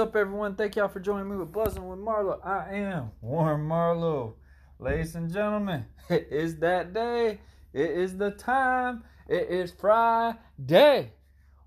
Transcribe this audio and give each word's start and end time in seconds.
Up, 0.00 0.16
everyone? 0.16 0.54
Thank 0.54 0.76
y'all 0.76 0.88
for 0.88 0.98
joining 0.98 1.28
me 1.28 1.36
with 1.36 1.52
Buzzing 1.52 1.86
with 1.86 1.98
Marlowe. 1.98 2.40
I 2.42 2.74
am 2.74 3.10
Warren 3.20 3.60
Marlowe. 3.60 4.36
Ladies 4.78 5.14
and 5.14 5.30
gentlemen, 5.30 5.84
it 6.08 6.28
is 6.30 6.56
that 6.60 6.94
day. 6.94 7.38
It 7.74 7.90
is 7.90 8.16
the 8.16 8.30
time. 8.30 9.04
It 9.28 9.50
is 9.50 9.72
Friday. 9.72 11.12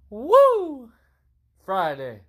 Woo! 0.09 0.89
Friday. 1.63 2.21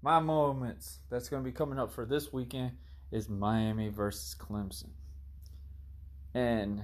My 0.00 0.20
moments 0.20 1.00
that's 1.10 1.28
going 1.28 1.44
to 1.44 1.46
be 1.46 1.54
coming 1.54 1.78
up 1.78 1.92
for 1.92 2.06
this 2.06 2.32
weekend 2.32 2.72
is 3.12 3.28
Miami 3.28 3.90
versus 3.90 4.34
Clemson. 4.40 4.88
And 6.32 6.82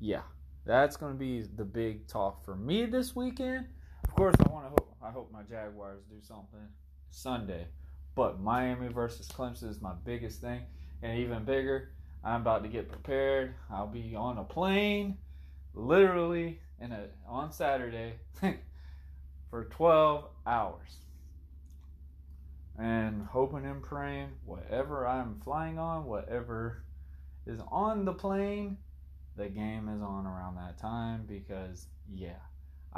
yeah, 0.00 0.22
that's 0.64 0.96
going 0.96 1.12
to 1.12 1.18
be 1.18 1.42
the 1.42 1.66
big 1.66 2.08
talk 2.08 2.42
for 2.42 2.56
me 2.56 2.86
this 2.86 3.14
weekend. 3.14 3.66
Of 4.04 4.14
course, 4.14 4.34
I 4.40 4.50
want 4.50 4.64
to 4.64 4.70
hope 4.70 4.96
I 5.08 5.10
hope 5.10 5.32
my 5.32 5.42
Jaguars 5.42 6.02
do 6.10 6.16
something 6.20 6.68
Sunday. 7.10 7.66
But 8.14 8.40
Miami 8.40 8.88
versus 8.88 9.28
Clemson 9.28 9.70
is 9.70 9.80
my 9.80 9.94
biggest 10.04 10.42
thing. 10.42 10.62
And 11.02 11.18
even 11.18 11.44
bigger, 11.44 11.92
I'm 12.22 12.42
about 12.42 12.62
to 12.64 12.68
get 12.68 12.90
prepared. 12.90 13.54
I'll 13.70 13.86
be 13.86 14.14
on 14.14 14.36
a 14.36 14.44
plane 14.44 15.16
literally 15.72 16.60
in 16.78 16.92
a 16.92 17.06
on 17.26 17.52
Saturday 17.52 18.14
for 19.50 19.64
12 19.64 20.24
hours. 20.46 20.96
And 22.78 23.22
hoping 23.22 23.64
and 23.64 23.82
praying 23.82 24.28
whatever 24.44 25.06
I'm 25.06 25.40
flying 25.42 25.78
on, 25.78 26.04
whatever 26.04 26.84
is 27.46 27.60
on 27.70 28.04
the 28.04 28.12
plane, 28.12 28.76
the 29.36 29.48
game 29.48 29.88
is 29.88 30.02
on 30.02 30.26
around 30.26 30.56
that 30.56 30.78
time 30.78 31.24
because 31.26 31.86
yeah, 32.12 32.40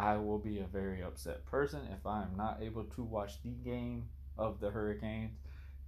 I 0.00 0.16
will 0.16 0.38
be 0.38 0.60
a 0.60 0.66
very 0.66 1.02
upset 1.02 1.44
person 1.44 1.80
if 1.92 2.06
I 2.06 2.22
am 2.22 2.34
not 2.34 2.60
able 2.62 2.84
to 2.84 3.02
watch 3.02 3.42
the 3.42 3.50
game 3.50 4.08
of 4.38 4.58
the 4.58 4.70
Hurricanes. 4.70 5.36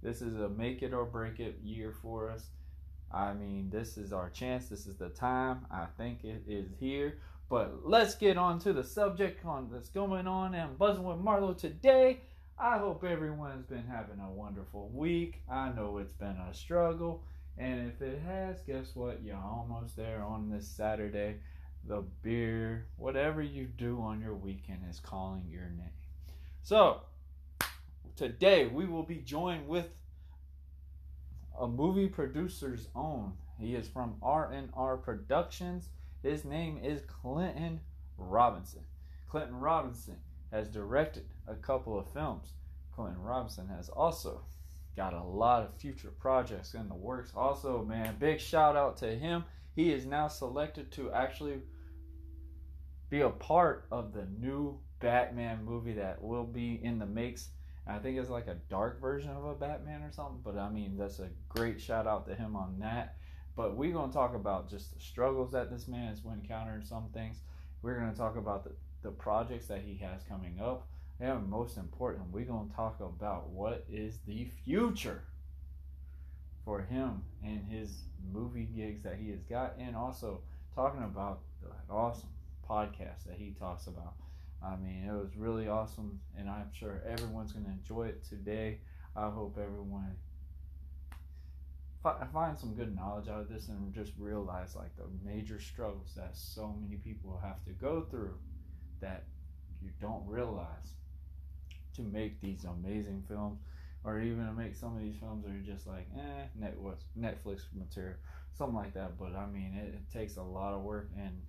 This 0.03 0.21
is 0.21 0.39
a 0.39 0.49
make 0.49 0.83
it 0.83 0.93
or 0.93 1.03
break 1.03 1.39
it 1.39 1.57
year 1.63 1.95
for 1.99 2.29
us. 2.29 2.49
I 3.11 3.33
mean, 3.33 3.71
this 3.71 3.97
is 3.97 4.13
our 4.13 4.29
chance. 4.29 4.67
This 4.67 4.85
is 4.85 4.97
the 4.97 5.09
time. 5.09 5.65
I 5.71 5.87
think 5.97 6.23
it 6.23 6.43
is 6.47 6.69
here. 6.79 7.17
But 7.49 7.89
let's 7.89 8.13
get 8.13 8.37
on 8.37 8.59
to 8.59 8.71
the 8.71 8.83
subject 8.83 9.43
on 9.45 9.69
that's 9.71 9.89
going 9.89 10.27
on 10.27 10.53
and 10.53 10.77
buzzing 10.77 11.05
with 11.05 11.17
Marlowe 11.17 11.53
today. 11.53 12.21
I 12.59 12.77
hope 12.77 13.03
everyone's 13.03 13.65
been 13.65 13.87
having 13.87 14.19
a 14.19 14.29
wonderful 14.29 14.89
week. 14.93 15.41
I 15.49 15.69
know 15.69 15.97
it's 15.97 16.13
been 16.13 16.37
a 16.37 16.53
struggle. 16.53 17.23
And 17.57 17.87
if 17.87 17.99
it 17.99 18.21
has, 18.21 18.61
guess 18.61 18.91
what? 18.93 19.23
You're 19.23 19.37
almost 19.37 19.95
there 19.95 20.23
on 20.23 20.51
this 20.51 20.67
Saturday 20.67 21.37
the 21.87 22.03
beer, 22.21 22.85
whatever 22.97 23.41
you 23.41 23.65
do 23.65 24.01
on 24.01 24.21
your 24.21 24.35
weekend 24.35 24.81
is 24.89 24.99
calling 24.99 25.45
your 25.49 25.69
name. 25.69 25.89
So, 26.61 27.01
today 28.15 28.67
we 28.67 28.85
will 28.85 29.03
be 29.03 29.17
joined 29.17 29.67
with 29.67 29.87
a 31.59 31.67
movie 31.67 32.07
producer's 32.07 32.87
own. 32.95 33.33
He 33.59 33.75
is 33.75 33.87
from 33.87 34.15
R&R 34.21 34.97
Productions. 34.97 35.89
His 36.21 36.45
name 36.45 36.79
is 36.81 37.01
Clinton 37.01 37.81
Robinson. 38.17 38.81
Clinton 39.29 39.59
Robinson 39.59 40.17
has 40.51 40.69
directed 40.69 41.25
a 41.47 41.55
couple 41.55 41.97
of 41.99 42.11
films. 42.13 42.53
Clinton 42.95 43.21
Robinson 43.21 43.67
has 43.67 43.89
also 43.89 44.41
got 44.95 45.13
a 45.13 45.23
lot 45.23 45.63
of 45.63 45.73
future 45.75 46.11
projects 46.19 46.75
in 46.75 46.87
the 46.87 46.95
works. 46.95 47.31
Also, 47.35 47.83
man, 47.83 48.15
big 48.19 48.39
shout 48.39 48.75
out 48.75 48.97
to 48.97 49.07
him. 49.07 49.43
He 49.75 49.91
is 49.91 50.05
now 50.05 50.27
selected 50.27 50.91
to 50.93 51.11
actually 51.11 51.61
be 53.09 53.21
a 53.21 53.29
part 53.29 53.87
of 53.91 54.13
the 54.13 54.27
new 54.39 54.79
Batman 54.99 55.63
movie 55.65 55.93
that 55.93 56.21
will 56.21 56.45
be 56.45 56.79
in 56.83 56.99
the 56.99 57.05
makes. 57.05 57.49
I 57.85 57.97
think 57.97 58.17
it's 58.17 58.29
like 58.29 58.47
a 58.47 58.57
dark 58.69 59.01
version 59.01 59.31
of 59.31 59.43
a 59.43 59.55
Batman 59.55 60.03
or 60.03 60.11
something, 60.11 60.39
but 60.43 60.57
I 60.57 60.69
mean, 60.69 60.97
that's 60.97 61.19
a 61.19 61.29
great 61.49 61.81
shout 61.81 62.07
out 62.07 62.25
to 62.27 62.35
him 62.35 62.55
on 62.55 62.79
that. 62.79 63.17
But 63.55 63.75
we're 63.75 63.91
going 63.91 64.09
to 64.09 64.15
talk 64.15 64.35
about 64.35 64.69
just 64.69 64.93
the 64.93 64.99
struggles 64.99 65.51
that 65.51 65.69
this 65.69 65.87
man 65.87 66.07
has 66.07 66.21
encountering 66.25 66.83
some 66.83 67.09
things. 67.13 67.41
We're 67.81 67.99
going 67.99 68.11
to 68.11 68.17
talk 68.17 68.37
about 68.37 68.63
the, 68.63 68.71
the 69.01 69.11
projects 69.11 69.67
that 69.67 69.81
he 69.81 69.97
has 69.97 70.23
coming 70.23 70.59
up. 70.59 70.87
And 71.19 71.47
most 71.47 71.77
important, 71.77 72.31
we're 72.31 72.45
going 72.45 72.69
to 72.69 72.75
talk 72.75 72.99
about 72.99 73.49
what 73.49 73.85
is 73.91 74.17
the 74.25 74.45
future 74.65 75.23
for 76.65 76.81
him 76.81 77.21
and 77.43 77.63
his 77.69 77.91
movie 78.31 78.67
gigs 78.75 79.03
that 79.03 79.17
he 79.19 79.29
has 79.31 79.41
got, 79.43 79.75
and 79.79 79.95
also 79.95 80.41
talking 80.75 81.03
about 81.03 81.41
the 81.61 81.69
awesome 81.93 82.29
podcast 82.69 83.25
that 83.27 83.35
he 83.37 83.55
talks 83.59 83.87
about. 83.87 84.13
I 84.63 84.75
mean, 84.77 85.05
it 85.07 85.11
was 85.11 85.35
really 85.35 85.67
awesome, 85.67 86.19
and 86.37 86.49
I'm 86.49 86.69
sure 86.71 87.01
everyone's 87.05 87.51
going 87.51 87.65
to 87.65 87.71
enjoy 87.71 88.07
it 88.07 88.23
today. 88.23 88.79
I 89.15 89.29
hope 89.29 89.57
everyone 89.61 90.15
find 92.33 92.57
some 92.57 92.73
good 92.73 92.93
knowledge 92.95 93.29
out 93.29 93.41
of 93.41 93.49
this 93.49 93.69
and 93.69 93.93
just 93.93 94.11
realize 94.17 94.75
like 94.75 94.95
the 94.97 95.05
major 95.23 95.59
struggles 95.59 96.11
that 96.17 96.35
so 96.35 96.75
many 96.81 96.97
people 96.97 97.39
have 97.41 97.63
to 97.63 97.71
go 97.71 98.01
through 98.11 98.33
that 98.99 99.23
you 99.81 99.89
don't 100.01 100.25
realize 100.27 100.95
to 101.95 102.01
make 102.01 102.41
these 102.41 102.65
amazing 102.65 103.23
films 103.27 103.59
or 104.03 104.19
even 104.19 104.45
to 104.45 104.53
make 104.53 104.75
some 104.75 104.95
of 104.95 105.01
these 105.01 105.15
films 105.19 105.43
that 105.45 105.51
are 105.51 105.73
just 105.73 105.87
like 105.87 106.07
eh 106.17 106.45
Netflix 107.17 107.61
material 107.73 108.15
something 108.53 108.75
like 108.75 108.93
that 108.93 109.17
but 109.17 109.35
I 109.35 109.47
mean 109.47 109.73
it, 109.75 109.95
it 109.95 110.11
takes 110.11 110.37
a 110.37 110.43
lot 110.43 110.73
of 110.73 110.81
work 110.81 111.09
and 111.17 111.41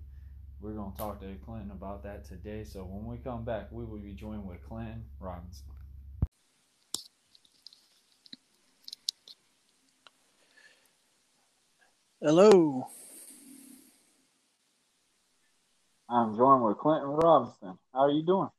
we're 0.61 0.71
going 0.71 0.91
to 0.91 0.97
talk 0.97 1.19
to 1.19 1.27
Clinton 1.45 1.71
about 1.71 2.03
that 2.03 2.25
today. 2.25 2.63
So 2.63 2.83
when 2.83 3.05
we 3.05 3.17
come 3.17 3.43
back, 3.43 3.67
we 3.71 3.85
will 3.85 3.99
be 3.99 4.13
joined 4.13 4.47
with 4.47 4.63
Clinton 4.67 5.03
Robinson. 5.19 5.65
Hello. 12.21 12.87
I'm 16.09 16.35
joined 16.35 16.63
with 16.63 16.77
Clinton 16.77 17.09
Robinson. 17.09 17.77
How 17.93 18.05
are 18.05 18.11
you 18.11 18.23
doing? 18.25 18.49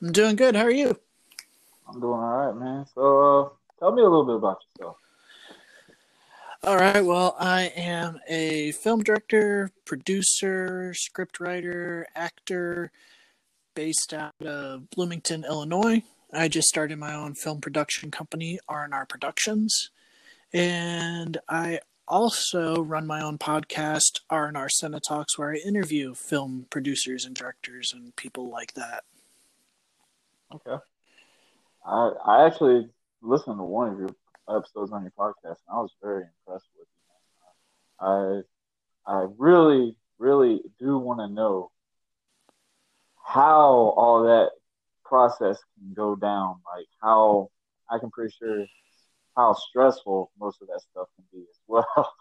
I'm 0.00 0.12
doing 0.12 0.36
good. 0.36 0.54
How 0.54 0.62
are 0.62 0.70
you? 0.70 0.98
I'm 1.86 2.00
doing 2.00 2.18
all 2.18 2.36
right, 2.36 2.56
man. 2.56 2.86
So, 2.94 3.44
uh, 3.44 3.48
tell 3.78 3.92
me 3.92 4.02
a 4.02 4.04
little 4.04 4.24
bit 4.26 4.36
about 4.36 4.58
yourself. 4.78 4.96
All 6.62 6.76
right. 6.76 7.04
Well, 7.04 7.36
I 7.38 7.72
am 7.76 8.20
a 8.26 8.72
film 8.72 9.02
director, 9.02 9.70
producer, 9.84 10.94
scriptwriter, 10.94 12.04
actor 12.14 12.90
based 13.74 14.14
out 14.14 14.34
of 14.40 14.88
Bloomington, 14.88 15.44
Illinois. 15.44 16.02
I 16.32 16.48
just 16.48 16.68
started 16.68 16.98
my 16.98 17.14
own 17.14 17.34
film 17.34 17.60
production 17.60 18.10
company, 18.10 18.58
R&R 18.66 19.04
Productions. 19.04 19.90
And 20.54 21.36
I 21.48 21.80
also 22.08 22.82
run 22.82 23.06
my 23.06 23.20
own 23.20 23.36
podcast, 23.36 24.20
R&R 24.30 24.68
Cinetalks, 24.68 25.36
where 25.36 25.52
I 25.52 25.56
interview 25.56 26.14
film 26.14 26.66
producers 26.70 27.24
and 27.24 27.34
directors 27.34 27.92
and 27.92 28.16
people 28.16 28.48
like 28.48 28.72
that. 28.72 29.04
Okay. 30.54 30.82
I 31.84 32.12
I 32.24 32.46
actually 32.46 32.88
listened 33.22 33.58
to 33.58 33.64
one 33.64 33.92
of 33.92 33.98
your 33.98 34.10
episodes 34.48 34.92
on 34.92 35.02
your 35.02 35.12
podcast, 35.18 35.58
and 35.66 35.72
I 35.72 35.80
was 35.80 35.92
very 36.02 36.24
impressed 36.46 36.68
with 36.78 36.88
you. 36.88 38.44
I 39.08 39.12
I 39.12 39.26
really 39.38 39.96
really 40.18 40.60
do 40.78 40.98
want 40.98 41.20
to 41.20 41.28
know 41.28 41.70
how 43.24 43.94
all 43.96 44.24
that 44.24 44.50
process 45.04 45.58
can 45.78 45.94
go 45.94 46.16
down. 46.16 46.56
Like 46.74 46.86
how 47.02 47.50
I 47.90 47.98
can 47.98 48.10
pretty 48.10 48.34
sure 48.38 48.66
how 49.36 49.54
stressful 49.54 50.30
most 50.38 50.62
of 50.62 50.68
that 50.68 50.80
stuff 50.80 51.08
can 51.16 51.24
be 51.32 51.44
as 51.50 51.58
well. 51.66 52.12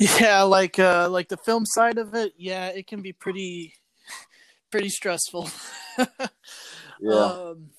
yeah, 0.20 0.42
like 0.42 0.78
uh 0.78 1.08
like 1.10 1.28
the 1.28 1.36
film 1.36 1.64
side 1.66 1.98
of 1.98 2.14
it, 2.14 2.32
yeah, 2.36 2.68
it 2.68 2.86
can 2.86 3.02
be 3.02 3.12
pretty 3.12 3.74
pretty 4.70 4.88
stressful. 4.88 5.48
yeah. 7.00 7.14
Um, 7.14 7.70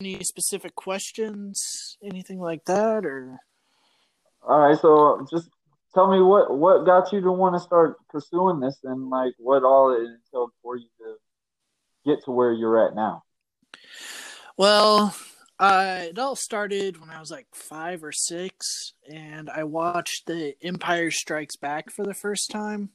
any 0.00 0.22
specific 0.22 0.76
questions, 0.76 1.96
anything 2.04 2.38
like 2.38 2.64
that, 2.66 3.04
or? 3.04 3.40
All 4.42 4.60
right, 4.60 4.78
so 4.78 5.26
just 5.28 5.48
tell 5.92 6.08
me 6.10 6.20
what 6.20 6.56
what 6.56 6.86
got 6.86 7.12
you 7.12 7.20
to 7.20 7.32
want 7.32 7.56
to 7.56 7.60
start 7.60 7.96
pursuing 8.08 8.60
this, 8.60 8.78
and 8.84 9.10
like 9.10 9.32
what 9.38 9.64
all 9.64 9.92
it 9.92 10.02
entailed 10.02 10.52
for 10.62 10.76
you 10.76 10.86
to 10.98 11.14
get 12.06 12.24
to 12.24 12.30
where 12.30 12.52
you're 12.52 12.86
at 12.86 12.94
now. 12.94 13.24
Well, 14.56 15.16
uh, 15.58 16.02
it 16.10 16.18
all 16.18 16.36
started 16.36 17.00
when 17.00 17.10
I 17.10 17.18
was 17.18 17.32
like 17.32 17.48
five 17.52 18.04
or 18.04 18.12
six, 18.12 18.92
and 19.12 19.50
I 19.50 19.64
watched 19.64 20.26
the 20.26 20.54
Empire 20.62 21.10
Strikes 21.10 21.56
Back 21.56 21.90
for 21.90 22.04
the 22.04 22.14
first 22.14 22.50
time. 22.52 22.90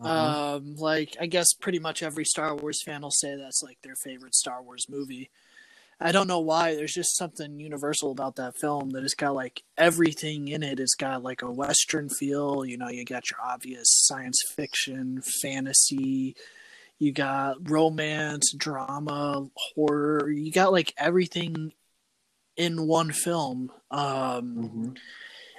Uh-huh. 0.00 0.56
Um, 0.56 0.76
like 0.76 1.18
I 1.20 1.26
guess 1.26 1.52
pretty 1.52 1.78
much 1.78 2.02
every 2.02 2.24
Star 2.24 2.56
Wars 2.56 2.82
fan 2.82 3.02
will 3.02 3.10
say 3.10 3.36
that's 3.36 3.62
like 3.62 3.78
their 3.82 3.94
favorite 3.94 4.34
Star 4.34 4.62
Wars 4.62 4.86
movie. 4.88 5.30
I 6.00 6.12
don't 6.12 6.28
know 6.28 6.40
why. 6.40 6.74
There's 6.74 6.92
just 6.92 7.16
something 7.16 7.58
universal 7.58 8.10
about 8.10 8.36
that 8.36 8.56
film 8.56 8.90
that 8.90 9.02
has 9.02 9.14
got 9.14 9.34
like 9.34 9.62
everything 9.76 10.48
in 10.48 10.62
it. 10.62 10.80
It's 10.80 10.94
got 10.94 11.22
like 11.22 11.42
a 11.42 11.50
western 11.50 12.08
feel. 12.08 12.64
You 12.64 12.76
know, 12.76 12.88
you 12.88 13.04
got 13.04 13.30
your 13.30 13.40
obvious 13.42 13.86
science 13.88 14.40
fiction, 14.54 15.22
fantasy. 15.42 16.36
You 16.98 17.12
got 17.12 17.70
romance, 17.70 18.52
drama, 18.56 19.48
horror. 19.74 20.30
You 20.30 20.52
got 20.52 20.72
like 20.72 20.92
everything 20.96 21.72
in 22.56 22.86
one 22.86 23.12
film. 23.12 23.70
Um, 23.90 24.56
mm-hmm 24.56 24.92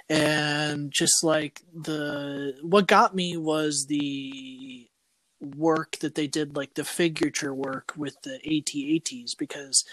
and 0.08 0.92
just 0.92 1.24
like 1.24 1.62
the 1.74 2.54
what 2.62 2.86
got 2.86 3.14
me 3.14 3.36
was 3.36 3.86
the 3.88 4.88
work 5.40 5.96
that 5.98 6.14
they 6.14 6.26
did 6.26 6.56
like 6.56 6.74
the 6.74 6.84
figurature 6.84 7.52
work 7.52 7.92
with 7.96 8.16
the 8.22 8.36
AT-ATs 8.36 9.34
because 9.34 9.84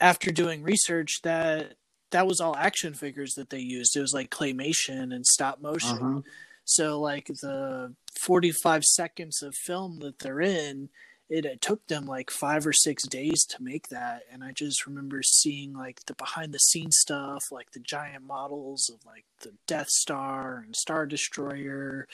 after 0.00 0.30
doing 0.30 0.62
research 0.62 1.20
that 1.22 1.74
that 2.10 2.26
was 2.26 2.40
all 2.40 2.56
action 2.56 2.94
figures 2.94 3.34
that 3.34 3.50
they 3.50 3.58
used. 3.58 3.96
It 3.96 4.00
was 4.00 4.14
like 4.14 4.30
claymation 4.30 5.14
and 5.14 5.26
stop 5.26 5.60
motion. 5.60 5.98
Uh-huh. 5.98 6.20
so 6.64 7.00
like 7.00 7.26
the 7.26 7.94
45 8.20 8.84
seconds 8.84 9.42
of 9.42 9.54
film 9.54 9.98
that 10.00 10.20
they're 10.20 10.40
in 10.40 10.90
it, 11.28 11.46
it 11.46 11.60
took 11.60 11.86
them 11.86 12.04
like 12.04 12.30
five 12.30 12.66
or 12.66 12.72
six 12.72 13.06
days 13.06 13.44
to 13.46 13.62
make 13.62 13.88
that. 13.88 14.22
And 14.30 14.44
i 14.44 14.52
just 14.52 14.86
remember 14.86 15.22
seeing 15.22 15.72
like 15.72 16.04
the 16.06 16.14
behind 16.14 16.52
the 16.52 16.58
scenes 16.58 16.98
stuff 16.98 17.50
like 17.50 17.72
the 17.72 17.80
giant 17.80 18.24
models 18.24 18.90
of 18.92 19.04
like 19.06 19.24
the 19.40 19.52
death 19.66 19.88
star 19.88 20.62
and 20.64 20.76
star 20.76 21.06
destroyer 21.06 22.06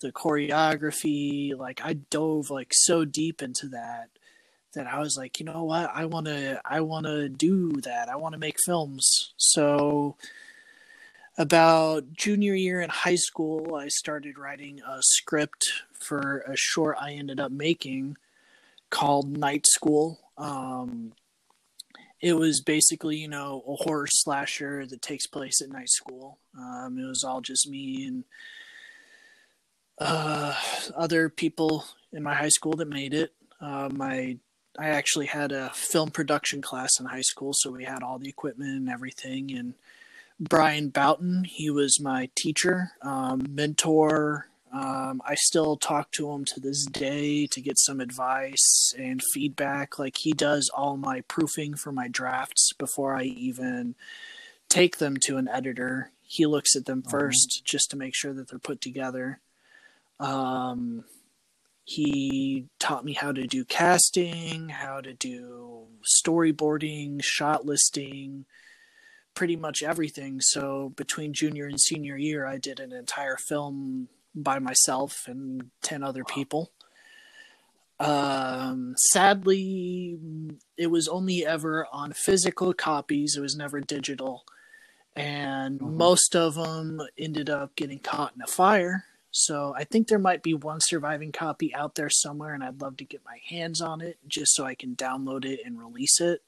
the 0.00 0.12
choreography. 0.12 1.56
Like 1.56 1.80
i 1.84 1.94
dove 1.94 2.50
like 2.50 2.72
so 2.72 3.04
deep 3.04 3.42
into 3.42 3.68
that 3.68 4.10
that 4.74 4.86
i 4.86 4.98
was 4.98 5.16
like 5.16 5.40
you 5.40 5.46
know 5.46 5.64
what 5.64 5.90
i 5.94 6.04
want 6.04 6.26
to 6.26 6.60
i 6.64 6.80
want 6.80 7.06
to 7.06 7.28
do 7.28 7.72
that 7.82 8.08
i 8.08 8.16
want 8.16 8.32
to 8.32 8.38
make 8.38 8.56
films 8.64 9.32
so 9.36 10.16
about 11.36 12.12
junior 12.12 12.54
year 12.54 12.80
in 12.80 12.90
high 12.90 13.14
school 13.14 13.74
i 13.74 13.88
started 13.88 14.38
writing 14.38 14.80
a 14.80 14.98
script 15.00 15.64
for 15.92 16.44
a 16.46 16.56
short 16.56 16.96
i 17.00 17.12
ended 17.12 17.40
up 17.40 17.50
making 17.50 18.16
called 18.94 19.36
Night 19.36 19.66
School. 19.66 20.20
Um, 20.38 21.12
it 22.20 22.34
was 22.34 22.62
basically, 22.62 23.16
you 23.16 23.28
know, 23.28 23.62
a 23.66 23.74
horror 23.74 24.06
slasher 24.08 24.86
that 24.86 25.02
takes 25.02 25.26
place 25.26 25.60
at 25.60 25.68
night 25.68 25.90
school. 25.90 26.38
Um, 26.56 26.96
it 26.98 27.06
was 27.06 27.24
all 27.24 27.40
just 27.40 27.68
me 27.68 28.06
and 28.06 28.24
uh, 29.98 30.54
other 30.96 31.28
people 31.28 31.84
in 32.12 32.22
my 32.22 32.34
high 32.34 32.48
school 32.48 32.74
that 32.76 32.88
made 32.88 33.12
it. 33.14 33.32
Uh, 33.60 33.88
my 33.92 34.38
I 34.78 34.88
actually 34.88 35.26
had 35.26 35.52
a 35.52 35.70
film 35.70 36.10
production 36.10 36.60
class 36.60 36.98
in 36.98 37.06
high 37.06 37.22
school, 37.22 37.52
so 37.54 37.70
we 37.70 37.84
had 37.84 38.02
all 38.02 38.18
the 38.18 38.28
equipment 38.28 38.70
and 38.70 38.88
everything. 38.88 39.52
And 39.52 39.74
Brian 40.40 40.88
Boughton, 40.88 41.44
he 41.44 41.70
was 41.70 42.00
my 42.00 42.28
teacher, 42.34 42.92
um, 43.02 43.46
mentor, 43.48 44.48
um, 44.74 45.22
I 45.24 45.36
still 45.36 45.76
talk 45.76 46.10
to 46.12 46.32
him 46.32 46.44
to 46.46 46.58
this 46.58 46.84
day 46.84 47.46
to 47.46 47.60
get 47.60 47.78
some 47.78 48.00
advice 48.00 48.92
and 48.98 49.22
feedback. 49.32 50.00
Like 50.00 50.16
he 50.16 50.32
does 50.32 50.68
all 50.74 50.96
my 50.96 51.20
proofing 51.20 51.76
for 51.76 51.92
my 51.92 52.08
drafts 52.08 52.72
before 52.76 53.14
I 53.14 53.22
even 53.22 53.94
take 54.68 54.98
them 54.98 55.16
to 55.26 55.36
an 55.36 55.46
editor. 55.46 56.10
He 56.22 56.44
looks 56.44 56.74
at 56.74 56.86
them 56.86 57.02
1st 57.02 57.12
mm-hmm. 57.12 57.64
just 57.64 57.90
to 57.90 57.96
make 57.96 58.16
sure 58.16 58.32
that 58.32 58.48
they're 58.48 58.58
put 58.58 58.80
together. 58.80 59.38
Um, 60.18 61.04
he 61.84 62.66
taught 62.78 63.04
me 63.04 63.12
how 63.12 63.32
to 63.32 63.46
do 63.46 63.64
casting, 63.64 64.70
how 64.70 65.00
to 65.00 65.12
do 65.12 65.86
storyboarding, 66.04 67.22
shot 67.22 67.66
listing, 67.66 68.46
pretty 69.34 69.56
much 69.56 69.82
everything. 69.82 70.40
So 70.40 70.92
between 70.96 71.34
junior 71.34 71.66
and 71.66 71.78
senior 71.78 72.16
year, 72.16 72.46
I 72.46 72.56
did 72.56 72.80
an 72.80 72.92
entire 72.92 73.36
film 73.36 74.08
by 74.34 74.58
myself 74.58 75.24
and 75.26 75.70
10 75.82 76.02
other 76.02 76.24
people. 76.24 76.72
Um, 78.00 78.94
sadly, 78.96 80.18
it 80.76 80.88
was 80.88 81.06
only 81.06 81.46
ever 81.46 81.86
on 81.92 82.12
physical 82.12 82.72
copies, 82.72 83.36
it 83.36 83.40
was 83.40 83.56
never 83.56 83.80
digital. 83.80 84.44
And 85.14 85.78
mm-hmm. 85.78 85.96
most 85.96 86.34
of 86.34 86.54
them 86.54 87.00
ended 87.16 87.48
up 87.48 87.76
getting 87.76 88.00
caught 88.00 88.34
in 88.34 88.42
a 88.42 88.46
fire. 88.46 89.04
So 89.36 89.74
I 89.76 89.82
think 89.82 90.06
there 90.06 90.20
might 90.20 90.44
be 90.44 90.54
one 90.54 90.78
surviving 90.80 91.32
copy 91.32 91.74
out 91.74 91.96
there 91.96 92.08
somewhere, 92.08 92.54
and 92.54 92.62
I'd 92.62 92.80
love 92.80 92.96
to 92.98 93.04
get 93.04 93.24
my 93.24 93.40
hands 93.48 93.80
on 93.80 94.00
it 94.00 94.16
just 94.28 94.54
so 94.54 94.64
I 94.64 94.76
can 94.76 94.94
download 94.94 95.44
it 95.44 95.58
and 95.66 95.76
release 95.76 96.20
it. 96.20 96.40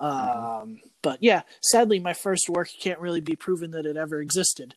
Mm-hmm. 0.00 0.44
Um, 0.44 0.80
but 1.02 1.18
yeah, 1.22 1.42
sadly, 1.60 2.00
my 2.00 2.14
first 2.14 2.48
work 2.48 2.70
can't 2.80 2.98
really 2.98 3.20
be 3.20 3.36
proven 3.36 3.72
that 3.72 3.84
it 3.84 3.98
ever 3.98 4.22
existed. 4.22 4.74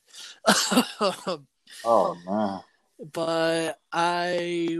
Oh 1.83 2.15
man. 2.25 2.61
But 3.11 3.81
I 3.91 4.79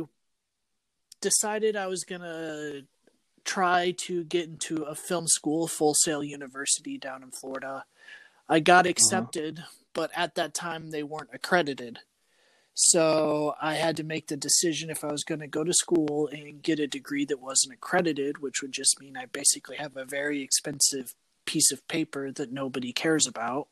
decided 1.20 1.76
I 1.76 1.88
was 1.88 2.06
gonna 2.06 2.84
try 3.44 3.92
to 3.98 4.24
get 4.24 4.48
into 4.48 4.84
a 4.84 4.96
film 4.96 5.28
school, 5.28 5.68
Full 5.68 5.94
Sail 5.94 6.24
University 6.24 6.98
down 6.98 7.24
in 7.24 7.32
Florida. 7.32 7.84
I 8.48 8.62
got 8.62 8.86
uh-huh. 8.86 8.92
accepted, 8.92 9.60
uh-huh. 9.60 9.68
but 9.94 10.12
at 10.16 10.36
that 10.36 10.54
time 10.54 10.92
they 10.92 11.04
weren't 11.04 11.30
accredited. 11.34 12.00
So 12.78 13.56
I 13.62 13.76
had 13.76 13.96
to 13.98 14.04
make 14.04 14.28
the 14.28 14.36
decision 14.36 14.90
if 14.90 15.06
I 15.06 15.12
was 15.12 15.24
going 15.24 15.40
to 15.40 15.48
go 15.48 15.64
to 15.64 15.74
school 15.74 16.28
and 16.28 16.62
get 16.62 16.78
a 16.78 16.88
degree 16.88 17.24
that 17.26 17.42
wasn't 17.42 17.74
accredited, 17.74 18.40
which 18.40 18.62
would 18.62 18.74
just 18.74 19.00
mean 19.00 19.16
I 19.16 19.28
basically 19.28 19.78
have 19.78 19.96
a 19.96 20.04
very 20.04 20.42
expensive 20.42 21.16
piece 21.46 21.72
of 21.72 21.88
paper 21.88 22.32
that 22.32 22.52
nobody 22.52 22.92
cares 22.92 23.26
about, 23.26 23.70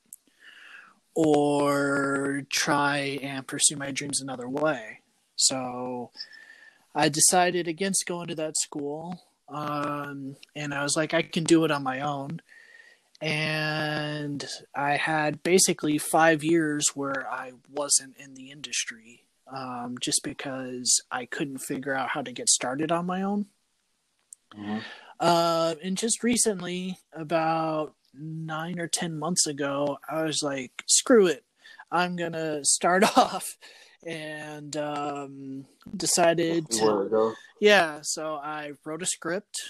or 1.15 2.43
try 2.50 3.19
and 3.22 3.45
pursue 3.45 3.75
my 3.75 3.91
dreams 3.91 4.22
another 4.22 4.48
way. 4.48 5.01
So 5.36 6.12
I 6.95 7.10
decided 7.10 7.67
against 7.67 8.05
going 8.05 8.27
to 8.29 8.36
that 8.36 8.57
school. 8.57 9.22
Um, 9.50 10.38
and 10.55 10.74
I 10.74 10.81
was 10.81 10.95
like, 10.95 11.13
I 11.13 11.24
can 11.24 11.43
do 11.43 11.65
it 11.65 11.72
on 11.72 11.83
my 11.83 12.00
own. 12.00 12.41
And 13.24 14.46
I 14.75 14.98
had 14.98 15.44
basically 15.44 15.98
five 15.98 16.44
years 16.44 16.89
where 16.94 17.25
I 17.30 17.53
wasn't 17.72 18.18
in 18.18 18.34
the 18.34 18.51
industry 18.51 19.24
um, 19.48 19.98
just 20.01 20.24
because 20.24 21.01
I 21.10 21.25
couldn't 21.25 21.60
figure 21.60 21.94
out 21.94 22.10
how 22.10 22.22
to 22.22 22.32
get 22.32 22.50
started 22.50 22.92
on 22.92 23.06
my 23.06 23.22
own. 23.22 23.46
Mm-hmm. 24.53 24.80
Uh, 25.20 25.75
and 25.82 25.98
just 25.98 26.24
recently, 26.24 26.98
about 27.13 27.94
nine 28.13 28.77
or 28.77 28.88
ten 28.88 29.18
months 29.18 29.48
ago, 29.48 30.00
I 30.10 30.24
was 30.24 30.44
like, 30.44 30.84
screw 30.88 31.27
it. 31.27 31.46
I'm 31.92 32.15
gonna 32.18 32.65
start 32.65 33.03
off 33.18 33.58
and 34.06 34.75
um, 34.75 35.65
decided 35.96 36.70
to 36.70 37.34
yeah 37.60 38.00
so 38.01 38.36
i 38.36 38.72
wrote 38.84 39.01
a 39.01 39.06
script 39.06 39.62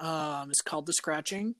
um, 0.00 0.50
it's 0.50 0.62
called 0.62 0.86
the 0.86 0.92
scratching 0.92 1.54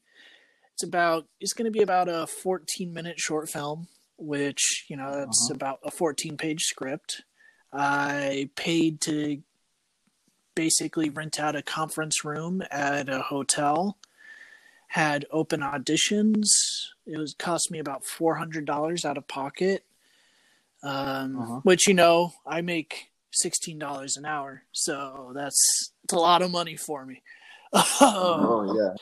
it's 0.78 0.84
about 0.84 1.26
it's 1.40 1.52
going 1.52 1.64
to 1.64 1.76
be 1.76 1.82
about 1.82 2.08
a 2.08 2.26
14 2.26 2.92
minute 2.92 3.18
short 3.18 3.50
film 3.50 3.88
which 4.16 4.86
you 4.88 4.96
know 4.96 5.12
that's 5.12 5.48
uh-huh. 5.50 5.54
about 5.54 5.78
a 5.84 5.90
14 5.90 6.36
page 6.36 6.62
script 6.62 7.22
i 7.72 8.48
paid 8.56 9.00
to 9.00 9.42
basically 10.58 11.08
rent 11.08 11.38
out 11.38 11.54
a 11.54 11.62
conference 11.62 12.24
room 12.24 12.64
at 12.72 13.08
a 13.08 13.20
hotel. 13.20 13.96
Had 14.88 15.24
open 15.30 15.60
auditions. 15.60 16.46
It 17.06 17.16
was 17.16 17.36
cost 17.38 17.70
me 17.70 17.78
about 17.78 18.04
four 18.04 18.34
hundred 18.34 18.64
dollars 18.64 19.04
out 19.04 19.16
of 19.16 19.28
pocket. 19.28 19.84
Um, 20.82 21.38
Uh-huh. 21.38 21.60
which 21.62 21.86
you 21.86 21.94
know 21.94 22.32
I 22.44 22.60
make 22.62 23.12
sixteen 23.30 23.78
dollars 23.78 24.16
an 24.16 24.24
hour, 24.26 24.64
so 24.72 25.30
that's 25.32 25.92
it's 26.02 26.12
a 26.12 26.18
lot 26.18 26.42
of 26.42 26.50
money 26.50 26.76
for 26.76 27.06
me. 27.06 27.22
Oh 28.00 28.74
yeah, 28.76 28.94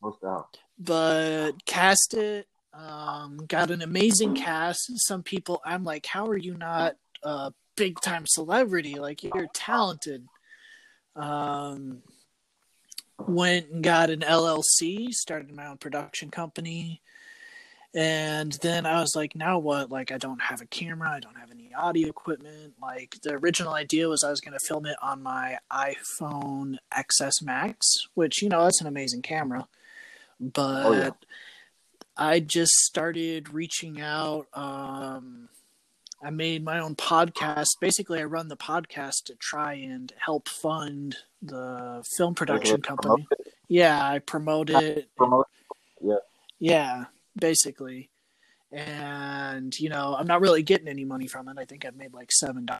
most 0.00 0.24
out. 0.24 0.56
But 0.78 1.52
cast 1.66 2.14
it 2.14 2.46
um 2.72 3.38
got 3.46 3.70
an 3.70 3.82
amazing 3.82 4.34
cast. 4.34 4.90
Some 5.06 5.22
people 5.22 5.60
i'm 5.64 5.84
like 5.84 6.06
how 6.06 6.26
are 6.26 6.36
you 6.36 6.56
not 6.56 6.96
a 7.22 7.52
big 7.76 8.00
time 8.00 8.24
celebrity? 8.26 8.96
Like 8.96 9.22
you're 9.22 9.48
talented. 9.54 10.26
Um 11.16 12.02
went 13.26 13.70
and 13.70 13.84
got 13.84 14.10
an 14.10 14.20
llc 14.20 15.12
started 15.12 15.54
my 15.54 15.66
own 15.66 15.78
production 15.78 16.30
company. 16.30 17.00
And 17.94 18.52
then 18.60 18.86
i 18.86 19.00
was 19.00 19.14
like 19.14 19.36
now 19.36 19.58
what? 19.58 19.92
Like 19.92 20.10
i 20.10 20.18
don't 20.18 20.42
have 20.42 20.60
a 20.60 20.66
camera. 20.66 21.10
I 21.10 21.20
don't 21.20 21.38
have 21.38 21.52
any 21.52 21.70
audio 21.78 22.08
equipment. 22.08 22.74
Like 22.82 23.16
the 23.22 23.34
original 23.34 23.74
idea 23.74 24.08
was 24.08 24.24
i 24.24 24.30
was 24.30 24.40
going 24.40 24.58
to 24.58 24.66
film 24.66 24.86
it 24.86 24.96
on 25.00 25.22
my 25.22 25.58
iphone 25.72 26.76
xs 26.92 27.40
max 27.40 28.08
which 28.14 28.42
you 28.42 28.48
know 28.48 28.64
that's 28.64 28.80
an 28.80 28.88
amazing 28.88 29.22
camera 29.22 29.68
but 30.40 30.86
Oh, 30.86 30.92
yeah. 30.92 31.10
I 32.16 32.40
just 32.40 32.72
started 32.72 33.52
reaching 33.52 34.00
out. 34.00 34.46
Um, 34.54 35.48
I 36.22 36.30
made 36.30 36.64
my 36.64 36.78
own 36.78 36.94
podcast. 36.94 37.70
Basically, 37.80 38.20
I 38.20 38.24
run 38.24 38.48
the 38.48 38.56
podcast 38.56 39.24
to 39.26 39.34
try 39.34 39.74
and 39.74 40.12
help 40.24 40.48
fund 40.48 41.16
the 41.42 42.04
film 42.16 42.34
production 42.34 42.80
company. 42.82 43.26
Yeah, 43.68 44.00
I 44.06 44.20
promote 44.20 44.70
it. 44.70 45.08
Promote. 45.16 45.48
Yeah, 46.00 46.16
Yeah, 46.58 47.04
basically. 47.36 48.10
And, 48.70 49.78
you 49.78 49.88
know, 49.88 50.16
I'm 50.18 50.26
not 50.26 50.40
really 50.40 50.62
getting 50.62 50.88
any 50.88 51.04
money 51.04 51.26
from 51.26 51.48
it. 51.48 51.58
I 51.58 51.64
think 51.64 51.84
I've 51.84 51.96
made 51.96 52.12
like 52.14 52.30
$7. 52.30 52.78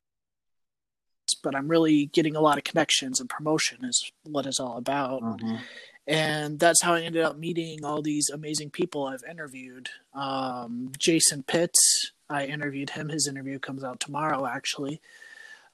But 1.42 1.54
I'm 1.54 1.68
really 1.68 2.06
getting 2.06 2.37
a 2.37 2.40
lot 2.40 2.58
of 2.58 2.64
connections 2.64 3.20
and 3.20 3.28
promotion 3.28 3.84
is 3.84 4.11
what 4.25 4.46
it's 4.46 4.61
all 4.61 4.76
about 4.76 5.23
Mhm. 5.23 5.61
And 6.06 6.58
that's 6.58 6.82
how 6.82 6.94
I 6.94 7.02
ended 7.02 7.23
up 7.23 7.38
meeting 7.38 7.84
all 7.84 8.02
these 8.02 8.28
amazing 8.28 8.70
people 8.70 9.06
I've 9.06 9.25
interviewed. 9.28 9.88
Um, 10.12 10.92
Jason 10.99 11.42
Pitts, 11.42 12.12
I 12.28 12.46
interviewed 12.46 12.90
him. 12.90 13.08
His 13.08 13.26
interview 13.26 13.58
comes 13.58 13.82
out 13.82 14.00
tomorrow, 14.00 14.46
actually. 14.46 15.00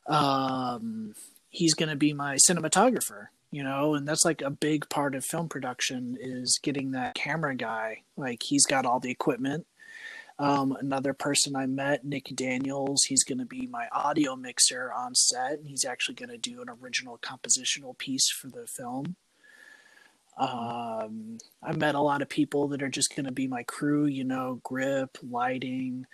Um, 0.06 1.14
he's 1.48 1.74
going 1.74 1.88
to 1.88 1.96
be 1.96 2.12
my 2.12 2.36
cinematographer, 2.48 3.28
you 3.50 3.62
know, 3.62 3.94
and 3.94 4.06
that's 4.06 4.24
like 4.24 4.40
a 4.40 4.50
big 4.50 4.88
part 4.88 5.14
of 5.14 5.24
film 5.24 5.48
production 5.48 6.16
is 6.20 6.60
getting 6.62 6.92
that 6.92 7.14
camera 7.14 7.56
guy. 7.56 8.02
Like 8.16 8.42
he's 8.44 8.66
got 8.66 8.86
all 8.86 9.00
the 9.00 9.10
equipment. 9.10 9.66
Um, 10.38 10.74
another 10.80 11.12
person 11.12 11.54
I 11.54 11.66
met, 11.66 12.02
Nick 12.02 12.30
Daniels, 12.34 13.04
he's 13.06 13.24
going 13.24 13.40
to 13.40 13.44
be 13.44 13.66
my 13.66 13.88
audio 13.92 14.36
mixer 14.36 14.90
on 14.90 15.14
set, 15.14 15.58
and 15.58 15.68
he's 15.68 15.84
actually 15.84 16.14
going 16.14 16.30
to 16.30 16.38
do 16.38 16.62
an 16.62 16.68
original 16.70 17.18
compositional 17.18 17.98
piece 17.98 18.30
for 18.30 18.48
the 18.48 18.66
film. 18.66 19.16
Um, 20.40 21.36
I 21.62 21.72
met 21.72 21.94
a 21.94 22.00
lot 22.00 22.22
of 22.22 22.30
people 22.30 22.68
that 22.68 22.82
are 22.82 22.88
just 22.88 23.14
going 23.14 23.26
to 23.26 23.32
be 23.32 23.46
my 23.46 23.62
crew, 23.62 24.06
you 24.06 24.24
know, 24.24 24.58
grip, 24.64 25.18
lighting. 25.22 26.06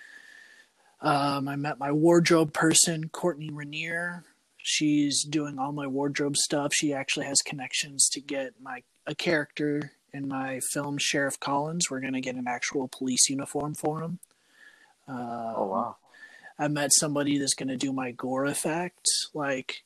Um, 1.01 1.47
I 1.47 1.55
met 1.55 1.79
my 1.79 1.93
wardrobe 1.93 2.53
person, 2.53 3.09
Courtney 3.09 3.51
Rainier. 3.51 4.25
She's 4.59 5.23
doing 5.23 5.61
all 5.61 5.71
my 5.71 5.87
wardrobe 5.87 6.37
stuff. 6.37 6.73
She 6.75 6.93
actually 6.93 7.27
has 7.27 7.41
connections 7.41 8.09
to 8.11 8.21
get 8.21 8.55
my 8.61 8.83
a 9.07 9.15
character 9.15 9.93
in 10.13 10.27
my 10.27 10.59
film, 10.73 10.99
Sheriff 10.99 11.39
Collins. 11.39 11.89
We're 11.89 12.01
going 12.01 12.15
to 12.15 12.21
get 12.21 12.35
an 12.35 12.49
actual 12.49 12.89
police 12.89 13.31
uniform 13.31 13.75
for 13.75 14.03
him. 14.03 14.19
Uh, 15.09 15.55
Oh 15.57 15.67
wow. 15.67 15.97
I 16.59 16.67
met 16.69 16.91
somebody 16.93 17.39
that's 17.39 17.55
going 17.55 17.69
to 17.69 17.77
do 17.77 17.93
my 17.93 18.11
gore 18.11 18.47
effect. 18.47 19.07
Like, 19.35 19.85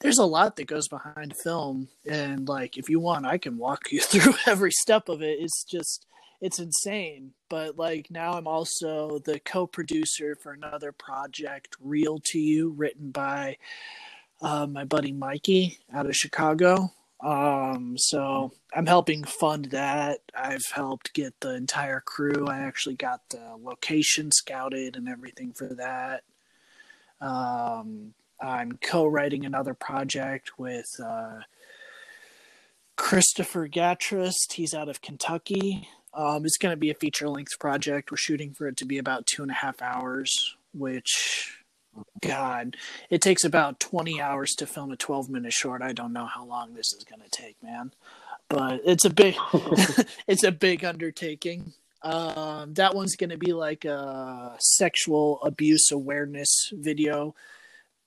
there's 0.00 0.18
a 0.18 0.24
lot 0.24 0.56
that 0.56 0.66
goes 0.66 0.88
behind 0.88 1.36
film, 1.36 1.88
and 2.06 2.48
like, 2.48 2.76
if 2.76 2.88
you 2.88 3.00
want, 3.00 3.26
I 3.26 3.38
can 3.38 3.58
walk 3.58 3.90
you 3.90 4.00
through 4.02 4.34
every 4.46 4.72
step 4.72 5.08
of 5.08 5.22
it. 5.22 5.38
It's 5.40 5.64
just, 5.64 6.06
it's 6.40 6.58
insane. 6.58 7.32
But 7.48 7.76
like, 7.76 8.10
now 8.10 8.32
I'm 8.32 8.46
also 8.46 9.18
the 9.24 9.40
co-producer 9.40 10.36
for 10.36 10.52
another 10.52 10.92
project, 10.92 11.76
Real 11.80 12.20
to 12.26 12.38
You, 12.38 12.70
written 12.70 13.10
by 13.10 13.56
uh, 14.40 14.66
my 14.66 14.84
buddy 14.84 15.12
Mikey 15.12 15.78
out 15.92 16.06
of 16.06 16.14
Chicago. 16.14 16.92
Um, 17.20 17.96
so 17.98 18.52
I'm 18.72 18.86
helping 18.86 19.24
fund 19.24 19.66
that. 19.66 20.20
I've 20.36 20.66
helped 20.72 21.14
get 21.14 21.34
the 21.40 21.54
entire 21.54 22.00
crew. 22.00 22.46
I 22.46 22.58
actually 22.58 22.94
got 22.94 23.22
the 23.30 23.56
location 23.60 24.30
scouted 24.30 24.96
and 24.96 25.08
everything 25.08 25.52
for 25.52 25.74
that. 25.74 26.22
Um, 27.20 28.14
I'm 28.40 28.78
co-writing 28.80 29.44
another 29.44 29.74
project 29.74 30.58
with 30.58 30.86
uh, 31.04 31.40
Christopher 32.96 33.68
Gatrist. 33.68 34.52
He's 34.54 34.74
out 34.74 34.88
of 34.88 35.02
Kentucky. 35.02 35.88
Um, 36.14 36.44
it's 36.44 36.58
going 36.58 36.72
to 36.72 36.76
be 36.76 36.90
a 36.90 36.94
feature-length 36.94 37.58
project. 37.58 38.10
We're 38.10 38.16
shooting 38.16 38.52
for 38.52 38.66
it 38.66 38.76
to 38.78 38.84
be 38.84 38.98
about 38.98 39.26
two 39.26 39.42
and 39.42 39.50
a 39.50 39.54
half 39.54 39.82
hours, 39.82 40.56
which 40.72 41.58
God, 42.20 42.76
it 43.10 43.20
takes 43.20 43.44
about 43.44 43.80
20 43.80 44.20
hours 44.20 44.52
to 44.58 44.66
film 44.66 44.92
a 44.92 44.96
12 44.96 45.28
minute 45.28 45.52
short. 45.52 45.82
I 45.82 45.92
don't 45.92 46.12
know 46.12 46.26
how 46.26 46.44
long 46.44 46.74
this 46.74 46.92
is 46.92 47.04
going 47.04 47.22
to 47.22 47.30
take, 47.30 47.62
man. 47.62 47.92
But 48.48 48.80
it's 48.84 49.04
a 49.04 49.10
big 49.10 49.36
it's 50.26 50.44
a 50.44 50.52
big 50.52 50.84
undertaking. 50.84 51.72
Um 52.02 52.74
that 52.74 52.94
one's 52.94 53.16
going 53.16 53.30
to 53.30 53.36
be 53.36 53.52
like 53.52 53.84
a 53.84 54.56
sexual 54.58 55.40
abuse 55.42 55.90
awareness 55.90 56.72
video. 56.72 57.34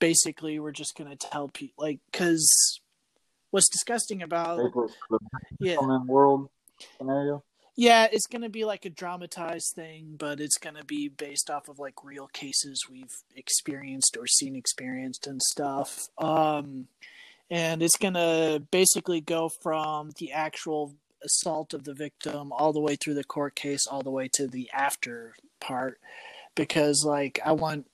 Basically, 0.02 0.60
we're 0.60 0.72
just 0.72 0.98
going 0.98 1.10
to 1.10 1.16
tell 1.16 1.48
people 1.48 1.86
like 1.86 2.00
cuz 2.12 2.82
what's 3.52 3.70
disgusting 3.70 4.22
about 4.22 4.60
yeah 5.60 5.78
world 6.06 6.50
scenario. 6.98 7.44
yeah, 7.76 8.08
it's 8.12 8.28
going 8.28 8.42
to 8.42 8.50
be 8.50 8.66
like 8.66 8.86
a 8.86 8.90
dramatized 8.90 9.74
thing, 9.76 10.16
but 10.18 10.40
it's 10.40 10.58
going 10.58 10.76
to 10.76 10.84
be 10.84 11.08
based 11.08 11.50
off 11.50 11.70
of 11.70 11.80
like 11.80 12.04
real 12.04 12.28
cases 12.28 12.84
we've 12.90 13.16
experienced 13.36 14.18
or 14.18 14.28
seen 14.28 14.56
experienced 14.56 15.28
and 15.28 15.42
stuff. 15.42 16.08
Um, 16.18 16.88
and 17.50 17.84
it's 17.84 17.98
going 17.98 18.14
to 18.16 18.64
basically 18.72 19.22
go 19.22 19.50
from 19.50 20.12
the 20.20 20.32
actual 20.32 20.96
assault 21.24 21.74
of 21.74 21.84
the 21.84 21.94
victim 21.94 22.52
all 22.52 22.74
the 22.74 22.80
way 22.80 22.96
through 22.96 23.14
the 23.14 23.24
court 23.24 23.56
case, 23.56 23.86
all 23.86 24.02
the 24.02 24.10
way 24.10 24.30
to 24.34 24.48
the 24.48 24.70
after 24.74 25.36
part. 25.60 26.00
Because, 26.56 27.04
like, 27.06 27.40
I 27.46 27.52
want 27.54 27.88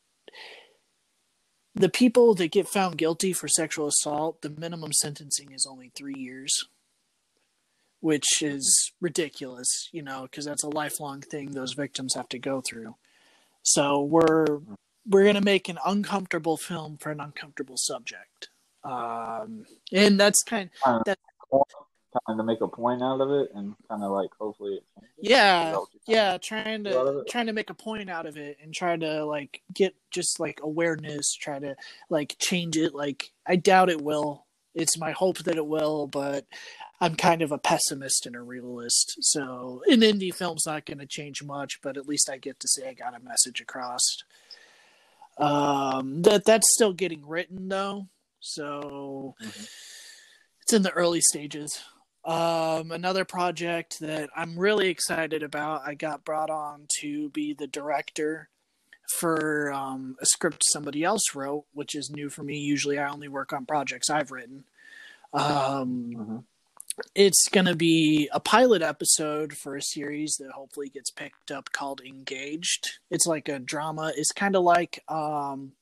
the 1.78 1.90
people 1.90 2.34
that 2.36 2.52
get 2.52 2.68
found 2.68 2.98
guilty 2.98 3.34
for 3.34 3.48
sexual 3.48 3.88
assault, 3.88 4.42
the 4.42 4.50
minimum 4.50 4.92
sentencing 4.94 5.52
is 5.52 5.68
only 5.70 5.92
three 5.96 6.16
years 6.16 6.68
which 8.00 8.42
is 8.42 8.92
ridiculous, 9.02 9.90
you 9.92 10.02
know, 10.02 10.24
because 10.24 10.46
that's 10.46 10.64
a 10.64 10.70
lifelong 10.70 11.22
thing 11.22 11.52
those 11.52 11.74
victims 11.74 12.14
have 12.14 12.30
to 12.30 12.40
go 12.40 12.62
through. 12.62 12.96
So 13.64 14.02
we're 14.02 14.60
we're 15.06 15.26
gonna 15.26 15.42
make 15.42 15.70
an 15.70 15.80
uncomfortable 15.86 16.58
film 16.58 16.98
for 16.98 17.12
an 17.12 17.20
uncomfortable 17.20 17.78
subject, 17.78 18.50
um, 18.84 19.66
and 19.92 20.20
that's 20.20 20.44
kind. 20.44 20.70
Of, 20.86 21.04
That- 21.06 21.20
kind 22.28 22.38
to 22.40 22.44
make 22.44 22.62
a 22.62 22.68
point 22.68 23.02
out 23.04 23.22
of 23.22 23.32
it 23.32 23.50
and 23.54 23.76
kind 23.90 24.04
of 24.04 24.12
like 24.12 24.30
hopefully 24.40 24.76
it 24.76 24.84
Yeah, 25.22 25.72
that 25.72 25.80
what 25.80 25.90
you're 25.94 26.02
saying? 26.06 26.18
yeah, 26.18 26.38
trying 26.38 26.88
A 26.88 26.90
lot 26.92 27.08
of 27.08 27.26
to 27.26 27.32
trying 27.32 27.48
to 27.48 27.54
make 27.54 27.70
a 27.70 27.74
point 27.76 28.10
out 28.10 28.26
of 28.26 28.38
it 28.38 28.58
and 28.62 28.74
try 28.74 28.96
to 28.98 29.26
like 29.26 29.62
get 29.74 29.96
just 30.12 30.40
like 30.40 30.60
awareness, 30.64 31.34
try 31.36 31.60
to 31.60 31.76
like 32.10 32.36
change 32.40 32.78
it. 32.78 32.94
Like 32.96 33.32
I 33.46 33.56
doubt 33.58 33.90
it 33.90 34.02
will. 34.02 34.46
It's 34.74 34.98
my 34.98 35.12
hope 35.12 35.40
that 35.40 35.56
it 35.58 35.66
will, 35.66 36.08
but 36.08 36.46
I'm 37.02 37.16
kind 37.16 37.42
of 37.42 37.52
a 37.52 37.58
pessimist 37.58 38.26
and 38.26 38.36
a 38.36 38.42
realist. 38.42 39.18
So 39.22 39.82
an 39.88 40.02
indie 40.02 40.34
film's 40.34 40.66
not 40.68 40.86
going 40.86 41.00
to 41.00 41.06
change 41.08 41.44
much, 41.44 41.80
but 41.82 41.98
at 41.98 42.08
least 42.08 42.30
I 42.30 42.38
get 42.38 42.60
to 42.60 42.68
say 42.68 42.90
I 42.90 42.94
got 42.94 43.16
a 43.16 43.24
message 43.24 43.60
across. 43.60 44.02
Um, 45.40 46.22
that 46.24 46.46
that's 46.46 46.74
still 46.74 46.94
getting 46.94 47.28
written 47.28 47.68
though, 47.70 48.08
so 48.40 49.36
Mhm. 49.42 49.68
it's 50.62 50.74
in 50.74 50.82
the 50.82 50.92
early 50.92 51.22
stages. 51.22 51.80
Um, 52.28 52.92
another 52.92 53.24
project 53.24 54.02
that 54.02 54.30
I'm 54.36 54.60
really 54.60 54.90
excited 54.90 55.44
about. 55.44 55.84
I 55.86 55.94
got 55.94 56.26
brought 56.26 56.50
on 56.50 56.88
to 57.00 57.30
be 57.30 57.54
the 57.54 57.68
director 57.68 58.50
for 59.20 59.72
um, 59.72 60.18
a 60.20 60.26
script 60.26 60.64
somebody 60.68 61.06
else 61.06 61.34
wrote, 61.34 61.64
which 61.74 61.96
is 61.96 62.10
new 62.10 62.30
for 62.30 62.44
me. 62.44 62.58
Usually, 62.58 63.00
I 63.00 63.10
only 63.10 63.30
work 63.30 63.54
on 63.54 63.66
projects 63.66 64.10
I've 64.10 64.32
written. 64.32 64.66
Um, 65.34 66.14
Mhm. 66.18 66.44
it's 67.16 67.48
going 67.50 67.68
to 67.68 67.76
be 67.76 68.28
a 68.34 68.42
pilot 68.42 68.82
episode 68.82 69.54
for 69.54 69.78
a 69.78 69.82
series 69.82 70.36
that 70.40 70.52
hopefully 70.52 70.90
gets 70.90 71.12
picked 71.12 71.50
up 71.52 71.72
called 71.72 72.02
Engaged. 72.02 73.00
It's 73.10 73.26
like 73.26 73.48
a 73.48 73.60
drama. 73.60 74.12
It's 74.18 74.34
kind 74.34 74.58
of 74.58 74.64
like 74.64 75.02
um, 75.08 75.74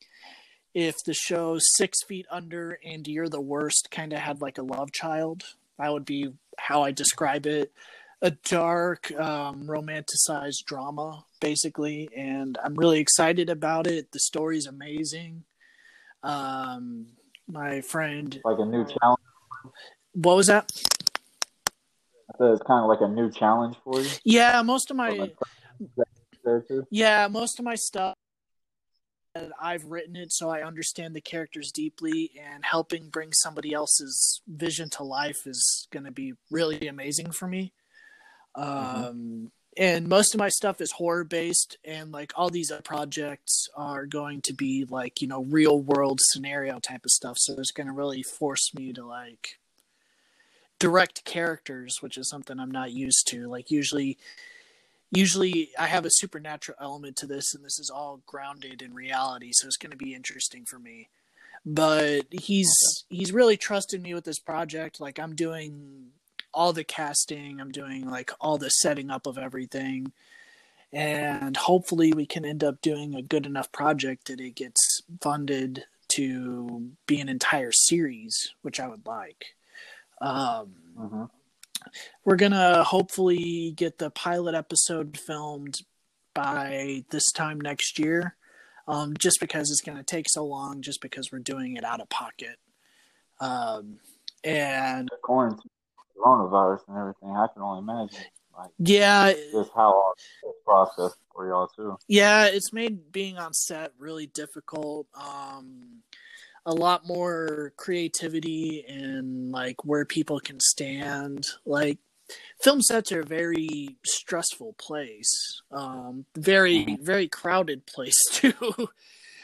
if 0.76 0.96
the 1.06 1.14
show 1.16 1.58
Six 1.60 2.04
Feet 2.04 2.28
Under 2.30 2.78
and 2.86 3.08
You're 3.08 3.30
the 3.30 3.42
Worst 3.42 3.88
kind 3.90 4.14
of 4.14 4.20
had 4.20 4.42
like 4.42 4.60
a 4.60 4.64
love 4.64 4.92
child. 4.92 5.56
That 5.80 5.92
would 5.92 6.06
be 6.06 6.32
how 6.58 6.84
I 6.84 6.92
describe 6.92 7.46
it. 7.46 7.72
A 8.22 8.32
dark, 8.32 9.12
um, 9.12 9.68
romanticized 9.68 10.66
drama, 10.66 11.26
basically, 11.42 12.10
and 12.16 12.58
I'm 12.64 12.76
really 12.76 13.00
excited 13.00 13.50
about 13.50 13.88
it. 13.88 14.12
The 14.12 14.20
story's 14.20 14.66
amazing. 14.68 15.44
Um, 16.24 17.08
my 17.48 17.82
friend, 17.82 18.40
Like 18.44 18.58
a 18.58 18.66
new 18.66 18.86
challenge. 18.86 19.20
what 20.14 20.38
was 20.38 20.48
that? 20.48 20.72
It's 22.40 22.64
kind 22.64 22.84
of 22.84 22.90
like 22.90 23.02
a 23.02 23.08
new 23.08 23.30
challenge 23.30 23.76
for 23.84 24.02
you. 24.02 24.10
Yeah, 24.24 24.62
most 24.62 24.90
of 24.90 24.98
my. 24.98 25.32
Yeah, 26.90 27.28
most 27.28 27.60
of 27.60 27.66
my 27.66 27.76
stuff 27.76 28.16
I've 29.60 29.86
written 29.86 30.16
it 30.16 30.32
so 30.32 30.50
I 30.50 30.64
understand 30.64 31.16
the 31.16 31.22
characters 31.22 31.72
deeply 31.72 32.32
and 32.42 32.64
helping 32.64 33.10
bring 33.10 33.34
somebody 33.34 33.74
else's 33.74 34.42
vision 34.48 34.90
to 34.92 35.04
life 35.04 35.46
is 35.46 35.88
going 35.92 36.06
to 36.06 36.12
be 36.12 36.34
really 36.50 36.88
amazing 36.88 37.32
for 37.32 37.48
me. 37.48 37.74
Um 38.56 39.52
and 39.78 40.08
most 40.08 40.34
of 40.34 40.40
my 40.40 40.48
stuff 40.48 40.80
is 40.80 40.94
horror 40.94 41.26
based 41.26 41.78
and 41.84 42.14
like 42.14 42.32
all 42.36 42.50
these 42.50 42.72
projects 42.86 43.68
are 43.76 44.06
going 44.06 44.42
to 44.44 44.54
be 44.54 44.86
like, 44.90 45.22
you 45.22 45.28
know, 45.28 45.44
real 45.44 45.82
world 45.82 46.20
scenario 46.22 46.80
type 46.80 47.04
of 47.04 47.12
stuff 47.12 47.38
so 47.38 47.56
it's 47.58 47.72
going 47.72 47.88
to 47.88 47.94
really 47.94 48.24
force 48.24 48.74
me 48.74 48.94
to 48.94 49.06
like 49.06 49.60
direct 50.80 51.26
characters, 51.26 51.98
which 52.02 52.18
is 52.18 52.30
something 52.30 52.60
I'm 52.60 52.72
not 52.72 52.92
used 52.92 53.28
to. 53.30 53.48
Like 53.48 53.70
usually 53.70 54.18
usually 55.12 55.72
I 55.78 55.88
have 55.88 56.06
a 56.06 56.12
supernatural 56.12 56.78
element 56.82 57.16
to 57.18 57.28
this, 57.28 57.54
and 57.54 57.64
this 57.64 57.80
is 57.80 57.90
all 57.90 58.22
grounded 58.26 58.82
in 58.82 58.94
reality, 58.94 59.52
so 59.54 59.68
it's 59.68 59.78
going 59.78 59.92
to 59.92 59.98
be 59.98 60.14
interesting 60.14 60.66
for 60.66 60.80
me. 60.80 61.10
But 61.66 62.28
he's 62.32 62.72
he's 63.10 63.34
really 63.34 63.58
trusted 63.58 64.02
me 64.02 64.14
with 64.14 64.26
this 64.26 64.40
project. 64.40 65.00
Like 65.00 65.20
I'm 65.20 65.36
doing 65.36 66.12
all 66.54 66.74
the 66.74 66.84
casting, 66.84 67.60
I'm 67.60 67.72
doing 67.72 68.10
like 68.10 68.32
all 68.40 68.58
the 68.58 68.70
setting 68.70 69.10
up 69.10 69.26
of 69.26 69.38
everything, 69.38 70.12
and 70.94 71.58
hopefully 71.58 72.14
we 72.14 72.26
can 72.26 72.46
end 72.46 72.64
up 72.64 72.82
doing 72.82 73.16
a 73.16 73.22
good 73.22 73.46
enough 73.46 73.72
project 73.72 74.28
that 74.28 74.40
it 74.40 74.56
gets 74.56 75.02
funded 75.22 75.86
to 76.10 76.92
be 77.08 77.20
an 77.20 77.30
entire 77.30 77.72
series, 77.72 78.54
which 78.62 78.80
I 78.80 78.88
would 78.88 79.06
like. 79.06 79.56
Um, 80.22 80.76
hmm 80.98 81.26
we're 82.24 82.36
gonna 82.36 82.84
hopefully 82.84 83.74
get 83.76 83.98
the 83.98 84.10
pilot 84.10 84.56
episode 84.56 85.18
filmed 85.18 85.82
by 86.34 87.04
this 87.10 87.32
time 87.32 87.60
next 87.60 87.98
year 87.98 88.36
um, 88.88 89.16
just 89.18 89.40
because 89.40 89.72
it's 89.72 89.82
going 89.82 89.98
to 89.98 90.04
take 90.04 90.28
so 90.30 90.46
long 90.46 90.82
just 90.82 91.02
because 91.02 91.32
we're 91.32 91.40
doing 91.40 91.76
it 91.76 91.84
out 91.84 92.02
of 92.02 92.10
pocket 92.10 92.58
um, 93.40 93.98
and 94.44 95.10
Quarantine, 95.24 95.70
coronavirus, 96.18 96.80
and 96.88 96.98
everything. 96.98 97.30
I 97.30 97.48
can 97.54 97.62
only 97.64 97.80
imagine 97.80 98.26
like 98.58 98.72
yeah 98.80 99.34
just 99.52 99.72
how 99.76 99.92
hard 99.92 100.16
this 100.44 100.54
process 100.64 101.18
for 101.34 101.48
y'all 101.48 101.68
too. 101.68 101.98
yeah 102.08 102.46
it's 102.46 102.72
made 102.72 103.12
being 103.12 103.38
on 103.38 103.54
set 103.54 103.92
really 103.98 104.28
difficult 104.28 105.08
um, 105.16 106.02
a 106.66 106.74
lot 106.74 107.06
more 107.06 107.74
creativity 107.78 108.84
and 108.88 109.52
like 109.52 109.86
where 109.86 110.06
people 110.06 110.40
can 110.40 110.60
stand. 110.60 111.46
Like 111.66 112.00
film 112.62 112.82
sets 112.82 113.12
are 113.12 113.20
a 113.22 113.26
very 113.26 113.98
stressful 114.04 114.74
place 114.80 115.62
um 115.72 116.26
very 116.36 116.98
very 117.02 117.28
crowded 117.28 117.86
place 117.86 118.18
too. 118.32 118.54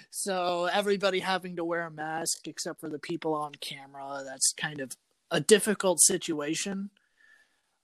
So 0.09 0.65
everybody 0.65 1.19
having 1.19 1.55
to 1.57 1.63
wear 1.63 1.85
a 1.85 1.91
mask 1.91 2.47
except 2.47 2.79
for 2.79 2.89
the 2.89 2.99
people 2.99 3.33
on 3.35 3.53
camera 3.61 4.23
that's 4.25 4.51
kind 4.53 4.81
of 4.81 4.91
a 5.29 5.39
difficult 5.39 6.01
situation. 6.01 6.89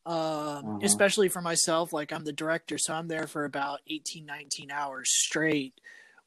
Um 0.06 0.63
Mhm. 0.63 0.84
especially 0.84 1.30
for 1.30 1.41
myself 1.41 1.93
like 1.93 2.12
i'm 2.12 2.23
the 2.23 2.34
director 2.34 2.78
so 2.78 2.93
i'm 2.93 3.08
there 3.08 3.28
for 3.28 3.45
about 3.45 3.82
18 3.88 4.26
19 4.26 4.71
hours 4.71 5.10
straight 5.12 5.73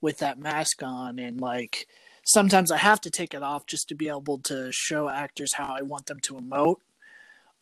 with 0.00 0.18
that 0.18 0.38
mask 0.38 0.82
on 0.82 1.18
and 1.18 1.40
like 1.40 1.86
sometimes 2.24 2.70
i 2.70 2.76
have 2.76 3.00
to 3.00 3.10
take 3.10 3.34
it 3.34 3.42
off 3.42 3.66
just 3.66 3.88
to 3.88 3.94
be 3.94 4.08
able 4.08 4.38
to 4.38 4.70
show 4.72 5.08
actors 5.08 5.54
how 5.54 5.74
i 5.74 5.82
want 5.82 6.06
them 6.06 6.20
to 6.20 6.34
emote 6.34 6.76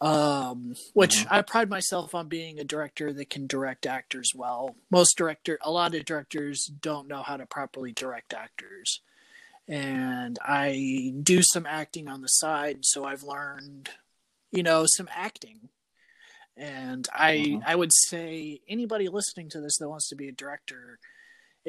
um 0.00 0.74
which 0.94 1.16
Mhm. 1.24 1.26
i 1.30 1.42
pride 1.42 1.68
myself 1.68 2.14
on 2.14 2.28
being 2.28 2.58
a 2.60 2.64
director 2.64 3.12
that 3.12 3.30
can 3.30 3.46
direct 3.46 3.84
actors 3.86 4.32
well 4.34 4.76
most 4.90 5.16
director 5.16 5.58
a 5.62 5.70
lot 5.70 5.94
of 5.94 6.04
directors 6.04 6.66
don't 6.66 7.08
know 7.08 7.22
how 7.22 7.36
to 7.36 7.46
properly 7.46 7.92
direct 7.92 8.32
actors 8.32 9.00
and 9.66 10.38
i 10.42 11.12
do 11.22 11.42
some 11.42 11.66
acting 11.66 12.08
on 12.08 12.22
the 12.22 12.28
side 12.28 12.78
so 12.82 13.04
i've 13.04 13.24
learned 13.24 13.90
you 14.52 14.62
know 14.62 14.84
some 14.86 15.08
acting 15.12 15.68
and 16.56 17.08
i 17.12 17.32
Mhm. 17.36 17.62
i 17.66 17.74
would 17.74 17.92
say 17.92 18.60
anybody 18.68 19.08
listening 19.08 19.48
to 19.50 19.60
this 19.60 19.78
that 19.78 19.88
wants 19.88 20.08
to 20.08 20.16
be 20.16 20.28
a 20.28 20.32
director 20.32 20.98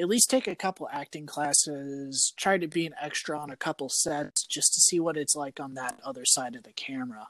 at 0.00 0.08
least 0.08 0.30
take 0.30 0.48
a 0.48 0.54
couple 0.56 0.88
acting 0.90 1.26
classes 1.26 2.32
try 2.36 2.56
to 2.58 2.66
be 2.66 2.86
an 2.86 2.94
extra 3.00 3.38
on 3.38 3.50
a 3.50 3.56
couple 3.56 3.88
sets 3.88 4.44
just 4.46 4.72
to 4.74 4.80
see 4.80 4.98
what 4.98 5.16
it's 5.16 5.36
like 5.36 5.60
on 5.60 5.74
that 5.74 5.98
other 6.04 6.24
side 6.24 6.56
of 6.56 6.62
the 6.62 6.72
camera 6.72 7.28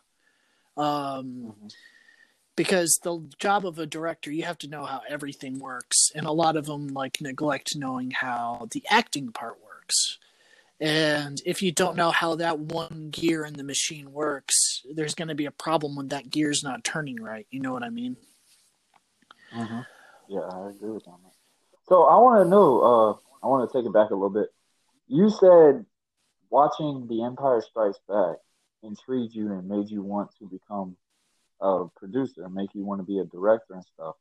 um 0.76 1.24
Mhm. 1.60 1.74
because 2.56 2.98
the 3.02 3.28
job 3.38 3.66
of 3.66 3.78
a 3.78 3.86
director 3.86 4.30
you 4.30 4.44
have 4.44 4.58
to 4.58 4.68
know 4.68 4.84
how 4.84 5.00
everything 5.08 5.58
works 5.58 6.10
and 6.14 6.26
a 6.26 6.32
lot 6.32 6.56
of 6.56 6.66
them 6.66 6.88
like 6.88 7.20
neglect 7.20 7.74
knowing 7.76 8.10
how 8.10 8.68
the 8.72 8.84
acting 8.88 9.32
part 9.32 9.58
works 9.64 10.18
and 10.78 11.42
if 11.44 11.60
you 11.62 11.72
don't 11.72 11.96
know 11.96 12.10
how 12.10 12.34
that 12.36 12.58
one 12.58 13.08
gear 13.10 13.44
in 13.44 13.54
the 13.54 13.64
machine 13.64 14.12
works 14.12 14.82
there's 14.94 15.14
going 15.14 15.28
to 15.28 15.34
be 15.34 15.46
a 15.46 15.50
problem 15.50 15.96
when 15.96 16.08
that 16.08 16.30
gear's 16.30 16.62
not 16.62 16.84
turning 16.84 17.20
right 17.20 17.46
you 17.50 17.60
know 17.60 17.72
what 17.72 17.82
i 17.82 17.90
mean 17.90 18.16
hmm 19.52 19.80
Yeah, 20.28 20.40
I 20.42 20.68
agree 20.68 20.90
with 20.92 21.04
that. 21.04 21.18
So 21.90 22.04
I 22.04 22.16
want 22.18 22.44
to 22.44 22.48
know. 22.48 22.80
Uh, 22.80 23.12
I 23.44 23.48
want 23.48 23.68
to 23.68 23.76
take 23.76 23.84
it 23.84 23.92
back 23.92 24.10
a 24.10 24.14
little 24.14 24.30
bit. 24.30 24.48
You 25.08 25.28
said 25.28 25.84
watching 26.48 27.08
The 27.08 27.24
Empire 27.24 27.60
Strikes 27.60 27.98
Back 28.08 28.36
intrigued 28.84 29.34
you 29.34 29.52
and 29.52 29.68
made 29.68 29.90
you 29.90 30.00
want 30.00 30.30
to 30.38 30.46
become 30.46 30.96
a 31.60 31.86
producer, 31.96 32.48
make 32.48 32.70
you 32.74 32.84
want 32.84 33.00
to 33.00 33.04
be 33.04 33.18
a 33.18 33.24
director 33.24 33.74
and 33.74 33.84
stuff. 33.84 34.14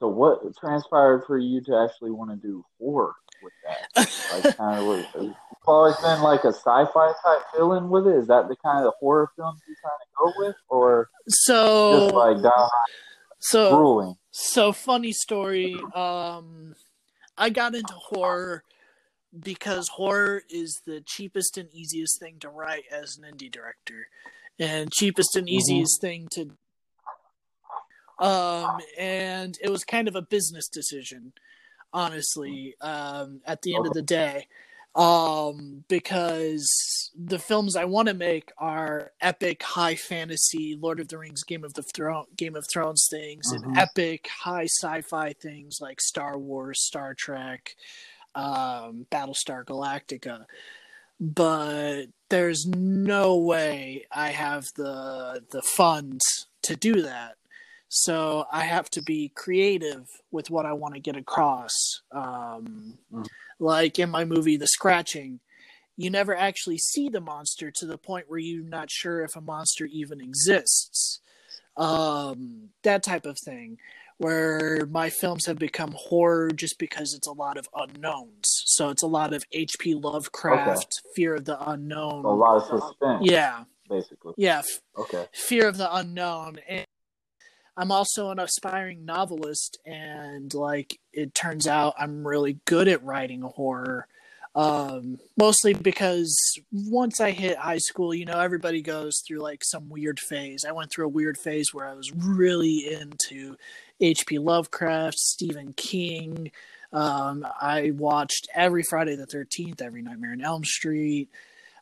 So 0.00 0.08
what 0.08 0.40
transpired 0.56 1.24
for 1.26 1.38
you 1.38 1.60
to 1.60 1.86
actually 1.86 2.12
want 2.12 2.30
to 2.30 2.36
do 2.36 2.64
horror 2.80 3.14
with 3.42 3.52
that? 3.66 4.08
Like 4.32 4.56
kind 4.56 4.80
of, 4.80 4.86
what, 4.86 5.06
you've 5.22 5.34
always 5.66 5.96
been 5.96 6.22
like 6.22 6.44
a 6.44 6.52
sci-fi 6.52 7.12
type 7.24 7.42
feeling 7.54 7.90
with 7.90 8.06
it. 8.06 8.16
Is 8.16 8.26
that 8.28 8.48
the 8.48 8.56
kind 8.56 8.86
of 8.86 8.94
horror 8.98 9.30
films 9.36 9.60
you're 9.68 9.76
trying 9.82 9.98
to 10.00 10.08
go 10.18 10.46
with, 10.46 10.56
or 10.70 11.10
so 11.28 12.00
just 12.00 12.14
like 12.14 12.36
downright 12.36 12.70
so 13.38 13.68
grueling? 13.68 14.16
So 14.30 14.72
funny 14.72 15.12
story. 15.12 15.78
Um, 15.94 16.74
I 17.36 17.50
got 17.50 17.74
into 17.74 17.94
horror 17.94 18.64
because 19.38 19.88
horror 19.88 20.42
is 20.50 20.80
the 20.84 21.00
cheapest 21.00 21.56
and 21.56 21.68
easiest 21.72 22.20
thing 22.20 22.36
to 22.40 22.48
write 22.48 22.84
as 22.90 23.16
an 23.16 23.24
indie 23.24 23.50
director, 23.50 24.08
and 24.58 24.92
cheapest 24.92 25.36
and 25.36 25.48
easiest 25.48 26.00
thing 26.00 26.28
to. 26.32 26.50
Um, 28.18 28.78
and 28.98 29.58
it 29.62 29.70
was 29.70 29.84
kind 29.84 30.06
of 30.06 30.14
a 30.14 30.22
business 30.22 30.68
decision, 30.68 31.32
honestly. 31.92 32.76
Um, 32.80 33.40
at 33.46 33.62
the 33.62 33.74
end 33.74 33.86
of 33.86 33.94
the 33.94 34.02
day, 34.02 34.46
um, 34.94 35.84
because 35.88 37.10
the 37.14 37.38
films 37.38 37.76
I 37.76 37.84
want 37.84 38.08
to 38.08 38.14
make 38.14 38.52
are 38.58 39.12
epic, 39.20 39.62
high 39.62 39.94
fantasy, 39.94 40.76
Lord 40.80 41.00
of 41.00 41.08
the 41.08 41.18
Rings, 41.18 41.44
Game 41.44 41.64
of 41.64 41.74
the 41.74 41.82
Throne, 41.82 42.26
Game 42.36 42.56
of 42.56 42.66
Thrones 42.70 43.06
things, 43.10 43.52
and 43.52 43.64
Mhm. 43.64 43.78
epic, 43.78 44.28
high 44.28 44.66
sci-fi 44.66 45.32
things 45.32 45.78
like 45.80 46.00
Star 46.00 46.38
Wars, 46.38 46.82
Star 46.84 47.14
Trek, 47.14 47.74
um, 48.34 49.06
Battlestar 49.10 49.64
Galactica. 49.64 50.46
But 51.20 52.06
there's 52.28 52.66
no 52.66 53.36
way 53.36 54.06
I 54.10 54.30
have 54.30 54.66
the 54.74 55.44
the 55.50 55.62
funds 55.62 56.46
to 56.62 56.76
do 56.76 57.02
that. 57.02 57.36
So 57.94 58.46
I 58.50 58.64
have 58.64 58.88
to 58.92 59.02
be 59.02 59.28
creative 59.34 60.08
with 60.30 60.48
what 60.48 60.64
I 60.64 60.72
want 60.72 60.94
to 60.94 61.00
get 61.00 61.14
across. 61.14 62.00
Um, 62.10 62.98
Mhm. 63.12 63.26
Like 63.58 63.98
in 63.98 64.08
my 64.08 64.24
movie, 64.24 64.56
The 64.56 64.66
Scratching, 64.66 65.40
you 65.96 66.08
never 66.08 66.34
actually 66.34 66.78
see 66.78 67.10
the 67.10 67.20
monster 67.20 67.70
to 67.70 67.86
the 67.86 67.98
point 67.98 68.30
where 68.30 68.38
you're 68.38 68.64
not 68.64 68.90
sure 68.90 69.22
if 69.22 69.36
a 69.36 69.42
monster 69.42 69.84
even 69.84 70.22
exists. 70.22 71.20
Um, 71.76 72.70
that 72.82 73.02
type 73.02 73.26
of 73.26 73.38
thing. 73.38 73.78
Where 74.16 74.86
my 74.86 75.10
films 75.10 75.44
have 75.46 75.58
become 75.58 75.92
horror 75.96 76.50
just 76.50 76.78
because 76.78 77.12
it's 77.12 77.26
a 77.26 77.32
lot 77.32 77.58
of 77.58 77.68
unknowns. 77.74 78.62
So 78.66 78.88
it's 78.88 79.02
a 79.02 79.06
lot 79.06 79.34
of 79.34 79.44
H.P. 79.52 79.94
Lovecraft, 79.96 81.02
Fear 81.14 81.34
of 81.34 81.44
the 81.44 81.58
Unknown. 81.70 82.24
A 82.24 82.30
lot 82.30 82.56
of 82.56 82.62
suspense, 82.64 83.22
Yeah, 83.26 83.64
basically. 83.88 84.32
yeah, 84.38 84.62
Okay. 84.96 85.26
fear 85.34 85.66
of 85.68 85.76
the 85.76 85.94
unknown 85.94 86.58
and 86.68 86.86
i'm 87.76 87.90
also 87.92 88.30
an 88.30 88.38
aspiring 88.38 89.04
novelist 89.04 89.78
and 89.86 90.52
like 90.54 90.98
it 91.12 91.34
turns 91.34 91.66
out 91.66 91.94
i'm 91.98 92.26
really 92.26 92.58
good 92.64 92.88
at 92.88 93.02
writing 93.04 93.42
horror 93.42 94.06
Um, 94.54 95.18
mostly 95.38 95.72
because 95.72 96.36
once 96.70 97.20
I 97.22 97.30
hit 97.30 97.56
high 97.56 97.78
school, 97.78 98.12
you 98.12 98.26
know, 98.26 98.38
everybody 98.38 98.82
goes 98.82 99.22
through 99.26 99.40
like 99.40 99.64
some 99.64 99.88
weird 99.88 100.20
phase. 100.20 100.66
I 100.68 100.72
went 100.72 100.90
through 100.90 101.06
a 101.06 101.16
weird 101.16 101.38
phase 101.38 101.72
where 101.72 101.88
I 101.88 101.94
was 101.94 102.12
really 102.12 102.92
into 102.92 103.56
H.P. 103.98 104.38
Lovecraft, 104.38 105.16
Stephen 105.18 105.72
King. 105.72 106.52
Um, 106.92 107.46
I 107.62 107.92
watched 107.92 108.46
every 108.54 108.82
Friday 108.82 109.16
the 109.16 109.26
13th, 109.26 109.80
every 109.80 110.02
Nightmare 110.02 110.32
on 110.32 110.42
Elm 110.42 110.64
Street, 110.64 111.30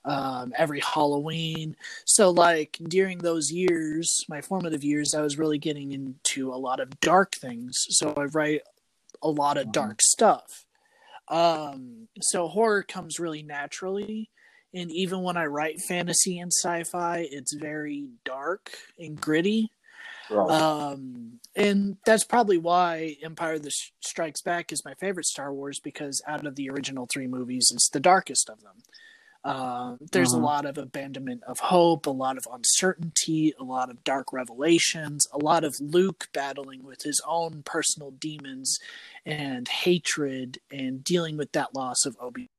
um, 0.05 0.53
every 0.57 0.81
Halloween. 0.81 1.77
So, 2.05 2.31
like, 2.31 2.79
during 2.83 3.19
those 3.19 3.51
years, 3.51 4.25
my 4.29 4.41
formative 4.41 4.85
years, 4.85 5.15
I 5.15 5.23
was 5.23 5.39
really 5.39 5.59
getting 5.59 5.93
into 5.93 6.53
a 6.53 6.57
lot 6.57 6.81
of 6.81 7.01
dark 7.01 7.35
things. 7.35 7.75
So, 7.91 8.15
I 8.17 8.25
write 8.25 8.63
a 9.23 9.31
lot 9.31 9.57
of 9.57 9.73
dark 9.73 10.01
stuff. 10.03 10.67
Um, 11.29 12.09
so 12.21 12.49
horror 12.49 12.83
comes 12.83 13.21
really 13.21 13.43
naturally. 13.43 14.31
And 14.75 14.91
even 14.91 15.23
when 15.23 15.37
I 15.37 15.47
write 15.47 15.81
fantasy 15.81 16.39
and 16.39 16.53
sci-fi, 16.53 17.27
it's 17.31 17.55
very 17.55 18.09
dark 18.25 18.73
and 18.99 19.21
gritty. 19.21 19.73
Right. 20.29 20.51
Um, 20.51 21.41
and 21.57 21.97
that's 22.07 22.25
probably 22.25 22.59
why 22.59 23.17
Empire 23.23 23.59
the 23.59 23.73
Strikes 24.01 24.43
Back 24.43 24.73
is 24.73 24.85
my 24.85 24.95
favorite 24.95 25.27
Star 25.27 25.53
Wars 25.53 25.81
because 25.81 26.23
out 26.27 26.47
of 26.47 26.55
the 26.55 26.71
original 26.71 27.09
three 27.13 27.27
movies, 27.27 27.71
it's 27.73 27.91
the 27.91 27.99
darkest 27.99 28.49
of 28.49 28.61
them. 28.61 28.77
Um, 29.42 29.98
there's 30.12 30.35
a 30.35 30.38
lot 30.38 30.66
of 30.66 30.76
abandonment 30.76 31.42
of 31.44 31.59
hope, 31.61 32.07
a 32.07 32.11
lot 32.11 32.37
of 32.37 32.46
uncertainty, 32.53 33.55
a 33.59 33.64
lot 33.64 33.88
of 33.88 34.05
dark 34.05 34.33
revelations, 34.33 35.26
a 35.33 35.38
lot 35.38 35.64
of 35.64 35.76
Luke 35.81 36.29
battling 36.35 36.85
with 36.85 37.03
his 37.03 37.22
own 37.26 37.62
personal 37.64 38.11
demons 38.11 38.79
and 39.24 39.66
hatred 39.66 40.59
and 40.70 41.03
dealing 41.03 41.38
with 41.38 41.53
that 41.53 41.74
loss 41.74 42.05
of 42.05 42.16
Obi. 42.20 42.50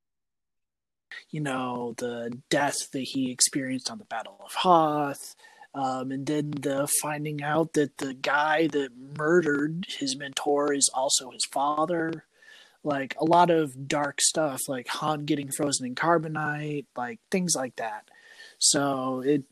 You 1.30 1.41
know, 1.41 1.94
the 1.98 2.39
death 2.50 2.89
that 2.94 3.04
he 3.04 3.32
experienced 3.32 3.91
on 3.91 4.00
the 4.00 4.06
Battle 4.06 4.39
of 4.44 4.54
Hoth, 4.54 5.36
um, 5.76 6.12
and 6.12 6.26
then 6.26 6.52
the 6.52 6.88
finding 7.02 7.44
out 7.44 7.74
that 7.74 7.98
the 7.98 8.13
guy 8.13 8.67
that 8.67 8.89
murdered 9.17 9.86
his 9.88 10.15
mentor 10.15 10.74
is 10.74 10.89
also 10.94 11.30
his 11.30 11.46
father 11.52 12.26
like 12.84 13.15
a 13.20 13.26
lot 13.26 13.50
of 13.50 13.88
dark 13.88 14.22
stuff 14.22 14.62
like 14.67 14.88
Han 14.88 15.26
getting 15.26 15.52
frozen 15.52 15.86
in 15.86 15.96
carbonite, 15.96 16.86
like 16.96 17.20
things 17.30 17.56
like 17.56 17.76
that. 17.78 18.10
So 18.58 19.22
it 19.22 19.44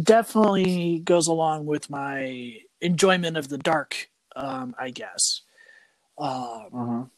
definitely 0.00 1.00
goes 1.00 1.26
along 1.26 1.66
with 1.66 1.90
my 1.90 2.58
enjoyment 2.80 3.36
of 3.36 3.48
the 3.48 3.58
dark, 3.58 4.08
um, 4.36 4.74
I 4.78 4.90
guess. 4.90 5.42
Um, 6.16 6.68
Mhm. 6.72 7.10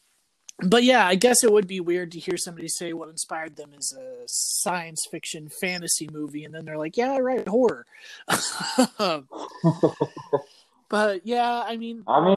but 0.63 0.85
yeah, 0.85 1.07
I 1.07 1.15
guess 1.15 1.43
it 1.43 1.53
would 1.53 1.67
be 1.67 1.81
weird 1.81 2.13
to 2.13 2.19
hear 2.19 2.37
somebody 2.37 2.69
say 2.69 2.93
what 2.93 3.09
inspired 3.09 3.57
them 3.57 3.73
is 3.75 3.97
a 3.99 4.23
science 4.27 5.07
fiction 5.11 5.49
fantasy 5.49 6.09
movie, 6.13 6.45
and 6.45 6.55
then 6.55 6.65
they're 6.65 6.79
like, 6.79 6.97
"Yeah, 6.97 7.13
I 7.13 7.21
write 7.21 7.49
horror." 7.49 7.87
but 10.89 11.27
yeah, 11.27 11.63
I 11.67 11.77
mean, 11.77 12.03
I 12.07 12.25
mean, 12.25 12.37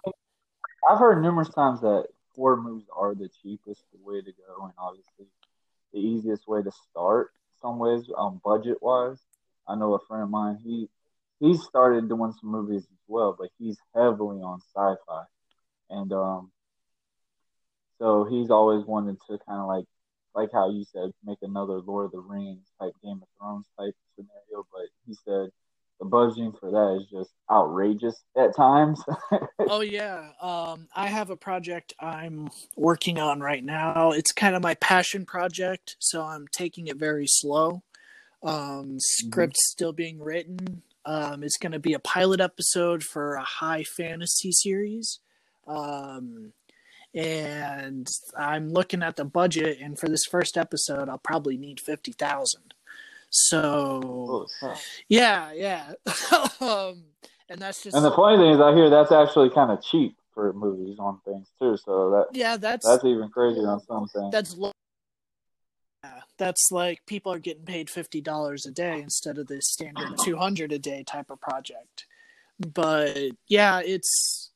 I've 0.89 0.99
heard 0.99 1.21
numerous 1.21 1.49
times 1.49 1.81
that 1.81 2.07
horror 2.35 2.57
movies 2.57 2.87
are 2.95 3.15
the 3.15 3.29
cheapest 3.41 3.83
way 4.03 4.21
to 4.21 4.31
go, 4.31 4.65
and 4.65 4.73
obviously 4.77 5.27
the 5.93 5.99
easiest 5.99 6.47
way 6.47 6.61
to 6.61 6.71
start. 6.89 7.31
Some 7.61 7.79
ways, 7.79 8.09
um, 8.17 8.41
budget 8.43 8.77
wise. 8.81 9.19
I 9.67 9.75
know 9.75 9.93
a 9.93 9.99
friend 10.07 10.23
of 10.23 10.29
mine. 10.29 10.59
He 10.63 10.89
he 11.39 11.55
started 11.57 12.09
doing 12.09 12.33
some 12.39 12.51
movies 12.51 12.83
as 12.83 12.99
well, 13.07 13.35
but 13.37 13.49
he's 13.57 13.77
heavily 13.95 14.41
on 14.41 14.59
sci-fi, 14.75 15.23
and 15.89 16.11
um, 16.13 16.51
so 17.99 18.25
he's 18.25 18.49
always 18.49 18.85
wanted 18.85 19.17
to 19.27 19.37
kind 19.47 19.61
of 19.61 19.67
like 19.67 19.85
like 20.35 20.49
how 20.51 20.69
you 20.69 20.83
said, 20.83 21.11
make 21.23 21.37
another 21.41 21.79
Lord 21.79 22.07
of 22.07 22.11
the 22.11 22.19
Rings 22.19 22.65
type 22.79 22.93
Game 23.03 23.21
of 23.21 23.27
Thrones 23.37 23.67
type 23.79 23.93
scenario. 24.15 24.65
But 24.71 24.87
he 25.05 25.13
said 25.13 25.49
the 25.99 26.05
budgeting 26.05 26.57
for 26.59 26.71
that 26.71 27.01
is 27.01 27.09
just 27.09 27.31
outrageous 27.51 28.21
at 28.37 28.55
times. 28.55 29.01
oh 29.59 29.81
yeah. 29.81 30.29
Um 30.41 30.87
i 30.95 31.07
have 31.07 31.29
a 31.29 31.37
project 31.37 31.93
i'm 31.99 32.49
working 32.75 33.19
on 33.19 33.39
right 33.39 33.63
now. 33.63 34.11
It's 34.11 34.31
kind 34.31 34.55
of 34.55 34.61
my 34.61 34.75
passion 34.75 35.25
project 35.25 35.95
so 35.99 36.23
i'm 36.23 36.47
taking 36.51 36.87
it 36.87 36.97
very 36.97 37.27
slow. 37.27 37.83
Um 38.43 38.97
script 38.99 39.57
still 39.57 39.93
being 39.93 40.19
written. 40.19 40.83
Um 41.05 41.43
it's 41.43 41.57
going 41.57 41.73
to 41.73 41.79
be 41.79 41.93
a 41.93 41.99
pilot 41.99 42.41
episode 42.41 43.03
for 43.03 43.35
a 43.35 43.43
high 43.43 43.83
fantasy 43.83 44.51
series. 44.51 45.19
Um 45.67 46.53
and 47.15 48.07
i'm 48.35 48.69
looking 48.69 49.03
at 49.03 49.17
the 49.17 49.25
budget 49.25 49.77
and 49.79 49.99
for 49.99 50.09
this 50.09 50.25
first 50.25 50.57
episode 50.57 51.09
i'll 51.09 51.19
probably 51.19 51.57
need 51.57 51.79
50000 51.79 52.72
so 53.33 54.47
Oh, 54.61 54.75
yeah 55.09 55.51
yeah 55.53 55.93
um 56.61 57.03
and 57.49 57.59
that's 57.61 57.83
just 57.83 57.95
And 57.95 58.05
the 58.05 58.11
funny 58.11 58.37
thing 58.37 58.51
is, 58.51 58.61
I 58.61 58.73
hear 58.73 58.89
that's 58.89 59.11
actually 59.11 59.49
kind 59.49 59.69
of 59.71 59.81
cheap 59.83 60.17
for 60.33 60.53
movies 60.53 60.97
on 60.99 61.19
things 61.25 61.47
too. 61.59 61.77
So 61.77 62.09
that 62.11 62.37
yeah 62.37 62.57
that's 62.57 62.85
that's 62.87 63.03
even 63.03 63.29
crazier 63.29 63.67
on 63.67 63.81
some 63.81 64.07
things. 64.07 64.31
that's 64.31 64.55
low. 64.57 64.71
Yeah, 66.03 66.21
that's 66.37 66.69
like 66.71 67.05
people 67.05 67.31
are 67.31 67.39
getting 67.39 67.65
paid 67.65 67.89
fifty 67.89 68.21
dollars 68.21 68.65
a 68.65 68.71
day 68.71 69.01
instead 69.01 69.37
of 69.37 69.47
the 69.47 69.61
standard 69.61 70.17
two 70.23 70.37
hundred 70.37 70.71
a 70.71 70.79
day 70.79 71.03
type 71.03 71.29
of 71.29 71.41
project. 71.41 72.05
But 72.59 73.31
yeah, 73.47 73.81
it's 73.83 74.51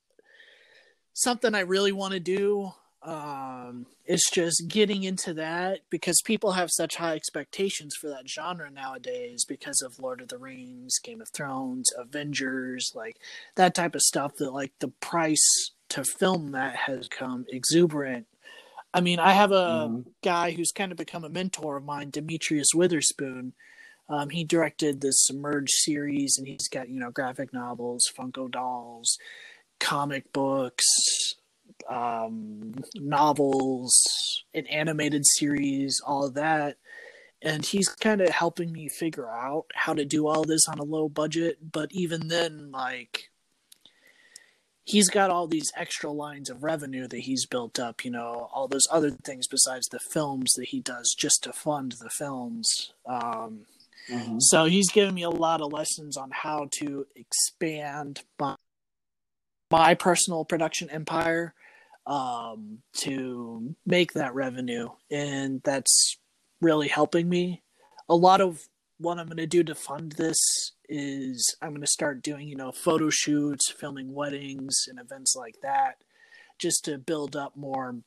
something 1.13 1.55
I 1.55 1.61
really 1.61 1.91
want 1.91 2.13
to 2.13 2.19
do. 2.19 2.71
Um, 3.01 3.85
it's 4.07 4.31
just 4.31 4.69
getting 4.69 5.03
into 5.03 5.33
that 5.33 5.81
because 5.89 6.21
people 6.23 6.53
have 6.53 6.69
such 6.71 6.95
high 6.95 7.13
expectations 7.15 7.93
for 7.99 8.07
that 8.07 8.29
genre 8.29 8.71
nowadays 8.71 9.43
because 9.45 9.81
of 9.81 9.99
Lord 9.99 10.21
of 10.21 10.29
the 10.29 10.37
Rings, 10.37 10.97
Game 11.03 11.21
of 11.21 11.29
Thrones, 11.29 11.89
Avengers, 11.97 12.91
like 12.95 13.17
that 13.55 13.75
type 13.75 13.95
of 13.95 14.01
stuff. 14.01 14.35
That 14.37 14.51
like 14.53 14.71
the 14.79 14.87
price 14.87 15.71
to 15.89 16.03
film 16.03 16.51
that 16.51 16.75
has 16.75 17.07
come 17.09 17.45
exuberant. 17.49 18.27
I 18.93 19.01
mean, 19.01 19.19
I 19.19 19.33
have 19.33 19.51
a 19.51 19.89
Mhm. 19.89 20.05
guy 20.23 20.51
who's 20.51 20.71
kind 20.71 20.91
of 20.91 20.97
become 20.97 21.25
a 21.25 21.29
mentor 21.29 21.77
of 21.77 21.83
mine, 21.83 22.09
Demetrius 22.09 22.73
Witherspoon. 22.73 23.53
Um, 24.09 24.29
he 24.29 24.45
directed 24.45 25.01
the 25.01 25.11
Submerge 25.11 25.69
series, 25.69 26.37
and 26.37 26.47
he's 26.47 26.69
got 26.69 26.87
you 26.87 26.99
know 26.99 27.11
graphic 27.11 27.51
novels, 27.53 28.03
Funko 28.17 28.49
dolls, 28.49 29.17
comic 29.79 30.31
books, 30.31 30.85
um, 31.87 32.75
novels, 32.95 34.43
an 34.53 34.67
animated 34.67 35.25
series, 35.25 36.01
all 36.05 36.25
of 36.25 36.33
that. 36.35 36.77
And 37.41 37.65
he's 37.65 37.87
kind 37.87 38.21
of 38.21 38.29
helping 38.29 38.71
me 38.71 38.89
figure 38.89 39.29
out 39.29 39.65
how 39.73 39.93
to 39.93 40.05
do 40.05 40.27
all 40.27 40.43
this 40.43 40.67
on 40.67 40.79
a 40.79 40.83
low 40.83 41.07
budget. 41.07 41.71
But 41.71 41.91
even 41.91 42.29
then, 42.29 42.71
like, 42.71 43.29
he's 44.87 45.09
got 45.09 45.29
all 45.29 45.47
these 45.47 45.71
extra 45.75 46.09
lines 46.09 46.49
of 46.49 46.63
revenue 46.63 47.07
that 47.07 47.19
he's 47.19 47.45
built 47.45 47.77
up, 47.77 48.05
you 48.05 48.09
know, 48.09 48.49
all 48.53 48.67
those 48.67 48.87
other 48.89 49.11
things 49.11 49.45
besides 49.45 49.87
the 49.87 49.99
films 49.99 50.53
that 50.53 50.69
he 50.69 50.79
does 50.79 51.13
just 51.17 51.43
to 51.43 51.51
fund 51.51 51.95
the 51.99 52.09
films. 52.09 52.93
Um, 53.05 53.65
Mhm. 54.09 54.41
so 54.41 54.65
he's 54.65 54.89
given 54.89 55.13
me 55.13 55.23
a 55.23 55.29
lot 55.29 55.59
of 55.59 55.73
lessons 55.73 56.15
on 56.15 56.31
how 56.31 56.69
to 56.79 57.05
expand 57.15 58.23
my, 58.39 58.55
my 59.69 59.93
personal 59.93 60.45
production 60.45 60.89
empire 60.89 61.53
um, 62.07 62.79
to 63.01 63.75
make 63.85 64.13
that 64.13 64.33
revenue, 64.33 64.89
and 65.11 65.61
that's 65.63 66.17
really 66.61 66.87
helping 66.87 67.29
me. 67.29 67.61
A 68.09 68.15
lot 68.15 68.41
of 68.41 68.67
what 68.97 69.19
I'm 69.19 69.27
going 69.27 69.37
to 69.37 69.45
do 69.45 69.63
to 69.63 69.75
fund 69.75 70.13
this 70.13 70.37
is 70.89 71.55
I'm 71.61 71.69
going 71.69 71.81
to 71.81 71.87
start 71.87 72.23
doing, 72.23 72.47
you 72.47 72.55
know, 72.55 72.71
photo 72.71 73.09
shoots, 73.09 73.69
filming 73.71 74.13
weddings 74.13 74.85
and 74.87 74.99
events 74.99 75.35
like 75.35 75.55
that, 75.61 75.97
just 76.57 76.85
to 76.85 76.97
build 76.97 77.35
up 77.35 77.55
more 77.55 77.97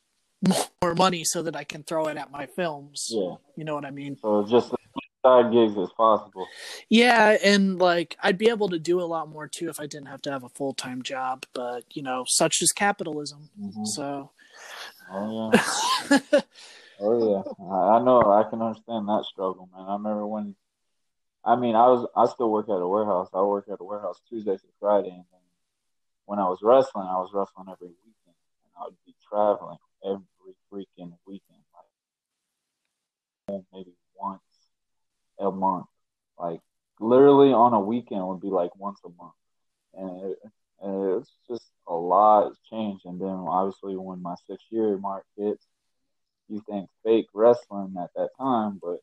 more 0.82 0.94
money 0.94 1.22
so 1.22 1.42
that 1.42 1.54
I 1.54 1.64
can 1.64 1.82
throw 1.82 2.06
it 2.06 2.16
at 2.16 2.30
my 2.30 2.46
films. 2.46 3.08
Yeah. 3.10 3.34
You 3.56 3.64
know 3.64 3.74
what 3.74 3.84
I 3.84 3.90
mean? 3.90 4.16
So 4.22 4.44
just 4.48 4.74
side 5.22 5.52
gigs 5.52 5.76
as 5.78 5.90
possible. 5.96 6.46
Yeah, 6.88 7.36
and 7.42 7.78
like 7.78 8.16
I'd 8.22 8.38
be 8.38 8.48
able 8.48 8.68
to 8.70 8.78
do 8.78 9.00
a 9.00 9.02
lot 9.02 9.28
more 9.28 9.48
too 9.48 9.68
if 9.68 9.80
I 9.80 9.86
didn't 9.86 10.08
have 10.08 10.22
to 10.22 10.30
have 10.30 10.44
a 10.44 10.48
full 10.48 10.74
time 10.74 11.02
job, 11.02 11.44
but 11.54 11.84
you 11.92 12.02
know, 12.02 12.24
such 12.26 12.62
is 12.62 12.72
capitalism. 12.72 13.50
Mhm. 13.58 13.86
So 13.86 14.30
Oh 15.12 15.52
yeah, 15.52 15.60
oh 17.00 17.18
yeah. 17.18 17.42
I, 17.66 17.98
know. 18.02 18.20
I 18.30 18.48
can 18.48 18.62
understand 18.62 19.08
that 19.08 19.24
struggle, 19.24 19.68
man. 19.74 19.86
I 19.88 19.94
remember 19.94 20.26
when. 20.26 20.54
I 21.44 21.56
mean, 21.56 21.74
I 21.74 21.88
was 21.88 22.06
I 22.14 22.26
still 22.26 22.50
work 22.50 22.68
at 22.68 22.74
a 22.74 22.86
warehouse. 22.86 23.28
I 23.34 23.42
work 23.42 23.66
at 23.72 23.80
a 23.80 23.84
warehouse 23.84 24.20
Tuesday 24.28 24.56
through 24.56 24.76
Friday, 24.78 25.08
and 25.08 25.24
then 25.32 25.40
when 26.26 26.38
I 26.38 26.48
was 26.48 26.60
wrestling, 26.62 27.08
I 27.08 27.16
was 27.16 27.30
wrestling 27.34 27.66
every 27.72 27.88
weekend, 27.88 28.36
and 28.62 28.72
I 28.78 28.84
would 28.84 28.96
be 29.04 29.14
traveling 29.28 29.78
every 30.04 30.54
freaking 30.70 31.12
weekend, 31.26 31.64
like 33.48 33.62
maybe 33.72 33.90
a 35.40 35.50
month, 35.50 35.86
like 36.38 36.60
literally 37.00 37.52
on 37.52 37.72
a 37.72 37.80
weekend 37.80 38.26
would 38.26 38.40
be 38.40 38.48
like 38.48 38.74
once 38.76 39.00
a 39.04 39.08
month, 39.08 39.34
and, 39.94 40.30
it, 40.32 40.38
and 40.82 41.20
it's 41.20 41.30
just 41.48 41.70
a 41.88 41.94
lot 41.94 42.48
has 42.48 42.58
changed. 42.70 43.04
And 43.06 43.20
then 43.20 43.28
obviously 43.28 43.96
when 43.96 44.22
my 44.22 44.34
six 44.46 44.62
year 44.70 44.96
mark 44.98 45.24
hits, 45.36 45.66
you 46.48 46.62
think 46.68 46.88
fake 47.04 47.26
wrestling 47.32 47.94
at 48.00 48.10
that 48.16 48.30
time, 48.38 48.80
but 48.82 48.98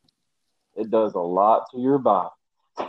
it 0.76 0.92
does 0.92 1.14
a 1.16 1.20
lot 1.20 1.66
to 1.72 1.80
your 1.80 1.98
body. 1.98 2.30
and 2.78 2.86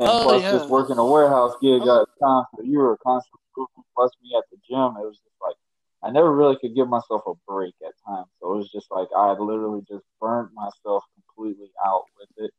Oh, 0.00 0.22
plus, 0.24 0.42
yeah. 0.42 0.52
just 0.52 0.68
working 0.68 0.98
a 0.98 1.06
warehouse 1.06 1.54
gig 1.62 1.82
oh. 1.84 2.02
at 2.02 2.08
the 2.08 2.26
time, 2.26 2.44
so 2.56 2.62
you 2.64 2.78
were 2.78 2.96
constantly 2.96 3.40
moving. 3.56 3.84
Plus, 3.94 4.10
me 4.22 4.30
at 4.36 4.44
the 4.50 4.56
gym, 4.68 4.96
it 5.00 5.06
was 5.06 5.18
just 5.18 5.36
like 5.40 5.54
I 6.02 6.10
never 6.10 6.34
really 6.34 6.56
could 6.56 6.74
give 6.74 6.88
myself 6.88 7.22
a 7.26 7.34
break 7.46 7.74
at 7.86 7.92
times. 8.04 8.26
So 8.40 8.54
it 8.54 8.56
was 8.56 8.70
just 8.72 8.90
like 8.90 9.08
I 9.16 9.28
had 9.28 9.38
literally 9.38 9.82
just 9.88 10.04
burnt 10.20 10.50
myself 10.52 11.04
completely 11.14 11.70
out 11.84 12.04
with 12.18 12.44
it. 12.44 12.50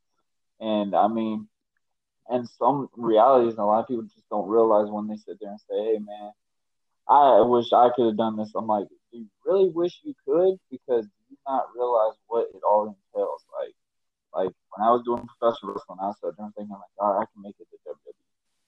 And 0.73 0.95
I 0.95 1.07
mean, 1.07 1.47
and 2.29 2.47
some 2.57 2.89
realities, 2.95 3.53
and 3.53 3.59
a 3.59 3.65
lot 3.65 3.81
of 3.81 3.88
people 3.88 4.03
just 4.03 4.29
don't 4.29 4.49
realize 4.49 4.89
when 4.89 5.07
they 5.07 5.17
sit 5.17 5.38
there 5.39 5.51
and 5.51 5.59
say, 5.69 5.77
"Hey, 5.86 5.99
man, 5.99 6.31
I 7.07 7.41
wish 7.41 7.71
I 7.73 7.89
could 7.95 8.07
have 8.07 8.17
done 8.17 8.38
this." 8.38 8.51
I'm 8.55 8.67
like, 8.67 8.88
do 9.12 9.19
you 9.19 9.27
really 9.45 9.69
wish 9.69 9.99
you 10.03 10.13
could? 10.25 10.57
Because 10.71 11.05
you 11.29 11.38
not 11.47 11.67
realize 11.75 12.15
what 12.27 12.47
it 12.53 12.62
all 12.63 12.86
entails. 12.88 13.43
Like, 13.59 13.75
like 14.33 14.53
when 14.71 14.88
I 14.88 14.91
was 14.91 15.03
doing 15.05 15.27
professional 15.27 15.73
wrestling, 15.73 15.99
I 16.01 16.12
sat 16.21 16.38
there 16.38 16.49
thinking, 16.55 16.73
like, 16.73 16.95
all 16.97 17.13
right, 17.13 17.21
I 17.21 17.25
can 17.33 17.43
make 17.43 17.55
it 17.59 17.67
to 17.71 17.77
WWE. 17.89 18.13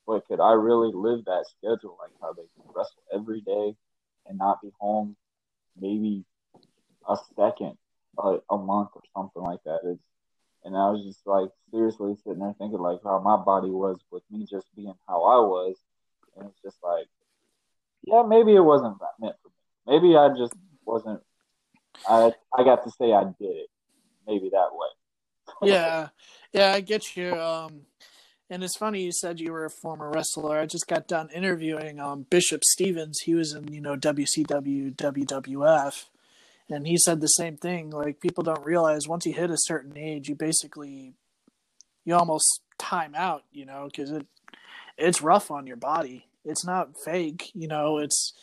But 0.06 0.28
could 0.28 0.40
I 0.40 0.54
really 0.54 0.92
live 0.94 1.26
that 1.26 1.46
schedule, 1.58 1.98
like 2.00 2.12
how 2.22 2.34
they 2.34 2.46
wrestle 2.76 3.04
every 3.14 3.42
day 3.42 3.76
and 4.28 4.38
not 4.38 4.62
be 4.62 4.70
home 4.80 5.16
maybe 5.80 6.24
a 7.08 7.18
second, 7.36 7.78
uh, 8.18 8.38
a 8.50 8.58
month 8.58 8.90
or 8.94 9.02
something 9.16 9.42
like 9.42 9.64
that? 9.66 9.80
It's, 9.84 10.02
and 10.66 10.76
I 10.76 10.90
was 10.90 11.06
just 11.06 11.26
like 11.26 11.50
seriously 11.72 12.16
sitting 12.24 12.40
there 12.40 12.56
thinking 12.58 12.80
like 12.80 13.00
how 13.04 13.20
my 13.20 13.38
body 13.38 13.70
was 13.70 14.00
with 14.12 14.24
me 14.32 14.46
just 14.50 14.68
being 14.76 14.94
how 15.08 15.24
I 15.24 15.38
was, 15.38 15.76
and 16.36 16.50
it's 16.50 16.62
just 16.62 16.78
like, 16.84 17.06
yeah, 18.04 18.24
maybe 18.28 18.56
it 18.56 18.64
wasn't 18.64 18.98
meant 19.20 19.36
for 19.42 19.50
me. 19.50 20.00
Maybe 20.00 20.18
I 20.18 20.30
just 20.30 20.54
wasn't. 20.84 21.22
I 22.10 22.34
I 22.58 22.64
got 22.64 22.84
to 22.84 22.92
say 22.92 23.14
I 23.14 23.24
did 23.40 23.56
it, 23.56 23.70
maybe 24.28 24.50
that 24.52 24.70
way. 24.74 24.88
yeah, 25.72 26.10
yeah, 26.52 26.74
I 26.74 26.82
get 26.82 27.16
you. 27.16 27.40
Um, 27.40 27.82
and 28.50 28.64
it's 28.64 28.78
funny 28.78 29.04
you 29.04 29.12
said 29.12 29.40
you 29.40 29.52
were 29.52 29.66
a 29.66 29.70
former 29.70 30.12
wrestler. 30.12 30.60
I 30.60 30.66
just 30.66 30.88
got 30.88 31.08
done 31.08 31.30
interviewing 31.34 32.00
um, 32.00 32.26
Bishop 32.30 32.64
Stevens. 32.64 33.20
He 33.22 33.36
was 33.36 33.54
in 33.54 33.72
you 33.72 33.82
know 33.82 33.96
WCW, 33.96 34.96
WWF, 34.96 36.06
and 36.70 36.88
he 36.88 36.98
said 36.98 37.22
the 37.22 37.28
same 37.28 37.58
thing. 37.58 37.92
Like 37.92 38.20
people 38.20 38.44
don't 38.44 38.66
realize 38.66 39.08
once 39.08 39.26
you 39.26 39.34
hit 39.34 39.52
a 39.52 39.58
certain 39.58 39.98
age, 39.98 40.28
you 40.30 40.36
basically 40.36 41.14
you 42.04 42.16
almost 42.16 42.62
time 42.78 43.14
out. 43.16 43.44
You 43.52 43.66
know, 43.66 43.90
because 43.92 44.12
it 44.12 44.26
it's 44.98 45.22
rough 45.22 45.52
on 45.52 45.68
your 45.68 45.78
body. 45.78 46.28
It's 46.44 46.66
not 46.66 46.96
fake. 47.04 47.52
You 47.54 47.68
know, 47.68 47.98
it's 47.98 48.34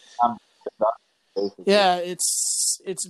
yeah, 1.64 1.96
it's 1.96 2.80
it's 2.84 3.08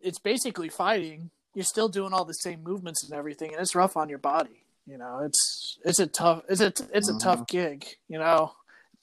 it's 0.00 0.18
basically 0.18 0.68
fighting. 0.68 1.30
You're 1.54 1.64
still 1.64 1.88
doing 1.88 2.12
all 2.12 2.24
the 2.24 2.34
same 2.34 2.62
movements 2.62 3.04
and 3.04 3.12
everything, 3.12 3.52
and 3.52 3.60
it's 3.60 3.74
rough 3.74 3.96
on 3.96 4.08
your 4.08 4.18
body. 4.18 4.64
You 4.86 4.98
know, 4.98 5.20
it's 5.24 5.78
it's 5.84 5.98
a 5.98 6.06
tough 6.06 6.42
it's 6.48 6.60
a 6.60 6.72
it's 6.92 7.08
a 7.08 7.18
tough 7.18 7.40
mm-hmm. 7.40 7.56
gig. 7.56 7.86
You 8.08 8.18
know, 8.18 8.52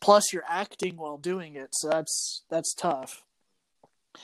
plus 0.01 0.33
you're 0.33 0.43
acting 0.47 0.97
while 0.97 1.17
doing 1.17 1.55
it, 1.55 1.69
so 1.71 1.89
that's 1.89 2.43
that's 2.49 2.73
tough. 2.73 3.23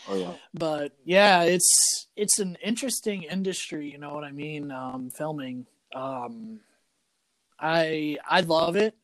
Oh 0.08 0.15
yeah. 0.15 0.34
But 0.53 0.93
yeah, 1.03 1.43
it's 1.43 2.08
it's 2.15 2.39
an 2.39 2.58
interesting 2.63 3.23
industry. 3.23 3.91
You 3.91 3.97
know 3.97 4.13
what 4.13 4.23
I 4.23 4.31
mean? 4.31 4.71
Um, 4.71 5.10
filming. 5.10 5.65
Um, 5.93 6.60
I 7.60 8.17
I 8.27 8.41
love 8.41 8.75
it. 8.75 8.95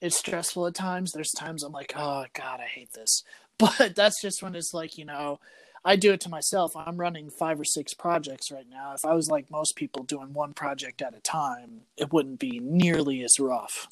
It's 0.00 0.18
stressful 0.18 0.66
at 0.66 0.74
times. 0.74 1.12
There's 1.12 1.30
times 1.30 1.62
I'm 1.62 1.72
like, 1.72 1.92
oh 1.96 2.24
god, 2.32 2.60
I 2.60 2.66
hate 2.66 2.92
this. 2.92 3.22
But 3.58 3.94
that's 3.94 4.20
just 4.20 4.42
when 4.42 4.56
it's 4.56 4.74
like, 4.74 4.98
you 4.98 5.04
know, 5.04 5.38
I 5.84 5.94
do 5.94 6.12
it 6.12 6.20
to 6.22 6.28
myself. 6.28 6.72
I'm 6.74 6.96
running 6.96 7.30
five 7.30 7.60
or 7.60 7.64
six 7.64 7.94
projects 7.94 8.50
right 8.50 8.66
now. 8.68 8.94
If 8.94 9.04
I 9.04 9.14
was 9.14 9.28
like 9.28 9.50
most 9.50 9.76
people 9.76 10.02
doing 10.02 10.32
one 10.32 10.52
project 10.52 11.00
at 11.02 11.14
a 11.14 11.20
time, 11.20 11.82
it 11.96 12.12
wouldn't 12.12 12.40
be 12.40 12.58
nearly 12.60 13.22
as 13.22 13.38
rough. 13.38 13.88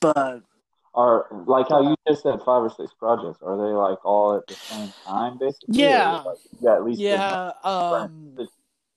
But 0.00 0.42
Are 0.96 1.26
like 1.46 1.68
how 1.68 1.82
you 1.82 1.94
just 2.08 2.22
said 2.22 2.38
five 2.38 2.62
or 2.62 2.70
six 2.70 2.90
projects. 2.98 3.38
Are 3.42 3.56
they 3.58 3.72
like 3.74 4.02
all 4.04 4.36
at 4.38 4.46
the 4.46 4.56
same 4.70 4.94
time, 5.06 5.36
basically? 5.38 5.74
Yeah. 5.84 6.22
like, 6.24 6.38
got 6.62 6.76
at 6.78 6.84
least 6.84 7.00
yeah, 7.00 7.52
um, 7.64 8.34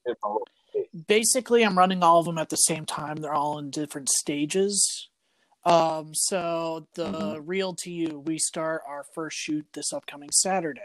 different 0.05 0.23
little 0.23 0.47
stages? 0.69 1.03
basically 1.07 1.63
i'm 1.63 1.77
running 1.77 2.01
all 2.01 2.19
of 2.19 2.25
them 2.25 2.37
at 2.39 2.49
the 2.49 2.55
same 2.55 2.85
time 2.85 3.17
they're 3.17 3.33
all 3.33 3.59
in 3.59 3.69
different 3.69 4.09
stages 4.09 5.09
um 5.65 6.11
so 6.13 6.87
the 6.95 7.05
Mhm. 7.11 7.43
real 7.45 7.73
to 7.75 7.91
you 7.91 8.19
we 8.19 8.39
start 8.39 8.81
our 8.87 9.03
first 9.13 9.37
shoot 9.37 9.67
this 9.73 9.93
upcoming 9.93 10.29
saturday 10.31 10.81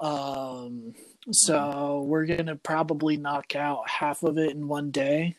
um 0.00 0.94
so 1.30 2.02
we're 2.02 2.26
gonna 2.26 2.56
probably 2.56 3.16
knock 3.16 3.54
out 3.56 3.88
half 3.88 4.22
of 4.22 4.38
it 4.38 4.52
in 4.52 4.68
one 4.68 4.90
day 4.90 5.36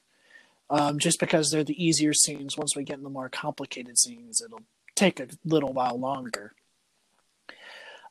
um 0.69 0.99
just 0.99 1.19
because 1.19 1.49
they're 1.51 1.63
the 1.63 1.84
easier 1.84 2.13
scenes 2.13 2.58
once 2.58 2.75
we 2.75 2.84
get 2.84 2.97
in 2.97 3.03
the 3.03 3.10
more 3.10 3.30
complicated 3.30 3.97
scenes 3.97 4.41
it'll 4.41 4.62
take 4.95 5.19
a 5.19 5.27
little 5.45 5.73
while 5.73 5.99
longer 5.99 6.53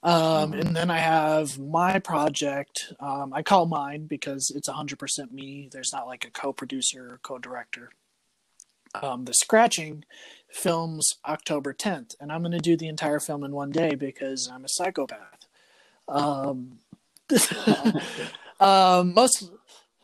um, 0.03 0.53
Mhm. 0.53 0.61
and 0.61 0.77
then 0.77 0.91
I 0.91 0.99
have 0.99 1.59
my 1.59 1.99
project. 1.99 2.93
Um, 3.01 3.33
I 3.33 3.43
call 3.43 3.67
mine 3.67 4.07
because 4.07 4.53
it's 4.55 4.69
100% 4.69 5.33
me. 5.33 5.69
There's 5.73 5.93
not 5.93 6.07
like 6.07 6.25
a 6.25 6.31
co 6.31 6.53
producer 6.53 7.15
or 7.15 7.19
co 7.23 7.39
director. 7.39 7.91
Um, 8.95 9.25
the 9.25 9.35
Scratching 9.35 10.05
films 10.49 11.15
October 11.27 11.75
10th, 11.75 12.15
and 12.21 12.31
I'm 12.31 12.43
going 12.43 12.53
to 12.53 12.59
do 12.59 12.77
the 12.77 12.87
entire 12.89 13.19
film 13.19 13.43
in 13.43 13.51
one 13.51 13.71
day 13.71 13.95
because 13.97 14.49
I'm 14.49 14.65
a 14.65 14.69
psychopath. 14.69 15.47
Um, 16.07 16.79
um, 18.61 19.13
most 19.13 19.51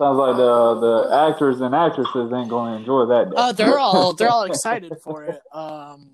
Sounds 0.03 0.19
like 0.19 0.37
the 0.37 0.75
the 0.81 1.29
actors 1.31 1.61
and 1.61 1.75
actresses 1.75 2.33
ain't 2.33 2.49
going 2.49 2.73
to 2.73 2.79
enjoy 2.79 3.07
that. 3.07 3.31
Day. 3.31 3.37
Uh, 3.37 3.53
they're 3.53 3.79
all 3.79 4.13
they're 4.15 4.29
all 4.29 4.43
excited 4.51 4.95
for 5.01 5.23
it. 5.23 5.41
Um, 5.53 6.11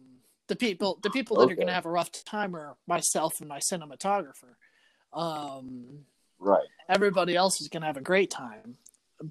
the 0.49 0.57
people 0.57 0.99
the 1.03 1.09
people 1.09 1.39
that 1.39 1.51
are 1.51 1.55
going 1.55 1.69
to 1.69 1.73
have 1.73 1.87
a 1.87 1.91
rough 1.91 2.11
time 2.25 2.55
are 2.55 2.77
myself 2.87 3.41
and 3.41 3.49
my 3.49 3.61
cinematographer. 3.61 4.57
Um, 5.15 6.01
right. 6.39 6.67
everybody 6.87 7.35
else 7.35 7.63
is 7.63 7.69
going 7.69 7.81
to 7.81 7.87
have 7.87 7.97
a 7.97 8.03
great 8.03 8.31
time. 8.31 8.77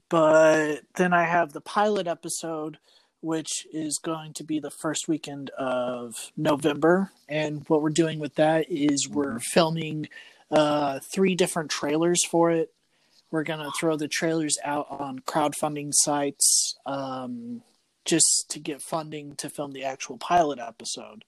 But 0.09 0.81
then 0.95 1.13
I 1.13 1.25
have 1.25 1.53
the 1.53 1.61
pilot 1.61 2.07
episode, 2.07 2.79
which 3.21 3.67
is 3.71 3.99
going 3.99 4.33
to 4.33 4.43
be 4.43 4.59
the 4.59 4.71
first 4.71 5.07
weekend 5.07 5.51
of 5.51 6.31
November. 6.35 7.11
And 7.29 7.63
what 7.67 7.83
we're 7.83 7.91
doing 7.91 8.17
with 8.17 8.35
that 8.35 8.71
is 8.71 9.07
we're 9.07 9.39
filming 9.39 10.09
uh, 10.49 10.99
three 11.13 11.35
different 11.35 11.69
trailers 11.69 12.25
for 12.25 12.49
it. 12.49 12.73
We're 13.31 13.43
going 13.43 13.59
to 13.59 13.71
throw 13.79 13.97
the 13.97 14.07
trailers 14.07 14.57
out 14.63 14.87
on 14.89 15.19
crowdfunding 15.19 15.89
sites 15.91 16.75
um, 16.85 17.61
just 18.05 18.45
to 18.49 18.59
get 18.59 18.81
funding 18.81 19.35
to 19.35 19.49
film 19.49 19.73
the 19.73 19.83
actual 19.83 20.17
pilot 20.17 20.59
episode. 20.59 21.25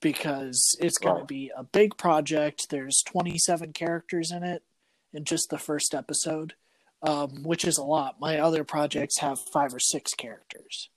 Because 0.00 0.76
it's 0.80 0.98
going 0.98 1.20
to 1.20 1.24
be 1.24 1.52
a 1.56 1.62
big 1.62 1.96
project. 1.96 2.66
There's 2.70 3.02
27 3.06 3.72
characters 3.72 4.32
in 4.32 4.42
it 4.42 4.64
in 5.12 5.24
just 5.24 5.48
the 5.48 5.58
first 5.58 5.94
episode, 5.94 6.54
um, 7.02 7.44
which 7.44 7.64
is 7.64 7.78
a 7.78 7.84
lot. 7.84 8.18
My 8.20 8.38
other 8.38 8.64
projects 8.64 9.20
have 9.20 9.38
five 9.52 9.72
or 9.72 9.78
six 9.78 10.12
characters, 10.14 10.88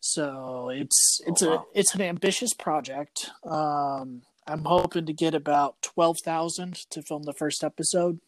so 0.00 0.70
it's 0.70 1.20
it's 1.26 1.42
Oh, 1.42 1.52
a 1.52 1.64
it's 1.74 1.94
an 1.94 2.00
ambitious 2.00 2.54
project. 2.54 3.30
Um, 3.44 4.22
I'm 4.46 4.64
hoping 4.64 5.04
to 5.04 5.12
get 5.12 5.34
about 5.34 5.82
twelve 5.82 6.16
thousand 6.24 6.76
to 6.90 7.02
film 7.02 7.24
the 7.24 7.34
first 7.34 7.62
episode, 7.62 8.20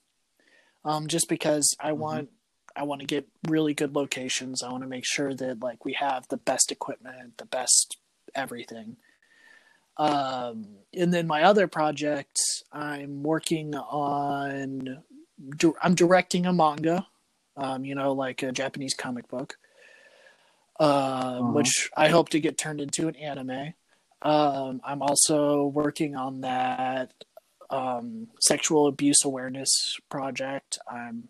um, 0.85 1.07
just 1.07 1.29
because 1.29 1.75
I 1.81 1.93
Mm-hmm. 1.93 2.01
want 2.01 2.31
I 2.77 2.85
want 2.85 3.01
to 3.01 3.07
get 3.07 3.27
really 3.49 3.75
good 3.75 3.95
locations. 3.97 4.63
I 4.63 4.71
want 4.71 4.85
to 4.85 4.89
make 4.89 5.05
sure 5.07 5.35
that 5.35 5.61
like 5.63 5.85
we 5.85 5.95
have 5.95 6.29
the 6.29 6.37
best 6.37 6.71
equipment, 6.71 7.39
the 7.39 7.47
best 7.47 7.97
everything. 8.35 8.97
Um, 9.97 10.67
and 10.95 11.13
then 11.13 11.27
my 11.27 11.43
other 11.43 11.67
project, 11.67 12.39
I'm 12.73 13.23
working 13.23 13.75
on. 13.75 15.03
I'm 15.83 15.95
directing 15.95 16.47
a 16.47 16.53
manga, 16.53 17.07
um, 17.57 17.85
you 17.85 17.95
know, 17.95 18.13
like 18.13 18.43
a 18.43 18.53
Japanese 18.53 18.95
comic 18.95 19.29
book, 19.29 19.57
um, 20.81 21.53
which 21.55 21.91
I 21.97 22.09
hope 22.09 22.29
to 22.31 22.41
get 22.41 22.59
turned 22.59 22.81
into 22.81 23.09
an 23.09 23.17
anime. 23.17 23.75
Um, 24.23 24.81
I'm 24.85 25.01
also 25.03 25.67
working 25.67 26.17
on 26.17 26.41
that 26.41 27.13
um, 27.71 28.29
sexual 28.41 28.87
abuse 28.87 29.25
awareness 29.25 29.99
project. 30.09 30.79
I'm 30.91 31.29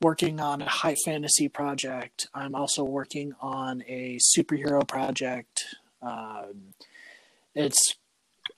working 0.00 0.40
on 0.40 0.62
a 0.62 0.68
high 0.68 0.96
fantasy 1.04 1.48
project. 1.48 2.26
I'm 2.34 2.54
also 2.54 2.84
working 2.84 3.34
on 3.40 3.82
a 3.86 4.18
superhero 4.36 4.86
project. 4.86 5.64
Um, 6.02 6.74
it's 7.54 7.94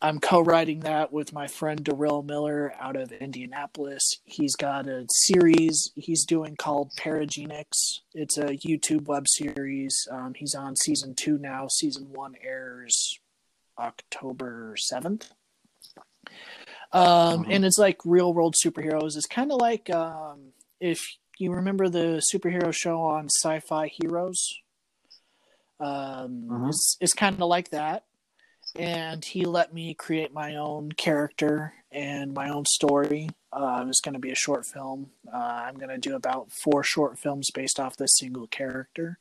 I'm 0.01 0.19
co-writing 0.19 0.81
that 0.81 1.13
with 1.13 1.33
my 1.33 1.47
friend 1.47 1.83
Darrell 1.83 2.23
Miller 2.23 2.75
out 2.81 2.97
of 2.97 3.13
Indianapolis. 3.13 4.17
He's 4.25 4.57
got 4.57 4.87
a 4.87 5.07
series 5.09 5.93
he's 5.95 6.25
doing 6.25 6.57
called 6.57 6.93
Paragenix. 6.99 7.65
It's 8.15 8.39
a 8.39 8.57
YouTube 8.57 9.07
web 9.07 9.27
series. 9.29 9.97
Um, 10.11 10.35
he's 10.35 10.55
on 10.55 10.77
season 10.77 11.15
two 11.15 11.39
now. 11.39 11.69
Season 11.69 12.09
one 12.13 12.35
airs 12.43 13.19
October 13.79 14.75
seventh. 14.79 15.33
Um, 16.95 17.45
Mhm. 17.45 17.47
and 17.51 17.65
it's 17.65 17.79
like 17.79 18.01
real 18.05 18.33
world 18.33 18.55
superheroes. 18.55 19.17
It's 19.17 19.27
kind 19.27 19.51
of 19.53 19.61
like 19.61 19.91
um, 19.91 20.53
if 20.81 21.01
you 21.39 21.53
remember 21.53 21.89
the 21.89 22.23
superhero 22.33 22.73
show 22.73 23.01
on 23.03 23.29
Sci-Fi 23.29 23.89
Heroes. 23.89 24.61
Um, 25.81 26.47
Mhm. 26.49 26.69
it's 26.69 26.97
it's 27.01 27.13
kind 27.13 27.43
of 27.43 27.49
like 27.49 27.71
that. 27.71 28.05
And 28.77 29.25
he 29.25 29.45
let 29.45 29.73
me 29.75 29.95
create 29.95 30.33
my 30.33 30.57
own 30.57 30.93
character 30.93 31.75
and 31.93 32.33
my 32.33 32.49
own 32.49 32.65
story. 32.65 33.29
Uh, 33.53 33.85
it's 33.89 34.01
going 34.01 34.15
to 34.15 34.21
be 34.21 34.33
a 34.33 34.37
short 34.37 34.67
film. 34.67 35.13
Uh, 35.33 35.37
I'm 35.37 35.77
going 35.77 35.91
to 35.91 35.99
do 35.99 36.17
about 36.17 36.51
four 36.51 36.83
short 36.83 37.19
films 37.19 37.51
based 37.53 37.79
off 37.79 37.97
this 37.97 38.17
single 38.17 38.49
character. 38.49 39.19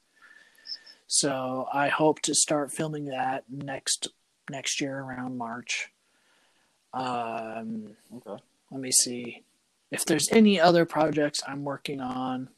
So 1.08 1.68
I 1.72 1.90
hope 1.90 2.22
to 2.22 2.34
start 2.34 2.72
filming 2.72 3.06
that 3.06 3.50
next 3.50 4.08
next 4.50 4.82
year 4.82 5.00
around 5.00 5.38
March. 5.38 5.93
Um, 6.94 7.96
Okay. 8.16 8.42
let 8.72 8.82
me 8.82 8.92
see 8.92 9.44
if 9.92 10.06
there's 10.06 10.30
any 10.32 10.60
other 10.60 10.86
projects 10.86 11.42
I'm 11.48 11.64
working 11.64 12.00
on 12.02 12.50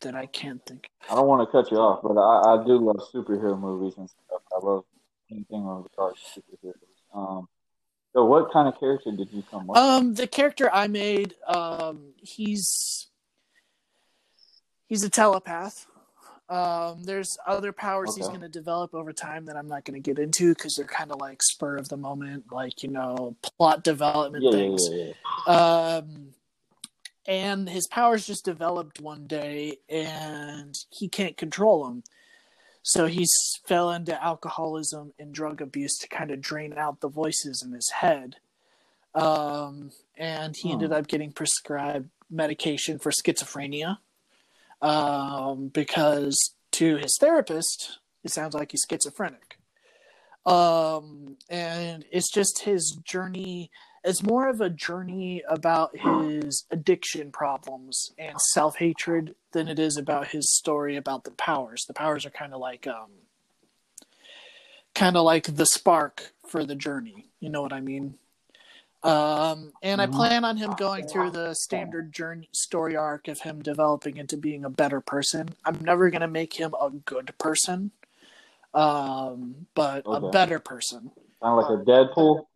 that 0.00 0.14
I 0.14 0.26
can't 0.26 0.64
think. 0.64 0.88
I 1.10 1.14
don't 1.14 1.26
want 1.26 1.46
to 1.46 1.50
cut 1.50 1.70
you 1.70 1.78
off, 1.78 2.00
but 2.02 2.16
I, 2.18 2.54
I 2.54 2.64
do 2.64 2.78
love 2.78 3.00
superhero 3.12 3.58
movies 3.58 3.94
and 3.96 4.08
stuff. 4.08 4.42
I 4.52 4.64
love 4.64 4.84
anything 5.30 5.62
on 5.64 5.82
the 5.82 5.88
to 5.88 6.40
superheroes. 6.40 6.74
Um, 7.14 7.48
so 8.12 8.24
what 8.24 8.52
kind 8.52 8.68
of 8.68 8.78
character 8.78 9.10
did 9.10 9.32
you 9.32 9.42
come 9.50 9.70
up? 9.70 9.76
Um, 9.76 10.14
the 10.14 10.26
character 10.26 10.70
I 10.72 10.86
made, 10.86 11.34
um, 11.48 12.12
he's 12.16 13.08
he's 14.86 15.02
a 15.02 15.10
telepath. 15.10 15.86
Um, 16.48 17.02
there's 17.04 17.38
other 17.46 17.72
powers 17.72 18.14
he's 18.16 18.28
going 18.28 18.42
to 18.42 18.50
develop 18.50 18.94
over 18.94 19.12
time 19.14 19.46
that 19.46 19.56
I'm 19.56 19.68
not 19.68 19.84
going 19.84 20.00
to 20.00 20.14
get 20.14 20.18
into 20.18 20.54
because 20.54 20.74
they're 20.74 20.84
kind 20.84 21.10
of 21.10 21.18
like 21.20 21.42
spur 21.42 21.76
of 21.76 21.88
the 21.88 21.96
moment, 21.96 22.52
like 22.52 22.82
you 22.82 22.90
know, 22.90 23.34
plot 23.42 23.82
development 23.82 24.44
yeah, 24.44 24.50
things. 24.50 24.88
yeah, 24.90 25.12
yeah. 25.46 25.96
Um, 26.02 26.34
and 27.26 27.68
his 27.68 27.86
powers 27.86 28.26
just 28.26 28.44
developed 28.44 29.00
one 29.00 29.26
day, 29.26 29.78
and 29.88 30.74
he 30.90 31.08
can't 31.08 31.38
control 31.38 31.84
them. 31.86 32.02
So 32.82 33.06
he 33.06 33.26
fell 33.66 33.90
into 33.90 34.22
alcoholism 34.22 35.14
and 35.18 35.32
drug 35.32 35.62
abuse 35.62 35.96
to 36.00 36.08
kind 36.08 36.30
of 36.30 36.42
drain 36.42 36.74
out 36.76 37.00
the 37.00 37.08
voices 37.08 37.62
in 37.64 37.72
his 37.72 37.88
head. 37.90 38.36
Um, 39.14 39.92
and 40.18 40.54
he 40.54 40.68
Hmm. 40.68 40.74
ended 40.74 40.92
up 40.92 41.06
getting 41.06 41.32
prescribed 41.32 42.10
medication 42.28 42.98
for 42.98 43.10
schizophrenia 43.10 43.98
um, 44.84 45.68
because 45.68 46.54
to 46.72 46.96
his 46.98 47.16
therapist, 47.18 48.00
it 48.22 48.30
sounds 48.30 48.54
like 48.54 48.72
he's 48.72 48.84
schizophrenic. 48.88 49.58
Um, 50.44 51.38
and 51.48 52.04
it's 52.12 52.30
just 52.30 52.64
his 52.64 52.98
journey. 53.02 53.70
It's 54.04 54.22
more 54.22 54.46
of 54.46 54.60
a 54.60 54.68
journey 54.68 55.42
about 55.48 55.96
his 55.96 56.66
addiction 56.70 57.32
problems 57.32 58.12
and 58.18 58.38
self 58.52 58.76
hatred 58.76 59.34
than 59.52 59.68
it 59.68 59.78
is 59.78 59.96
about 59.96 60.28
his 60.28 60.54
story 60.54 60.96
about 60.96 61.24
the 61.24 61.30
powers. 61.30 61.84
The 61.86 61.94
powers 61.94 62.26
are 62.26 62.30
kind 62.30 62.52
of 62.52 62.60
like, 62.60 62.86
um, 62.86 63.10
kind 64.94 65.16
of 65.16 65.24
like 65.24 65.56
the 65.56 65.64
spark 65.64 66.34
for 66.46 66.66
the 66.66 66.74
journey. 66.74 67.30
You 67.40 67.48
know 67.48 67.62
what 67.62 67.72
I 67.72 67.80
mean? 67.80 68.18
Um, 69.04 69.74
and 69.82 70.00
I 70.00 70.06
Mhm. 70.06 70.12
plan 70.12 70.44
on 70.46 70.56
him 70.56 70.70
going 70.72 71.06
through 71.06 71.30
the 71.30 71.52
standard 71.54 72.10
journey 72.10 72.48
story 72.52 72.96
arc 72.96 73.28
of 73.28 73.40
him 73.40 73.60
developing 73.62 74.16
into 74.16 74.38
being 74.38 74.64
a 74.64 74.70
better 74.70 75.00
person. 75.02 75.50
I'm 75.64 75.78
never 75.80 76.08
gonna 76.08 76.26
make 76.26 76.54
him 76.54 76.74
a 76.80 76.88
good 76.90 77.36
person, 77.36 77.90
um, 78.72 79.66
but 79.74 80.04
a 80.06 80.20
better 80.20 80.58
person. 80.58 81.10
Kind 81.42 81.60
of 81.60 81.68
like 81.68 81.80
a 81.80 81.84
Deadpool. 81.84 82.46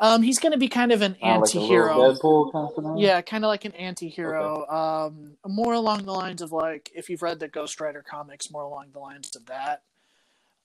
Um, 0.00 0.22
he's 0.22 0.40
gonna 0.40 0.56
be 0.56 0.66
kind 0.66 0.90
of 0.90 1.02
an 1.02 1.14
Kind 1.14 1.36
of 1.36 1.42
like 1.42 1.54
a 1.54 1.58
anti-hero. 1.58 1.96
little 1.96 2.14
Deadpool 2.14 2.52
kind 2.52 2.86
of. 2.86 2.98
Yeah, 2.98 3.20
kind 3.22 3.44
of 3.44 3.48
like 3.48 3.64
an 3.64 3.72
anti-hero. 3.72 4.66
Um, 4.66 5.36
more 5.46 5.74
along 5.74 6.04
the 6.04 6.12
lines 6.12 6.42
of 6.42 6.50
like 6.50 6.90
if 6.96 7.08
you've 7.08 7.22
read 7.22 7.38
the 7.38 7.46
Ghost 7.46 7.80
Rider 7.80 8.02
comics, 8.02 8.50
more 8.50 8.62
along 8.64 8.86
the 8.92 8.98
lines 8.98 9.36
of 9.36 9.46
that. 9.46 9.84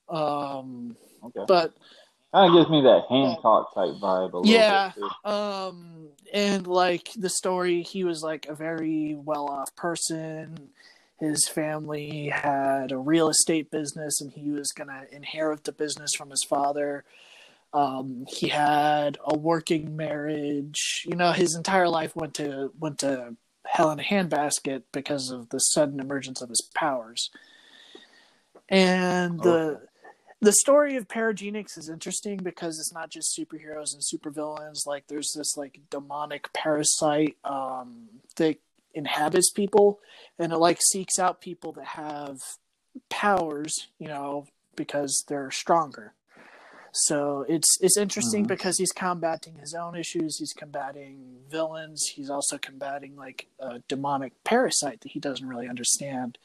Um, 0.09 0.95
Okay. 1.23 1.43
but 1.45 1.73
Kind 2.33 2.49
of 2.49 2.59
gives 2.59 2.69
me 2.69 2.81
that 2.81 3.05
Hancock 3.09 3.73
type 3.73 3.95
vibe. 4.01 4.33
A 4.33 4.37
little 4.37 4.45
Yeah. 4.45 4.91
Bit 4.95 5.31
um, 5.31 6.09
and 6.33 6.67
like 6.67 7.11
the 7.15 7.29
story, 7.29 7.83
he 7.83 8.03
was 8.03 8.21
like 8.21 8.47
a 8.47 8.55
very 8.55 9.15
well-off 9.15 9.75
person. 9.75 10.69
His 11.19 11.47
family 11.47 12.27
had 12.27 12.91
a 12.91 12.97
real 12.97 13.29
estate 13.29 13.71
business, 13.71 14.21
and 14.21 14.31
he 14.31 14.51
was 14.51 14.71
gonna 14.71 15.05
inherit 15.11 15.63
the 15.63 15.71
business 15.71 16.11
from 16.15 16.29
his 16.29 16.43
father. 16.43 17.05
Um, 17.73 18.25
he 18.27 18.49
had 18.49 19.17
a 19.25 19.35
working 19.35 19.95
marriage. 19.95 21.03
You 21.05 21.15
know, 21.15 21.31
his 21.31 21.55
entire 21.55 21.89
life 21.89 22.15
went 22.15 22.33
to 22.35 22.71
went 22.79 22.99
to 22.99 23.35
hell 23.65 23.91
in 23.91 23.99
a 23.99 24.03
handbasket 24.03 24.83
because 24.91 25.31
of 25.31 25.49
the 25.49 25.59
sudden 25.59 25.99
emergence 25.99 26.41
of 26.41 26.49
his 26.49 26.61
powers. 26.75 27.29
And 28.69 29.41
the 29.41 29.81
the 30.41 30.53
story 30.53 30.95
of 30.95 31.07
Paragenix 31.07 31.77
is 31.77 31.89
interesting 31.89 32.37
because 32.37 32.79
it's 32.79 32.93
not 32.93 33.09
just 33.09 33.37
superheroes 33.37 33.93
and 33.93 34.01
supervillains. 34.03 34.85
Like 34.85 35.07
there's 35.07 35.33
this 35.35 35.57
like 35.57 35.79
demonic 35.89 36.51
parasite 36.53 37.37
um, 37.43 38.07
that 38.35 38.57
inhabits 38.93 39.51
people, 39.51 39.99
and 40.37 40.53
it 40.53 40.57
like 40.57 40.79
seeks 40.81 41.17
out 41.19 41.41
people 41.41 41.71
that 41.73 41.85
have 41.85 42.39
powers, 43.09 43.87
you 43.99 44.07
know, 44.07 44.47
because 44.75 45.23
they're 45.27 45.51
stronger. 45.51 46.13
So 46.93 47.45
it's 47.47 47.77
it's 47.81 47.97
interesting 47.97 48.45
Mhm. 48.45 48.47
because 48.47 48.77
he's 48.77 48.91
combating 48.91 49.55
his 49.55 49.73
own 49.73 49.95
issues. 49.95 50.37
He's 50.39 50.53
combating 50.53 51.41
villains. 51.49 52.07
He's 52.15 52.29
also 52.29 52.57
combating 52.57 53.15
like 53.15 53.47
a 53.59 53.79
demonic 53.87 54.43
parasite 54.43 55.01
that 55.01 55.11
he 55.11 55.19
doesn't 55.19 55.47
really 55.47 55.67
understand 55.67 56.37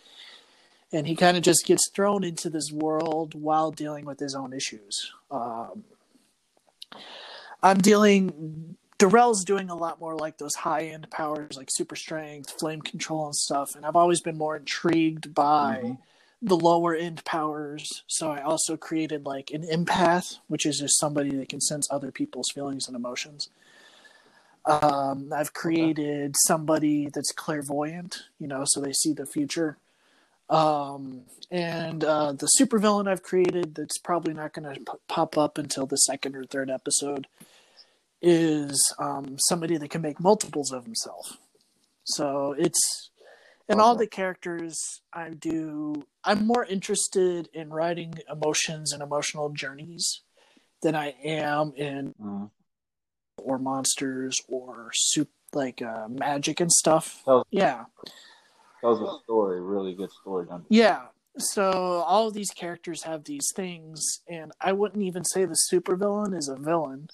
and 0.92 1.06
he 1.06 1.16
kind 1.16 1.36
of 1.36 1.42
just 1.42 1.64
gets 1.64 1.90
thrown 1.90 2.22
into 2.24 2.50
this 2.50 2.70
world 2.70 3.34
while 3.34 3.70
dealing 3.70 4.04
with 4.04 4.18
his 4.18 4.34
own 4.34 4.52
issues. 4.52 5.12
Um, 5.30 5.84
I'm 7.62 7.78
dealing. 7.78 8.76
Darrell's 8.98 9.44
doing 9.44 9.68
a 9.70 9.74
lot 9.74 9.98
more 10.00 10.14
like 10.14 10.38
those 10.38 10.54
high 10.54 10.84
end 10.84 11.10
powers, 11.10 11.56
like 11.56 11.68
super 11.70 11.96
strength, 11.96 12.54
flame 12.60 12.82
control, 12.82 13.26
and 13.26 13.34
stuff. 13.34 13.74
And 13.74 13.84
I've 13.84 13.96
always 13.96 14.20
been 14.20 14.38
more 14.38 14.56
intrigued 14.56 15.34
by 15.34 15.80
Mhm. 15.82 15.98
the 16.40 16.56
lower 16.56 16.94
end 16.94 17.24
powers. 17.24 18.02
So 18.06 18.30
I 18.30 18.42
also 18.42 18.76
created 18.76 19.24
like 19.26 19.50
an 19.50 19.62
empath, 19.62 20.38
which 20.48 20.66
is 20.66 20.78
just 20.78 20.98
somebody 20.98 21.30
that 21.36 21.48
can 21.48 21.60
sense 21.60 21.88
other 21.90 22.12
people's 22.12 22.50
feelings 22.54 22.86
and 22.86 22.94
emotions. 22.94 23.48
Um, 24.64 25.32
I've 25.32 25.52
created 25.52 26.36
somebody 26.46 27.08
that's 27.08 27.32
clairvoyant, 27.32 28.24
you 28.38 28.46
know, 28.46 28.62
so 28.64 28.80
they 28.80 28.92
see 28.92 29.12
the 29.12 29.26
future. 29.26 29.76
Um, 30.48 31.22
and 31.50 32.02
uh, 32.04 32.32
the 32.32 32.48
supervillain 32.60 33.08
I've 33.08 33.22
created 33.22 33.74
that's 33.74 33.98
probably 33.98 34.34
not 34.34 34.52
going 34.52 34.72
to 34.74 34.80
p- 34.80 34.98
pop 35.08 35.36
up 35.38 35.58
until 35.58 35.86
the 35.86 35.96
second 35.96 36.36
or 36.36 36.44
third 36.44 36.70
episode 36.70 37.26
is 38.20 38.94
um, 38.98 39.36
somebody 39.48 39.76
that 39.76 39.88
can 39.90 40.02
make 40.02 40.20
multiples 40.20 40.72
of 40.72 40.84
himself. 40.84 41.38
So 42.04 42.54
it's 42.58 43.10
and 43.68 43.80
all 43.80 43.94
the 43.96 44.06
characters 44.06 44.76
I 45.12 45.30
do. 45.30 46.04
I'm 46.24 46.46
more 46.46 46.64
interested 46.64 47.48
in 47.54 47.70
writing 47.70 48.14
emotions 48.30 48.92
and 48.92 49.02
emotional 49.02 49.48
journeys 49.50 50.20
than 50.82 50.94
I 50.94 51.14
am 51.24 51.72
in 51.76 52.14
Mhm. 52.20 52.50
or 53.38 53.58
monsters 53.58 54.40
or 54.48 54.90
soup 54.94 55.30
like 55.54 55.80
uh, 55.80 56.08
magic 56.08 56.60
and 56.60 56.70
stuff. 56.72 57.22
Tells- 57.24 57.46
Yeah. 57.50 57.84
Tells 58.82 59.00
a 59.00 59.22
story, 59.22 59.60
really 59.62 59.94
good 59.94 60.10
story. 60.10 60.44
Done. 60.46 60.66
Yeah. 60.68 61.06
So 61.38 61.70
all 62.06 62.28
of 62.28 62.34
these 62.34 62.50
characters 62.50 63.04
have 63.04 63.24
these 63.24 63.52
things, 63.56 64.20
and 64.28 64.52
I 64.60 64.72
wouldn't 64.72 65.02
even 65.02 65.24
say 65.24 65.46
the 65.46 65.56
supervillain 65.72 66.36
is 66.36 66.48
a 66.48 66.56
villain, 66.56 67.08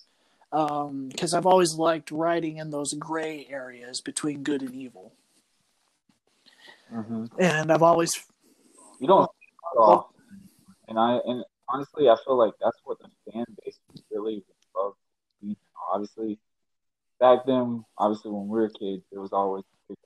because 0.51 1.35
I've 1.35 1.47
always 1.47 1.75
liked 1.75 2.11
writing 2.11 2.57
in 2.57 2.71
those 2.71 2.95
gray 2.95 3.47
areas 3.51 4.01
between 4.01 4.43
good 4.43 4.63
and 4.63 4.75
evil, 4.75 5.13
hmm 6.91 7.27
and 7.39 7.71
I've 7.71 7.83
always 7.83 8.11
You 8.99 9.07
don't 9.07 9.31
and 10.89 10.99
I 10.99 11.21
and 11.25 11.45
honestly, 11.69 12.09
I 12.09 12.17
feel 12.25 12.39
like 12.39 12.55
that's 12.61 12.81
what 12.85 12.99
the 12.99 13.11
fan 13.31 13.45
base 13.63 13.79
really 14.11 14.43
loves. 14.75 14.97
You 15.43 15.51
know, 15.51 15.57
obviously, 15.93 16.39
back 17.21 17.45
then, 17.47 17.85
obviously 17.99 18.33
when 18.33 18.49
we 18.49 18.59
were 18.59 18.71
kids, 18.71 19.05
it 19.13 19.19
was 19.19 19.33
always 19.33 19.65
the 19.87 19.95
good 19.95 19.99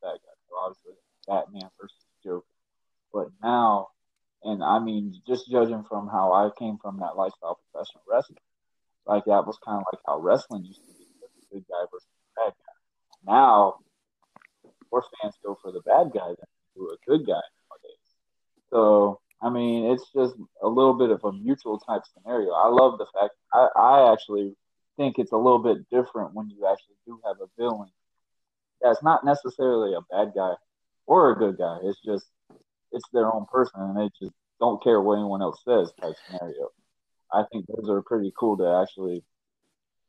guy 0.00 0.16
the 0.52 0.58
obviously, 0.60 0.92
Batman 1.26 1.70
versus 1.80 1.96
Joker. 2.24 2.46
But 3.12 3.28
now, 3.42 3.88
and 4.44 4.62
I 4.62 4.78
mean, 4.78 5.14
just 5.26 5.50
judging 5.50 5.84
from 5.88 6.08
how 6.08 6.32
I 6.32 6.50
came 6.58 6.78
from 6.78 6.98
that 7.00 7.16
lifestyle, 7.16 7.58
professional 7.72 8.04
wrestling, 8.10 8.38
like 9.06 9.24
that 9.26 9.46
was 9.46 9.58
kind 9.64 9.78
of 9.78 9.86
like 9.92 10.00
how 10.06 10.18
wrestling 10.18 10.64
used 10.64 10.80
to 10.80 10.92
be, 10.98 11.04
the 11.20 11.56
good 11.56 11.64
guy 11.68 11.84
versus 11.92 12.08
the 12.08 12.42
bad 12.42 12.52
guy. 12.52 13.32
Now, 13.32 13.76
more 14.90 15.04
fans 15.20 15.34
go 15.44 15.56
for 15.60 15.72
the 15.72 15.80
bad 15.80 16.12
guy 16.12 16.28
than 16.28 16.36
they 16.36 16.68
do 16.76 16.90
a 16.90 16.96
good 17.06 17.26
guy 17.26 17.40
nowadays. 17.40 18.08
So, 18.70 19.20
I 19.40 19.50
mean, 19.50 19.90
it's 19.92 20.10
just 20.14 20.34
a 20.62 20.68
little 20.68 20.94
bit 20.94 21.10
of 21.10 21.24
a 21.24 21.32
mutual 21.32 21.78
type 21.78 22.02
scenario. 22.12 22.52
I 22.52 22.68
love 22.68 22.98
the 22.98 23.06
fact 23.14 23.34
I, 23.52 23.68
I 23.76 24.12
actually 24.12 24.54
think 24.96 25.18
it's 25.18 25.32
a 25.32 25.36
little 25.36 25.58
bit 25.58 25.88
different 25.90 26.34
when 26.34 26.50
you 26.50 26.66
actually 26.70 26.96
do 27.06 27.20
have 27.24 27.36
a 27.40 27.48
villain 27.58 27.90
that's 28.82 29.02
not 29.02 29.24
necessarily 29.24 29.94
a 29.94 30.00
bad 30.10 30.32
guy 30.34 30.54
or 31.06 31.30
a 31.32 31.36
good 31.36 31.58
guy. 31.58 31.78
It's 31.84 32.00
just 32.04 32.26
it's 32.92 33.04
their 33.12 33.32
own 33.32 33.46
person 33.50 33.80
and 33.80 33.96
they 33.96 34.10
just 34.20 34.34
don't 34.60 34.82
care 34.82 35.00
what 35.00 35.14
anyone 35.14 35.42
else 35.42 35.60
says 35.64 35.92
type 36.00 36.14
scenario. 36.26 36.68
I 37.32 37.44
think 37.50 37.66
those 37.66 37.88
are 37.88 38.02
pretty 38.02 38.32
cool 38.38 38.56
to 38.58 38.82
actually 38.82 39.24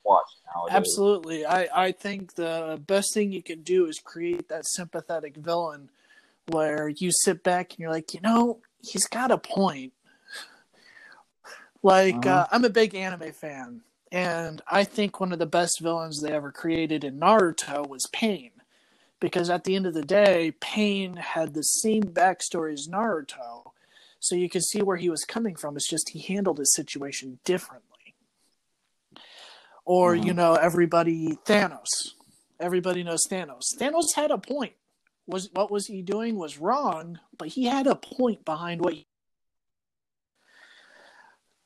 watch 0.03 0.25
nowadays. 0.53 0.75
Absolutely. 0.75 1.45
I, 1.45 1.67
I 1.73 1.91
think 1.91 2.35
the 2.35 2.81
best 2.85 3.13
thing 3.13 3.31
you 3.31 3.41
can 3.41 3.61
do 3.61 3.85
is 3.85 3.99
create 3.99 4.49
that 4.49 4.65
sympathetic 4.65 5.37
villain 5.37 5.89
where 6.49 6.89
you 6.89 7.09
sit 7.11 7.43
back 7.43 7.71
and 7.71 7.79
you're 7.79 7.91
like, 7.91 8.13
you 8.13 8.19
know, 8.21 8.59
he's 8.81 9.07
got 9.07 9.31
a 9.31 9.37
point. 9.37 9.93
Like, 11.81 12.25
Uh-huh. 12.25 12.29
uh, 12.29 12.47
I'm 12.51 12.65
a 12.65 12.69
big 12.69 12.95
anime 12.95 13.31
fan, 13.33 13.81
and 14.11 14.61
I 14.69 14.83
think 14.85 15.19
one 15.19 15.33
of 15.33 15.39
the 15.39 15.45
best 15.45 15.79
villains 15.81 16.21
they 16.21 16.31
ever 16.31 16.51
created 16.51 17.03
in 17.03 17.19
Naruto 17.19 17.87
was 17.87 18.07
Pain. 18.13 18.51
Because 19.23 19.49
at 19.49 19.63
the 19.63 19.77
end 19.77 19.85
of 19.85 19.93
the 19.93 20.01
day, 20.01 20.51
Pain 20.59 21.15
had 21.15 21.53
the 21.53 21.61
same 21.61 22.03
backstory 22.03 22.73
as 22.73 22.89
Naruto, 22.89 23.71
so 24.19 24.35
you 24.35 24.49
can 24.49 24.59
see 24.61 24.81
where 24.81 24.97
he 24.97 25.09
was 25.09 25.23
coming 25.23 25.55
from. 25.55 25.77
It's 25.77 25.89
just 25.89 26.09
he 26.09 26.19
handled 26.19 26.57
his 26.57 26.75
situation 26.75 27.39
differently. 27.45 28.15
Or, 29.85 30.13
Mhm. 30.13 30.25
you 30.25 30.33
know, 30.33 30.55
everybody, 30.55 31.37
Thanos. 31.45 32.15
Everybody 32.59 33.01
knows 33.01 33.25
Thanos. 33.29 33.61
Thanos 33.79 34.13
had 34.13 34.29
a 34.29 34.37
point. 34.37 34.73
Was 35.25 35.49
what 35.53 35.71
was 35.71 35.87
he 35.87 36.01
doing 36.01 36.35
was 36.35 36.57
wrong, 36.57 37.17
but 37.37 37.47
he 37.47 37.63
had 37.63 37.87
a 37.87 37.95
point 37.95 38.43
behind 38.43 38.81
what 38.81 38.93
he, 38.93 39.07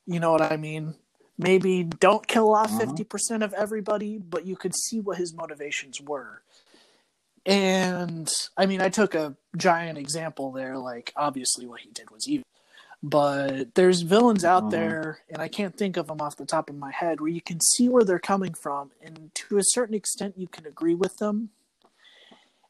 you 0.06 0.20
know 0.20 0.30
what 0.30 0.42
I 0.42 0.56
mean? 0.56 0.94
Maybe 1.36 1.82
don't 1.82 2.28
kill 2.28 2.54
off 2.54 2.70
Mhm. 2.70 2.78
50% 2.78 3.42
of 3.42 3.52
everybody, 3.54 4.16
but 4.16 4.46
you 4.46 4.54
could 4.54 4.76
see 4.76 5.00
what 5.00 5.18
his 5.18 5.34
motivations 5.34 6.00
were. 6.00 6.44
And 7.48 8.30
I 8.58 8.66
mean, 8.66 8.82
I 8.82 8.90
took 8.90 9.14
a 9.14 9.34
giant 9.56 9.96
example 9.96 10.52
there, 10.52 10.76
like 10.76 11.14
obviously 11.16 11.66
what 11.66 11.80
he 11.80 11.88
did 11.90 12.10
was 12.10 12.28
evil. 12.28 12.44
But 13.02 13.74
there's 13.74 14.02
villains 14.02 14.44
out 14.44 14.64
Mhm. 14.64 14.70
there, 14.70 15.20
and 15.30 15.40
I 15.40 15.48
can't 15.48 15.74
think 15.74 15.96
of 15.96 16.08
them 16.08 16.20
off 16.20 16.36
the 16.36 16.44
top 16.44 16.68
of 16.68 16.76
my 16.76 16.90
head, 16.90 17.20
where 17.20 17.30
you 17.30 17.40
can 17.40 17.58
see 17.60 17.88
where 17.88 18.04
they're 18.04 18.18
coming 18.18 18.52
from, 18.52 18.90
and 19.00 19.34
to 19.34 19.56
a 19.56 19.62
certain 19.62 19.94
extent, 19.94 20.36
you 20.36 20.46
can 20.46 20.66
agree 20.66 20.94
with 20.94 21.16
them. 21.16 21.50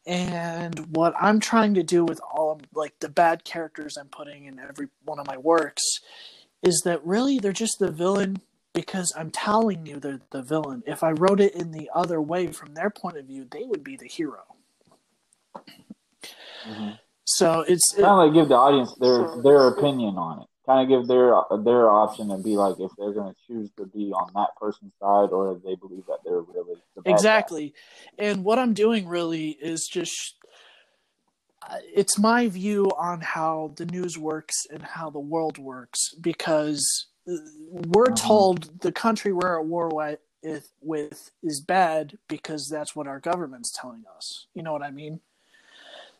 And 0.05 0.95
what 0.95 1.13
I'm 1.19 1.41
trying 1.41 1.73
to 1.73 1.83
do 1.83 2.05
with 2.05 2.21
all 2.21 2.53
of, 2.53 2.61
like 2.73 2.97
the 2.99 3.09
bad 3.09 3.43
characters 3.43 3.97
I'm 3.97 4.07
putting 4.07 4.45
in 4.45 4.59
every 4.59 4.87
one 5.03 5.19
of 5.19 5.27
my 5.27 5.37
works 5.37 5.83
is 6.63 6.81
that 6.85 7.05
really 7.05 7.37
they're 7.37 7.51
just 7.51 7.79
the 7.79 7.91
villain 7.91 8.41
because 8.71 9.11
I'm 9.17 9.29
telling 9.29 9.85
you 9.85 9.99
they're 9.99 10.21
the 10.29 10.41
villain. 10.41 10.83
If 10.87 11.03
I 11.03 11.11
wrote 11.11 11.41
it 11.41 11.53
in 11.53 11.71
the 11.71 11.89
other 11.93 12.21
way 12.21 12.47
from 12.47 12.75
their 12.75 12.89
point 12.89 13.17
of 13.17 13.25
view, 13.25 13.45
they 13.49 13.63
would 13.63 13.83
be 13.83 13.97
the 13.97 14.07
hero. 14.07 14.55
Mhm. 16.67 16.99
So 17.25 17.61
it's 17.61 17.93
kind 17.93 18.07
of 18.07 18.17
like 18.17 18.33
give 18.33 18.49
the 18.49 18.55
audience 18.55 18.93
their 18.95 19.29
their 19.43 19.67
opinion 19.67 20.17
on 20.17 20.41
it. 20.41 20.47
Kind 20.65 20.81
of 20.81 20.87
give 20.89 21.07
their 21.07 21.33
their 21.63 21.89
option 21.89 22.31
and 22.31 22.43
be 22.43 22.57
like 22.57 22.79
if 22.79 22.91
they're 22.97 23.13
going 23.13 23.33
to 23.33 23.39
choose 23.47 23.69
to 23.77 23.85
be 23.85 24.11
on 24.11 24.31
that 24.33 24.49
person's 24.59 24.93
side 24.99 25.29
or 25.31 25.55
if 25.55 25.63
they 25.63 25.75
believe 25.75 26.05
that 26.07 26.19
they're 26.23 26.41
really 26.41 26.75
the 26.95 27.01
bad 27.01 27.05
guy. 27.05 27.11
exactly. 27.11 27.73
And 28.17 28.43
what 28.43 28.59
I'm 28.59 28.73
doing 28.73 29.07
really 29.07 29.49
is 29.49 29.87
just 29.91 30.35
uh, 31.69 31.77
it's 31.83 32.17
my 32.17 32.47
view 32.47 32.85
on 32.97 33.21
how 33.21 33.73
the 33.75 33.85
news 33.85 34.17
works 34.17 34.65
and 34.71 34.81
how 34.81 35.09
the 35.09 35.19
world 35.19 35.57
works 35.57 36.13
because 36.21 37.07
uh, 37.27 37.33
we're 37.87 38.05
Mhm. 38.11 38.15
told 38.15 38.81
the 38.81 38.91
country 38.91 39.33
we're 39.33 39.59
at 39.59 39.65
war 39.65 39.89
with 40.41 40.71
with 40.81 41.31
is 41.43 41.61
bad 41.61 42.17
because 42.27 42.69
that's 42.69 42.95
what 42.95 43.07
our 43.07 43.19
government's 43.19 43.71
telling 43.77 44.05
us. 44.15 44.47
You 44.53 44.63
know 44.63 44.71
what 44.71 44.83
I 44.83 44.91
mean? 44.91 45.19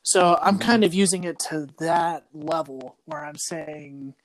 So 0.01 0.37
I'm 0.41 0.57
Mhm. 0.57 0.61
kind 0.61 0.83
of 0.83 0.93
using 0.93 1.23
it 1.23 1.39
to 1.49 1.67
that 1.79 2.25
level 2.33 2.97
where 3.05 3.23
I'm 3.23 3.37
saying 3.37 4.15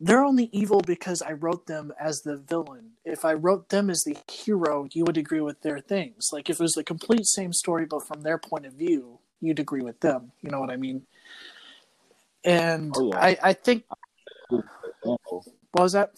they're 0.00 0.24
only 0.24 0.48
evil 0.52 0.80
because 0.80 1.22
I 1.22 1.32
wrote 1.32 1.66
them 1.66 1.92
as 1.98 2.20
the 2.22 2.36
villain. 2.36 2.92
If 3.04 3.24
I 3.24 3.34
wrote 3.34 3.68
them 3.68 3.90
as 3.90 4.04
the 4.04 4.16
hero, 4.30 4.86
you 4.92 5.04
would 5.04 5.16
agree 5.16 5.40
with 5.40 5.60
their 5.62 5.80
things. 5.80 6.28
Like 6.32 6.48
if 6.48 6.60
it 6.60 6.62
was 6.62 6.74
the 6.74 6.84
complete 6.84 7.26
same 7.26 7.52
story 7.52 7.84
but 7.84 8.06
from 8.06 8.22
their 8.22 8.38
point 8.38 8.64
of 8.64 8.74
view, 8.74 9.18
you'd 9.40 9.58
agree 9.58 9.82
with 9.82 10.00
them. 10.00 10.32
You 10.40 10.50
know 10.50 10.60
what 10.60 10.70
I 10.70 10.76
mean? 10.76 11.06
And 12.44 12.94
Oh, 12.96 13.10
yeah. 13.12 13.18
I, 13.18 13.38
I 13.42 13.52
think 13.52 13.84
what 15.00 15.20
was 15.74 15.92
that? 15.92 16.12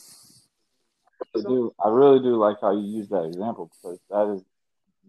I 1.36 1.40
do. 1.40 1.72
I 1.82 1.88
really 1.88 2.20
do 2.20 2.36
like 2.36 2.56
how 2.60 2.72
you 2.72 2.98
use 2.98 3.08
that 3.08 3.24
example 3.24 3.70
because 3.82 3.98
that 4.10 4.34
is 4.34 4.42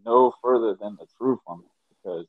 no 0.06 0.34
further 0.42 0.76
than 0.76 0.98
the 1.00 1.08
truth 1.18 1.40
on 1.48 1.60
it. 1.60 1.72
Because 2.04 2.26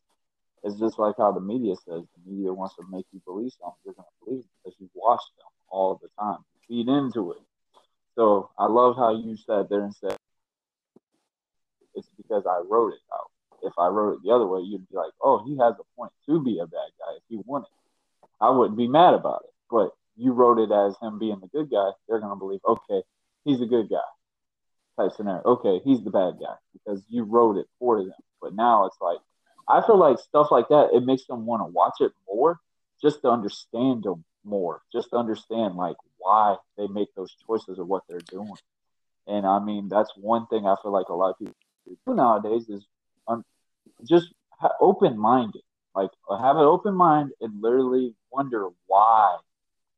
it's 0.62 0.78
just 0.78 0.98
like 0.98 1.16
how 1.18 1.32
the 1.32 1.40
media 1.40 1.74
says 1.76 2.02
the 2.02 2.30
media 2.30 2.52
wants 2.52 2.76
to 2.76 2.84
make 2.90 3.06
you 3.12 3.20
believe 3.24 3.52
something. 3.60 3.78
You're 3.84 3.94
going 3.94 4.06
to 4.06 4.24
believe 4.24 4.44
it 4.44 4.50
because 4.64 4.80
you 4.80 4.88
watch 4.94 5.22
them 5.36 5.50
all 5.68 6.00
the 6.00 6.08
time. 6.18 6.38
You 6.68 6.84
feed 6.84 6.88
into 6.88 7.32
it. 7.32 7.42
So 8.14 8.50
I 8.58 8.66
love 8.66 8.96
how 8.96 9.16
you 9.16 9.36
sat 9.36 9.68
there 9.68 9.82
and 9.82 9.94
said 9.94 10.16
it's 11.94 12.08
because 12.16 12.44
I 12.46 12.62
wrote 12.68 12.92
it 12.92 13.00
out. 13.12 13.30
If 13.62 13.72
I 13.78 13.88
wrote 13.88 14.14
it 14.14 14.22
the 14.24 14.32
other 14.32 14.46
way, 14.46 14.60
you'd 14.60 14.88
be 14.88 14.96
like, 14.96 15.12
"Oh, 15.22 15.44
he 15.44 15.56
has 15.58 15.74
a 15.78 15.96
point 15.96 16.12
to 16.26 16.42
be 16.42 16.58
a 16.58 16.66
bad 16.66 16.90
guy 16.98 17.14
if 17.16 17.22
he 17.28 17.36
wanted." 17.44 17.68
I 18.40 18.50
wouldn't 18.50 18.76
be 18.76 18.88
mad 18.88 19.14
about 19.14 19.42
it. 19.44 19.54
But 19.70 19.92
you 20.16 20.32
wrote 20.32 20.58
it 20.58 20.72
as 20.72 20.96
him 21.00 21.18
being 21.18 21.38
the 21.40 21.46
good 21.46 21.70
guy. 21.70 21.90
They're 22.08 22.18
going 22.18 22.32
to 22.32 22.36
believe, 22.36 22.60
okay, 22.66 23.02
he's 23.44 23.60
a 23.60 23.66
good 23.66 23.88
guy 23.88 23.98
type 24.98 25.12
scenario. 25.16 25.42
Okay, 25.44 25.80
he's 25.84 26.02
the 26.02 26.10
bad 26.10 26.34
guy 26.40 26.54
because 26.72 27.02
you 27.08 27.24
wrote 27.24 27.56
it 27.56 27.66
for 27.78 28.02
them. 28.02 28.12
But 28.40 28.54
now 28.54 28.86
it's 28.86 28.96
like, 29.00 29.18
I 29.68 29.84
feel 29.86 29.98
like 29.98 30.18
stuff 30.18 30.48
like 30.50 30.68
that, 30.68 30.90
it 30.92 31.04
makes 31.04 31.24
them 31.26 31.46
want 31.46 31.60
to 31.60 31.66
watch 31.66 32.00
it 32.00 32.12
more 32.28 32.58
just 33.00 33.22
to 33.22 33.28
understand 33.28 34.04
them 34.04 34.24
more, 34.44 34.82
just 34.92 35.10
to 35.10 35.16
understand 35.16 35.76
like 35.76 35.96
why 36.18 36.56
they 36.76 36.86
make 36.86 37.14
those 37.14 37.34
choices 37.46 37.78
or 37.78 37.84
what 37.84 38.02
they're 38.08 38.18
doing. 38.30 38.54
And 39.26 39.46
I 39.46 39.58
mean, 39.60 39.88
that's 39.88 40.12
one 40.16 40.46
thing 40.46 40.66
I 40.66 40.76
feel 40.82 40.92
like 40.92 41.08
a 41.08 41.14
lot 41.14 41.30
of 41.30 41.38
people 41.38 41.54
do 42.06 42.14
nowadays 42.14 42.68
is 42.68 42.84
um, 43.28 43.44
just 44.04 44.32
ha- 44.50 44.72
open 44.80 45.18
minded. 45.18 45.62
Like 45.94 46.10
have 46.30 46.56
an 46.56 46.62
open 46.62 46.94
mind 46.94 47.32
and 47.40 47.60
literally 47.60 48.14
wonder 48.30 48.68
why 48.86 49.38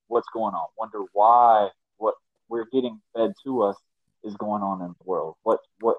what's 0.09 0.29
going 0.33 0.55
on. 0.55 0.67
Wonder 0.77 1.03
why 1.12 1.69
what 1.99 2.15
we're 2.49 2.67
getting 2.73 3.01
fed 3.15 3.33
to 3.45 3.62
us 3.62 3.77
is 4.25 4.35
going 4.37 4.62
on 4.62 4.83
in 4.83 4.89
the 4.89 5.05
world. 5.05 5.37
What 5.43 5.61
what 5.81 5.99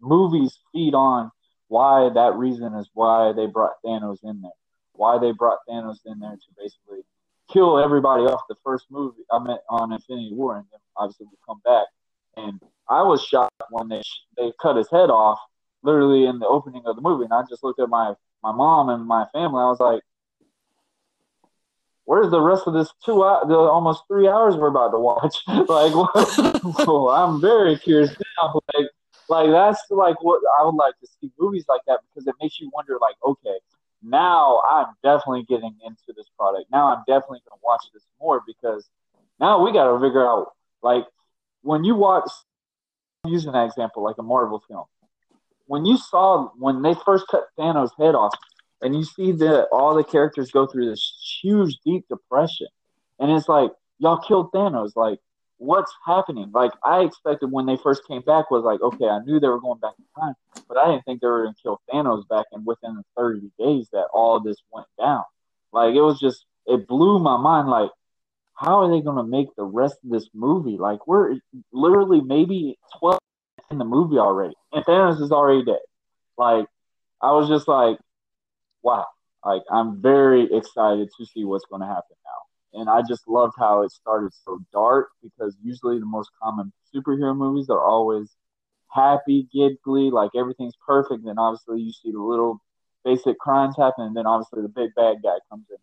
movies 0.00 0.58
feed 0.72 0.94
on 0.94 1.30
why 1.68 2.10
that 2.14 2.34
reason 2.34 2.74
is 2.74 2.88
why 2.94 3.32
they 3.32 3.46
brought 3.46 3.74
Thanos 3.84 4.18
in 4.22 4.40
there. 4.42 4.50
Why 4.92 5.18
they 5.18 5.32
brought 5.32 5.58
Thanos 5.68 5.98
in 6.06 6.18
there 6.18 6.32
to 6.32 6.46
basically 6.56 7.02
kill 7.52 7.78
everybody 7.78 8.24
off 8.24 8.42
the 8.48 8.56
first 8.64 8.86
movie. 8.90 9.22
I 9.30 9.38
meant 9.38 9.60
on 9.70 9.92
Infinity 9.92 10.30
War, 10.32 10.56
and 10.56 10.66
then 10.72 10.80
obviously 10.96 11.26
we 11.26 11.38
come 11.46 11.60
back. 11.64 11.86
And 12.36 12.60
I 12.88 13.02
was 13.02 13.22
shocked 13.22 13.54
when 13.70 13.88
they 13.88 14.02
they 14.36 14.52
cut 14.60 14.76
his 14.76 14.90
head 14.90 15.10
off, 15.10 15.38
literally 15.82 16.26
in 16.26 16.38
the 16.38 16.46
opening 16.46 16.82
of 16.86 16.96
the 16.96 17.02
movie. 17.02 17.24
And 17.24 17.32
I 17.32 17.42
just 17.48 17.62
looked 17.62 17.80
at 17.80 17.88
my 17.88 18.14
my 18.42 18.52
mom 18.52 18.88
and 18.88 19.06
my 19.06 19.26
family. 19.32 19.60
I 19.60 19.68
was 19.68 19.80
like, 19.80 20.02
where's 22.04 22.30
the 22.30 22.40
rest 22.40 22.62
of 22.66 22.74
this 22.74 22.90
two 23.04 23.24
hours, 23.24 23.44
the 23.48 23.54
almost 23.54 24.04
three 24.08 24.28
hours 24.28 24.56
we're 24.56 24.68
about 24.68 24.90
to 24.92 24.98
watch? 24.98 25.36
like, 25.46 25.94
well, 26.86 27.10
I'm 27.10 27.40
very 27.40 27.76
curious 27.78 28.10
now. 28.40 28.60
Like, 28.74 28.86
like 29.28 29.50
that's 29.50 29.82
like 29.90 30.22
what 30.22 30.40
I 30.60 30.64
would 30.64 30.74
like 30.74 30.98
to 31.00 31.06
see 31.20 31.30
movies 31.38 31.64
like 31.68 31.82
that 31.86 32.00
because 32.08 32.26
it 32.26 32.34
makes 32.40 32.60
you 32.60 32.70
wonder. 32.74 32.98
Like, 33.00 33.16
okay, 33.24 33.58
now 34.02 34.60
I'm 34.68 34.86
definitely 35.02 35.44
getting 35.48 35.74
into 35.84 36.12
this 36.16 36.26
product. 36.38 36.66
Now 36.70 36.94
I'm 36.94 37.04
definitely 37.06 37.40
going 37.48 37.58
to 37.58 37.64
watch 37.64 37.84
this 37.92 38.04
more 38.20 38.42
because 38.46 38.88
now 39.40 39.64
we 39.64 39.72
got 39.72 39.92
to 39.92 40.00
figure 40.00 40.26
out 40.26 40.52
like 40.82 41.04
when 41.62 41.84
you 41.84 41.94
watch. 41.94 42.30
Using 43.26 43.50
that 43.52 43.66
example, 43.66 44.04
like 44.04 44.14
a 44.18 44.22
Marvel 44.22 44.62
film, 44.68 44.84
when 45.66 45.84
you 45.84 45.98
saw 45.98 46.50
when 46.56 46.82
they 46.82 46.94
first 47.04 47.26
cut 47.28 47.48
Thanos' 47.58 47.90
head 47.98 48.14
off, 48.14 48.32
and 48.82 48.94
you 48.94 49.04
see 49.04 49.32
that 49.32 49.66
all 49.72 49.94
the 49.94 50.04
characters 50.04 50.50
go 50.50 50.66
through 50.66 50.88
this 50.88 51.40
huge 51.42 51.76
deep 51.84 52.06
depression 52.08 52.68
and 53.18 53.30
it's 53.30 53.48
like 53.48 53.70
y'all 53.98 54.18
killed 54.18 54.52
thanos 54.52 54.92
like 54.96 55.18
what's 55.58 55.92
happening? 56.04 56.50
Like 56.52 56.72
i 56.84 57.02
expected 57.02 57.50
when 57.52 57.66
they 57.66 57.76
first 57.82 58.06
came 58.08 58.22
back 58.22 58.50
was 58.50 58.64
like 58.64 58.80
okay 58.80 59.06
i 59.06 59.18
knew 59.20 59.38
they 59.38 59.48
were 59.48 59.60
going 59.60 59.78
back 59.80 59.94
in 59.98 60.04
time 60.20 60.34
but 60.68 60.78
i 60.78 60.90
didn't 60.90 61.04
think 61.04 61.20
they 61.20 61.26
were 61.26 61.42
going 61.42 61.54
to 61.54 61.62
kill 61.62 61.80
thanos 61.92 62.26
back 62.28 62.46
in 62.52 62.64
within 62.64 62.94
the 62.94 63.04
30 63.16 63.50
days 63.58 63.88
that 63.92 64.06
all 64.12 64.40
this 64.40 64.56
went 64.72 64.86
down. 64.98 65.24
Like 65.72 65.94
it 65.94 66.00
was 66.00 66.18
just 66.20 66.44
it 66.66 66.86
blew 66.86 67.18
my 67.18 67.36
mind 67.36 67.68
like 67.68 67.90
how 68.54 68.80
are 68.82 68.90
they 68.90 69.00
going 69.00 69.16
to 69.16 69.22
make 69.22 69.54
the 69.56 69.62
rest 69.64 69.96
of 70.04 70.10
this 70.10 70.28
movie? 70.34 70.76
Like 70.78 71.06
we're 71.06 71.36
literally 71.72 72.20
maybe 72.20 72.76
12 72.98 73.18
in 73.70 73.78
the 73.78 73.84
movie 73.84 74.18
already 74.18 74.54
and 74.72 74.84
thanos 74.84 75.20
is 75.20 75.32
already 75.32 75.64
dead. 75.64 75.80
Like 76.36 76.66
i 77.20 77.32
was 77.32 77.48
just 77.48 77.68
like 77.68 77.98
wow, 78.82 79.06
like 79.44 79.62
I'm 79.70 80.00
very 80.00 80.52
excited 80.52 81.08
to 81.18 81.26
see 81.26 81.44
what's 81.44 81.64
going 81.66 81.82
to 81.82 81.86
happen 81.86 82.16
now. 82.24 82.40
And 82.72 82.88
I 82.88 83.02
just 83.08 83.26
loved 83.26 83.54
how 83.58 83.82
it 83.82 83.92
started 83.92 84.32
so 84.44 84.60
dark 84.72 85.08
because 85.22 85.56
usually 85.62 85.98
the 85.98 86.06
most 86.06 86.30
common 86.42 86.72
superhero 86.94 87.36
movies 87.36 87.70
are 87.70 87.82
always 87.82 88.30
happy, 88.90 89.48
giggly, 89.52 90.10
like 90.10 90.30
everything's 90.36 90.76
perfect. 90.86 91.24
Then 91.24 91.38
obviously 91.38 91.80
you 91.80 91.92
see 91.92 92.12
the 92.12 92.20
little 92.20 92.60
basic 93.04 93.38
crimes 93.38 93.76
happen, 93.76 94.04
and 94.06 94.16
then 94.16 94.26
obviously 94.26 94.62
the 94.62 94.68
big 94.68 94.94
bad 94.94 95.16
guy 95.22 95.38
comes 95.50 95.66
in. 95.70 95.76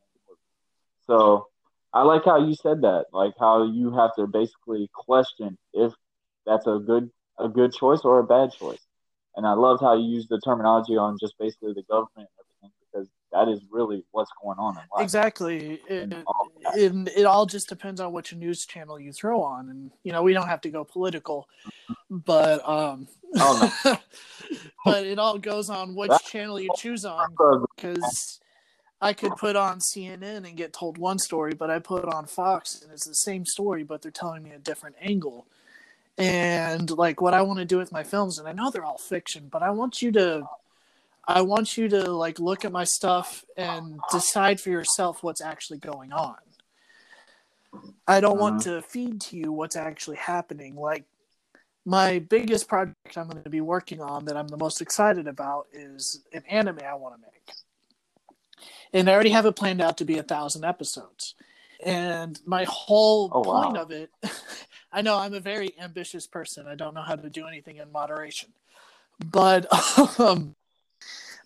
So 1.08 1.48
I 1.94 2.04
like 2.04 2.26
how 2.26 2.46
you 2.46 2.56
said 2.56 2.82
that, 2.82 3.06
like 3.14 3.34
how 3.40 3.64
you 3.64 3.92
have 3.96 4.16
to 4.16 4.28
basically 4.28 4.90
question 4.94 5.58
if 5.74 5.94
that's 6.46 6.68
a 6.68 6.80
good 6.86 7.10
a 7.40 7.48
good 7.48 7.74
choice 7.74 8.02
or 8.04 8.20
a 8.20 8.24
bad 8.24 8.52
choice. 8.52 8.86
And 9.36 9.46
I 9.46 9.54
loved 9.54 9.82
how 9.82 9.96
you 9.96 10.06
used 10.06 10.30
the 10.30 10.40
terminology 10.40 10.98
on 10.98 11.18
just 11.20 11.38
basically 11.38 11.74
the 11.74 11.84
government 11.84 12.30
and 12.30 12.30
everything 12.40 12.72
because 12.80 13.10
that 13.34 13.50
is 13.50 13.62
really 13.70 14.04
what's 14.12 14.32
going 14.42 14.58
on 14.58 14.76
in 14.76 14.84
life. 14.96 15.04
Exactly. 15.04 15.82
It, 15.88 16.14
it, 16.76 16.94
it, 17.16 17.26
all 17.26 17.46
just 17.46 17.70
depends 17.70 18.00
on 18.00 18.14
which 18.14 18.34
news 18.34 18.66
channel 18.66 19.00
you 19.00 19.12
throw 19.12 19.42
on. 19.42 19.70
And, 19.70 19.92
you 20.04 20.12
know, 20.12 20.24
we 20.24 20.34
don't 20.34 20.48
have 20.48 20.62
to 20.62 20.70
go 20.70 20.84
political, 20.84 21.48
but, 22.10 22.68
um, 22.68 23.08
oh, 23.38 23.74
no. 23.86 23.98
but 24.86 25.06
it 25.06 25.20
all 25.20 25.38
goes 25.38 25.70
on 25.70 25.96
which 25.96 26.12
channel 26.26 26.60
you 26.60 26.70
choose 26.76 27.06
on 27.06 27.36
because 27.76 28.40
I 29.02 29.14
could 29.14 29.36
put 29.36 29.56
on 29.56 29.80
CNN 29.80 30.48
and 30.48 30.56
get 30.56 30.74
told 30.74 30.98
one 30.98 31.20
story, 31.20 31.54
but 31.54 31.70
I 31.70 31.80
put 31.80 32.06
on 32.06 32.26
Fox 32.26 32.82
and 32.82 32.92
it's 32.92 33.06
the 33.06 33.16
same 33.16 33.46
story, 33.46 33.84
but 33.84 34.02
they're 34.02 34.12
telling 34.12 34.44
me 34.44 34.52
a 34.52 34.60
different 34.60 34.96
angle. 35.02 35.46
And 36.18 36.90
like 36.92 37.22
what 37.22 37.34
I 37.34 37.42
want 37.42 37.60
to 37.60 37.66
do 37.66 37.78
with 37.78 37.92
my 37.92 38.04
films, 38.04 38.40
and 38.40 38.48
I 38.48 38.54
know 38.54 38.72
they're 38.72 38.86
all 38.86 38.98
fiction, 38.98 39.50
but 39.52 39.62
I 39.62 39.72
want 39.72 40.02
you 40.02 40.12
to 40.14 40.48
I 41.28 41.42
want 41.42 41.78
you 41.78 41.90
to 41.90 42.12
like 42.12 42.40
look 42.40 42.66
at 42.66 42.72
my 42.72 42.84
stuff 42.84 43.44
and 43.58 44.00
decide 44.12 44.62
for 44.62 44.70
yourself 44.70 45.24
what's 45.24 45.42
actually 45.42 45.80
going 45.80 46.14
on. 46.14 46.36
I 48.08 48.20
don't 48.20 48.34
uh-huh. 48.34 48.42
want 48.42 48.62
to 48.64 48.82
feed 48.82 49.22
to 49.22 49.38
you 49.38 49.52
what's 49.52 49.76
actually 49.76 50.18
happening. 50.18 50.76
Like 50.76 51.06
my 51.86 52.20
biggest 52.20 52.68
project 52.68 53.18
I'm 53.18 53.30
going 53.30 53.44
to 53.44 53.50
be 53.50 53.62
working 53.62 54.02
on 54.02 54.26
that 54.26 54.38
I'm 54.38 54.48
the 54.48 54.58
most 54.58 54.82
excited 54.82 55.28
about 55.28 55.68
is 55.74 56.24
an 56.34 56.44
anime 56.50 56.80
I 56.86 56.96
want 56.96 57.16
to 57.16 57.22
make 57.22 57.36
and 58.96 59.10
I 59.10 59.14
already 59.14 59.32
have 59.32 59.46
it 59.46 59.58
planned 59.58 59.82
out 59.82 59.98
to 59.98 60.06
be 60.06 60.18
a 60.18 60.24
thousand 60.24 60.64
episodes. 60.64 61.36
And 61.84 62.40
my 62.46 62.64
whole 62.64 63.30
oh, 63.34 63.44
point 63.44 63.74
wow. 63.74 63.82
of 63.82 63.92
it, 63.92 64.10
I 64.92 65.02
know 65.02 65.18
I'm 65.18 65.34
a 65.34 65.42
very 65.42 65.72
ambitious 65.78 66.26
person. 66.26 66.66
I 66.66 66.76
don't 66.76 66.94
know 66.94 67.02
how 67.02 67.18
to 67.18 67.30
do 67.30 67.46
anything 67.46 67.78
in 67.78 67.92
moderation, 67.92 68.54
but 69.20 69.68
um, 70.20 70.56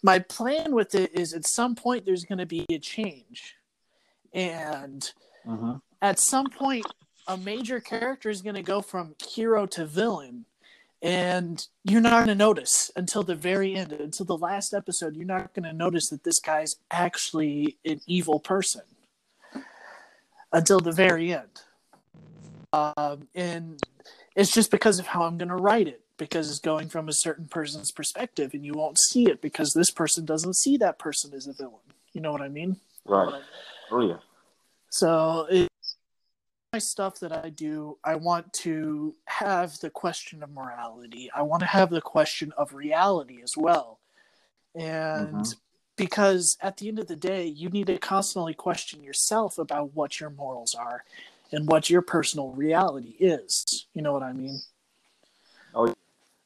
my 0.04 0.20
plan 0.20 0.76
with 0.76 0.94
it 0.94 1.14
is 1.16 1.34
at 1.34 1.48
some 1.48 1.74
point 1.74 2.06
there's 2.06 2.24
going 2.24 2.38
to 2.38 2.46
be 2.46 2.68
a 2.70 2.78
change, 2.78 3.56
and 4.32 5.12
uh-huh. 5.50 5.80
At 6.02 6.20
some 6.20 6.47
point 6.47 6.86
a 7.28 7.38
major 7.38 7.80
character 7.80 8.30
is 8.30 8.41
going 8.41 8.56
to 8.56 8.64
go 8.64 8.82
from 8.82 9.16
hero 9.28 9.66
to 9.68 9.86
villain 9.86 10.45
and 11.02 11.68
you're 11.84 12.02
not 12.02 12.26
going 12.26 12.28
to 12.28 12.36
notice 12.36 12.91
until 12.95 13.24
the 13.24 13.36
very 13.36 13.74
end. 13.76 13.93
Until 13.93 14.26
the 14.26 14.38
last 14.38 14.74
episode 14.74 15.16
you're 15.16 15.26
not 15.26 15.54
going 15.54 15.64
to 15.64 15.74
notice 15.74 16.10
that 16.10 16.24
this 16.24 16.39
guy's 16.39 16.76
actually 16.91 17.78
an 17.86 18.02
evil 18.08 18.39
person 18.39 18.82
until 20.52 20.80
the 20.80 20.91
very 20.91 21.34
end. 21.34 21.62
Um, 22.74 23.28
and 23.36 23.80
it's 24.36 24.52
just 24.52 24.70
because 24.70 25.00
of 25.00 25.08
how 25.08 25.24
i'm 25.24 25.38
going 25.38 25.50
to 25.50 25.56
write 25.56 25.88
it 25.88 26.02
because 26.18 26.50
it's 26.50 26.60
going 26.60 26.89
from 26.89 27.10
a 27.10 27.14
certain 27.14 27.47
person's 27.47 27.91
perspective 27.91 28.54
and 28.54 28.64
you 28.64 28.74
won't 28.74 29.00
see 29.00 29.26
it 29.28 29.41
because 29.41 29.74
this 29.74 29.89
person 29.89 30.26
doesn't 30.26 30.56
see 30.56 30.78
that 30.78 31.00
person 31.00 31.34
as 31.34 31.47
a 31.47 31.54
villain. 31.54 31.80
You 32.14 32.22
know 32.22 32.32
what 32.32 32.41
i 32.41 32.50
mean? 32.50 32.78
Right. 33.06 33.41
Oh 33.91 34.08
yeah. 34.08 34.18
So 34.89 35.47
it, 35.50 35.69
my 36.72 36.80
stuff 36.80 37.20
that 37.20 37.32
I 37.32 37.50
do, 37.50 37.98
I 38.04 38.16
want 38.16 38.54
to 38.54 39.16
have 39.26 39.80
the 39.80 39.90
question 39.90 40.44
of 40.44 40.52
morality. 40.52 41.30
I 41.34 41.42
want 41.42 41.62
to 41.62 41.66
have 41.66 41.90
the 41.90 42.02
question 42.02 42.54
of 42.58 42.74
reality 42.74 43.40
as 43.42 43.58
well. 43.58 44.00
And 44.76 45.34
mm-hmm. 45.34 45.60
because 45.96 46.58
at 46.62 46.78
the 46.78 46.88
end 46.88 47.00
of 47.00 47.08
the 47.08 47.16
day, 47.16 47.46
you 47.46 47.70
need 47.70 47.88
to 47.88 47.98
constantly 47.98 48.54
question 48.54 49.02
yourself 49.02 49.58
about 49.58 49.96
what 49.96 50.20
your 50.20 50.30
morals 50.30 50.76
are 50.76 51.04
and 51.52 51.68
what 51.68 51.90
your 51.90 52.04
personal 52.04 52.52
reality 52.52 53.16
is. 53.20 53.88
You 53.94 54.04
know 54.04 54.14
what 54.14 54.24
I 54.24 54.34
mean? 54.34 54.60
Oh, 55.74 55.94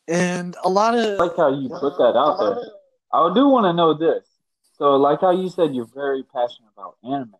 and 0.07 0.55
a 0.63 0.69
lot 0.69 0.97
of 0.97 1.19
I 1.19 1.23
like 1.25 1.35
how 1.35 1.53
you 1.53 1.67
put 1.67 1.97
that 1.97 2.17
out 2.17 2.37
there. 2.37 2.63
I 3.11 3.33
do 3.33 3.47
want 3.47 3.65
to 3.65 3.73
know 3.73 3.93
this. 3.93 4.25
So, 4.77 4.95
like 4.95 5.21
how 5.21 5.31
you 5.31 5.49
said, 5.49 5.75
you're 5.75 5.85
very 5.85 6.23
passionate 6.23 6.71
about 6.75 6.95
anime. 7.03 7.35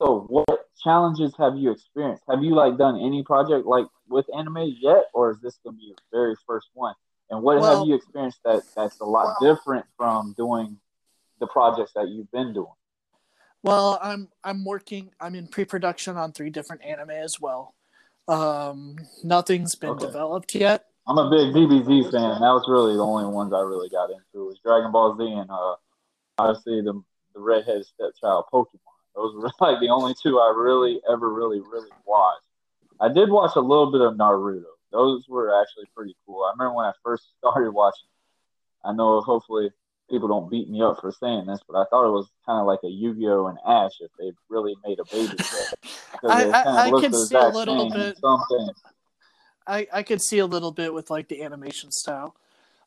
So, 0.00 0.24
what 0.28 0.66
challenges 0.82 1.34
have 1.38 1.56
you 1.56 1.70
experienced? 1.72 2.22
Have 2.28 2.42
you 2.42 2.54
like 2.54 2.78
done 2.78 2.98
any 2.98 3.22
project 3.22 3.66
like 3.66 3.86
with 4.08 4.26
anime 4.36 4.74
yet, 4.80 5.04
or 5.12 5.30
is 5.30 5.40
this 5.40 5.58
gonna 5.62 5.76
be 5.76 5.84
your 5.84 5.96
very 6.10 6.34
first 6.46 6.68
one? 6.72 6.94
And 7.28 7.42
what 7.42 7.60
well, 7.60 7.80
have 7.80 7.86
you 7.86 7.94
experienced 7.94 8.40
that 8.44 8.62
that's 8.74 9.00
a 9.00 9.04
lot 9.04 9.36
well, 9.40 9.54
different 9.54 9.84
from 9.96 10.34
doing 10.36 10.78
the 11.38 11.46
projects 11.46 11.92
that 11.94 12.08
you've 12.08 12.30
been 12.30 12.54
doing? 12.54 12.72
Well, 13.62 13.98
I'm 14.02 14.28
I'm 14.42 14.64
working. 14.64 15.10
I'm 15.20 15.34
in 15.34 15.48
pre-production 15.48 16.16
on 16.16 16.32
three 16.32 16.50
different 16.50 16.82
anime 16.82 17.10
as 17.10 17.38
well. 17.38 17.74
Um, 18.26 18.96
nothing's 19.22 19.74
been 19.74 19.90
okay. 19.90 20.06
developed 20.06 20.54
yet. 20.54 20.86
I'm 21.06 21.18
a 21.18 21.28
big 21.28 21.54
DBZ 21.54 22.10
fan. 22.10 22.40
That 22.40 22.52
was 22.54 22.64
really 22.68 22.94
the 22.94 23.04
only 23.04 23.26
ones 23.26 23.52
I 23.52 23.60
really 23.60 23.90
got 23.90 24.10
into 24.10 24.46
was 24.46 24.58
Dragon 24.64 24.92
Ball 24.92 25.16
Z 25.18 25.24
and 25.24 25.50
uh, 25.50 25.74
obviously 26.38 26.80
the 26.80 27.02
the 27.34 27.40
redheaded 27.40 27.84
stepchild 27.84 28.46
Pokemon. 28.52 28.89
Those 29.14 29.34
were 29.34 29.50
like 29.60 29.80
the 29.80 29.88
only 29.88 30.14
two 30.20 30.38
I 30.38 30.52
really 30.56 31.00
ever 31.10 31.32
really 31.32 31.60
really 31.60 31.90
watched. 32.06 32.46
I 33.00 33.08
did 33.08 33.30
watch 33.30 33.52
a 33.56 33.60
little 33.60 33.90
bit 33.90 34.02
of 34.02 34.14
Naruto. 34.14 34.64
Those 34.92 35.26
were 35.28 35.60
actually 35.60 35.86
pretty 35.94 36.16
cool. 36.26 36.44
I 36.44 36.52
remember 36.52 36.74
when 36.74 36.86
I 36.86 36.92
first 37.02 37.24
started 37.38 37.70
watching. 37.70 38.08
I 38.84 38.92
know 38.92 39.20
hopefully 39.20 39.70
people 40.08 40.28
don't 40.28 40.50
beat 40.50 40.68
me 40.68 40.82
up 40.82 41.00
for 41.00 41.12
saying 41.12 41.46
this, 41.46 41.60
but 41.68 41.78
I 41.78 41.84
thought 41.90 42.08
it 42.08 42.12
was 42.12 42.28
kind 42.44 42.60
of 42.60 42.66
like 42.66 42.80
a 42.82 42.88
Yu-Gi-Oh 42.88 43.46
and 43.46 43.58
Ash 43.66 43.92
if 44.00 44.10
they 44.18 44.32
really 44.48 44.74
made 44.84 44.98
a 44.98 45.04
baby 45.04 45.36
set. 45.42 45.74
I, 46.24 46.48
I, 46.48 46.86
I 46.86 46.90
could 46.90 47.14
see 47.14 47.36
a 47.36 47.48
little 47.48 47.90
bit. 47.90 48.18
I, 49.66 49.86
I 49.92 50.02
could 50.02 50.20
see 50.20 50.38
a 50.38 50.46
little 50.46 50.72
bit 50.72 50.92
with 50.92 51.10
like 51.10 51.28
the 51.28 51.42
animation 51.42 51.92
style. 51.92 52.34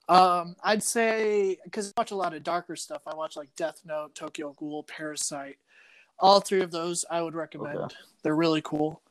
Um, 0.09 0.57
I'd 0.61 0.83
say 0.83 1.59
because 1.63 1.93
I 1.95 2.01
watch 2.01 2.11
a 2.11 2.15
lot 2.15 2.33
of 2.33 2.43
darker 2.43 2.75
stuff. 2.75 3.03
I 3.07 3.15
watch 3.15 3.37
like 3.37 3.55
Death 3.55 3.81
Note, 3.85 4.13
Tokyo 4.15 4.53
Ghoul, 4.57 4.83
Parasyte 4.83 5.55
all 6.23 6.39
three 6.39 6.61
of 6.61 6.71
those 6.71 7.03
I 7.11 7.21
would 7.21 7.35
recommend. 7.35 7.77
Okay. 7.77 7.95
They're 8.23 8.35
really 8.35 8.61
cool. 8.61 9.01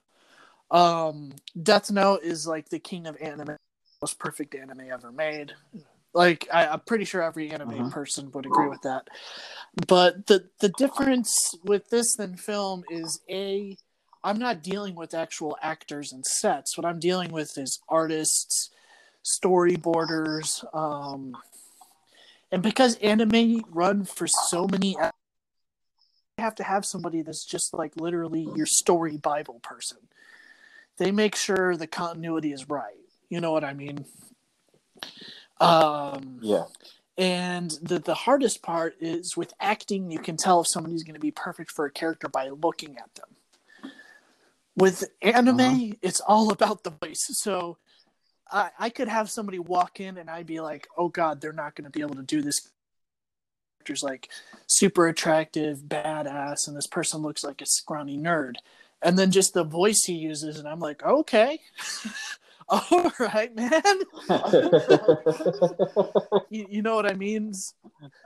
Um, 0.71 1.35
Death 1.63 1.91
Note 1.91 2.23
is 2.23 2.47
like 2.47 2.71
the 2.71 2.79
king 2.79 3.07
of 3.07 3.19
anime, 3.21 3.57
most 4.01 4.19
perfect 4.19 4.55
anime 4.55 4.91
ever 4.91 5.13
made. 5.13 5.53
Like 6.15 6.49
I, 6.53 6.65
am 6.73 6.81
pretty 6.81 7.05
sure 7.05 7.23
every 7.23 7.51
anime 7.51 7.69
uh-huh. 7.69 7.91
person 7.91 8.33
would 8.33 8.47
agree 8.47 8.69
with 8.69 8.81
that. 8.83 9.09
But 9.87 10.27
the 10.27 10.49
the 10.61 10.71
difference 10.71 11.55
with 11.63 11.91
this 11.91 12.17
than 12.17 12.37
film 12.37 12.85
is 12.91 13.21
a 13.29 13.77
I'm 14.25 14.39
not 14.39 14.63
dealing 14.63 14.95
with 14.95 15.15
actual 15.15 15.57
actors 15.63 16.13
and 16.13 16.25
sets. 16.25 16.79
What 16.79 16.87
I'm 16.87 16.99
dealing 16.99 17.31
with 17.31 17.59
is 17.59 17.81
artists, 17.89 18.71
storyboarders, 19.25 20.65
um, 20.75 21.37
and 22.51 22.63
because 22.63 22.97
anime 22.97 23.65
run 23.71 24.05
for 24.05 24.27
so 24.27 24.67
many 24.67 24.97
have 26.43 26.55
to 26.57 26.63
have 26.63 26.85
somebody 26.85 27.23
that's 27.23 27.45
just 27.45 27.73
like 27.73 27.97
literally 27.97 28.49
your 28.55 28.67
story 28.67 29.17
Bible 29.17 29.61
person. 29.63 29.99
They 30.99 31.11
make 31.11 31.35
sure 31.35 31.77
the 31.77 31.87
continuity 31.87 32.53
is 32.53 32.69
right. 32.69 32.97
You 33.31 33.41
know 33.41 33.53
what 33.53 33.65
I 33.65 33.73
mean? 33.73 34.05
Um, 35.61 36.39
yeah. 36.43 36.65
And 37.17 37.71
the 37.83 37.99
the 37.99 38.15
hardest 38.15 38.63
part 38.63 38.97
is 39.01 39.37
with 39.37 39.55
acting. 39.61 40.11
You 40.11 40.19
can 40.19 40.37
tell 40.37 40.61
if 40.61 40.69
somebody's 40.69 41.05
going 41.05 41.15
to 41.15 41.21
be 41.21 41.31
perfect 41.31 41.71
for 41.71 41.87
a 41.87 41.91
character 41.91 42.29
by 42.29 42.49
looking 42.49 42.97
at 42.99 43.15
them. 43.15 43.93
With 44.77 45.05
anime, 45.21 45.61
uh-huh. 45.61 45.95
it's 46.03 46.21
all 46.21 46.51
about 46.51 46.83
the 46.83 46.91
voice. 46.91 47.27
So 47.33 47.77
I, 48.51 48.71
I 48.79 48.89
could 48.91 49.09
have 49.09 49.31
somebody 49.31 49.59
walk 49.59 50.01
in 50.01 50.17
and 50.17 50.31
I'd 50.31 50.47
be 50.47 50.61
like, 50.61 50.89
"Oh 50.97 51.09
God, 51.09 51.41
they're 51.41 51.53
not 51.53 51.75
going 51.75 51.85
to 51.85 51.91
be 51.91 52.01
able 52.01 52.15
to 52.17 52.23
do 52.23 52.43
this 52.43 52.71
character's 53.83 54.03
like 54.03 54.29
super 54.67 55.09
attractive, 55.09 55.81
badass, 55.81 56.69
and 56.69 56.77
this 56.77 56.87
person 56.87 57.23
looks 57.23 57.45
like 57.45 57.61
a 57.61 57.67
scrawny 57.67 58.17
nerd. 58.17 58.55
And 59.03 59.19
then 59.19 59.33
just 59.33 59.53
the 59.53 59.65
voice 59.65 60.05
he 60.05 60.15
uses, 60.15 60.59
and 60.59 60.69
I'm 60.69 60.79
like, 60.79 61.03
okay, 61.03 61.59
all 62.69 63.13
right, 63.19 63.55
man. 63.55 63.83
you, 66.51 66.67
you, 66.71 66.83
know 66.83 66.95
what 66.95 67.11
I 67.11 67.15
mean? 67.15 67.53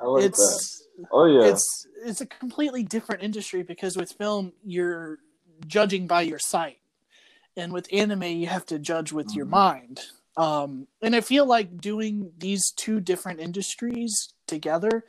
I 0.01 0.05
like 0.05 0.25
it's 0.25 0.87
that. 0.99 1.07
oh 1.13 1.25
yeah, 1.25 1.49
it's 1.49 1.87
it's 2.05 2.21
a 2.21 2.27
completely 2.27 2.83
different 2.83 3.23
industry 3.23 3.63
because 3.63 3.97
with 3.97 4.13
film 4.13 4.53
you're 4.63 5.19
judging 5.67 6.07
by 6.07 6.23
your 6.23 6.39
sight, 6.39 6.79
and 7.57 7.73
with 7.73 7.89
anime 7.91 8.25
you 8.25 8.49
have 8.49 8.67
to 8.67 8.79
judge 8.79 9.13
with 9.13 9.29
mm-hmm. 9.29 9.39
your 9.39 9.47
mind. 9.47 10.01
Um, 10.37 10.87
and 11.01 11.17
I 11.17 11.23
feel 11.23 11.47
like 11.47 11.81
doing 11.81 12.33
these 12.37 12.71
two 12.71 13.01
different 13.01 13.41
industries 13.41 14.29
together 14.47 15.07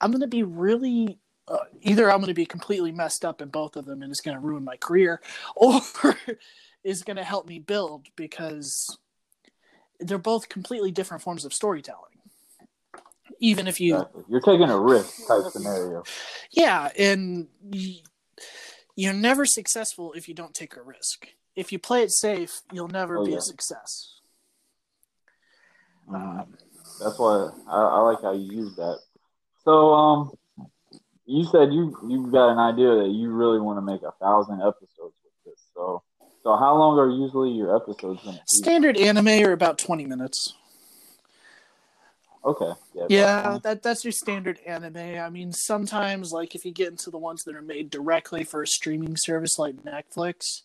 I'm 0.00 0.10
going 0.10 0.20
to 0.20 0.26
be 0.26 0.42
really 0.42 1.18
uh, 1.48 1.58
either 1.82 2.10
I'm 2.10 2.18
going 2.18 2.28
to 2.28 2.34
be 2.34 2.46
completely 2.46 2.92
messed 2.92 3.24
up 3.24 3.40
in 3.40 3.48
both 3.48 3.76
of 3.76 3.84
them 3.84 4.02
and 4.02 4.10
it's 4.10 4.20
going 4.20 4.36
to 4.36 4.40
ruin 4.40 4.64
my 4.64 4.76
career, 4.76 5.20
or 5.56 5.80
is 6.84 7.02
going 7.02 7.16
to 7.16 7.24
help 7.24 7.48
me 7.48 7.58
build 7.58 8.08
because 8.16 8.98
they're 10.00 10.18
both 10.18 10.48
completely 10.48 10.90
different 10.90 11.22
forms 11.22 11.44
of 11.44 11.52
storytelling. 11.54 12.02
Even 13.40 13.66
if 13.66 13.80
you, 13.80 13.96
Exactly. 13.96 14.24
You're 14.28 14.40
taking 14.40 14.70
a 14.70 14.78
risk 14.78 15.26
type 15.26 15.44
scenario. 15.52 16.02
yeah, 16.50 16.90
and 16.98 17.48
you're 18.94 19.12
never 19.12 19.44
successful 19.44 20.12
if 20.14 20.28
you 20.28 20.34
don't 20.34 20.54
take 20.54 20.76
a 20.76 20.82
risk. 20.82 21.28
If 21.54 21.70
you 21.72 21.78
play 21.78 22.02
it 22.02 22.12
safe, 22.12 22.62
you'll 22.72 22.88
never 22.88 23.18
Oh, 23.18 23.24
be 23.24 23.32
yeah. 23.32 23.38
a 23.38 23.40
success. 23.40 24.20
Mhm. 26.08 26.14
Um, 26.40 26.54
That's 27.00 27.18
why 27.18 27.50
I, 27.68 27.82
I 27.82 27.98
like 28.00 28.22
how 28.22 28.32
you 28.32 28.50
use 28.50 28.76
that. 28.76 28.98
So, 29.66 29.92
um, 29.92 30.30
you 31.26 31.44
said 31.44 31.72
you 31.72 31.96
you 32.08 32.30
got 32.30 32.52
an 32.52 32.58
idea 32.58 32.94
that 33.02 33.08
you 33.08 33.30
really 33.30 33.60
want 33.60 33.78
to 33.78 33.82
make 33.82 34.02
a 34.02 34.12
thousand 34.20 34.60
episodes 34.60 35.14
with 35.24 35.32
this. 35.44 35.60
So, 35.74 36.04
so 36.44 36.56
how 36.56 36.76
long 36.76 36.96
are 37.00 37.10
usually 37.10 37.50
your 37.50 37.74
episodes 37.74 38.22
going 38.22 38.36
to 38.36 38.40
be? 38.40 38.46
standard 38.46 38.96
anime 38.96 39.44
are 39.44 39.50
about 39.50 39.76
20 39.78 40.06
minutes. 40.06 40.54
Okay. 42.44 42.70
Yeah. 42.94 43.06
Yeah, 43.08 43.42
that's 43.42 43.62
that 43.62 43.82
that's 43.82 44.04
your 44.04 44.12
standard 44.12 44.60
anime. 44.64 44.96
I 44.96 45.28
mean, 45.30 45.52
sometimes 45.52 46.30
like 46.30 46.54
if 46.54 46.64
you 46.64 46.70
get 46.70 46.88
into 46.88 47.10
the 47.10 47.18
ones 47.18 47.42
that 47.42 47.56
are 47.56 47.62
made 47.62 47.90
directly 47.90 48.44
for 48.44 48.62
a 48.62 48.66
streaming 48.68 49.16
service 49.16 49.58
like 49.58 49.82
Netflix, 49.82 50.62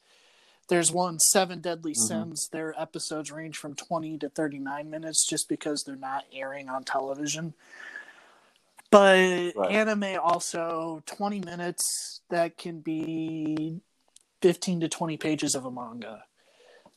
there's 0.68 0.92
one 0.92 1.18
Seven 1.20 1.60
Deadly 1.60 1.94
Mhm. 1.94 2.08
Sins. 2.08 2.50
Their 2.52 2.80
episodes 2.80 3.32
range 3.32 3.58
from 3.58 3.74
20 3.74 4.20
to 4.20 4.30
39 4.30 4.92
minutes 4.92 5.28
just 5.28 5.50
because 5.50 5.84
they're 5.84 5.96
not 5.96 6.26
airing 6.32 6.70
on 6.70 6.84
television. 6.84 7.56
But 8.92 9.56
Right. 9.56 9.72
anime 9.72 10.20
also 10.22 11.02
20 11.06 11.40
minutes 11.40 12.22
that 12.30 12.58
can 12.58 12.82
be 12.82 13.82
15 14.42 14.82
to 14.82 14.90
20 14.90 15.18
pages 15.18 15.56
of 15.56 15.66
a 15.66 15.72
manga. 15.72 16.26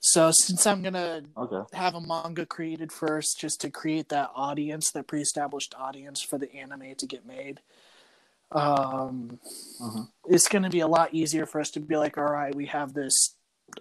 So 0.01 0.33
since 0.33 0.67
I'm 0.67 0.83
going 0.83 0.95
to 0.95 1.25
Okay. 1.37 1.63
have 1.73 1.95
a 1.95 2.01
manga 2.01 2.45
created 2.45 2.93
first 2.93 3.39
just 3.39 3.61
to 3.63 3.71
create 3.71 4.09
that 4.11 4.31
audience, 4.35 4.91
that 4.91 5.07
pre-established 5.07 5.75
audience 5.79 6.21
for 6.21 6.37
the 6.37 6.53
anime 6.55 6.95
to 6.97 7.07
get 7.07 7.25
made. 7.25 7.61
Um, 8.53 9.39
Mhm. 9.81 10.09
It's 10.27 10.49
going 10.49 10.63
to 10.63 10.71
be 10.71 10.81
a 10.81 10.87
lot 10.87 11.13
easier 11.13 11.47
for 11.47 11.61
us 11.61 11.71
to 11.73 11.81
be 11.81 11.97
like, 11.97 12.17
all 12.17 12.25
right, 12.25 12.55
we 12.55 12.67
have 12.67 12.95
this 12.95 13.37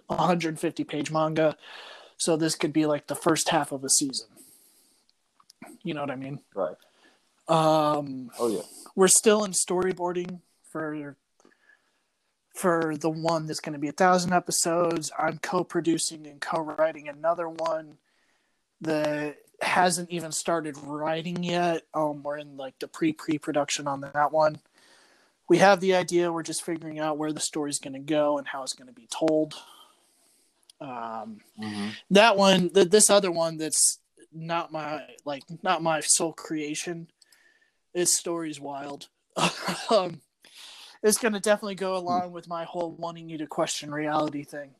150 0.08 0.84
page 0.84 1.10
manga, 1.10 1.56
so 2.18 2.36
this 2.36 2.54
could 2.54 2.72
be 2.72 2.84
like 2.86 3.06
the 3.06 3.14
first 3.14 3.48
half 3.48 3.72
of 3.72 3.82
a 3.82 3.88
season. 3.88 4.28
You 5.82 5.94
know 5.94 6.00
what 6.00 6.10
I 6.10 6.16
mean? 6.16 6.40
Right. 6.54 6.76
Um, 7.48 8.30
Oh 8.38 8.48
yeah. 8.48 8.62
we're 8.94 9.08
still 9.08 9.44
in 9.44 9.52
storyboarding 9.52 10.40
for 10.62 11.16
for 12.54 12.94
the 12.96 13.10
one 13.10 13.46
that's 13.46 13.60
going 13.60 13.72
to 13.72 13.78
be 13.80 13.88
a 13.88 13.92
thousand 13.92 14.32
episodes. 14.32 15.10
I'm 15.18 15.38
co-producing 15.38 16.26
and 16.26 16.40
co-writing 16.40 17.08
another 17.08 17.48
one 17.48 17.98
that 18.80 19.38
hasn't 19.60 20.10
even 20.10 20.30
started 20.30 20.76
writing 20.78 21.42
yet. 21.42 21.82
Um, 21.92 22.22
we're 22.22 22.38
in 22.38 22.56
like 22.56 22.78
the 22.78 22.86
pre-pre-production 22.86 23.88
on 23.88 24.02
that 24.02 24.30
one. 24.30 24.60
We 25.48 25.58
have 25.58 25.80
the 25.80 25.94
idea. 25.94 26.32
We're 26.32 26.42
just 26.44 26.64
figuring 26.64 27.00
out 27.00 27.18
where 27.18 27.32
the 27.32 27.40
story's 27.40 27.80
going 27.80 27.94
to 27.94 27.98
go 27.98 28.38
and 28.38 28.46
how 28.46 28.62
it's 28.62 28.72
going 28.72 28.88
to 28.88 28.94
be 28.94 29.08
told. 29.10 29.54
Um, 30.80 31.40
hmm 31.58 31.88
that 32.10 32.36
one, 32.36 32.70
th- 32.70 32.90
this 32.90 33.10
other 33.10 33.30
one 33.30 33.56
that's 33.56 33.98
not 34.32 34.72
my 34.72 35.02
like 35.24 35.42
not 35.62 35.82
my 35.82 36.00
sole 36.00 36.32
creation. 36.32 37.08
Its 37.94 38.18
story's 38.18 38.60
wild. 38.60 39.08
um, 39.90 40.20
it's 41.02 41.18
gonna 41.18 41.40
definitely 41.40 41.74
go 41.74 41.96
along 41.96 42.32
with 42.32 42.48
my 42.48 42.64
whole 42.64 42.92
wanting 42.92 43.28
you 43.28 43.38
to 43.38 43.46
question 43.46 43.92
reality 43.92 44.44
thing 44.44 44.70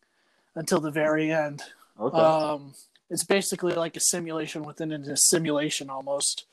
until 0.54 0.80
the 0.80 0.90
very 0.90 1.32
end. 1.32 1.62
Okay. 1.98 2.18
Um, 2.18 2.74
it's 3.10 3.24
basically 3.24 3.74
like 3.74 3.96
a 3.96 4.00
simulation 4.00 4.64
within 4.64 4.92
a 4.92 5.16
simulation 5.16 5.90
almost. 5.90 6.46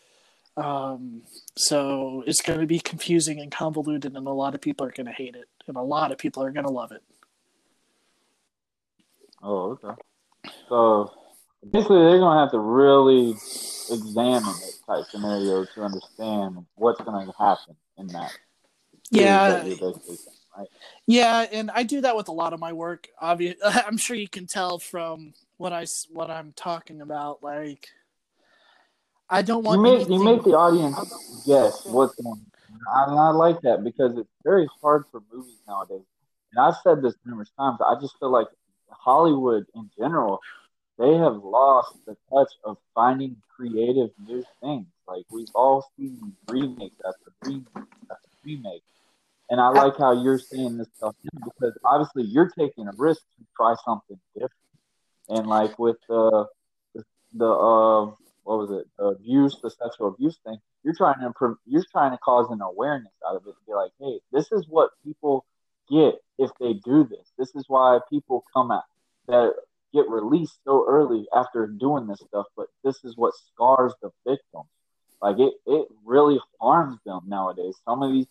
Um, 0.57 1.21
so 1.55 2.23
it's 2.27 2.41
going 2.41 2.59
to 2.59 2.67
be 2.67 2.79
confusing 2.79 3.39
and 3.39 3.51
convoluted, 3.51 4.15
and 4.15 4.27
a 4.27 4.31
lot 4.31 4.53
of 4.53 4.61
people 4.61 4.85
are 4.85 4.91
going 4.91 5.07
to 5.07 5.13
hate 5.13 5.35
it, 5.35 5.47
and 5.67 5.77
a 5.77 5.81
lot 5.81 6.11
of 6.11 6.17
people 6.17 6.43
are 6.43 6.51
going 6.51 6.65
to 6.65 6.71
love 6.71 6.91
it. 6.91 7.01
oh, 9.41 9.71
okay. 9.71 10.01
So 10.67 11.11
basically, 11.69 11.99
they're 11.99 12.19
going 12.19 12.35
to 12.35 12.39
have 12.39 12.51
to 12.51 12.59
really 12.59 13.31
examine 13.89 14.53
this 14.53 14.79
type 14.87 15.05
scenario 15.09 15.65
to 15.65 15.81
understand 15.81 16.65
what's 16.75 17.01
going 17.01 17.25
to 17.27 17.33
happen 17.37 17.75
in 17.97 18.07
that. 18.07 18.31
Yeah, 19.09 19.49
that 19.49 19.67
you're 19.67 19.75
basically 19.77 20.15
saying, 20.15 20.37
right? 20.57 20.67
Yeah, 21.05 21.45
and 21.51 21.69
I 21.71 21.83
do 21.83 22.01
that 22.01 22.15
with 22.15 22.29
a 22.29 22.31
lot 22.31 22.53
of 22.53 22.59
my 22.59 22.73
work. 22.73 23.09
Obvious, 23.19 23.55
I'm 23.63 23.97
sure 23.97 24.15
you 24.15 24.29
can 24.29 24.47
tell 24.47 24.79
from 24.79 25.33
what 25.57 25.73
I 25.73 25.85
what 26.11 26.31
I'm 26.31 26.53
talking 26.53 27.01
about. 27.01 27.43
Like, 27.43 27.89
I 29.29 29.41
don't 29.41 29.63
want 29.63 29.77
you 29.79 29.83
make 29.83 29.93
anything- 29.95 30.13
you 30.13 30.23
make 30.23 30.43
the 30.43 30.53
audience 30.57 30.97
guess 31.45 31.85
what's 31.85 32.15
going 32.15 32.45
on. 32.87 33.17
I 33.17 33.29
like 33.31 33.61
that 33.61 33.83
because 33.83 34.17
it's 34.17 34.29
very 34.43 34.67
hard 34.81 35.05
for 35.11 35.21
movies 35.31 35.57
nowadays. 35.67 36.05
And 36.53 36.65
I've 36.65 36.75
said 36.83 37.01
this 37.01 37.15
numerous 37.25 37.51
times. 37.57 37.79
I 37.85 37.99
just 37.99 38.17
feel 38.19 38.29
like 38.31 38.47
Hollywood 38.89 39.65
in 39.75 39.89
general, 39.97 40.39
they 41.01 41.15
have 41.15 41.43
lost 41.43 41.95
the 42.05 42.15
touch 42.31 42.51
of 42.63 42.77
finding 42.93 43.35
creative 43.55 44.11
new 44.23 44.43
things. 44.61 44.85
Like 45.07 45.25
we've 45.31 45.49
all 45.55 45.83
seen 45.97 46.33
remakes 46.47 46.97
after 47.05 47.33
remake 47.43 47.89
after 48.11 48.29
remake. 48.45 48.83
And 49.49 49.59
I 49.59 49.69
like 49.69 49.97
how 49.97 50.23
you're 50.23 50.39
seeing 50.39 50.77
this 50.77 50.87
stuff 50.95 51.15
because 51.23 51.77
obviously 51.83 52.23
you're 52.23 52.51
taking 52.57 52.87
a 52.87 52.91
risk 52.95 53.21
to 53.39 53.45
try 53.57 53.73
something 53.83 54.19
different. 54.35 54.51
And 55.27 55.47
like 55.47 55.79
with 55.79 55.97
the 56.07 56.45
the, 56.93 57.03
the 57.33 57.51
uh 57.51 58.05
what 58.43 58.57
was 58.59 58.71
it 58.71 58.87
the 58.97 59.05
abuse 59.05 59.57
the 59.61 59.69
sexual 59.69 60.09
abuse 60.09 60.37
thing 60.45 60.57
you're 60.83 60.95
trying 60.95 61.19
to 61.19 61.25
improve 61.25 61.57
you're 61.65 61.85
trying 61.91 62.11
to 62.11 62.17
cause 62.17 62.47
an 62.49 62.61
awareness 62.61 63.13
out 63.27 63.35
of 63.35 63.43
it 63.45 63.51
to 63.51 63.65
be 63.67 63.73
like 63.73 63.91
hey 63.99 64.19
this 64.33 64.51
is 64.51 64.65
what 64.67 64.89
people 65.05 65.45
get 65.89 66.15
if 66.39 66.49
they 66.59 66.73
do 66.73 67.03
this 67.03 67.31
this 67.37 67.55
is 67.55 67.65
why 67.67 67.99
people 68.09 68.43
come 68.53 68.71
out 68.71 68.83
that 69.27 69.53
get 69.93 70.07
released 70.09 70.57
so 70.63 70.85
early 70.87 71.25
after 71.35 71.67
doing 71.67 72.07
this 72.07 72.21
stuff 72.27 72.45
but 72.55 72.67
this 72.83 73.03
is 73.03 73.15
what 73.17 73.33
scars 73.35 73.93
the 74.01 74.09
victim 74.25 74.63
like 75.21 75.37
it 75.39 75.53
it 75.65 75.87
really 76.05 76.39
harms 76.59 76.97
them 77.05 77.21
nowadays 77.27 77.75
some 77.85 78.01
of 78.03 78.11
these 78.11 78.27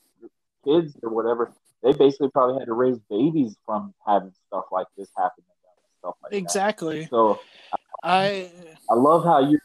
kids 0.64 0.96
or 1.02 1.10
whatever 1.10 1.52
they 1.82 1.92
basically 1.92 2.28
probably 2.30 2.58
had 2.58 2.66
to 2.66 2.74
raise 2.74 2.98
babies 3.08 3.56
from 3.64 3.94
having 4.06 4.32
stuff 4.48 4.64
like 4.70 4.86
this 4.96 5.08
happen 5.16 5.44
stuff 6.00 6.14
like 6.22 6.32
that 6.32 6.36
exactly. 6.36 7.06
so 7.10 7.40
I 8.02 8.50
I 8.90 8.94
love 8.94 9.24
how 9.24 9.40
you're 9.40 9.60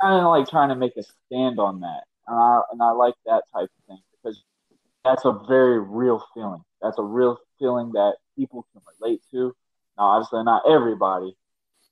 kind 0.00 0.20
of 0.20 0.30
like 0.30 0.48
trying 0.48 0.68
to 0.68 0.76
make 0.76 0.96
a 0.96 1.02
stand 1.26 1.58
on 1.58 1.80
that, 1.80 2.02
and 2.26 2.38
I 2.38 2.60
and 2.72 2.82
I 2.82 2.90
like 2.90 3.14
that 3.26 3.44
type 3.52 3.64
of 3.64 3.84
thing 3.86 3.98
because 4.12 4.42
that's 5.04 5.24
a 5.24 5.32
very 5.48 5.80
real 5.80 6.24
feeling. 6.34 6.62
That's 6.82 6.98
a 6.98 7.02
real 7.02 7.38
feeling 7.58 7.92
that 7.92 8.16
people 8.36 8.66
can 8.72 8.82
relate 9.00 9.20
to. 9.32 9.54
Now, 9.98 10.04
obviously, 10.04 10.44
not 10.44 10.62
everybody. 10.68 11.36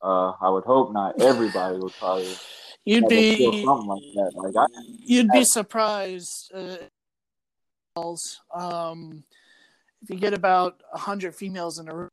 Uh, 0.00 0.32
I 0.40 0.48
would 0.48 0.64
hope 0.64 0.92
not 0.92 1.20
everybody 1.20 1.78
would 1.78 1.92
probably 1.98 2.32
you'd 2.84 3.08
be 3.08 3.64
something 3.64 3.88
like 3.88 4.02
that. 4.14 4.32
Like 4.34 4.54
I, 4.56 4.66
you'd 5.04 5.30
be 5.30 5.44
surprised. 5.44 6.52
Uh, 6.54 6.76
um, 8.54 9.24
if 10.02 10.10
you 10.10 10.16
get 10.16 10.34
about 10.34 10.82
hundred 10.92 11.34
females 11.34 11.78
in 11.78 11.88
a 11.88 11.94
room, 11.94 12.10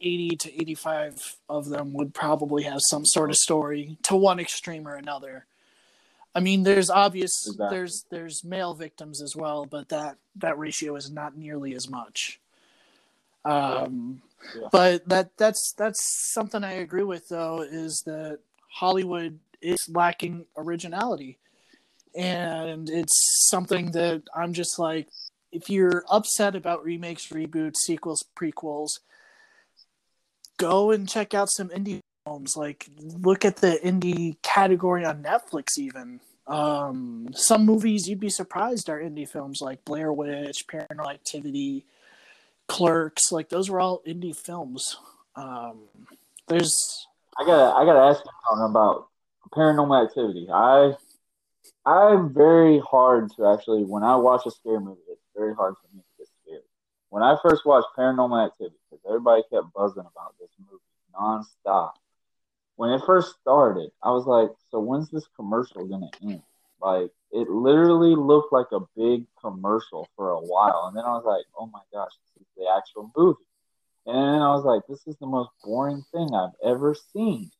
eighty 0.00 0.36
to 0.36 0.52
eighty-five 0.52 1.36
of 1.48 1.68
them 1.68 1.92
would 1.94 2.12
probably 2.12 2.64
have 2.64 2.80
some 2.90 3.06
sort 3.06 3.30
of 3.30 3.36
story 3.36 3.96
to 4.02 4.16
one 4.16 4.40
extreme 4.40 4.86
or 4.86 4.96
another. 4.96 5.46
I 6.34 6.40
mean, 6.40 6.64
there's 6.64 6.90
obvious 6.90 7.46
Exactly. 7.46 7.76
there's 7.76 8.04
there's 8.10 8.44
male 8.44 8.74
victims 8.74 9.22
as 9.22 9.34
well, 9.34 9.64
but 9.64 9.88
that 9.88 10.18
that 10.36 10.58
ratio 10.58 10.96
is 10.96 11.10
not 11.10 11.36
nearly 11.36 11.74
as 11.74 11.88
much. 11.88 12.40
Um, 13.44 14.20
But 14.72 15.08
that 15.08 15.36
that's 15.36 15.74
that's 15.76 16.32
something 16.32 16.64
I 16.64 16.72
agree 16.74 17.02
with 17.02 17.28
though 17.28 17.62
is 17.62 18.02
that 18.06 18.40
Hollywood 18.68 19.38
is 19.60 19.78
lacking 19.88 20.46
originality, 20.56 21.38
and 22.14 22.88
it's 22.88 23.48
something 23.48 23.92
that 23.92 24.22
I'm 24.34 24.52
just 24.52 24.78
like, 24.78 25.08
if 25.52 25.68
you're 25.68 26.04
upset 26.10 26.56
about 26.56 26.84
remakes, 26.84 27.28
reboots, 27.28 27.76
sequels, 27.76 28.24
prequels, 28.36 29.00
go 30.56 30.90
and 30.90 31.08
check 31.08 31.34
out 31.34 31.50
some 31.50 31.68
indie 31.68 32.00
films. 32.24 32.56
Like, 32.56 32.88
look 32.98 33.44
at 33.44 33.56
the 33.56 33.78
indie 33.84 34.40
category 34.42 35.04
on 35.04 35.22
Netflix. 35.22 35.78
Even 35.78 36.20
um, 36.46 37.28
some 37.32 37.64
movies 37.64 38.08
you'd 38.08 38.20
be 38.20 38.30
surprised 38.30 38.88
are 38.88 39.00
indie 39.00 39.28
films, 39.28 39.60
like 39.60 39.84
Blair 39.84 40.12
Witch, 40.12 40.66
Paranormal 40.66 41.12
Activity, 41.12 41.84
Clerks. 42.70 43.32
Like 43.32 43.48
those 43.48 43.68
were 43.68 43.80
all 43.80 44.00
indie 44.06 44.36
films. 44.36 44.96
Um, 45.34 45.88
there's 46.48 47.06
I 47.38 47.44
gotta 47.44 47.74
I 47.76 47.84
gotta 47.84 47.98
ask 47.98 48.24
you 48.24 48.30
something 48.48 48.70
about 48.70 49.08
paranormal 49.52 50.06
activity. 50.06 50.48
I 50.52 50.94
I'm 51.84 52.32
very 52.32 52.78
hard 52.78 53.32
to 53.36 53.46
actually 53.46 53.82
when 53.84 54.04
I 54.04 54.14
watch 54.16 54.46
a 54.46 54.50
scary 54.52 54.78
movie, 54.78 55.00
it's 55.08 55.20
very 55.36 55.54
hard 55.54 55.74
for 55.76 55.96
me 55.96 56.00
to 56.02 56.18
get 56.18 56.28
scared. 56.44 56.62
When 57.08 57.24
I 57.24 57.36
first 57.42 57.66
watched 57.66 57.88
Paranormal 57.98 58.46
Activity, 58.46 58.76
because 58.88 59.04
everybody 59.08 59.42
kept 59.50 59.72
buzzing 59.74 60.06
about 60.06 60.34
this 60.38 60.50
movie 60.60 60.80
nonstop, 61.18 61.92
when 62.76 62.90
it 62.90 63.02
first 63.04 63.34
started, 63.40 63.90
I 64.02 64.12
was 64.12 64.26
like, 64.26 64.50
so 64.70 64.78
when's 64.78 65.10
this 65.10 65.26
commercial 65.34 65.86
gonna 65.86 66.10
end? 66.22 66.42
Like 66.80 67.10
it 67.32 67.48
literally 67.48 68.14
looked 68.16 68.52
like 68.52 68.66
a 68.72 68.80
big 68.96 69.24
commercial 69.40 70.08
for 70.16 70.30
a 70.30 70.40
while, 70.40 70.86
and 70.88 70.96
then 70.96 71.04
I 71.04 71.10
was 71.10 71.24
like, 71.24 71.44
oh 71.58 71.66
my 71.66 71.80
gosh, 71.92 72.10
this 72.34 72.42
is 72.42 72.48
the 72.56 72.66
actual 72.76 73.10
movie. 73.16 73.38
And 74.06 74.16
then 74.16 74.42
I 74.42 74.54
was 74.54 74.64
like, 74.64 74.82
this 74.88 75.06
is 75.06 75.16
the 75.20 75.26
most 75.26 75.50
boring 75.62 76.02
thing 76.12 76.30
I've 76.34 76.56
ever 76.64 76.96
seen. 77.12 77.50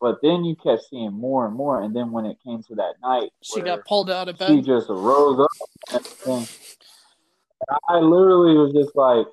But 0.00 0.18
then 0.22 0.44
you 0.44 0.54
kept 0.54 0.84
seeing 0.88 1.12
more 1.12 1.46
and 1.46 1.56
more, 1.56 1.82
and 1.82 1.94
then 1.94 2.12
when 2.12 2.24
it 2.24 2.38
came 2.44 2.62
to 2.64 2.74
that 2.76 2.94
night, 3.02 3.30
She 3.42 3.60
got 3.60 3.84
pulled 3.84 4.10
out 4.10 4.28
of 4.28 4.38
bed. 4.38 4.48
she 4.48 4.62
just 4.62 4.88
rose 4.88 5.40
up 5.40 6.02
and. 6.26 6.48
I 7.88 7.98
literally 7.98 8.56
was 8.56 8.72
just 8.72 8.94
like, 8.94 9.26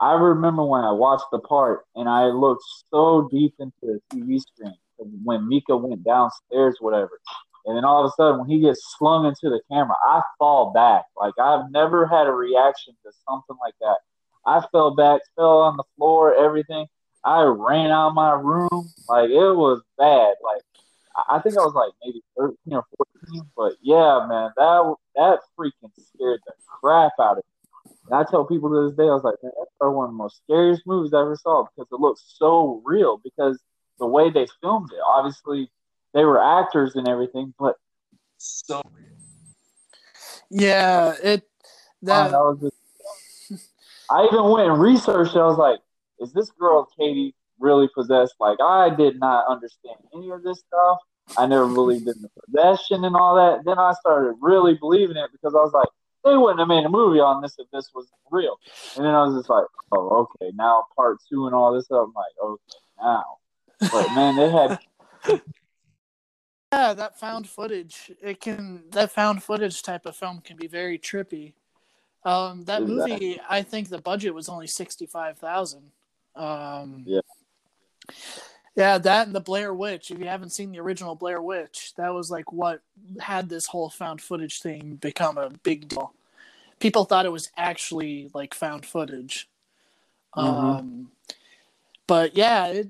I 0.00 0.12
remember 0.12 0.64
when 0.64 0.84
I 0.84 0.92
watched 0.92 1.26
the 1.32 1.40
part 1.40 1.84
and 1.94 2.08
I 2.08 2.26
looked 2.26 2.62
so 2.90 3.28
deep 3.30 3.54
into 3.58 3.72
the 3.82 4.00
TV 4.12 4.40
screen 4.40 4.74
when 4.96 5.48
Micah 5.48 5.76
went 5.76 6.04
downstairs, 6.04 6.76
whatever. 6.80 7.20
And 7.66 7.76
then 7.76 7.84
all 7.84 8.04
of 8.04 8.10
a 8.10 8.14
sudden, 8.16 8.40
when 8.40 8.48
he 8.48 8.60
gets 8.60 8.94
slung 8.98 9.24
into 9.24 9.48
the 9.48 9.60
camera, 9.70 9.96
I 10.06 10.20
fall 10.38 10.72
back. 10.72 11.04
Like 11.16 11.34
I've 11.38 11.70
never 11.70 12.06
had 12.06 12.26
a 12.26 12.32
reaction 12.32 12.94
to 13.04 13.12
something 13.28 13.56
like 13.60 13.74
that. 13.80 13.98
I 14.46 14.62
fell 14.72 14.94
back, 14.94 15.22
fell 15.36 15.60
on 15.60 15.76
the 15.76 15.84
floor, 15.96 16.34
everything. 16.34 16.86
I 17.24 17.42
ran 17.42 17.90
out 17.90 18.08
of 18.08 18.14
my 18.14 18.32
room. 18.32 18.90
Like 19.08 19.30
it 19.30 19.54
was 19.54 19.80
bad. 19.96 20.34
Like 20.42 20.62
I 21.28 21.38
think 21.40 21.56
I 21.56 21.60
was 21.60 21.74
like 21.74 21.92
maybe 22.04 22.22
thirteen 22.36 22.74
or 22.74 22.84
fourteen. 22.96 23.50
But 23.56 23.74
yeah, 23.80 24.26
man, 24.28 24.50
that 24.56 24.94
that 25.16 25.38
freaking 25.58 25.90
scared 25.96 26.40
the 26.46 26.52
crap 26.66 27.12
out 27.18 27.38
of 27.38 27.44
me. 27.44 27.92
And 28.10 28.14
I 28.14 28.24
tell 28.30 28.44
people 28.44 28.68
to 28.68 28.88
this 28.88 28.96
day, 28.96 29.04
I 29.04 29.14
was 29.14 29.24
like, 29.24 29.36
man, 29.42 29.52
that's 29.58 29.70
probably 29.80 29.96
one 29.96 30.04
of 30.06 30.10
the 30.10 30.16
most 30.16 30.42
scariest 30.44 30.82
movies 30.86 31.14
I 31.14 31.22
ever 31.22 31.36
saw 31.36 31.64
because 31.64 31.88
it 31.90 32.00
looks 32.00 32.22
so 32.36 32.82
real. 32.84 33.18
Because 33.24 33.58
the 33.98 34.06
way 34.06 34.28
they 34.28 34.46
filmed 34.60 34.92
it, 34.92 34.98
obviously 35.06 35.70
they 36.14 36.24
were 36.24 36.42
actors 36.42 36.94
and 36.94 37.06
everything, 37.08 37.52
but 37.58 37.76
so 38.38 38.80
Yeah, 40.48 41.14
it 41.22 41.46
that, 42.02 42.30
that 42.30 42.38
was 42.38 42.58
just, 42.60 43.60
I 44.10 44.24
even 44.30 44.50
went 44.50 44.70
and 44.70 44.80
researched. 44.80 45.34
it. 45.34 45.40
I 45.40 45.46
was 45.46 45.58
like, 45.58 45.80
is 46.20 46.32
this 46.32 46.50
girl 46.52 46.88
Katie 46.98 47.34
really 47.58 47.88
possessed? 47.94 48.34
Like, 48.38 48.58
I 48.60 48.90
did 48.94 49.18
not 49.18 49.46
understand 49.48 49.96
any 50.14 50.30
of 50.30 50.42
this 50.42 50.60
stuff. 50.60 50.98
I 51.36 51.46
never 51.46 51.66
believed 51.66 52.06
in 52.06 52.14
the 52.22 52.30
possession 52.46 53.04
and 53.04 53.16
all 53.16 53.34
that. 53.36 53.64
Then 53.64 53.78
I 53.78 53.92
started 53.98 54.36
really 54.40 54.74
believing 54.74 55.16
it 55.16 55.30
because 55.32 55.54
I 55.54 55.58
was 55.58 55.72
like, 55.72 55.88
they 56.24 56.36
wouldn't 56.36 56.60
have 56.60 56.68
made 56.68 56.84
a 56.84 56.88
movie 56.88 57.20
on 57.20 57.42
this 57.42 57.56
if 57.58 57.66
this 57.72 57.90
was 57.94 58.06
real. 58.30 58.56
And 58.96 59.04
then 59.04 59.14
I 59.14 59.24
was 59.24 59.36
just 59.36 59.50
like, 59.50 59.64
oh, 59.92 60.28
okay, 60.40 60.52
now 60.54 60.84
part 60.96 61.18
two 61.28 61.46
and 61.46 61.54
all 61.54 61.74
this 61.74 61.86
stuff. 61.86 62.06
I'm 62.06 62.12
like, 62.14 62.32
okay, 62.42 62.78
now. 63.00 63.24
But 63.80 64.10
man, 64.12 64.36
they 64.36 64.50
had 64.50 64.78
yeah, 66.74 66.94
that 66.94 67.18
found 67.18 67.48
footage. 67.48 68.12
It 68.20 68.40
can 68.40 68.84
that 68.90 69.12
found 69.12 69.42
footage 69.42 69.82
type 69.82 70.06
of 70.06 70.16
film 70.16 70.40
can 70.44 70.56
be 70.56 70.66
very 70.66 70.98
trippy. 70.98 71.52
Um, 72.24 72.62
that 72.62 72.82
movie, 72.82 73.38
I 73.48 73.62
think 73.62 73.88
the 73.88 74.00
budget 74.00 74.34
was 74.34 74.48
only 74.48 74.66
sixty 74.66 75.06
five 75.06 75.38
thousand. 75.38 75.90
Um, 76.34 77.04
Yeah. 77.06 77.20
Yeah, 78.76 78.98
that 78.98 79.26
and 79.26 79.34
the 79.36 79.40
Blair 79.40 79.72
Witch. 79.72 80.10
If 80.10 80.18
you 80.18 80.26
haven't 80.26 80.50
seen 80.50 80.72
the 80.72 80.80
original 80.80 81.14
Blair 81.14 81.40
Witch, 81.40 81.92
that 81.96 82.12
was 82.12 82.28
like 82.28 82.52
what 82.52 82.80
had 83.20 83.48
this 83.48 83.66
whole 83.66 83.88
found 83.88 84.20
footage 84.20 84.60
thing 84.60 84.96
become 84.96 85.38
a 85.38 85.50
big 85.62 85.88
deal. 85.88 86.12
People 86.80 87.04
thought 87.04 87.24
it 87.24 87.30
was 87.32 87.52
actually 87.56 88.30
like 88.34 88.52
found 88.52 88.84
footage. 88.84 89.48
Mhm. 90.36 90.42
Um, 90.42 91.10
but 92.08 92.36
yeah, 92.36 92.66
it, 92.66 92.88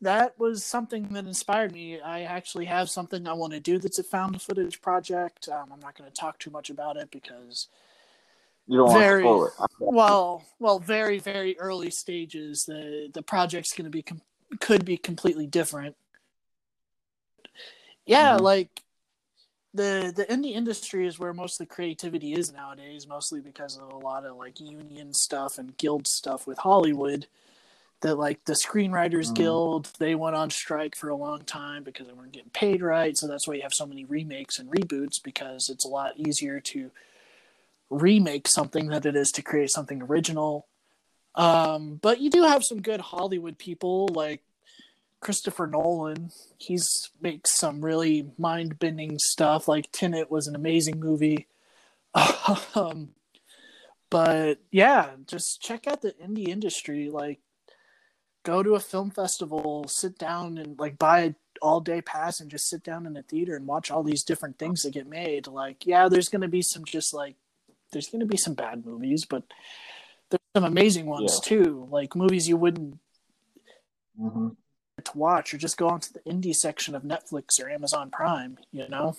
that 0.00 0.38
was 0.38 0.64
something 0.64 1.08
that 1.08 1.26
inspired 1.26 1.72
me. 1.72 2.00
I 2.00 2.22
actually 2.22 2.66
have 2.66 2.88
something 2.90 3.26
I 3.26 3.32
want 3.32 3.52
to 3.52 3.60
do 3.60 3.78
that's 3.78 3.98
a 3.98 4.04
found 4.04 4.40
footage 4.40 4.80
project. 4.80 5.48
Um, 5.48 5.70
I'm 5.72 5.80
not 5.80 5.96
going 5.96 6.08
to 6.08 6.14
talk 6.14 6.38
too 6.38 6.50
much 6.50 6.70
about 6.70 6.96
it 6.96 7.10
because 7.10 7.68
you 8.66 8.76
don't 8.78 8.86
want 8.88 8.96
to 8.96 9.00
Very. 9.00 9.22
spoil 9.22 9.46
it. 9.46 9.52
well, 9.80 10.44
well, 10.58 10.78
very 10.78 11.18
very 11.18 11.58
early 11.58 11.90
stages. 11.90 12.64
The 12.64 13.10
the 13.12 13.22
project's 13.22 13.74
going 13.74 13.84
to 13.86 13.90
be 13.90 14.02
com- 14.02 14.22
could 14.60 14.84
be 14.84 14.96
completely 14.96 15.46
different. 15.46 15.96
Yeah, 18.06 18.36
Mhm. 18.36 18.40
like 18.40 18.82
the 19.74 20.12
the 20.14 20.24
indie 20.26 20.52
industry 20.54 21.06
is 21.06 21.18
where 21.18 21.34
most 21.34 21.60
of 21.60 21.68
the 21.68 21.74
creativity 21.74 22.32
is 22.32 22.52
nowadays, 22.52 23.06
mostly 23.06 23.40
because 23.40 23.76
of 23.76 23.90
a 23.90 23.96
lot 23.98 24.24
of 24.24 24.36
like 24.36 24.60
union 24.60 25.12
stuff 25.12 25.58
and 25.58 25.76
guild 25.76 26.06
stuff 26.06 26.46
with 26.46 26.58
Hollywood. 26.58 27.26
That 28.00 28.16
like 28.16 28.44
the 28.44 28.52
Screenwriters 28.52 29.30
Mhm. 29.30 29.34
Guild, 29.34 29.90
they 29.98 30.14
went 30.14 30.36
on 30.36 30.50
strike 30.50 30.94
for 30.96 31.08
a 31.08 31.16
long 31.16 31.40
time 31.44 31.82
because 31.82 32.06
they 32.06 32.12
weren't 32.12 32.32
getting 32.32 32.50
paid 32.50 32.80
right. 32.80 33.16
So 33.16 33.26
that's 33.26 33.48
why 33.48 33.54
you 33.54 33.62
have 33.62 33.74
so 33.74 33.86
many 33.86 34.04
remakes 34.04 34.58
and 34.58 34.70
reboots 34.70 35.22
because 35.22 35.68
it's 35.68 35.84
a 35.84 35.88
lot 35.88 36.16
easier 36.16 36.60
to 36.60 36.92
remake 37.90 38.46
something 38.46 38.88
than 38.88 39.06
it 39.06 39.16
is 39.16 39.32
to 39.32 39.42
create 39.42 39.70
something 39.70 40.02
original. 40.02 40.66
Um, 41.34 41.96
but 41.96 42.20
you 42.20 42.30
do 42.30 42.42
have 42.42 42.64
some 42.64 42.82
good 42.82 43.00
Hollywood 43.00 43.58
people 43.58 44.08
like 44.08 44.42
Christopher 45.20 45.66
Nolan. 45.66 46.30
He's 46.58 47.10
makes 47.20 47.56
some 47.56 47.84
really 47.84 48.30
mind 48.38 48.78
bending 48.78 49.18
stuff. 49.18 49.66
Like 49.68 49.90
Tenet 49.92 50.30
was 50.30 50.46
an 50.46 50.54
amazing 50.54 51.00
movie. 51.00 51.46
um, 52.74 53.10
but 54.10 54.58
yeah, 54.70 55.10
just 55.26 55.60
check 55.60 55.86
out 55.86 56.02
the 56.02 56.12
indie 56.12 56.48
industry. 56.48 57.10
Like, 57.10 57.40
go 58.48 58.62
to 58.62 58.74
a 58.74 58.80
film 58.80 59.10
festival, 59.10 59.84
sit 59.88 60.18
down 60.18 60.56
and 60.56 60.78
like 60.78 60.98
buy 60.98 61.20
a 61.20 61.34
all 61.60 61.80
day 61.80 62.00
pass 62.00 62.40
and 62.40 62.50
just 62.50 62.66
sit 62.68 62.82
down 62.82 63.04
in 63.04 63.14
a 63.16 63.22
theater 63.22 63.56
and 63.56 63.66
watch 63.66 63.90
all 63.90 64.02
these 64.02 64.22
different 64.22 64.58
things 64.58 64.82
that 64.82 64.94
get 64.94 65.06
made. 65.06 65.46
Like, 65.46 65.84
yeah, 65.84 66.08
there's 66.08 66.30
gonna 66.30 66.48
be 66.48 66.62
some 66.62 66.84
just 66.84 67.12
like 67.12 67.36
there's 67.92 68.08
gonna 68.08 68.24
be 68.24 68.38
some 68.38 68.54
bad 68.54 68.86
movies, 68.86 69.26
but 69.26 69.42
there's 70.30 70.40
some 70.56 70.64
amazing 70.64 71.04
ones 71.06 71.34
Yeah. 71.34 71.48
too. 71.48 71.88
Like 71.90 72.16
movies 72.16 72.48
you 72.48 72.56
wouldn't 72.56 72.98
hmm 74.18 74.48
to 75.04 75.16
watch 75.16 75.54
or 75.54 75.58
just 75.58 75.76
go 75.76 75.88
onto 75.88 76.12
the 76.12 76.20
indie 76.20 76.54
section 76.54 76.94
of 76.94 77.02
Netflix 77.02 77.62
or 77.62 77.70
Amazon 77.70 78.10
Prime, 78.10 78.58
you 78.72 78.88
know? 78.88 79.16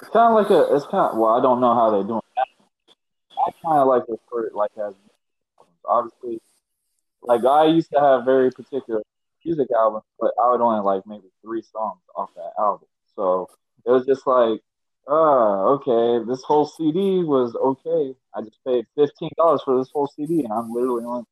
It's 0.00 0.10
kind 0.12 0.30
of 0.30 0.34
like 0.40 0.50
a. 0.50 0.76
It's 0.76 0.86
kind 0.86 1.10
of 1.12 1.18
well, 1.18 1.34
I 1.36 1.42
don't 1.42 1.60
know 1.60 1.74
how 1.74 1.90
they're 1.90 2.04
doing. 2.04 2.20
That. 2.36 2.46
I 3.46 3.50
kind 3.62 3.80
of 3.80 3.88
like 3.88 4.06
to 4.06 4.12
refer 4.12 4.50
like 4.54 4.70
as 4.78 4.94
obviously, 5.84 6.40
like 7.28 7.44
I 7.44 7.66
used 7.66 7.90
to 7.92 8.00
have 8.00 8.24
very 8.24 8.50
particular 8.50 9.02
music 9.44 9.68
albums, 9.78 10.04
but 10.18 10.32
I 10.42 10.50
would 10.50 10.60
only 10.60 10.80
like 10.80 11.06
maybe 11.06 11.28
three 11.42 11.62
songs 11.62 12.00
off 12.16 12.30
that 12.34 12.52
album. 12.58 12.88
So 13.14 13.48
it 13.86 13.90
was 13.90 14.06
just 14.06 14.26
like, 14.26 14.60
oh, 15.06 15.78
okay, 15.78 16.24
this 16.26 16.42
whole 16.42 16.66
CD 16.66 17.22
was 17.22 17.54
okay. 17.54 18.16
I 18.34 18.40
just 18.40 18.58
paid 18.66 18.86
fifteen 18.96 19.30
dollars 19.36 19.62
for 19.62 19.78
this 19.78 19.90
whole 19.92 20.08
CD, 20.08 20.44
and 20.44 20.52
I'm 20.52 20.72
literally 20.72 21.04
on 21.04 21.26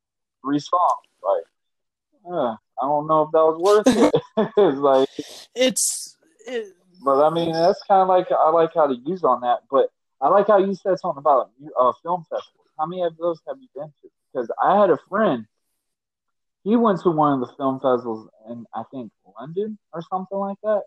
three 0.44 0.58
songs. 0.58 1.08
Like, 1.22 2.32
uh, 2.32 2.56
I 2.82 2.86
don't 2.86 3.06
know 3.08 3.22
if 3.22 3.32
that 3.32 3.38
was 3.38 3.58
worth 3.58 3.96
it. 3.96 4.14
it's 4.56 4.78
like. 4.78 5.08
It's 5.54 6.16
it, 6.46 6.74
But 7.02 7.24
I 7.24 7.30
mean, 7.30 7.52
that's 7.52 7.82
kind 7.88 8.02
of 8.02 8.08
like 8.08 8.30
I 8.30 8.50
like 8.50 8.74
how 8.74 8.86
to 8.86 8.96
use 9.06 9.24
on 9.24 9.40
that. 9.40 9.60
But 9.70 9.88
I 10.20 10.28
like 10.28 10.46
how 10.46 10.58
you 10.58 10.74
said 10.74 10.98
something 10.98 11.18
about 11.18 11.50
uh, 11.80 11.92
film 12.02 12.24
festivals. 12.28 12.68
How 12.78 12.84
many 12.84 13.02
of 13.02 13.16
those 13.16 13.40
have 13.48 13.56
you 13.58 13.68
been 13.74 13.88
to? 14.02 14.08
Because 14.32 14.50
I 14.62 14.78
had 14.78 14.90
a 14.90 14.98
friend. 15.08 15.46
He 16.66 16.74
went 16.74 17.00
to 17.02 17.10
one 17.10 17.32
of 17.32 17.48
the 17.48 17.54
film 17.54 17.78
festivals 17.78 18.28
in 18.50 18.66
I 18.74 18.82
think 18.90 19.12
London 19.38 19.78
or 19.92 20.02
something 20.10 20.36
like 20.36 20.58
that, 20.64 20.82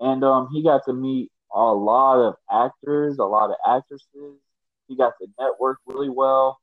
and 0.00 0.24
um, 0.24 0.48
he 0.52 0.64
got 0.64 0.84
to 0.86 0.92
meet 0.92 1.30
a 1.54 1.60
lot 1.60 2.18
of 2.18 2.34
actors, 2.50 3.18
a 3.18 3.24
lot 3.24 3.50
of 3.50 3.56
actresses. 3.64 4.40
He 4.88 4.96
got 4.96 5.12
to 5.20 5.28
network 5.38 5.78
really 5.86 6.08
well, 6.10 6.58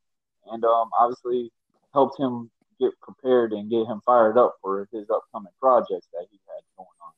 and 0.51 0.61
um, 0.65 0.89
obviously 0.99 1.53
helped 1.93 2.19
him 2.19 2.51
get 2.81 2.91
prepared 2.99 3.53
and 3.53 3.69
get 3.69 3.85
him 3.85 4.01
fired 4.05 4.37
up 4.37 4.55
for 4.61 4.89
his 4.91 5.09
upcoming 5.09 5.53
projects 5.61 6.09
that 6.11 6.25
he 6.29 6.37
had 6.45 6.61
going 6.75 6.87
on. 7.01 7.13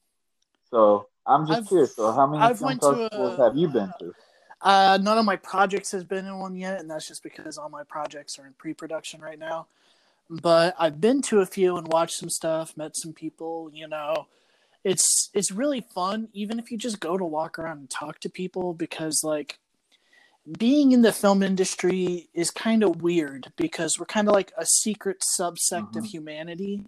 So 0.69 1.07
I'm 1.25 1.47
just 1.47 1.57
I've- 1.57 1.67
curious. 1.69 1.95
So 1.95 2.11
how 2.11 2.27
many 2.27 2.43
I've 2.43 2.59
film 2.59 2.79
festivals 2.79 3.39
a- 3.39 3.43
have 3.43 3.57
you 3.57 3.67
been 3.67 3.91
to? 3.99 4.13
uh 4.61 4.99
none 5.01 5.17
of 5.17 5.25
my 5.25 5.37
projects 5.37 5.91
has 5.91 6.03
been 6.03 6.27
in 6.27 6.37
one 6.37 6.55
yet, 6.55 6.79
and 6.79 6.87
that's 6.91 7.07
just 7.07 7.23
because 7.23 7.57
all 7.57 7.69
my 7.69 7.83
projects 7.83 8.37
are 8.37 8.45
in 8.45 8.53
pre-production 8.53 9.21
right 9.21 9.39
now. 9.39 9.65
But 10.31 10.75
I've 10.79 11.01
been 11.01 11.21
to 11.23 11.41
a 11.41 11.45
few 11.45 11.75
and 11.75 11.87
watched 11.89 12.17
some 12.17 12.29
stuff, 12.29 12.77
met 12.77 12.95
some 12.95 13.11
people, 13.11 13.69
you 13.73 13.87
know. 13.87 14.27
It's 14.83 15.29
it's 15.33 15.51
really 15.51 15.81
fun 15.81 16.29
even 16.33 16.57
if 16.57 16.71
you 16.71 16.77
just 16.77 16.99
go 16.99 17.17
to 17.17 17.25
walk 17.25 17.59
around 17.59 17.79
and 17.79 17.89
talk 17.89 18.19
to 18.21 18.29
people 18.29 18.73
because 18.73 19.21
like 19.23 19.59
being 20.57 20.91
in 20.91 21.03
the 21.03 21.11
film 21.13 21.43
industry 21.43 22.29
is 22.33 22.49
kind 22.49 22.83
of 22.83 23.03
weird 23.03 23.51
because 23.57 23.99
we're 23.99 24.07
kind 24.07 24.27
of 24.27 24.33
like 24.33 24.51
a 24.57 24.65
secret 24.65 25.23
subsect 25.39 25.95
of 25.95 26.03
Mhm. 26.03 26.07
humanity 26.07 26.85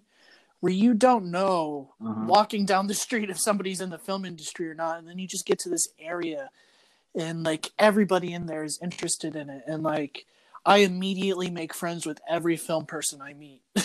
where 0.60 0.72
you 0.72 0.94
don't 0.94 1.30
know 1.30 1.94
Mhm. 2.02 2.26
walking 2.26 2.66
down 2.66 2.88
the 2.88 2.94
street 2.94 3.30
if 3.30 3.38
somebody's 3.38 3.80
in 3.80 3.90
the 3.90 3.98
film 3.98 4.24
industry 4.24 4.68
or 4.68 4.74
not 4.74 4.98
and 4.98 5.08
then 5.08 5.20
you 5.20 5.28
just 5.28 5.46
get 5.46 5.60
to 5.60 5.68
this 5.68 5.88
area 6.00 6.50
and 7.14 7.44
like 7.44 7.70
everybody 7.78 8.32
in 8.32 8.46
there 8.46 8.64
is 8.64 8.80
interested 8.82 9.36
in 9.36 9.48
it 9.50 9.62
and 9.68 9.84
like 9.84 10.26
i 10.66 10.78
immediately 10.78 11.50
make 11.50 11.74
friends 11.74 12.06
with 12.06 12.20
every 12.28 12.56
film 12.56 12.86
person 12.86 13.20
i 13.22 13.32
meet. 13.34 13.62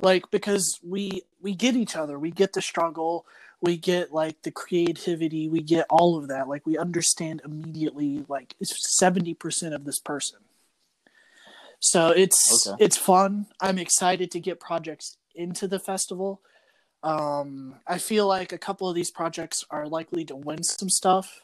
Like 0.00 0.30
because 0.30 0.78
we 0.82 1.22
we 1.42 1.54
get 1.56 1.74
each 1.74 1.96
other 1.96 2.18
we 2.20 2.30
get 2.30 2.52
the 2.52 2.62
struggle 2.62 3.26
we 3.60 3.76
get 3.76 4.12
like 4.12 4.42
the 4.42 4.50
creativity 4.52 5.48
we 5.48 5.60
get 5.60 5.86
all 5.90 6.16
of 6.16 6.28
that. 6.28 6.48
Like 6.48 6.64
we 6.64 6.78
understand 6.78 7.42
immediately 7.44 8.24
like 8.28 8.54
it's 8.60 8.96
70% 9.02 9.74
of 9.74 9.84
this 9.84 9.98
person. 9.98 10.38
So 11.80 12.10
it's 12.10 12.66
Okay. 12.68 12.84
it's 12.84 12.96
fun. 12.96 13.46
I'm 13.60 13.78
excited 13.78 14.30
to 14.32 14.40
get 14.40 14.60
projects 14.60 15.16
into 15.34 15.66
the 15.66 15.78
festival. 15.80 16.40
Um 17.02 17.76
i 17.86 17.98
feel 17.98 18.26
like 18.26 18.52
a 18.52 18.58
couple 18.58 18.88
of 18.88 18.94
these 18.94 19.10
projects 19.10 19.64
are 19.70 19.86
likely 19.88 20.24
to 20.26 20.36
win 20.36 20.62
some 20.62 20.88
stuff 20.90 21.42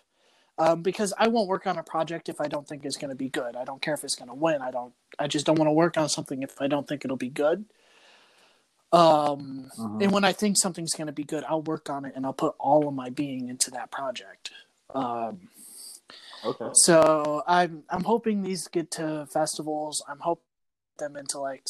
um, 0.59 0.83
because 0.83 1.13
I 1.19 1.29
won't 1.29 1.49
work 1.49 1.67
on 1.67 1.79
a 1.79 1.83
project 1.83 2.29
if 2.29 2.41
I 2.41 2.49
don't 2.49 2.67
think 2.67 2.85
it's 2.85 2.97
going 2.97 3.11
to 3.11 3.17
be 3.17 3.29
good. 3.29 3.57
I 3.57 3.65
don't 3.65 3.83
care 3.83 3.95
if 3.95 4.05
it's 4.05 4.15
going 4.15 4.29
to 4.29 4.35
win. 4.35 4.63
I 4.63 4.71
don't. 4.71 4.93
I 5.19 5.27
just 5.27 5.47
don't 5.47 5.59
want 5.59 5.69
to 5.69 5.73
work 5.73 5.97
on 5.97 6.09
something 6.09 6.43
if 6.43 6.61
I 6.61 6.67
don't 6.67 6.87
think 6.89 7.05
it'll 7.05 7.17
be 7.17 7.29
good. 7.29 7.65
Um, 8.93 9.71
Mhm. 9.77 10.03
and 10.03 10.13
when 10.13 10.25
I 10.25 10.33
think 10.33 10.57
something's 10.57 10.95
going 10.95 11.09
to 11.09 11.13
be 11.13 11.25
good, 11.25 11.43
I'll 11.45 11.63
work 11.63 11.91
on 11.91 12.05
it 12.05 12.13
and 12.15 12.25
I'll 12.25 12.33
put 12.33 12.55
all 12.59 12.87
of 12.87 12.95
my 12.95 13.11
being 13.11 13.49
into 13.49 13.71
that 13.73 13.91
project. 13.91 14.51
Um, 14.95 15.49
Okay. 16.45 16.69
so 16.75 17.43
I'm 17.47 17.85
I'm 17.89 18.05
hoping 18.05 18.43
these 18.43 18.69
get 18.69 18.91
to 18.93 19.27
festivals. 19.33 20.03
I'm 20.07 20.21
hoping 20.21 20.45
them 20.99 21.17
into 21.17 21.41
like 21.41 21.67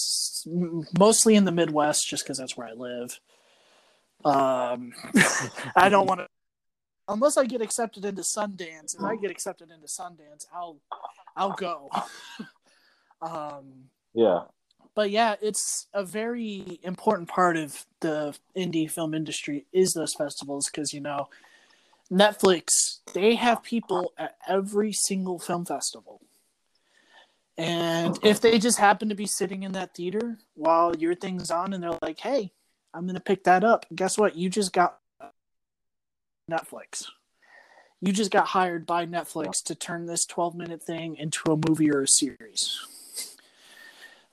mostly 0.99 1.35
in 1.35 1.45
the 1.45 1.53
Midwest, 1.53 2.07
just 2.07 2.25
because 2.25 2.37
that's 2.39 2.57
where 2.57 2.67
I 2.67 2.73
live. 2.73 3.21
Um, 4.25 4.93
I 5.77 5.89
don't 5.89 6.07
want 6.07 6.21
to 6.21 6.29
unless 7.09 7.37
I 7.37 7.45
get 7.47 7.61
accepted 7.63 8.05
into 8.05 8.23
Sundance. 8.23 8.95
If 8.97 9.03
I 9.03 9.17
get 9.17 9.31
accepted 9.31 9.71
into 9.71 9.87
Sundance, 9.87 10.47
I'll 10.55 10.79
I'll 11.37 11.53
go. 11.53 11.91
um, 13.23 13.91
Yeah. 14.15 14.43
but 14.95 15.11
yeah, 15.11 15.37
it's 15.43 15.87
a 15.93 16.05
very 16.05 16.79
important 16.83 17.29
part 17.29 17.57
of 17.57 17.85
the 18.01 18.37
indie 18.57 18.91
film 18.91 19.15
industry 19.15 19.67
is 19.73 19.93
those 19.93 20.15
festivals 20.15 20.67
because 20.71 20.93
you 20.93 21.01
know 21.01 21.29
Netflix 22.13 23.01
they 23.13 23.35
have 23.35 23.63
people 23.63 24.13
at 24.19 24.37
every 24.47 24.93
single 24.93 25.39
film 25.39 25.65
festival. 25.65 26.21
And 27.57 28.19
if 28.25 28.41
they 28.41 28.59
just 28.59 28.79
happen 28.79 29.09
to 29.11 29.15
be 29.15 29.27
sitting 29.27 29.63
in 29.63 29.73
that 29.73 29.95
theater 29.95 30.39
while 30.55 30.97
your 30.97 31.15
thing's 31.15 31.53
on 31.53 31.73
and 31.73 31.83
they're 31.83 31.97
like, 32.03 32.19
"Hey, 32.19 32.53
I'm 32.93 33.05
going 33.05 33.15
to 33.15 33.21
pick 33.21 33.45
that 33.45 33.63
up." 33.63 33.87
Guess 33.95 34.19
what? 34.19 34.35
You 34.35 34.51
just 34.51 34.73
got 34.73 34.99
Netflix. 36.51 37.07
You 38.01 38.13
just 38.13 38.31
got 38.31 38.49
hired 38.49 38.87
by 38.87 39.07
Netflix 39.07 39.63
to 39.65 39.75
turn 39.75 40.07
this 40.07 40.27
12-minute 40.27 40.83
thing 40.83 41.17
into 41.17 41.53
a 41.53 41.59
movie 41.69 41.91
or 41.91 42.03
a 42.03 42.09
series. 42.09 42.79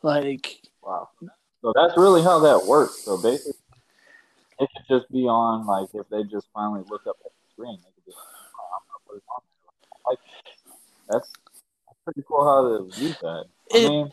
Like 0.01 0.61
Wow. 0.83 1.09
So 1.61 1.71
that's 1.75 1.95
really 1.95 2.23
how 2.23 2.39
that 2.39 2.65
works. 2.65 3.03
So 3.03 3.17
basically, 3.21 3.53
it 4.59 4.69
could 4.75 4.99
just 4.99 5.11
be 5.11 5.27
on 5.27 5.65
like 5.67 5.89
if 5.93 6.09
they 6.09 6.23
just 6.23 6.47
finally 6.53 6.83
look 6.89 7.05
up 7.07 7.17
at 7.23 7.31
the 7.31 7.51
screen, 7.53 7.77
they 7.83 7.91
could 7.95 8.05
be 8.05 8.11
like, 8.11 8.25
oh, 8.59 8.67
I'm 8.75 8.81
gonna 8.89 8.99
put 9.07 9.17
it 9.17 9.23
on 9.29 9.41
there. 9.61 10.09
Like, 10.09 10.19
that's, 11.09 11.29
that's 11.87 11.99
pretty 12.03 12.23
cool 12.27 12.43
how 12.43 12.67
they 12.67 13.01
use 13.01 13.15
that. 13.21 13.45
I 13.73 13.77
It- 13.77 13.89
mean, 13.89 14.11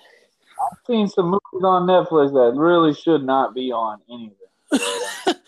I've 0.61 0.79
seen 0.87 1.09
some 1.09 1.27
movies 1.27 1.65
on 1.65 1.87
Netflix 1.87 2.33
that 2.33 2.59
really 2.59 2.93
should 2.93 3.25
not 3.25 3.55
be 3.55 3.73
on 3.73 4.01
anything. 4.11 4.35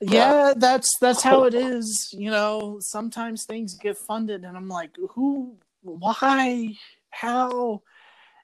yeah 0.00 0.52
that's 0.56 0.90
that's 1.00 1.22
how 1.22 1.44
it 1.44 1.54
is 1.54 2.10
you 2.12 2.30
know 2.30 2.78
sometimes 2.80 3.44
things 3.44 3.74
get 3.74 3.96
funded 3.96 4.44
and 4.44 4.56
i'm 4.56 4.68
like 4.68 4.90
who 5.14 5.56
why 5.82 6.76
how? 7.16 7.82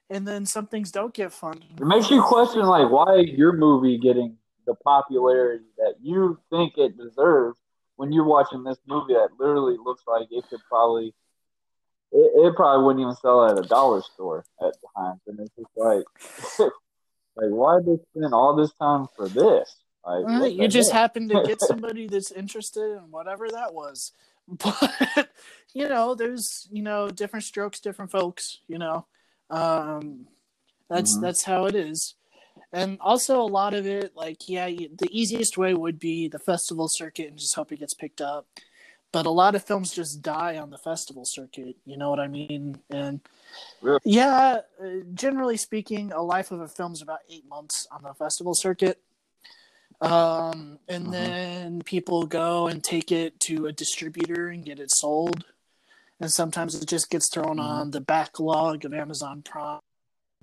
And 0.09 0.27
then 0.27 0.45
some 0.45 0.67
things 0.67 0.91
don't 0.91 1.13
get 1.13 1.31
funded. 1.31 1.79
It 1.79 1.85
makes 1.85 2.09
you 2.09 2.21
question 2.21 2.61
like 2.63 2.89
why 2.89 3.19
is 3.19 3.29
your 3.29 3.53
movie 3.53 3.97
getting 3.97 4.37
the 4.65 4.75
popularity 4.75 5.65
that 5.77 5.95
you 6.01 6.39
think 6.49 6.77
it 6.77 6.97
deserves 6.97 7.57
when 7.95 8.11
you're 8.11 8.25
watching 8.25 8.63
this 8.63 8.77
movie 8.87 9.13
that 9.13 9.29
literally 9.39 9.77
looks 9.83 10.03
like 10.07 10.27
it 10.31 10.43
could 10.49 10.59
probably 10.69 11.13
it, 12.11 12.47
it 12.47 12.55
probably 12.55 12.85
wouldn't 12.85 13.01
even 13.01 13.15
sell 13.15 13.45
at 13.45 13.57
a 13.57 13.67
dollar 13.67 14.01
store 14.01 14.45
at 14.61 14.73
times. 14.95 15.21
And 15.27 15.39
it's 15.39 15.55
just 15.55 15.69
like 15.75 16.03
like 17.35 17.49
why 17.49 17.79
did 17.79 17.99
they 17.99 18.03
spend 18.11 18.33
all 18.33 18.55
this 18.55 18.73
time 18.73 19.07
for 19.15 19.27
this 19.27 19.82
you 20.05 20.67
just 20.67 20.91
happen 20.91 21.29
to 21.29 21.41
get 21.43 21.61
somebody 21.71 22.07
that's 22.07 22.31
interested 22.31 22.97
in 22.97 23.11
whatever 23.11 23.49
that 23.49 23.73
was. 23.73 24.11
But 24.47 25.29
you 25.73 25.87
know 25.87 26.15
there's 26.15 26.67
you 26.69 26.83
know 26.83 27.09
different 27.09 27.45
strokes 27.45 27.79
different 27.79 28.11
folks 28.11 28.59
you 28.67 28.77
know? 28.77 29.05
Um 29.49 30.27
that's 30.89 31.15
Mhm. 31.17 31.21
that's 31.21 31.43
how 31.45 31.65
it 31.65 31.75
is. 31.75 32.15
And 32.73 32.97
also 32.99 33.39
a 33.41 33.47
lot 33.59 33.73
of 33.73 33.87
it 33.87 34.17
like 34.17 34.49
yeah 34.49 34.65
you, 34.65 34.89
the 34.97 35.07
easiest 35.17 35.57
way 35.57 35.73
would 35.73 35.97
be 35.97 36.27
the 36.27 36.39
festival 36.39 36.89
circuit 36.89 37.29
and 37.29 37.37
just 37.39 37.55
hope 37.55 37.71
it 37.71 37.79
gets 37.79 37.93
picked 37.93 38.19
up. 38.19 38.47
But 39.13 39.25
a 39.25 39.29
lot 39.29 39.55
of 39.55 39.63
films 39.63 39.93
just 39.93 40.21
die 40.21 40.57
on 40.57 40.69
the 40.71 40.77
festival 40.77 41.23
circuit 41.23 41.77
you 41.85 41.95
know 41.95 42.09
what 42.09 42.19
i 42.19 42.27
mean? 42.27 42.79
And 42.89 43.21
Really? 43.81 43.99
yeah 44.03 44.59
uh, 44.83 44.85
generally 45.13 45.55
speaking 45.55 46.11
a 46.11 46.21
life 46.21 46.51
of 46.51 46.59
a 46.59 46.67
film 46.67 46.91
is 46.91 47.01
about 47.01 47.19
eight 47.29 47.47
months 47.47 47.87
on 47.91 48.03
the 48.03 48.13
festival 48.13 48.53
circuit 48.55 48.99
um, 50.03 50.79
and 50.87 51.07
Mhm. 51.07 51.11
then 51.11 51.81
people 51.83 52.25
go 52.25 52.67
and 52.67 52.83
take 52.83 53.11
it 53.11 53.39
to 53.41 53.67
a 53.67 53.71
distributor 53.71 54.49
and 54.49 54.65
get 54.65 54.79
it 54.79 54.91
sold. 54.91 55.45
And 56.19 56.31
sometimes 56.31 56.75
it 56.75 56.87
just 56.87 57.09
gets 57.09 57.29
thrown 57.29 57.57
Mhm. 57.57 57.63
on 57.63 57.91
the 57.91 58.01
backlog 58.01 58.85
of 58.85 58.93
Amazon 58.93 59.41
Prime, 59.41 59.81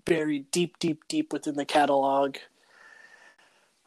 buried 0.05 0.51
deep, 0.51 0.79
deep, 0.79 1.07
deep 1.09 1.33
within 1.33 1.55
the 1.55 1.65
catalog. 1.65 2.37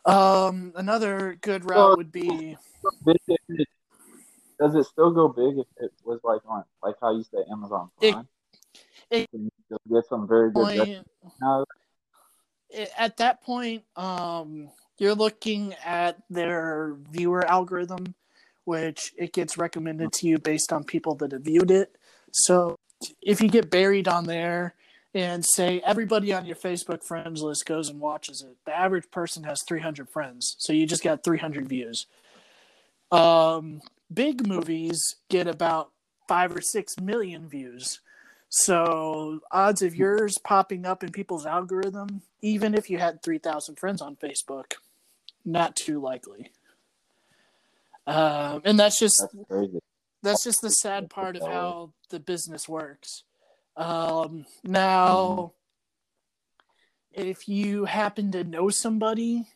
Um, 0.06 0.74
another 0.76 1.36
good 1.36 1.66
route 1.66 1.78
Well- 1.78 1.98
would 1.98 2.12
be 2.12 2.58
Big 3.06 3.16
if 3.28 3.40
it- 3.48 3.68
does 4.60 4.76
it 4.76 4.84
still 4.84 5.12
go 5.12 5.30
big 5.30 5.58
if 5.58 5.68
it 5.78 5.94
was 6.04 6.20
like 6.24 6.42
on 6.46 6.66
like 6.82 6.96
how 7.02 7.16
you 7.16 7.24
say 7.24 7.44
Amazon 7.50 7.90
Prime? 7.98 8.28
it- 9.10 9.32
Can 9.32 9.50
you 9.70 9.78
get 9.90 10.06
some 10.06 10.28
very 10.28 10.52
good 10.52 10.78
point, 10.78 11.08
now? 11.40 11.66
at 12.98 13.18
that 13.18 13.42
point, 13.42 13.86
um, 13.96 14.70
you're 14.98 15.16
looking 15.16 15.74
at 15.86 16.18
their 16.30 16.96
viewer 17.12 17.46
algorithm, 17.46 18.16
which 18.66 19.14
it 19.18 19.34
gets 19.34 19.58
recommended 19.58 20.12
to 20.14 20.28
you 20.28 20.38
based 20.38 20.72
on 20.72 20.84
people 20.84 21.16
that 21.16 21.32
have 21.32 21.42
viewed 21.42 21.72
it. 21.72 21.98
So 22.32 22.78
if 23.22 23.42
you 23.42 23.50
get 23.50 23.70
buried 23.70 24.08
on 24.08 24.26
there 24.26 24.76
and 25.14 25.46
say 25.46 25.82
everybody 25.86 26.34
on 26.34 26.46
your 26.46 26.56
Facebook 26.56 27.04
friends 27.04 27.42
list 27.42 27.66
goes 27.66 27.90
and 27.90 28.00
watches 28.00 28.44
it, 28.48 28.58
the 28.66 28.78
average 28.78 29.12
person 29.12 29.44
has 29.44 29.64
300 29.68 30.10
friends. 30.10 30.56
So 30.60 30.74
you 30.74 30.86
just 30.86 31.04
got 31.04 31.24
300 31.24 31.68
views. 31.68 32.08
Um, 33.12 33.82
big 34.12 34.48
movies 34.48 35.18
get 35.30 35.48
about 35.48 35.92
five 36.28 36.56
or 36.56 36.62
six 36.62 37.00
million 37.00 37.48
views. 37.48 38.00
So 38.56 39.40
odds 39.50 39.82
of 39.82 39.96
yours 39.96 40.38
popping 40.38 40.86
up 40.86 41.04
in 41.04 41.12
people's 41.12 41.48
algorithm, 41.48 42.22
even 42.44 42.76
if 42.76 42.88
you 42.88 43.00
had 43.00 43.24
3,000 43.24 43.80
friends 43.80 44.00
on 44.00 44.16
Facebook, 44.16 44.74
not 45.44 45.76
too 45.76 46.00
likely. 46.00 46.52
Um, 48.06 48.62
and 48.64 48.80
that's 48.80 49.00
just 49.00 49.26
That's 49.34 49.82
that's 50.22 50.44
just 50.44 50.62
the 50.62 50.70
sad 50.70 51.10
part 51.10 51.36
of 51.36 51.42
how 51.42 51.94
the 52.12 52.20
business 52.20 52.70
works. 52.70 53.24
Um, 53.76 54.46
now, 54.64 55.54
if 57.12 57.50
you 57.50 57.86
happen 57.86 58.32
to 58.34 58.44
know 58.44 58.70
somebody 58.70 59.48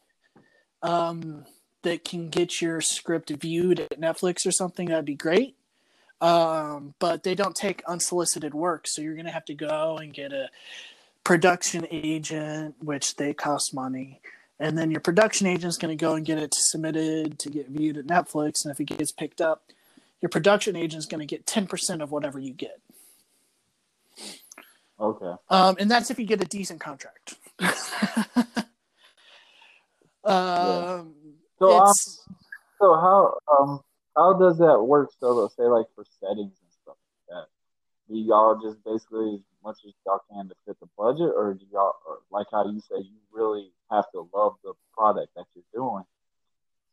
um, 0.81 1.45
that 1.83 2.03
can 2.03 2.29
get 2.29 2.63
your 2.63 2.81
script 2.81 3.29
viewed 3.29 3.79
at 3.79 4.01
Netflix 4.01 4.47
or 4.47 4.51
something, 4.51 4.87
that'd 4.87 5.05
be 5.05 5.13
great. 5.13 5.56
Um, 6.19 6.95
but 6.99 7.23
they 7.23 7.35
don't 7.35 7.55
take 7.55 7.83
unsolicited 7.85 8.53
work, 8.53 8.87
so 8.87 9.01
you're 9.01 9.15
gonna 9.15 9.31
have 9.31 9.45
to 9.45 9.53
go 9.53 9.97
and 9.97 10.13
get 10.13 10.33
a 10.33 10.49
production 11.23 11.85
agent, 11.91 12.75
which 12.79 13.15
they 13.17 13.33
cost 13.33 13.73
money. 13.73 14.21
And 14.59 14.77
then 14.77 14.91
your 14.91 15.01
production 15.01 15.45
agent 15.45 15.65
is 15.65 15.77
going 15.77 15.95
to 15.95 16.01
go 16.01 16.15
and 16.15 16.25
get 16.25 16.39
it 16.39 16.53
submitted 16.53 17.37
to 17.39 17.49
get 17.49 17.67
viewed 17.67 17.97
at 17.97 18.07
Netflix. 18.07 18.63
And 18.63 18.71
if 18.71 18.79
it 18.79 18.85
gets 18.85 19.11
picked 19.11 19.41
up, 19.41 19.63
your 20.21 20.29
production 20.29 20.75
agent 20.75 20.99
is 20.99 21.05
going 21.05 21.19
to 21.19 21.27
get 21.27 21.45
10% 21.45 22.01
of 22.01 22.11
whatever 22.11 22.39
you 22.39 22.53
get. 22.53 22.79
Okay. 24.99 25.33
Um, 25.49 25.75
and 25.79 25.91
that's 25.91 26.09
if 26.09 26.17
you 26.17 26.25
get 26.25 26.41
a 26.41 26.45
decent 26.45 26.79
contract. 26.79 27.35
um, 30.23 31.13
So 31.59 31.77
um, 31.77 31.93
so 32.79 32.93
how 32.95 33.37
um 33.51 33.81
how 34.17 34.33
does 34.33 34.57
that 34.57 34.81
work? 34.81 35.11
So 35.19 35.47
say 35.55 35.63
like 35.63 35.85
for 35.95 36.03
settings 36.19 36.57
and 36.59 36.71
stuff 36.81 36.97
like 36.97 37.27
that, 37.29 37.45
do 38.09 38.19
y'all 38.19 38.59
just 38.61 38.83
basically 38.83 39.35
as 39.35 39.63
much 39.63 39.77
as 39.85 39.93
y'all 40.05 40.21
can 40.31 40.49
to 40.49 40.55
fit 40.65 40.77
the 40.79 40.87
budget, 40.97 41.31
or 41.35 41.53
do 41.53 41.65
y'all 41.71 41.93
or 42.05 42.17
like 42.31 42.47
how 42.51 42.67
you 42.67 42.81
say 42.81 42.97
you 42.97 43.19
really 43.31 43.71
have 43.91 44.09
to 44.11 44.27
love 44.33 44.55
the 44.63 44.73
product 44.97 45.33
that 45.35 45.45
you're 45.53 45.63
doing? 45.73 46.03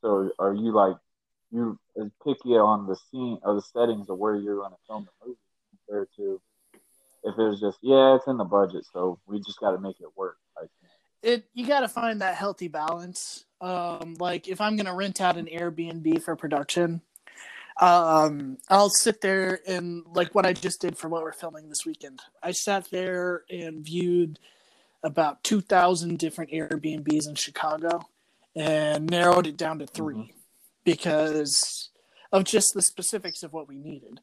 So 0.03 0.31
are 0.39 0.53
you 0.53 0.73
like 0.73 0.97
you 1.51 1.79
as 2.01 2.11
picky 2.23 2.51
on 2.51 2.87
the 2.87 2.97
scene 3.11 3.39
or 3.43 3.55
the 3.55 3.63
settings 3.63 4.11
of 4.11 4.19
where 4.19 4.37
you're 4.37 4.57
going 4.57 4.73
to 4.73 4.79
film 4.87 5.07
the 5.07 5.27
movie 5.27 5.39
compared 5.71 6.09
to 6.17 6.41
if 7.23 7.39
it 7.39 7.43
was 7.43 7.61
just 7.61 7.79
yeah 7.81 8.17
it's 8.17 8.27
in 8.27 8.37
the 8.37 8.45
budget 8.45 8.85
so 8.93 9.19
we 9.27 9.39
just 9.39 9.61
got 9.61 9.71
to 9.71 9.79
make 9.79 9.97
it 10.01 10.09
work 10.17 10.37
like 10.61 10.69
it 11.25 11.49
you 11.55 11.67
got 11.67 11.81
to 11.81 11.89
find 11.89 12.21
that 12.21 12.37
healthy 12.37 12.69
balance. 12.69 13.47
Um, 13.61 14.15
like 14.21 14.47
if 14.47 14.61
I'm 14.61 14.77
gonna 14.77 14.95
rent 14.95 15.21
out 15.21 15.39
an 15.39 15.47
Airbnb 15.47 16.23
for 16.23 16.37
production, 16.37 17.01
um, 17.81 18.59
I'll 18.69 18.91
sit 18.91 19.21
there 19.21 19.61
and 19.67 20.05
like 20.15 20.35
what 20.35 20.47
I 20.47 20.53
just 20.53 20.81
did 20.81 20.97
for 20.97 21.09
what 21.09 21.23
we're 21.23 21.33
filming 21.33 21.69
this 21.69 21.85
weekend. 21.85 22.21
I 22.43 22.53
sat 22.53 22.91
there 22.91 23.45
and 23.51 23.85
viewed 23.85 24.39
about 25.03 25.43
two 25.43 25.61
thousand 25.61 26.19
different 26.19 26.51
Airbnbs 26.53 27.29
in 27.29 27.35
Chicago, 27.35 28.09
and 28.57 29.11
narrowed 29.11 29.47
it 29.47 29.57
down 29.57 29.79
to 29.81 29.87
3 29.87 30.15
Mhm. 30.15 30.31
because 30.85 31.91
of 32.33 32.45
just 32.45 32.73
the 32.75 32.83
specifics 32.83 33.43
of 33.43 33.53
what 33.53 33.69
we 33.69 33.77
needed. 33.77 34.21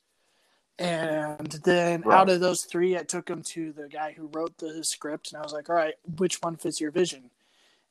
And 0.80 1.52
then 1.64 2.02
Right. 2.02 2.18
out 2.18 2.30
of 2.30 2.40
those 2.40 2.64
three, 2.66 2.98
I 2.98 3.04
took 3.04 3.28
them 3.28 3.44
to 3.44 3.72
the 3.74 3.88
guy 3.88 4.14
who 4.14 4.28
wrote 4.28 4.58
the 4.58 4.84
script, 4.84 5.32
and 5.32 5.38
I 5.40 5.44
was 5.44 5.54
like, 5.54 5.70
"All 5.70 5.76
right, 5.76 5.96
which 6.18 6.42
one 6.42 6.56
fits 6.56 6.80
your 6.82 6.92
vision?" 6.92 7.30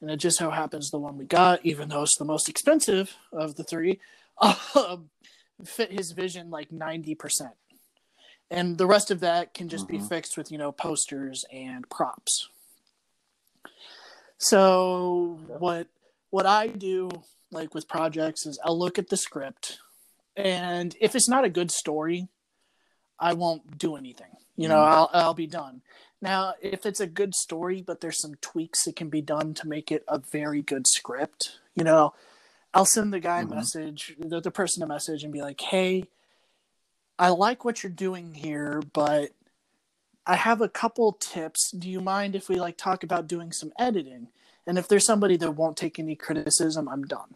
And 0.01 0.11
it 0.11 0.17
just 0.17 0.39
so 0.39 0.51
happens 0.51 0.91
the 0.91 0.99
one 0.99 1.19
we 1.19 1.27
got, 1.27 1.65
even 1.65 1.91
though 1.91 2.03
it's 2.03 2.17
the 2.17 2.25
most 2.25 2.49
expensive 2.49 3.15
of 3.33 3.57
the 3.57 3.65
three, 3.65 4.01
um, 4.75 5.11
fit 5.65 5.93
his 5.93 6.13
vision 6.13 6.51
like 6.51 6.71
ninety 6.73 7.15
percent, 7.15 7.55
and 8.51 8.79
the 8.79 8.87
rest 8.87 9.11
of 9.11 9.21
that 9.21 9.55
can 9.55 9.69
just 9.69 9.87
be 9.89 9.99
Mhm. 9.99 10.09
fixed 10.09 10.37
with 10.37 10.51
you 10.51 10.59
know 10.59 10.73
posters 10.73 11.45
and 11.53 11.89
props. 11.91 12.49
So 14.39 15.39
what 15.59 15.89
what 16.31 16.47
I 16.47 16.69
do 16.69 17.11
like 17.51 17.75
with 17.75 17.89
projects 17.89 18.47
is 18.47 18.59
I'll 18.65 18.79
look 18.79 18.99
at 18.99 19.09
the 19.09 19.17
script 19.17 19.79
and 20.37 20.97
if 21.01 21.15
it's 21.15 21.29
not 21.29 21.45
a 21.45 21.51
good 21.51 21.71
story, 21.71 22.29
I 23.19 23.35
won't 23.35 23.77
do 23.77 23.97
anything. 23.97 24.37
You 24.57 24.69
know, 24.69 24.77
Mhm. 24.77 24.93
I'll 24.93 25.11
I'll 25.13 25.35
be 25.35 25.47
done. 25.47 25.83
Now, 26.23 26.55
if 26.61 26.87
it's 26.87 27.01
a 27.01 27.07
good 27.07 27.35
story 27.35 27.83
but 27.83 28.01
there's 28.01 28.21
some 28.21 28.37
tweaks 28.37 28.85
that 28.85 28.97
can 28.97 29.09
be 29.11 29.21
done 29.23 29.53
to 29.55 29.69
make 29.69 29.91
it 29.93 30.05
a 30.09 30.19
very 30.19 30.63
good 30.63 30.87
script, 30.87 31.59
you 31.75 31.85
know, 31.85 32.15
I'll 32.73 32.85
send 32.87 33.13
the 33.13 33.21
guy 33.21 33.43
Mhm. 33.43 33.53
a 33.53 33.55
message, 33.57 34.17
the, 34.19 34.41
the 34.41 34.51
person 34.51 34.83
a 34.83 34.87
message 34.87 35.25
and 35.25 35.33
be 35.33 35.43
like, 35.43 35.61
"Hey, 35.61 36.05
I 37.19 37.31
like 37.31 37.65
what 37.65 37.83
you're 37.83 37.91
doing 37.93 38.35
here, 38.35 38.81
but 38.93 39.33
I 40.27 40.37
have 40.37 40.61
a 40.61 40.69
couple 40.69 41.13
tips. 41.13 41.71
Do 41.73 41.89
you 41.91 42.01
mind 42.01 42.37
if 42.37 42.49
we 42.49 42.57
like 42.57 42.77
talk 42.77 43.03
about 43.03 43.27
doing 43.27 43.53
some 43.53 43.73
editing? 43.79 44.29
And 44.67 44.79
if 44.79 44.87
there's 44.87 45.05
somebody 45.07 45.37
that 45.39 45.53
won't 45.53 45.77
take 45.77 45.99
any 45.99 46.15
criticism, 46.15 46.89
I'm 46.89 47.05
done. 47.05 47.35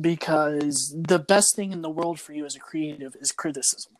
Because 0.00 0.92
the 0.96 1.20
best 1.20 1.54
thing 1.54 1.70
in 1.70 1.82
the 1.82 1.90
world 1.90 2.18
for 2.18 2.32
you 2.32 2.44
as 2.44 2.56
a 2.56 2.60
creative 2.60 3.14
is 3.20 3.30
criticism. 3.30 3.96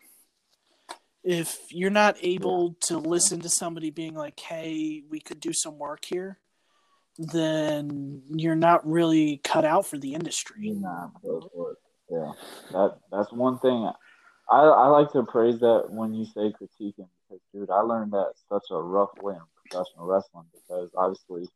If 1.22 1.72
you're 1.72 1.90
not 1.90 2.16
able 2.20 2.74
to 2.80 2.98
listen 2.98 3.40
to 3.40 3.48
somebody 3.48 3.90
being 3.90 4.14
like, 4.14 4.38
"Hey, 4.40 5.04
we 5.08 5.20
could 5.20 5.40
do 5.40 5.52
some 5.52 5.78
work 5.78 6.04
here," 6.06 6.40
then 7.18 8.22
you're 8.30 8.56
not 8.56 8.86
really 8.86 9.40
cut 9.44 9.64
out 9.64 9.86
for 9.86 9.98
the 9.98 10.14
industry. 10.14 10.68
It. 10.68 11.76
Yeah, 12.10 12.32
that 12.72 12.98
that's 13.10 13.32
one 13.32 13.58
thing. 13.58 13.90
I 14.50 14.60
I 14.60 14.86
like 14.88 15.12
to 15.12 15.22
praise 15.22 15.60
that 15.60 15.86
when 15.90 16.14
you 16.14 16.24
say 16.26 16.52
critiquing 16.52 17.08
because, 17.28 17.40
dude, 17.52 17.70
I 17.70 17.80
learned 17.80 18.12
that 18.12 18.32
such 18.48 18.64
a 18.70 18.80
rough 18.80 19.10
way 19.22 19.34
in 19.34 19.40
professional 19.66 20.06
wrestling 20.06 20.44
because 20.52 20.90
obviously 20.96 21.48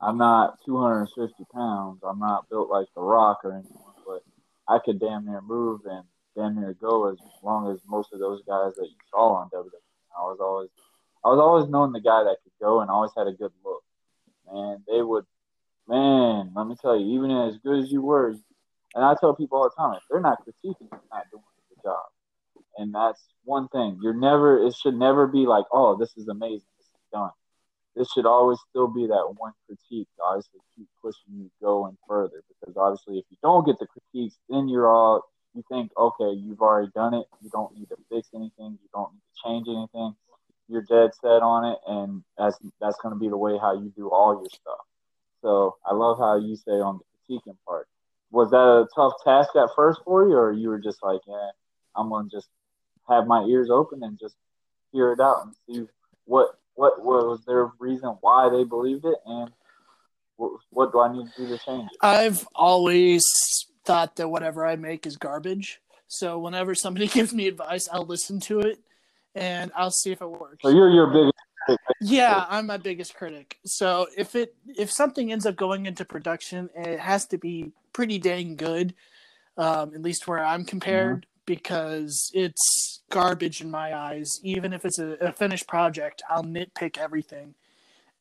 I'm 0.00 0.16
not 0.16 0.58
250 0.64 1.44
pounds. 1.52 2.02
I'm 2.02 2.18
not 2.18 2.48
built 2.48 2.70
like 2.70 2.86
The 2.94 3.02
Rock 3.02 3.40
or 3.44 3.52
anyone, 3.52 3.94
but 4.06 4.22
I 4.68 4.78
could 4.84 5.00
damn 5.00 5.26
near 5.26 5.40
move 5.40 5.82
and 5.86 6.04
damn 6.36 6.56
near 6.56 6.74
go 6.74 7.10
as 7.10 7.18
long 7.42 7.72
as 7.72 7.80
most 7.86 8.12
of 8.12 8.20
those 8.20 8.42
guys 8.46 8.74
that 8.76 8.86
you 8.86 8.96
saw 9.10 9.34
on 9.34 9.50
WWE. 9.50 9.70
I 10.16 10.22
was 10.22 10.38
always 10.40 10.70
I 11.24 11.28
was 11.28 11.38
always 11.38 11.68
known 11.68 11.92
the 11.92 12.00
guy 12.00 12.22
that 12.24 12.36
could 12.42 12.52
go 12.60 12.80
and 12.80 12.90
always 12.90 13.10
had 13.16 13.26
a 13.26 13.32
good 13.32 13.52
look. 13.64 13.82
Man, 14.52 14.82
they 14.88 15.02
would 15.02 15.24
man, 15.88 16.52
let 16.54 16.66
me 16.66 16.76
tell 16.80 16.98
you, 16.98 17.16
even 17.16 17.30
as 17.30 17.56
good 17.58 17.82
as 17.82 17.90
you 17.90 18.02
were, 18.02 18.34
and 18.94 19.04
I 19.04 19.14
tell 19.18 19.34
people 19.34 19.58
all 19.58 19.70
the 19.70 19.82
time, 19.82 19.96
if 19.96 20.02
they're 20.10 20.20
not 20.20 20.38
critiquing, 20.44 20.88
you're 20.90 21.00
not 21.12 21.26
doing 21.30 21.42
a 21.42 21.74
good 21.74 21.82
job. 21.82 22.04
And 22.76 22.94
that's 22.94 23.22
one 23.44 23.68
thing. 23.68 23.98
You're 24.02 24.14
never 24.14 24.64
it 24.66 24.74
should 24.74 24.94
never 24.94 25.26
be 25.26 25.46
like, 25.46 25.64
oh, 25.72 25.96
this 25.96 26.16
is 26.16 26.28
amazing, 26.28 26.68
this 26.78 26.86
is 26.86 27.08
done. 27.12 27.30
This 27.96 28.08
should 28.12 28.26
always 28.26 28.58
still 28.70 28.86
be 28.86 29.06
that 29.08 29.34
one 29.36 29.52
critique 29.66 30.06
to 30.16 30.22
obviously 30.24 30.60
keep 30.76 30.86
pushing 31.02 31.34
you 31.34 31.50
going 31.60 31.96
further. 32.06 32.42
Because 32.48 32.76
obviously 32.76 33.18
if 33.18 33.24
you 33.30 33.36
don't 33.42 33.66
get 33.66 33.78
the 33.80 33.86
critiques, 33.86 34.36
then 34.48 34.68
you're 34.68 34.88
all 34.88 35.24
you 35.54 35.64
think, 35.70 35.90
okay, 35.96 36.38
you've 36.38 36.60
already 36.60 36.90
done 36.94 37.14
it, 37.14 37.26
you 37.42 37.50
don't 37.50 37.76
need 37.76 37.88
to 37.88 37.96
fix 38.08 38.28
anything, 38.34 38.78
you 38.80 38.88
don't 38.94 39.12
need 39.12 39.20
to 39.20 39.42
change 39.44 39.66
anything. 39.66 40.14
You're 40.68 40.82
dead 40.82 41.10
set 41.20 41.42
on 41.42 41.64
it 41.64 41.78
and 41.86 42.22
that's 42.36 42.58
that's 42.80 42.98
gonna 43.02 43.16
be 43.16 43.28
the 43.28 43.36
way 43.36 43.56
how 43.58 43.74
you 43.74 43.92
do 43.96 44.10
all 44.10 44.34
your 44.34 44.50
stuff. 44.50 44.86
So 45.42 45.76
I 45.86 45.94
love 45.94 46.18
how 46.18 46.38
you 46.38 46.56
say 46.56 46.72
on 46.72 46.98
the 46.98 47.34
critiquing 47.34 47.56
part. 47.66 47.88
Was 48.30 48.50
that 48.50 48.56
a 48.56 48.86
tough 48.94 49.14
task 49.24 49.56
at 49.56 49.70
first 49.74 50.00
for 50.04 50.28
you, 50.28 50.36
or 50.36 50.52
you 50.52 50.68
were 50.68 50.78
just 50.78 51.02
like, 51.02 51.20
yeah, 51.26 51.50
I'm 51.96 52.10
gonna 52.10 52.28
just 52.30 52.48
have 53.08 53.26
my 53.26 53.44
ears 53.44 53.70
open 53.70 54.02
and 54.02 54.18
just 54.18 54.36
hear 54.92 55.12
it 55.12 55.20
out 55.20 55.44
and 55.44 55.54
see 55.66 55.86
what 56.24 56.58
what, 56.74 57.04
what 57.04 57.26
was 57.26 57.44
their 57.44 57.72
reason 57.80 58.16
why 58.20 58.48
they 58.48 58.62
believed 58.62 59.04
it, 59.04 59.16
and 59.26 59.50
what, 60.36 60.52
what 60.70 60.92
do 60.92 61.00
I 61.00 61.12
need 61.12 61.24
to 61.34 61.42
do 61.42 61.48
to 61.48 61.64
change 61.64 61.88
it? 61.92 61.98
I've 62.00 62.46
always 62.54 63.24
thought 63.84 64.14
that 64.16 64.28
whatever 64.28 64.64
I 64.64 64.76
make 64.76 65.04
is 65.04 65.16
garbage. 65.16 65.80
So 66.06 66.38
whenever 66.38 66.76
somebody 66.76 67.08
gives 67.08 67.34
me 67.34 67.48
advice, 67.48 67.88
I'll 67.90 68.06
listen 68.06 68.38
to 68.40 68.60
it 68.60 68.78
and 69.34 69.70
I'll 69.76 69.90
see 69.90 70.12
if 70.12 70.20
it 70.20 70.30
works. 70.30 70.58
So 70.62 70.70
you're 70.70 70.90
your 70.90 71.06
biggest. 71.06 71.34
Yeah, 72.00 72.46
I'm 72.48 72.66
my 72.66 72.76
biggest 72.76 73.14
critic. 73.14 73.58
So 73.64 74.06
if 74.16 74.34
it 74.34 74.54
if 74.66 74.90
something 74.90 75.32
ends 75.32 75.46
up 75.46 75.56
going 75.56 75.86
into 75.86 76.04
production, 76.04 76.70
it 76.74 76.98
has 76.98 77.26
to 77.26 77.38
be 77.38 77.72
pretty 77.92 78.18
dang 78.18 78.56
good, 78.56 78.94
um, 79.56 79.92
at 79.94 80.02
least 80.02 80.26
where 80.26 80.44
I'm 80.44 80.64
compared, 80.64 81.26
because 81.44 82.30
it's 82.34 83.02
garbage 83.10 83.60
in 83.60 83.70
my 83.70 83.94
eyes. 83.94 84.40
Even 84.42 84.72
if 84.72 84.84
it's 84.84 84.98
a, 84.98 85.16
a 85.20 85.32
finished 85.32 85.66
project, 85.66 86.22
I'll 86.30 86.44
nitpick 86.44 86.96
everything, 86.96 87.54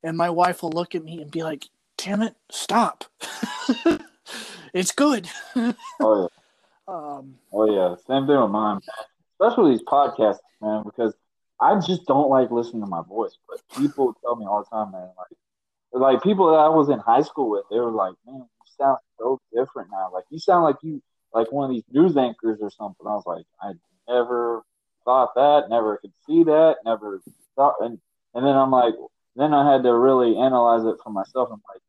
and 0.04 0.18
my 0.18 0.30
wife 0.30 0.62
will 0.64 0.72
look 0.72 0.96
at 0.96 1.04
me 1.04 1.22
and 1.22 1.32
be 1.32 1.44
like, 1.44 1.66
"Damn 1.98 2.22
it, 2.24 2.36
stop! 2.50 3.06
it's 4.74 4.92
good." 4.92 5.30
Oh 6.00 6.22
yeah. 6.22 6.94
um, 6.94 7.36
Oh 7.52 7.66
yeah, 7.66 7.96
same 8.08 8.28
thing 8.28 8.40
with 8.40 8.52
mine. 8.52 8.80
Especially 9.40 9.72
these 9.72 9.84
podcasts, 9.84 10.40
man, 10.62 10.84
because 10.84 11.14
I 11.60 11.80
just 11.80 12.06
don't 12.06 12.30
like 12.30 12.52
listening 12.52 12.84
to 12.84 12.90
my 12.90 13.02
voice. 13.04 13.38
But 13.48 13.62
people 13.78 14.16
tell 14.22 14.36
me 14.36 14.46
all 14.46 14.64
the 14.64 14.76
time, 14.76 14.92
man, 14.92 15.10
like 15.18 15.38
like 15.94 16.22
people 16.22 16.52
that 16.52 16.60
I 16.60 16.70
was 16.70 16.90
in 16.90 17.00
high 17.00 17.22
school 17.22 17.50
with, 17.50 17.64
they 17.72 17.80
were 17.80 17.92
like, 17.92 18.14
Man, 18.26 18.36
you 18.36 18.48
sound 18.78 18.98
so 19.18 19.40
different 19.54 19.90
now. 19.92 20.12
Like 20.14 20.26
you 20.30 20.40
sound 20.40 20.64
like 20.64 20.78
you 20.82 21.02
like 21.34 21.52
one 21.52 21.70
of 21.70 21.76
these 21.76 21.84
news 21.92 22.18
anchors 22.18 22.60
or 22.62 22.70
something. 22.70 23.06
I 23.06 23.16
was 23.16 23.26
like, 23.26 23.46
I 23.62 23.74
never 24.12 24.64
thought 25.06 25.36
that, 25.36 25.70
never 25.70 25.98
could 25.98 26.14
see 26.26 26.44
that, 26.44 26.78
never 26.86 27.22
thought 27.56 27.76
and 27.82 28.00
and 28.34 28.46
then 28.46 28.56
I'm 28.56 28.72
like 28.72 28.94
then 29.36 29.54
I 29.54 29.72
had 29.72 29.84
to 29.84 29.94
really 29.94 30.36
analyze 30.38 30.84
it 30.86 30.98
for 31.04 31.12
myself. 31.12 31.50
I'm 31.52 31.62
like, 31.72 31.82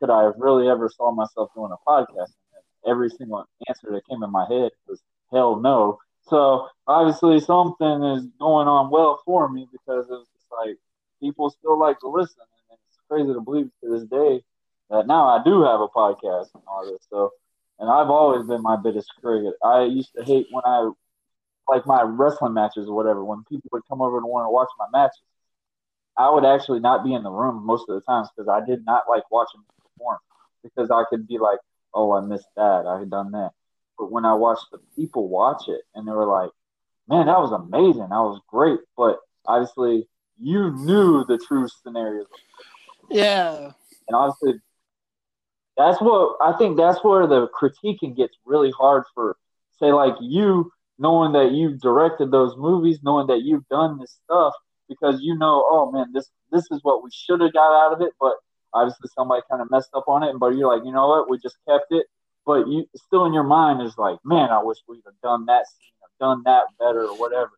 could 0.00 0.10
I 0.10 0.24
have 0.24 0.34
really 0.38 0.68
ever 0.68 0.88
saw 0.88 1.12
myself 1.12 1.50
doing 1.54 1.72
a 1.72 1.90
podcast? 1.90 2.32
And 2.54 2.90
every 2.90 3.10
single 3.10 3.44
answer 3.68 3.88
that 3.92 4.06
came 4.08 4.22
in 4.22 4.30
my 4.30 4.46
head 4.48 4.70
was 4.88 5.02
hell 5.30 5.60
no. 5.60 5.98
So 6.28 6.68
obviously 6.86 7.40
something 7.40 8.02
is 8.04 8.26
going 8.38 8.68
on 8.68 8.90
well 8.90 9.20
for 9.24 9.48
me 9.48 9.66
because 9.72 10.06
it's 10.10 10.28
just 10.30 10.46
like 10.52 10.76
people 11.20 11.50
still 11.50 11.78
like 11.78 11.98
to 12.00 12.08
listen, 12.08 12.42
and 12.70 12.78
it's 12.88 12.98
crazy 13.08 13.32
to 13.32 13.40
believe 13.40 13.70
to 13.82 13.90
this 13.90 14.04
day 14.04 14.42
that 14.90 15.06
now 15.06 15.26
I 15.28 15.42
do 15.42 15.62
have 15.62 15.80
a 15.80 15.88
podcast 15.88 16.48
and 16.54 16.62
all 16.66 16.84
this. 16.90 17.06
So, 17.10 17.30
and 17.78 17.90
I've 17.90 18.10
always 18.10 18.46
been 18.46 18.62
my 18.62 18.76
biggest 18.76 19.10
critic. 19.20 19.54
I 19.64 19.84
used 19.84 20.10
to 20.16 20.24
hate 20.24 20.46
when 20.50 20.64
I 20.64 20.90
like 21.68 21.86
my 21.86 22.02
wrestling 22.02 22.54
matches 22.54 22.88
or 22.88 22.94
whatever 22.94 23.24
when 23.24 23.44
people 23.48 23.68
would 23.72 23.82
come 23.88 24.00
over 24.02 24.18
and 24.18 24.26
want 24.26 24.46
to 24.46 24.50
watch 24.50 24.68
my 24.78 24.86
matches. 24.92 25.22
I 26.16 26.30
would 26.30 26.44
actually 26.44 26.80
not 26.80 27.04
be 27.04 27.14
in 27.14 27.22
the 27.22 27.30
room 27.30 27.64
most 27.64 27.88
of 27.88 27.94
the 27.94 28.00
times 28.02 28.28
because 28.34 28.48
I 28.48 28.64
did 28.66 28.84
not 28.84 29.04
like 29.08 29.22
watching 29.30 29.60
perform 29.82 30.18
because 30.62 30.90
I 30.90 31.04
could 31.08 31.28
be 31.28 31.38
like, 31.38 31.60
oh, 31.94 32.12
I 32.12 32.20
missed 32.20 32.48
that, 32.56 32.86
I 32.86 32.98
had 33.00 33.10
done 33.10 33.30
that. 33.32 33.52
But 33.98 34.10
when 34.12 34.24
I 34.24 34.34
watched 34.34 34.66
the 34.70 34.78
people 34.96 35.28
watch 35.28 35.68
it 35.68 35.82
and 35.94 36.06
they 36.06 36.12
were 36.12 36.26
like, 36.26 36.50
man, 37.08 37.26
that 37.26 37.38
was 37.38 37.52
amazing, 37.52 38.02
that 38.02 38.10
was 38.10 38.40
great. 38.48 38.78
But 38.96 39.18
obviously, 39.46 40.08
you 40.40 40.70
knew 40.72 41.24
the 41.24 41.38
true 41.38 41.68
scenarios. 41.82 42.26
yeah, 43.10 43.72
And 44.06 44.14
obviously, 44.14 44.60
that's 45.76 46.00
what 46.00 46.36
I 46.40 46.56
think 46.56 46.76
that's 46.76 47.02
where 47.02 47.26
the 47.26 47.48
critiquing 47.48 48.16
gets 48.16 48.36
really 48.44 48.70
hard 48.70 49.04
for, 49.14 49.36
say, 49.78 49.92
like 49.92 50.14
you, 50.20 50.70
knowing 50.98 51.32
that 51.32 51.52
you've 51.52 51.80
directed 51.80 52.30
those 52.30 52.56
movies, 52.56 52.98
knowing 53.02 53.26
that 53.28 53.42
you've 53.42 53.66
done 53.68 53.98
this 53.98 54.18
stuff, 54.24 54.54
because 54.88 55.20
you 55.20 55.36
know, 55.36 55.64
oh 55.68 55.90
man, 55.90 56.12
this 56.12 56.30
this 56.52 56.66
is 56.70 56.80
what 56.82 57.02
we 57.02 57.10
should 57.12 57.40
have 57.40 57.52
got 57.52 57.86
out 57.86 57.92
of 57.92 58.00
it, 58.00 58.12
but 58.20 58.34
obviously 58.74 59.08
somebody 59.14 59.42
kind 59.50 59.62
of 59.62 59.70
messed 59.70 59.90
up 59.94 60.04
on 60.08 60.22
it. 60.22 60.38
But 60.38 60.56
you're 60.56 60.74
like, 60.74 60.84
you 60.84 60.92
know 60.92 61.08
what, 61.08 61.30
we 61.30 61.38
just 61.38 61.56
kept 61.68 61.86
it. 61.90 62.06
But 62.48 62.66
you 62.66 62.88
still 62.96 63.26
in 63.26 63.34
your 63.34 63.42
mind 63.44 63.82
is 63.82 63.98
like, 63.98 64.16
man, 64.24 64.48
I 64.48 64.62
wish 64.62 64.78
we'd 64.88 65.02
have 65.04 65.20
done 65.22 65.44
that 65.46 65.66
scene, 65.68 65.92
or 66.00 66.08
done 66.18 66.42
that 66.46 66.64
better, 66.78 67.02
or 67.04 67.14
whatever. 67.18 67.50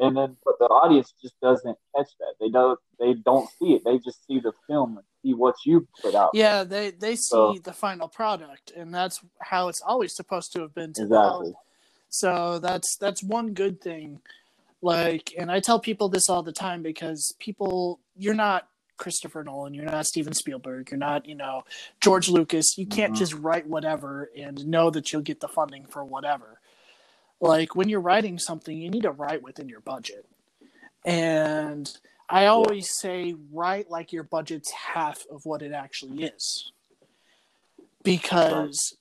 and 0.00 0.14
then 0.16 0.36
but 0.44 0.58
the 0.58 0.66
audience 0.66 1.14
just 1.22 1.38
doesn't 1.40 1.78
catch 1.94 2.10
that. 2.18 2.34
They 2.40 2.50
don't 2.50 2.78
they 2.98 3.14
don't 3.14 3.48
see 3.58 3.74
it. 3.76 3.82
They 3.84 3.98
just 3.98 4.26
see 4.26 4.40
the 4.40 4.52
film 4.66 4.96
and 4.98 5.06
see 5.22 5.32
what 5.32 5.54
you 5.64 5.86
put 6.02 6.14
out. 6.16 6.30
Yeah, 6.34 6.64
they 6.64 6.90
they 6.90 7.14
see 7.14 7.28
So- 7.28 7.56
the 7.62 7.72
final 7.72 8.08
product, 8.08 8.72
and 8.76 8.92
that's 8.92 9.20
how 9.38 9.68
it's 9.68 9.80
always 9.80 10.12
supposed 10.20 10.52
to 10.54 10.60
have 10.62 10.74
been. 10.74 10.92
To 10.94 11.02
Exactly. 11.02 11.50
them. 11.52 11.56
So 12.08 12.58
that's 12.58 12.96
that's 12.96 13.22
one 13.22 13.54
good 13.54 13.80
thing. 13.80 14.20
Like, 14.82 15.32
and 15.38 15.50
I 15.52 15.60
tell 15.60 15.78
people 15.80 16.08
this 16.08 16.28
all 16.28 16.42
the 16.42 16.52
time 16.66 16.82
because 16.82 17.34
people, 17.38 18.00
you're 18.16 18.34
not 18.34 18.68
Christopher 18.96 19.44
Nolan, 19.44 19.74
you're 19.74 19.84
not 19.84 20.06
Steven 20.06 20.32
Spielberg, 20.34 20.90
you're 20.90 20.98
not, 20.98 21.26
you 21.26 21.34
know, 21.34 21.64
George 22.00 22.28
Lucas. 22.28 22.76
You 22.78 22.86
can't 22.86 23.12
Mhm. 23.14 23.18
just 23.18 23.34
write 23.34 23.66
whatever 23.66 24.30
and 24.36 24.66
know 24.66 24.90
that 24.90 25.12
you'll 25.12 25.22
get 25.22 25.40
the 25.40 25.48
funding 25.48 25.86
for 25.86 26.04
whatever. 26.04 26.60
Like 27.40 27.74
when 27.76 27.88
you're 27.88 28.00
writing 28.00 28.38
something, 28.38 28.76
you 28.80 28.88
need 28.90 29.02
to 29.02 29.10
write 29.10 29.42
within 29.42 29.68
your 29.68 29.80
budget. 29.80 30.26
And 31.04 31.94
I 32.28 32.46
always 32.46 32.90
say 32.98 33.34
write 33.52 33.90
like 33.90 34.12
your 34.12 34.24
budget's 34.24 34.70
half 34.72 35.24
of 35.30 35.44
what 35.44 35.62
it 35.62 35.72
actually 35.72 36.24
is. 36.24 36.72
Because 38.02 38.96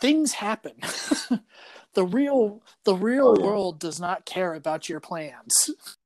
things 0.00 0.34
happen. 0.34 0.74
the 1.94 2.04
real 2.04 2.62
the 2.84 2.94
real 2.94 3.28
Oh, 3.28 3.36
yeah. 3.38 3.44
world 3.46 3.78
does 3.80 3.98
not 4.00 4.24
care 4.24 4.54
about 4.54 4.88
your 4.88 5.00
plans. 5.00 5.70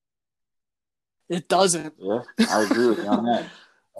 It 1.32 1.48
doesn't. 1.48 1.94
Yeah, 1.98 2.20
I 2.50 2.64
agree 2.64 2.88
with 2.88 2.98
you 2.98 3.06
on 3.06 3.24
that. 3.24 3.48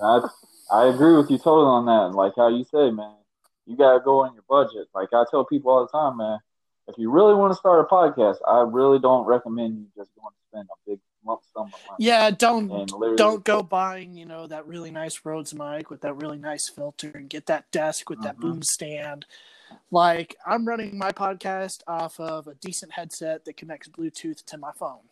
I 0.03 0.29
I 0.71 0.87
agree 0.89 1.17
with 1.17 1.31
you 1.31 1.39
totally 1.39 1.65
on 1.65 1.87
that. 1.87 2.15
Like 2.15 2.35
how 2.37 2.49
you 2.49 2.63
say, 2.65 2.91
man, 2.91 3.15
you 3.65 3.75
gotta 3.75 4.01
go 4.01 4.23
on 4.25 4.35
your 4.35 4.45
budget. 4.47 4.89
Like 4.95 5.09
I 5.15 5.25
tell 5.31 5.43
people 5.47 5.73
all 5.73 5.87
the 5.87 5.91
time, 5.91 6.19
man, 6.19 6.41
if 6.89 6.99
you 6.99 7.11
really 7.11 7.35
want 7.35 7.53
to 7.53 7.57
start 7.57 7.81
a 7.81 7.85
podcast, 7.85 8.37
I 8.47 8.61
really 8.61 8.99
don't 8.99 9.25
recommend 9.25 9.79
you 9.79 9.87
just 9.97 10.11
going 10.15 10.31
to 10.31 10.39
spend 10.51 10.69
a 10.71 10.91
big 10.91 10.99
lump 11.25 11.41
sum 11.55 11.73
of 11.73 11.81
money. 11.87 12.05
Yeah, 12.05 12.31
don't 12.31 13.17
don't 13.17 13.43
go 13.45 13.63
buying, 13.63 14.15
you 14.15 14.27
know, 14.27 14.47
that 14.47 14.67
really 14.67 14.91
nice 14.91 15.25
Rhodes 15.25 15.55
mic 15.55 15.89
with 15.89 16.03
that 16.03 16.15
really 16.15 16.39
nice 16.39 16.69
filter 16.69 17.13
and 17.15 17.31
get 17.31 17.47
that 17.47 17.71
desk 17.71 18.11
with 18.11 18.21
that 18.21 18.37
Mhm. 18.37 18.41
boom 18.41 18.63
stand. 18.63 19.25
Like 19.91 20.37
I'm 20.45 20.69
running 20.69 20.99
my 20.99 21.13
podcast 21.13 21.81
off 21.87 22.21
of 22.21 22.47
a 22.47 22.55
decent 22.57 22.93
headset 22.93 23.47
that 23.47 23.57
connects 23.57 23.89
Bluetooth 23.89 24.45
to 24.45 24.59
my 24.59 24.73
phone. 24.73 25.09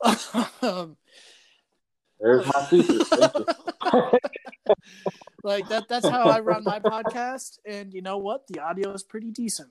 um, 0.62 0.96
There's 2.20 2.46
my 2.46 2.64
secret. 2.64 3.06
Thank 3.06 3.34
you. 3.34 3.46
like 5.44 5.68
that 5.68 5.88
that's 5.88 6.08
how 6.08 6.28
I 6.28 6.40
run 6.40 6.64
my 6.64 6.80
podcast 6.80 7.58
and 7.66 7.92
you 7.92 8.02
know 8.02 8.18
what? 8.18 8.46
The 8.46 8.60
audio 8.60 8.92
is 8.92 9.02
pretty 9.02 9.30
decent. 9.30 9.70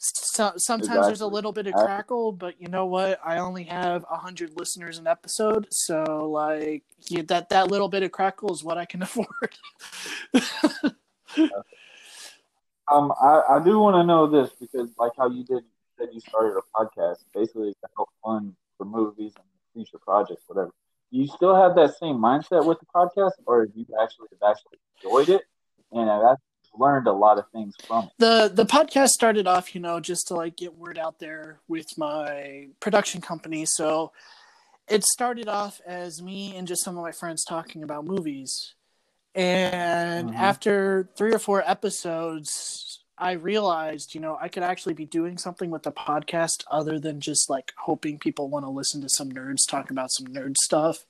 So, 0.00 0.52
sometimes 0.56 1.06
there's 1.06 1.22
a 1.22 1.26
little 1.26 1.50
bit 1.50 1.66
of 1.66 1.74
crackle, 1.74 2.30
but 2.30 2.60
you 2.60 2.68
know 2.68 2.86
what? 2.86 3.18
I 3.24 3.38
only 3.38 3.64
have 3.64 4.04
hundred 4.08 4.56
listeners 4.56 4.98
an 4.98 5.08
episode, 5.08 5.66
so 5.70 6.30
like 6.30 6.84
yeah, 7.08 7.22
that 7.26 7.48
that 7.48 7.68
little 7.68 7.88
bit 7.88 8.04
of 8.04 8.12
crackle 8.12 8.52
is 8.52 8.62
what 8.62 8.78
I 8.78 8.84
can 8.84 9.02
afford. 9.08 9.56
Um, 12.90 13.12
I, 13.20 13.42
I 13.50 13.62
do 13.62 13.78
want 13.78 13.96
to 13.96 14.04
know 14.04 14.26
this 14.26 14.50
because, 14.58 14.90
like 14.98 15.12
how 15.18 15.28
you 15.28 15.44
did, 15.44 15.62
said 15.98 16.08
you 16.12 16.20
started 16.20 16.56
a 16.56 16.62
podcast 16.74 17.18
basically 17.34 17.72
to 17.72 17.88
help 17.96 18.08
fund 18.24 18.54
for 18.78 18.84
movies 18.86 19.34
and 19.36 19.44
future 19.74 19.98
projects, 19.98 20.44
whatever. 20.46 20.72
You 21.10 21.26
still 21.26 21.54
have 21.54 21.74
that 21.76 21.96
same 21.98 22.16
mindset 22.16 22.64
with 22.66 22.78
the 22.80 22.86
podcast, 22.94 23.32
or 23.46 23.60
have 23.62 23.70
you 23.74 23.86
actually 24.02 24.28
have 24.40 24.50
actually 24.50 24.78
enjoyed 25.02 25.28
it 25.30 25.42
and 25.92 26.08
have 26.08 26.36
learned 26.78 27.06
a 27.06 27.12
lot 27.12 27.38
of 27.38 27.44
things 27.52 27.74
from 27.86 28.04
it? 28.04 28.10
the 28.18 28.50
the 28.54 28.66
podcast 28.66 29.08
started 29.08 29.46
off 29.46 29.74
you 29.74 29.80
know 29.80 30.00
just 30.00 30.28
to 30.28 30.34
like 30.34 30.54
get 30.56 30.76
word 30.76 30.98
out 30.98 31.18
there 31.18 31.60
with 31.66 31.86
my 31.96 32.68
production 32.78 33.20
company 33.20 33.64
so 33.64 34.12
it 34.86 35.02
started 35.04 35.48
off 35.48 35.80
as 35.86 36.20
me 36.22 36.54
and 36.56 36.68
just 36.68 36.82
some 36.84 36.96
of 36.96 37.02
my 37.02 37.10
friends 37.12 37.44
talking 37.44 37.82
about 37.82 38.04
movies 38.04 38.74
and 39.34 40.30
Mhm. 40.30 40.34
after 40.36 41.08
three 41.16 41.32
or 41.32 41.38
four 41.38 41.62
episodes 41.66 42.87
i 43.18 43.32
realized 43.32 44.14
you 44.14 44.20
know 44.20 44.38
i 44.40 44.48
could 44.48 44.62
actually 44.62 44.94
be 44.94 45.06
doing 45.06 45.38
something 45.38 45.70
with 45.70 45.82
the 45.82 45.92
podcast 45.92 46.64
other 46.70 46.98
than 46.98 47.20
just 47.20 47.50
like 47.50 47.72
hoping 47.78 48.18
people 48.18 48.48
want 48.48 48.64
to 48.64 48.70
listen 48.70 49.00
to 49.00 49.08
some 49.08 49.30
nerds 49.30 49.66
talk 49.68 49.90
about 49.90 50.10
some 50.10 50.26
nerd 50.26 50.56
stuff 50.56 51.04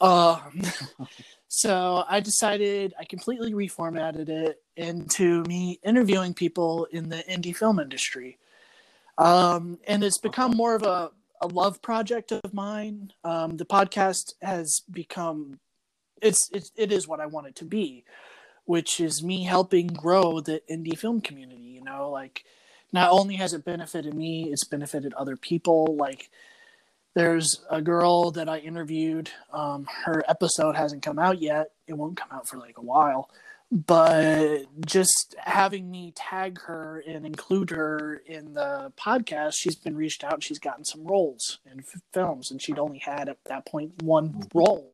um 0.00 0.62
So 1.56 2.04
I 2.08 2.18
decided 2.18 2.94
I 2.98 3.04
completely 3.04 3.52
reformatted 3.52 4.28
it 4.28 4.60
into 4.76 5.44
me 5.44 5.78
interviewing 5.84 6.34
people 6.34 6.86
in 6.86 7.10
the 7.10 7.22
indie 7.30 7.54
film 7.54 7.78
industry. 7.78 8.38
Um, 9.18 9.78
and 9.86 10.02
it's 10.02 10.18
become 10.18 10.56
more 10.56 10.74
of 10.74 10.82
a, 10.82 11.12
a 11.40 11.46
love 11.46 11.80
project 11.80 12.32
of 12.32 12.52
mine. 12.52 13.12
Um, 13.22 13.56
the 13.56 13.64
podcast 13.64 14.34
has 14.42 14.82
become 14.90 15.60
it's, 16.20 16.50
it's 16.52 16.72
it 16.74 16.90
is 16.90 17.06
what 17.06 17.20
I 17.20 17.26
want 17.26 17.46
it 17.46 17.54
to 17.56 17.64
be, 17.64 18.04
which 18.64 19.00
is 19.00 19.22
me 19.22 19.44
helping 19.44 19.88
grow 19.88 20.40
the 20.40 20.62
indie 20.70 20.98
film 20.98 21.20
community, 21.20 21.62
you 21.62 21.82
know, 21.82 22.10
like 22.10 22.44
not 22.92 23.10
only 23.10 23.36
has 23.36 23.52
it 23.52 23.64
benefited 23.64 24.14
me, 24.14 24.50
it's 24.50 24.64
benefited 24.64 25.12
other 25.14 25.36
people. 25.36 25.96
Like 25.98 26.30
there's 27.14 27.64
a 27.70 27.82
girl 27.82 28.30
that 28.32 28.48
I 28.48 28.58
interviewed. 28.58 29.30
Um, 29.52 29.86
her 30.04 30.24
episode 30.28 30.76
hasn't 30.76 31.02
come 31.02 31.18
out 31.18 31.40
yet. 31.40 31.70
It 31.86 31.94
won't 31.94 32.16
come 32.16 32.28
out 32.32 32.48
for 32.48 32.58
like 32.58 32.78
a 32.78 32.82
while. 32.82 33.30
But 33.72 34.66
just 34.86 35.34
having 35.38 35.90
me 35.90 36.12
tag 36.14 36.60
her 36.62 37.02
and 37.06 37.26
include 37.26 37.70
her 37.70 38.22
in 38.26 38.54
the 38.54 38.92
podcast, 38.96 39.54
she's 39.54 39.74
been 39.74 39.96
reached 39.96 40.22
out. 40.22 40.44
She's 40.44 40.58
gotten 40.60 40.84
some 40.84 41.04
roles 41.04 41.58
in 41.70 41.80
f- 41.80 42.00
films, 42.12 42.50
and 42.50 42.62
she'd 42.62 42.78
only 42.78 42.98
had 42.98 43.28
at 43.28 43.38
that 43.46 43.66
point 43.66 44.02
one 44.02 44.46
role. 44.54 44.92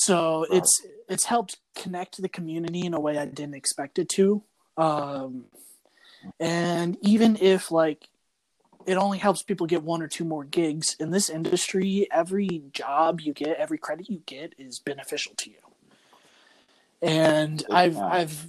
So 0.00 0.46
it's 0.48 0.86
it's 1.08 1.24
helped 1.24 1.58
connect 1.74 2.22
the 2.22 2.28
community 2.28 2.86
in 2.86 2.94
a 2.94 3.00
way 3.00 3.18
I 3.18 3.26
didn't 3.26 3.56
expect 3.56 3.98
it 3.98 4.08
to. 4.10 4.44
Um, 4.76 5.46
and 6.38 6.96
even 7.00 7.36
if 7.40 7.72
like 7.72 8.08
it 8.86 8.96
only 8.96 9.18
helps 9.18 9.42
people 9.42 9.66
get 9.66 9.82
one 9.82 10.00
or 10.00 10.06
two 10.06 10.24
more 10.24 10.44
gigs 10.44 10.94
in 11.00 11.10
this 11.10 11.28
industry 11.28 12.06
every 12.12 12.62
job 12.72 13.20
you 13.20 13.32
get 13.32 13.56
every 13.56 13.76
credit 13.76 14.08
you 14.08 14.22
get 14.24 14.54
is 14.56 14.78
beneficial 14.78 15.32
to 15.36 15.50
you 15.50 15.56
and 17.02 17.62
It 17.62 17.72
i've 17.72 17.94
counts. 17.94 18.12
i've 18.12 18.46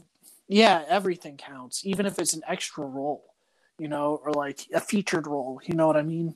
yeah 0.47 0.83
everything 0.87 1.35
counts 1.35 1.83
even 1.83 2.05
if 2.05 2.19
it's 2.19 2.35
an 2.35 2.43
extra 2.47 2.85
role 2.85 3.33
you 3.79 3.87
know 3.87 4.21
or 4.23 4.31
like 4.33 4.67
a 4.73 4.79
featured 4.79 5.25
role 5.25 5.59
you 5.65 5.73
know 5.75 5.87
what 5.87 5.97
i 5.97 6.03
mean 6.03 6.35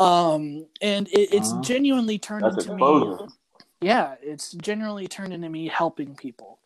um 0.00 0.66
and 0.80 1.06
it, 1.08 1.32
it's 1.32 1.52
Uh-huh. 1.52 1.60
genuinely 1.62 2.18
turned 2.18 2.44
That's 2.44 2.56
into 2.66 2.70
exposure. 2.70 3.18
me 3.18 3.32
yeah 3.82 4.14
it's 4.22 4.52
generally 4.52 5.06
turned 5.06 5.32
into 5.32 5.48
me 5.48 5.68
helping 5.68 6.14
people 6.14 6.58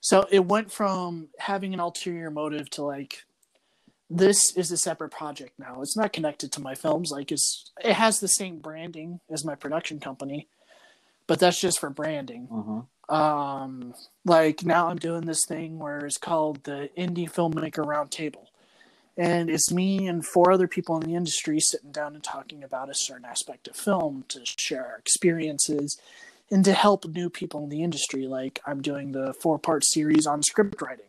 so 0.00 0.26
it 0.30 0.44
went 0.46 0.72
from 0.72 1.28
having 1.38 1.74
an 1.74 1.80
ulterior 1.80 2.30
motive 2.30 2.68
to 2.70 2.82
like 2.82 3.24
this 4.10 4.54
is 4.56 4.70
a 4.70 4.76
separate 4.76 5.10
project 5.10 5.58
now. 5.58 5.80
It's 5.80 5.96
not 5.96 6.12
connected 6.12 6.52
to 6.52 6.60
my 6.60 6.74
films. 6.74 7.10
Like 7.10 7.32
it's 7.32 7.70
it 7.82 7.94
has 7.94 8.20
the 8.20 8.28
same 8.28 8.58
branding 8.58 9.20
as 9.30 9.44
my 9.44 9.54
production 9.54 10.00
company, 10.00 10.48
but 11.26 11.38
that's 11.38 11.60
just 11.60 11.80
for 11.80 11.90
branding. 11.90 12.46
hmm 12.46 13.14
Um, 13.14 13.94
like 14.24 14.64
now 14.64 14.88
I'm 14.88 14.98
doing 14.98 15.22
this 15.22 15.44
thing 15.46 15.78
where 15.78 16.04
it's 16.04 16.18
called 16.18 16.64
the 16.64 16.90
Indie 16.96 17.30
Filmmaker 17.30 17.84
Roundtable, 17.86 18.46
and 19.16 19.48
it's 19.48 19.72
me 19.72 20.06
and 20.06 20.24
four 20.26 20.52
other 20.52 20.68
people 20.68 20.96
in 21.00 21.08
the 21.08 21.16
industry 21.16 21.58
sitting 21.60 21.92
down 21.92 22.14
and 22.14 22.22
talking 22.22 22.62
about 22.62 22.90
a 22.90 22.94
certain 22.94 23.24
aspect 23.24 23.66
of 23.66 23.76
film 23.76 24.24
to 24.28 24.40
share 24.44 24.86
our 24.86 24.98
experiences 24.98 25.98
and 26.52 26.64
to 26.66 26.72
help 26.74 27.06
new 27.06 27.30
people 27.30 27.64
in 27.64 27.70
the 27.70 27.82
industry. 27.82 28.26
Like 28.28 28.60
I'm 28.64 28.80
doing 28.82 29.10
the 29.10 29.34
four 29.42 29.58
part 29.58 29.84
series 29.84 30.26
on 30.26 30.42
script 30.42 30.80
writing, 30.80 31.06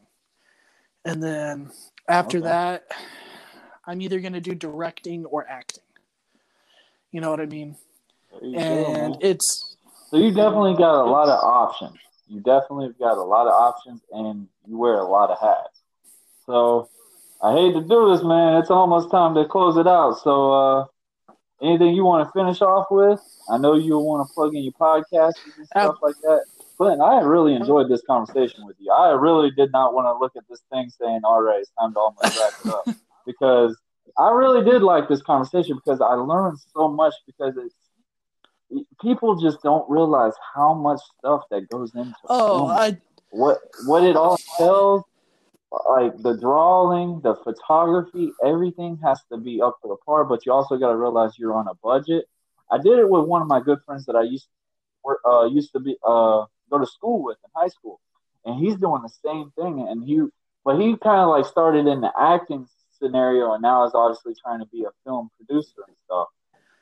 and 1.06 1.22
then 1.22 1.70
after 2.08 2.40
Okay. 2.40 2.48
that, 2.48 2.86
I'm 3.86 4.02
either 4.02 4.20
going 4.22 4.34
to 4.34 4.42
do 4.42 4.56
directing 4.56 5.26
or 5.26 5.46
acting. 5.48 5.84
You 7.12 7.22
know 7.22 7.30
what 7.30 7.42
I 7.42 7.46
mean? 7.46 7.76
You 8.42 8.66
go, 8.66 8.96
And 8.96 9.18
it's 9.22 9.76
So 10.10 10.18
you 10.18 10.32
definitely 10.32 10.76
got 10.76 11.04
a 11.04 11.06
lot 11.06 11.30
of 11.30 11.44
options. 11.44 11.98
You 12.28 12.40
definitely 12.40 12.90
got 12.98 13.18
a 13.18 13.22
lot 13.24 13.46
of 13.46 13.54
options, 13.54 14.02
and 14.12 14.48
you 14.66 14.78
wear 14.78 14.96
a 14.96 15.04
lot 15.04 15.30
of 15.30 15.40
hats. 15.40 15.82
So 16.46 16.90
I 17.42 17.54
hate 17.54 17.74
to 17.74 17.82
do 17.82 18.12
this, 18.12 18.24
man. 18.24 18.62
It's 18.62 18.72
almost 18.72 19.12
time 19.12 19.36
to 19.36 19.46
close 19.46 19.78
it 19.78 19.88
out. 19.88 20.20
So 20.24 20.54
uh, 20.54 20.86
anything 21.64 21.96
you 21.96 22.04
want 22.04 22.28
to 22.28 22.32
finish 22.32 22.62
off 22.62 22.88
with? 22.92 23.20
I 23.50 23.58
know 23.58 23.76
you 23.76 23.98
want 23.98 24.28
to 24.28 24.34
plug 24.34 24.56
in 24.56 24.64
your 24.64 24.74
podcast 24.74 25.34
and 25.46 25.54
oh. 25.76 25.82
stuff 25.82 25.96
like 26.02 26.16
that. 26.22 26.46
Clinton, 26.78 27.02
I 27.02 27.22
really 27.22 27.56
enjoyed 27.56 27.90
this 27.90 28.02
conversation 28.06 28.66
with 28.66 28.76
you. 28.80 28.92
I 28.92 29.12
really 29.12 29.52
did 29.52 29.72
not 29.72 29.94
want 29.94 30.06
to 30.06 30.18
look 30.18 30.34
at 30.36 30.44
this 30.50 30.62
thing 30.72 30.90
saying, 30.90 31.22
"All 31.24 31.42
right, 31.42 31.60
it's 31.60 31.72
time 31.80 31.94
to 31.94 32.00
almost 32.00 32.40
wrap 32.40 32.54
it 32.66 32.74
up," 32.74 32.98
because 33.26 33.78
I 34.18 34.32
really 34.32 34.64
did 34.64 34.82
like 34.82 35.08
this 35.08 35.22
conversation 35.22 35.76
because 35.76 36.02
I 36.02 36.14
learned 36.14 36.58
so 36.74 36.88
much 36.88 37.14
because 37.26 37.56
it's 37.58 37.76
people 39.02 39.40
just 39.40 39.62
don't 39.62 39.90
realize 39.90 40.34
how 40.56 40.74
much 40.74 41.00
stuff 41.20 41.44
that 41.52 41.70
goes 41.70 41.94
into 41.96 42.16
oh, 42.28 42.68
film. 42.68 42.72
I 42.72 42.98
what 43.30 43.60
what 43.86 44.04
it 44.04 44.16
all 44.16 44.38
tells 44.58 45.04
like 45.90 46.18
the 46.22 46.38
drawing, 46.38 47.20
the 47.22 47.36
photography, 47.36 48.32
everything 48.46 49.00
has 49.04 49.20
to 49.32 49.38
be 49.38 49.62
up 49.62 49.82
to 49.82 49.88
the 49.88 49.96
par. 50.06 50.24
But 50.24 50.46
you 50.46 50.52
also 50.52 50.78
got 50.78 50.90
to 50.90 50.98
realize 50.98 51.38
you're 51.38 51.56
on 51.56 51.68
a 51.68 51.74
budget. 51.84 52.26
I 52.72 52.78
did 52.78 53.00
it 53.00 53.10
with 53.10 53.26
one 53.26 53.42
of 53.42 53.48
my 53.48 53.60
good 53.60 53.80
friends 53.86 54.06
that 54.06 54.16
I 54.16 54.24
used 54.24 54.48
to, 55.06 55.16
uh, 55.30 55.46
used 55.46 55.72
to 55.74 55.80
be 55.80 55.98
uh, 56.06 56.46
go 56.70 56.80
to 56.80 56.86
school 56.86 57.24
with 57.24 57.38
in 57.44 57.50
high 57.56 57.68
school, 57.68 58.00
and 58.46 58.60
he's 58.60 58.76
doing 58.76 59.02
the 59.02 59.14
same 59.26 59.52
thing. 59.56 59.88
And 59.90 60.04
he, 60.04 60.22
but 60.64 60.80
he 60.80 60.96
kind 60.98 61.22
of 61.22 61.30
like 61.30 61.46
started 61.46 61.88
in 61.88 62.02
the 62.02 62.12
acting 62.18 62.68
scenario, 63.00 63.54
and 63.54 63.62
now 63.62 63.86
is 63.86 63.94
obviously 63.94 64.34
trying 64.42 64.60
to 64.60 64.68
be 64.68 64.84
a 64.84 64.92
film 65.04 65.30
producer 65.38 65.84
and 65.88 65.98
stuff. 66.06 66.28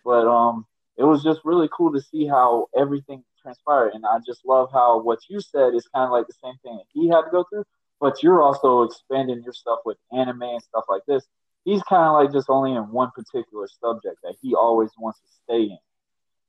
But 0.03 0.27
um, 0.27 0.65
it 0.97 1.03
was 1.03 1.23
just 1.23 1.41
really 1.45 1.69
cool 1.75 1.93
to 1.93 2.01
see 2.01 2.27
how 2.27 2.67
everything 2.77 3.23
transpired, 3.41 3.93
and 3.93 4.05
I 4.05 4.19
just 4.25 4.45
love 4.45 4.69
how 4.71 5.01
what 5.01 5.19
you 5.29 5.39
said 5.39 5.73
is 5.73 5.87
kind 5.95 6.05
of 6.05 6.11
like 6.11 6.27
the 6.27 6.33
same 6.43 6.55
thing 6.63 6.77
that 6.77 6.85
he 6.93 7.07
had 7.07 7.21
to 7.21 7.31
go 7.31 7.45
through 7.49 7.65
but 8.01 8.23
you're 8.23 8.41
also 8.41 8.81
expanding 8.81 9.43
your 9.43 9.53
stuff 9.53 9.79
with 9.85 9.97
anime 10.11 10.41
and 10.41 10.63
stuff 10.63 10.85
like 10.89 11.03
this. 11.07 11.23
He's 11.63 11.83
kind 11.83 12.03
of 12.03 12.13
like 12.13 12.33
just 12.33 12.49
only 12.49 12.73
in 12.73 12.91
one 12.91 13.11
particular 13.11 13.67
subject 13.79 14.17
that 14.23 14.35
he 14.41 14.55
always 14.55 14.89
wants 14.97 15.19
to 15.19 15.27
stay 15.43 15.63
in. 15.65 15.77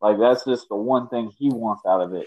Like 0.00 0.18
that's 0.18 0.46
just 0.46 0.68
the 0.70 0.76
one 0.76 1.08
thing 1.08 1.30
he 1.38 1.50
wants 1.50 1.82
out 1.86 2.00
of 2.00 2.14
it. 2.14 2.26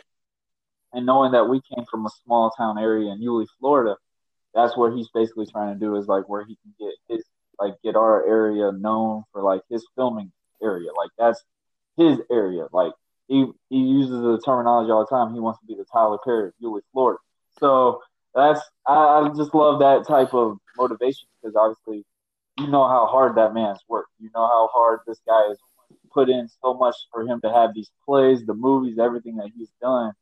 And 0.94 1.08
knowing 1.08 1.32
that 1.32 1.50
we 1.50 1.60
came 1.74 1.86
from 1.90 2.06
a 2.06 2.10
small 2.24 2.52
town 2.52 2.78
area 2.78 3.12
in 3.12 3.22
Yulee, 3.22 3.48
Florida, 3.60 3.98
that's 4.54 4.78
what 4.78 4.94
he's 4.94 5.10
basically 5.14 5.48
trying 5.48 5.74
to 5.74 5.80
do 5.80 5.96
is 5.98 6.08
like 6.08 6.30
where 6.30 6.46
he 6.46 6.58
can 6.62 6.74
get 6.80 6.94
his 7.10 7.26
like 7.60 7.74
get 7.84 7.96
our 7.96 8.26
area 8.28 8.72
known 8.72 9.24
for 9.34 9.42
like 9.42 9.62
his 9.70 9.84
filming 9.96 10.32
area. 10.62 10.92
Like 10.96 11.10
that's 11.18 11.44
his 11.98 12.20
area. 12.32 12.68
Like 12.72 12.94
he 13.28 13.48
he 13.70 13.78
uses 13.78 14.22
the 14.22 14.40
terminology 14.46 14.92
all 14.92 15.06
the 15.10 15.16
time. 15.16 15.34
He 15.34 15.40
wants 15.40 15.60
to 15.62 15.66
be 15.66 15.76
the 15.76 15.86
Tyler 15.92 16.20
Perry 16.24 16.50
of 16.50 16.54
Yulee, 16.60 16.82
Florida. 16.94 17.20
So 17.60 18.02
that's 18.36 18.62
I, 18.88 18.94
I 18.94 19.30
just 19.36 19.54
love 19.54 19.80
that 19.80 20.08
type 20.08 20.34
of 20.34 20.58
motivation 20.78 21.28
because 21.42 21.56
obviously 21.56 22.06
you 22.60 22.68
know 22.68 22.88
how 22.88 23.08
hard 23.08 23.36
that 23.36 23.54
man's 23.54 23.80
worked. 23.88 24.12
You 24.20 24.30
know 24.34 24.46
how 24.46 24.70
hard 24.74 25.00
this 25.08 25.20
guy 25.28 25.50
has 25.50 25.58
put 26.14 26.30
in 26.30 26.48
so 26.62 26.74
much 26.74 26.96
for 27.12 27.24
him 27.24 27.42
to 27.42 27.52
have 27.52 27.74
these 27.74 27.90
plays, 28.06 28.46
the 28.46 28.54
movies, 28.54 28.98
everything 29.00 29.38
that 29.38 29.52
he's 29.56 29.72
done 29.82 30.14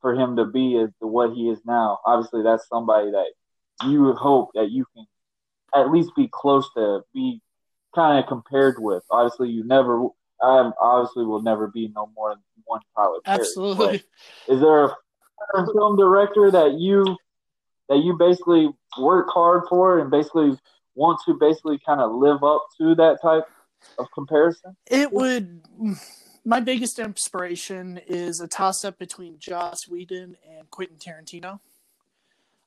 for 0.00 0.14
him 0.14 0.36
to 0.36 0.44
be 0.44 0.78
as 0.78 0.90
to 1.00 1.06
what 1.06 1.32
he 1.32 1.48
is 1.48 1.60
now. 1.66 1.98
Obviously, 2.06 2.42
that's 2.42 2.68
somebody 2.68 3.10
that 3.10 3.32
you 3.86 4.12
hope 4.14 4.50
that 4.54 4.70
you 4.70 4.86
can 4.94 5.06
at 5.74 5.90
least 5.90 6.10
be 6.16 6.28
close 6.30 6.68
to 6.76 7.02
be 7.12 7.40
kind 7.94 8.18
of 8.18 8.28
compared 8.28 8.76
with. 8.78 9.02
Obviously, 9.10 9.50
you 9.50 9.64
never. 9.64 10.08
I 10.42 10.70
obviously 10.80 11.24
will 11.24 11.42
never 11.42 11.68
be 11.68 11.90
no 11.94 12.10
more 12.14 12.30
than 12.30 12.42
one 12.64 12.80
Tyler 12.96 13.20
Perry. 13.24 13.40
Absolutely. 13.40 14.02
Is 14.48 14.60
there 14.60 14.84
a 14.84 15.66
film 15.72 15.96
director 15.96 16.50
that 16.50 16.74
you 16.74 17.16
that 17.88 17.98
you 17.98 18.16
basically 18.18 18.70
work 18.98 19.28
hard 19.30 19.64
for 19.68 19.98
and 19.98 20.10
basically 20.10 20.58
want 20.94 21.20
to 21.26 21.34
basically 21.34 21.78
kind 21.84 22.00
of 22.00 22.12
live 22.12 22.42
up 22.42 22.66
to 22.78 22.94
that 22.94 23.20
type 23.20 23.44
of 23.98 24.06
comparison? 24.12 24.76
It 24.90 25.12
would. 25.12 25.62
My 26.44 26.60
biggest 26.60 26.98
inspiration 26.98 28.00
is 28.06 28.40
a 28.40 28.48
toss 28.48 28.84
up 28.84 28.98
between 28.98 29.38
Joss 29.38 29.88
Whedon 29.88 30.36
and 30.46 30.70
Quentin 30.70 30.96
Tarantino. 30.98 31.60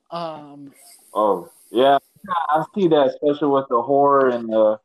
Um, 0.09 0.73
oh 1.13 1.51
yeah, 1.71 1.97
I 2.49 2.63
see 2.73 2.87
that, 2.87 3.07
especially 3.07 3.49
with 3.49 3.65
the 3.69 3.81
horror 3.81 4.29
and 4.29 4.49
the 4.49 4.79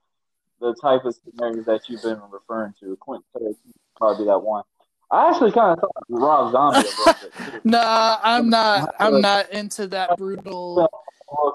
the 0.61 0.75
type 0.81 1.05
of 1.05 1.15
scenarios 1.15 1.65
that 1.67 1.89
you've 1.89 2.03
been 2.03 2.21
referring 2.31 2.75
to. 2.81 2.97
Quentin 2.97 3.25
Tarantino 3.35 3.73
probably 3.97 4.27
that 4.27 4.39
one. 4.39 4.65
I 5.13 5.29
actually 5.29 5.53
kind 5.53 5.73
of 5.73 5.79
thought 5.79 6.05
Rob 6.09 6.53
Zombie 6.53 6.89
a 6.89 7.15
bit. 7.51 7.65
Nah, 7.65 8.19
I'm 8.23 8.49
not. 8.49 8.95
I'm 8.99 9.21
not 9.21 9.53
into 9.53 9.87
that 9.89 10.17
brutal. 10.17 10.89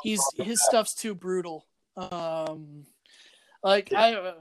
He's 0.04 0.22
his 0.38 0.64
stuff's 0.64 0.94
too 0.94 1.16
brutal. 1.16 1.66
Um, 1.96 2.86
like 3.64 3.92
I. 3.94 4.34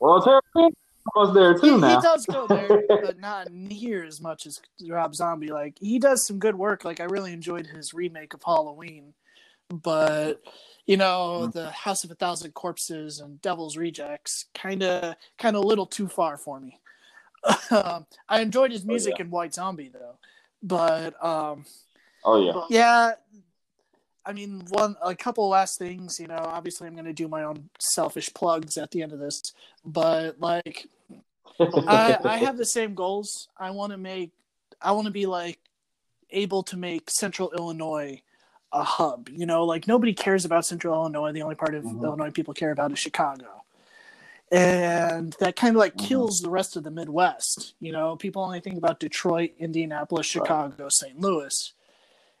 Well, 0.00 0.20
Tarantino 0.20 0.72
was 1.14 1.34
there 1.34 1.54
too 1.54 1.76
he, 1.76 1.80
now. 1.80 2.00
He 2.00 2.02
does 2.02 2.26
go 2.26 2.48
there, 2.48 2.82
but 2.88 3.20
not 3.20 3.52
near 3.52 4.04
as 4.04 4.20
much 4.20 4.44
as 4.44 4.60
Rob 4.88 5.14
Zombie. 5.14 5.52
Like 5.52 5.76
he 5.78 6.00
does 6.00 6.26
some 6.26 6.40
good 6.40 6.56
work. 6.56 6.84
Like 6.84 6.98
I 6.98 7.04
really 7.04 7.32
enjoyed 7.32 7.68
his 7.68 7.94
remake 7.94 8.34
of 8.34 8.42
Halloween, 8.42 9.14
but 9.70 10.42
you 10.84 10.96
know 10.96 11.42
mm-hmm. 11.42 11.58
the 11.58 11.70
House 11.70 12.02
of 12.02 12.10
a 12.10 12.16
Thousand 12.16 12.52
Corpses 12.54 13.20
and 13.20 13.40
Devil's 13.40 13.76
Rejects 13.76 14.46
kind 14.52 14.82
of 14.82 15.14
kind 15.38 15.54
of 15.54 15.62
a 15.62 15.66
little 15.66 15.86
too 15.86 16.08
far 16.08 16.36
for 16.36 16.58
me. 16.58 16.80
Um, 17.70 18.06
I 18.28 18.40
enjoyed 18.40 18.72
his 18.72 18.84
music 18.84 19.14
oh, 19.14 19.16
yeah. 19.18 19.24
in 19.24 19.30
White 19.30 19.54
Zombie 19.54 19.90
though, 19.92 20.16
but 20.62 21.22
um, 21.22 21.64
oh 22.24 22.40
yeah, 22.40 22.62
yeah. 22.70 23.12
I 24.24 24.32
mean, 24.32 24.62
one 24.70 24.96
a 25.02 25.14
couple 25.14 25.48
last 25.48 25.78
things. 25.78 26.18
You 26.18 26.28
know, 26.28 26.38
obviously, 26.38 26.86
I'm 26.86 26.94
going 26.94 27.04
to 27.04 27.12
do 27.12 27.28
my 27.28 27.44
own 27.44 27.68
selfish 27.78 28.32
plugs 28.32 28.76
at 28.76 28.90
the 28.90 29.02
end 29.02 29.12
of 29.12 29.18
this, 29.18 29.52
but 29.84 30.40
like, 30.40 30.86
I 31.60 32.18
I 32.24 32.36
have 32.38 32.56
the 32.56 32.66
same 32.66 32.94
goals. 32.94 33.48
I 33.56 33.70
want 33.70 33.92
to 33.92 33.98
make. 33.98 34.32
I 34.80 34.92
want 34.92 35.06
to 35.06 35.12
be 35.12 35.26
like 35.26 35.58
able 36.30 36.62
to 36.64 36.76
make 36.76 37.10
Central 37.10 37.52
Illinois 37.56 38.22
a 38.72 38.82
hub. 38.82 39.28
You 39.28 39.46
know, 39.46 39.64
like 39.64 39.86
nobody 39.86 40.14
cares 40.14 40.44
about 40.44 40.64
Central 40.64 40.94
Illinois. 40.94 41.32
The 41.32 41.42
only 41.42 41.54
part 41.54 41.74
of 41.74 41.84
mm-hmm. 41.84 42.04
Illinois 42.04 42.30
people 42.30 42.54
care 42.54 42.70
about 42.70 42.92
is 42.92 42.98
Chicago 42.98 43.57
and 44.50 45.34
that 45.40 45.56
kind 45.56 45.76
of 45.76 45.80
like 45.80 45.94
mm-hmm. 45.94 46.06
kills 46.06 46.40
the 46.40 46.50
rest 46.50 46.76
of 46.76 46.84
the 46.84 46.90
Midwest. 46.90 47.74
You 47.80 47.92
know, 47.92 48.16
people 48.16 48.42
only 48.42 48.60
think 48.60 48.78
about 48.78 49.00
Detroit, 49.00 49.50
Indianapolis, 49.58 50.26
Chicago, 50.26 50.84
right. 50.84 50.92
St. 50.92 51.20
Louis, 51.20 51.72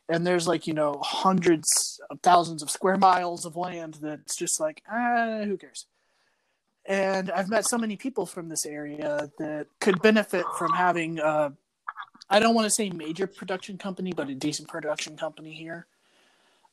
and 0.08 0.26
there's 0.26 0.48
like 0.48 0.66
you 0.66 0.74
know 0.74 1.00
hundreds 1.02 2.00
of 2.10 2.20
thousands 2.20 2.62
of 2.62 2.70
square 2.70 2.96
miles 2.96 3.44
of 3.44 3.56
land 3.56 3.98
that's 4.00 4.36
just 4.36 4.60
like 4.60 4.82
ah, 4.90 5.42
who 5.44 5.56
cares? 5.56 5.86
And 6.86 7.30
I've 7.30 7.50
met 7.50 7.66
so 7.66 7.76
many 7.76 7.96
people 7.96 8.24
from 8.24 8.48
this 8.48 8.64
area 8.64 9.30
that 9.38 9.66
could 9.80 10.00
benefit 10.00 10.46
from 10.56 10.72
having. 10.72 11.20
Uh, 11.20 11.50
I 12.30 12.40
don't 12.40 12.54
want 12.54 12.66
to 12.66 12.70
say 12.70 12.90
major 12.90 13.26
production 13.26 13.78
company, 13.78 14.12
but 14.12 14.28
a 14.28 14.34
decent 14.34 14.68
production 14.68 15.16
company 15.16 15.52
here. 15.52 15.86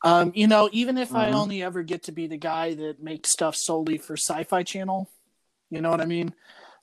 Um, 0.03 0.31
you 0.35 0.47
know, 0.47 0.69
even 0.71 0.97
if 0.97 1.09
mm-hmm. 1.09 1.17
I 1.17 1.31
only 1.31 1.63
ever 1.63 1.81
get 1.83 2.03
to 2.03 2.11
be 2.11 2.27
the 2.27 2.37
guy 2.37 2.75
that 2.75 3.01
makes 3.01 3.31
stuff 3.31 3.55
solely 3.55 3.97
for 3.97 4.15
Sci-Fi 4.15 4.63
Channel, 4.63 5.09
you 5.69 5.81
know 5.81 5.89
what 5.89 6.01
I 6.01 6.05
mean? 6.05 6.33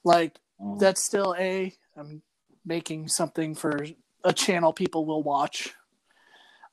Like 0.05 0.39
mm. 0.61 0.79
that's 0.79 1.05
still 1.05 1.35
a 1.39 1.75
I'm 1.97 2.23
making 2.65 3.09
something 3.09 3.55
for 3.55 3.87
a 4.25 4.33
channel 4.33 4.73
people 4.73 5.05
will 5.05 5.23
watch. 5.23 5.75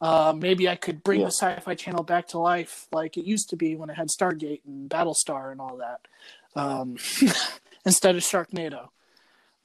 Uh, 0.02 0.34
maybe 0.36 0.70
I 0.70 0.76
could 0.76 1.04
bring 1.04 1.20
yeah. 1.20 1.26
the 1.26 1.32
Sci-Fi 1.32 1.76
Channel 1.76 2.04
back 2.04 2.30
to 2.30 2.40
life 2.40 2.88
like 2.94 3.18
it 3.18 3.26
used 3.26 3.50
to 3.50 3.58
be 3.58 3.76
when 3.76 3.90
it 3.90 3.96
had 3.96 4.08
Stargate 4.08 4.62
and 4.66 4.90
Battlestar 4.90 5.52
and 5.52 5.60
all 5.60 5.78
that, 5.78 6.08
um, 6.56 6.96
instead 7.86 8.16
of 8.16 8.22
Sharknado. 8.22 8.88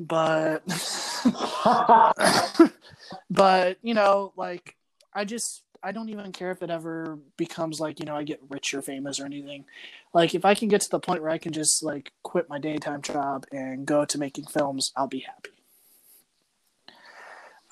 But, 0.01 0.65
but 3.31 3.79
you 3.83 3.95
know, 3.95 4.33
like 4.37 4.77
I 5.13 5.25
just 5.25 5.63
I 5.85 5.93
don't 5.93 6.09
even 6.09 6.33
care 6.33 6.51
if 6.51 6.63
it 6.63 6.71
ever 6.71 7.19
becomes 7.37 7.79
like 7.79 8.01
you 8.01 8.07
know 8.07 8.17
I 8.17 8.25
get 8.25 8.41
rich 8.49 8.73
or 8.73 8.81
famous 8.81 9.21
or 9.21 9.27
anything. 9.27 9.67
Like 10.15 10.35
if 10.35 10.45
I 10.45 10.55
can 10.55 10.69
get 10.69 10.81
to 10.81 10.91
the 10.91 10.99
point 10.99 11.21
where 11.21 11.31
I 11.31 11.37
can 11.37 11.53
just 11.53 11.83
like 11.83 12.13
quit 12.23 12.49
my 12.49 12.59
daytime 12.59 13.03
job 13.03 13.45
and 13.53 13.85
go 13.85 14.07
to 14.07 14.19
making 14.19 14.47
films, 14.47 14.93
I'll 14.97 15.07
be 15.07 15.21
happy. 15.21 15.51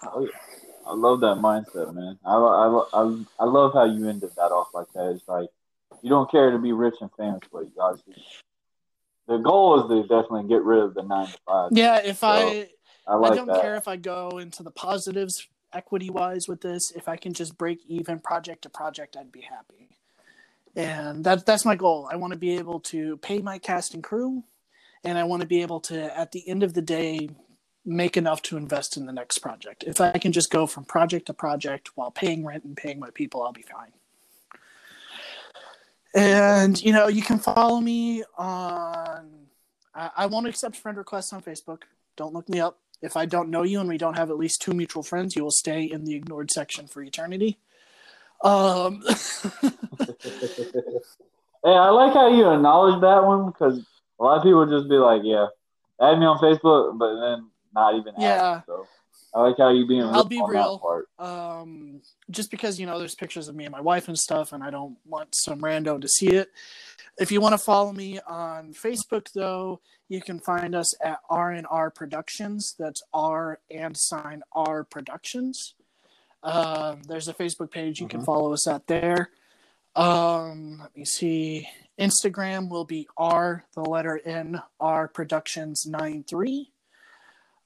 Oh, 0.02 0.28
I 0.86 0.94
love 0.94 1.20
that 1.20 1.36
mindset, 1.36 1.94
man. 1.94 2.18
I, 2.24 2.34
I, 2.34 2.84
I, 2.92 3.24
I 3.38 3.44
love 3.44 3.72
how 3.72 3.84
you 3.84 4.08
ended 4.08 4.30
that 4.36 4.52
off 4.52 4.68
like 4.74 4.92
that. 4.94 5.12
It's 5.12 5.26
like 5.26 5.48
you 6.02 6.10
don't 6.10 6.30
care 6.30 6.50
to 6.50 6.58
be 6.58 6.72
rich 6.72 6.96
and 7.00 7.10
famous, 7.16 7.40
but 7.50 7.60
you 7.60 7.72
obviously 7.80 8.22
the 9.26 9.38
goal 9.38 9.80
is 9.80 9.88
to 9.88 10.02
definitely 10.02 10.48
get 10.48 10.62
rid 10.62 10.80
of 10.80 10.92
the 10.94 11.02
nine 11.02 11.28
to 11.28 11.38
five. 11.46 11.70
Yeah, 11.72 12.00
if 12.04 12.18
so, 12.18 12.26
I 12.26 12.68
I, 13.06 13.14
like 13.14 13.32
I 13.32 13.36
don't 13.36 13.46
that. 13.46 13.62
care 13.62 13.76
if 13.76 13.88
I 13.88 13.96
go 13.96 14.38
into 14.38 14.62
the 14.62 14.70
positives 14.70 15.48
equity 15.72 16.10
wise 16.10 16.48
with 16.48 16.60
this. 16.60 16.90
If 16.92 17.08
I 17.08 17.16
can 17.16 17.32
just 17.32 17.58
break 17.58 17.80
even 17.86 18.18
project 18.18 18.62
to 18.62 18.68
project, 18.68 19.16
I'd 19.16 19.32
be 19.32 19.42
happy. 19.42 19.88
And 20.74 21.24
that 21.24 21.44
that's 21.44 21.64
my 21.64 21.76
goal. 21.76 22.08
I 22.10 22.16
want 22.16 22.32
to 22.32 22.38
be 22.38 22.56
able 22.56 22.80
to 22.80 23.18
pay 23.18 23.40
my 23.40 23.58
cast 23.58 23.94
and 23.94 24.02
crew, 24.02 24.44
and 25.04 25.18
I 25.18 25.24
want 25.24 25.42
to 25.42 25.48
be 25.48 25.62
able 25.62 25.80
to, 25.80 26.18
at 26.18 26.32
the 26.32 26.48
end 26.48 26.62
of 26.62 26.72
the 26.72 26.82
day, 26.82 27.28
make 27.84 28.16
enough 28.16 28.42
to 28.42 28.56
invest 28.56 28.96
in 28.96 29.06
the 29.06 29.12
next 29.12 29.38
project. 29.38 29.84
If 29.86 30.00
I 30.00 30.12
can 30.12 30.32
just 30.32 30.50
go 30.50 30.66
from 30.66 30.84
project 30.84 31.26
to 31.26 31.34
project 31.34 31.90
while 31.94 32.10
paying 32.10 32.44
rent 32.44 32.64
and 32.64 32.76
paying 32.76 32.98
my 32.98 33.10
people, 33.10 33.42
I'll 33.42 33.52
be 33.52 33.62
fine. 33.62 33.92
And 36.14 36.82
you 36.82 36.92
know, 36.92 37.08
you 37.08 37.22
can 37.22 37.38
follow 37.38 37.80
me 37.80 38.22
on. 38.38 39.30
I, 39.94 40.10
I 40.16 40.26
won't 40.26 40.46
accept 40.46 40.76
friend 40.76 40.96
requests 40.96 41.32
on 41.32 41.42
Facebook. 41.42 41.82
Don't 42.16 42.32
look 42.32 42.48
me 42.48 42.60
up. 42.60 42.78
If 43.02 43.16
I 43.16 43.26
don't 43.26 43.50
know 43.50 43.64
you 43.64 43.80
and 43.80 43.88
we 43.88 43.98
don't 43.98 44.16
have 44.16 44.30
at 44.30 44.38
least 44.38 44.62
two 44.62 44.72
mutual 44.72 45.02
friends, 45.02 45.34
you 45.34 45.42
will 45.42 45.50
stay 45.50 45.82
in 45.82 46.04
the 46.04 46.14
ignored 46.14 46.50
section 46.50 46.86
for 46.86 47.02
eternity. 47.02 47.58
Um, 48.42 49.02
hey, 49.08 49.64
I 51.64 51.90
like 51.90 52.12
how 52.12 52.28
you 52.28 52.50
acknowledge 52.50 53.00
that 53.00 53.24
one 53.24 53.46
because 53.46 53.84
a 54.18 54.22
lot 54.22 54.38
of 54.38 54.42
people 54.42 54.66
just 54.66 54.88
be 54.88 54.96
like, 54.96 55.22
"Yeah, 55.24 55.46
add 56.00 56.18
me 56.18 56.26
on 56.26 56.38
Facebook," 56.38 56.98
but 56.98 57.20
then 57.20 57.50
not 57.74 57.94
even. 57.94 58.14
Yeah, 58.18 58.62
so. 58.66 58.86
I 59.34 59.40
like 59.42 59.56
how 59.58 59.70
you 59.70 59.86
being. 59.86 60.02
I'll 60.02 60.24
be 60.24 60.42
real. 60.46 60.78
part. 60.78 61.08
um, 61.18 62.02
just 62.30 62.50
because 62.50 62.78
you 62.78 62.86
know 62.86 62.98
there's 62.98 63.14
pictures 63.14 63.48
of 63.48 63.54
me 63.54 63.64
and 63.64 63.72
my 63.72 63.80
wife 63.80 64.08
and 64.08 64.18
stuff, 64.18 64.52
and 64.52 64.62
I 64.62 64.70
don't 64.70 64.96
want 65.06 65.34
some 65.34 65.60
rando 65.60 66.00
to 66.00 66.08
see 66.08 66.28
it. 66.28 66.50
If 67.18 67.30
you 67.30 67.40
want 67.40 67.52
to 67.52 67.58
follow 67.58 67.92
me 67.92 68.18
on 68.26 68.72
Facebook, 68.72 69.32
though, 69.32 69.80
you 70.08 70.20
can 70.20 70.40
find 70.40 70.74
us 70.74 70.94
at 71.04 71.18
R 71.28 71.50
and 71.52 71.66
R 71.70 71.90
Productions. 71.90 72.74
That's 72.78 73.02
R 73.12 73.60
and 73.70 73.96
sign 73.96 74.42
R 74.52 74.84
Productions. 74.84 75.74
Um, 76.42 77.02
there's 77.02 77.28
a 77.28 77.34
Facebook 77.34 77.70
page 77.70 78.00
you 78.00 78.08
can 78.08 78.22
Mhm. 78.22 78.26
follow 78.26 78.52
us 78.52 78.66
at 78.66 78.86
there. 78.86 79.30
Um, 79.94 80.78
let 80.78 80.96
me 80.96 81.04
see. 81.04 81.68
Instagram 81.98 82.70
will 82.70 82.84
be 82.86 83.06
R 83.16 83.66
the 83.74 83.82
letter 83.82 84.18
N 84.24 84.62
R 84.80 85.06
Productions 85.06 85.86
nine 85.86 86.24
three. 86.24 86.72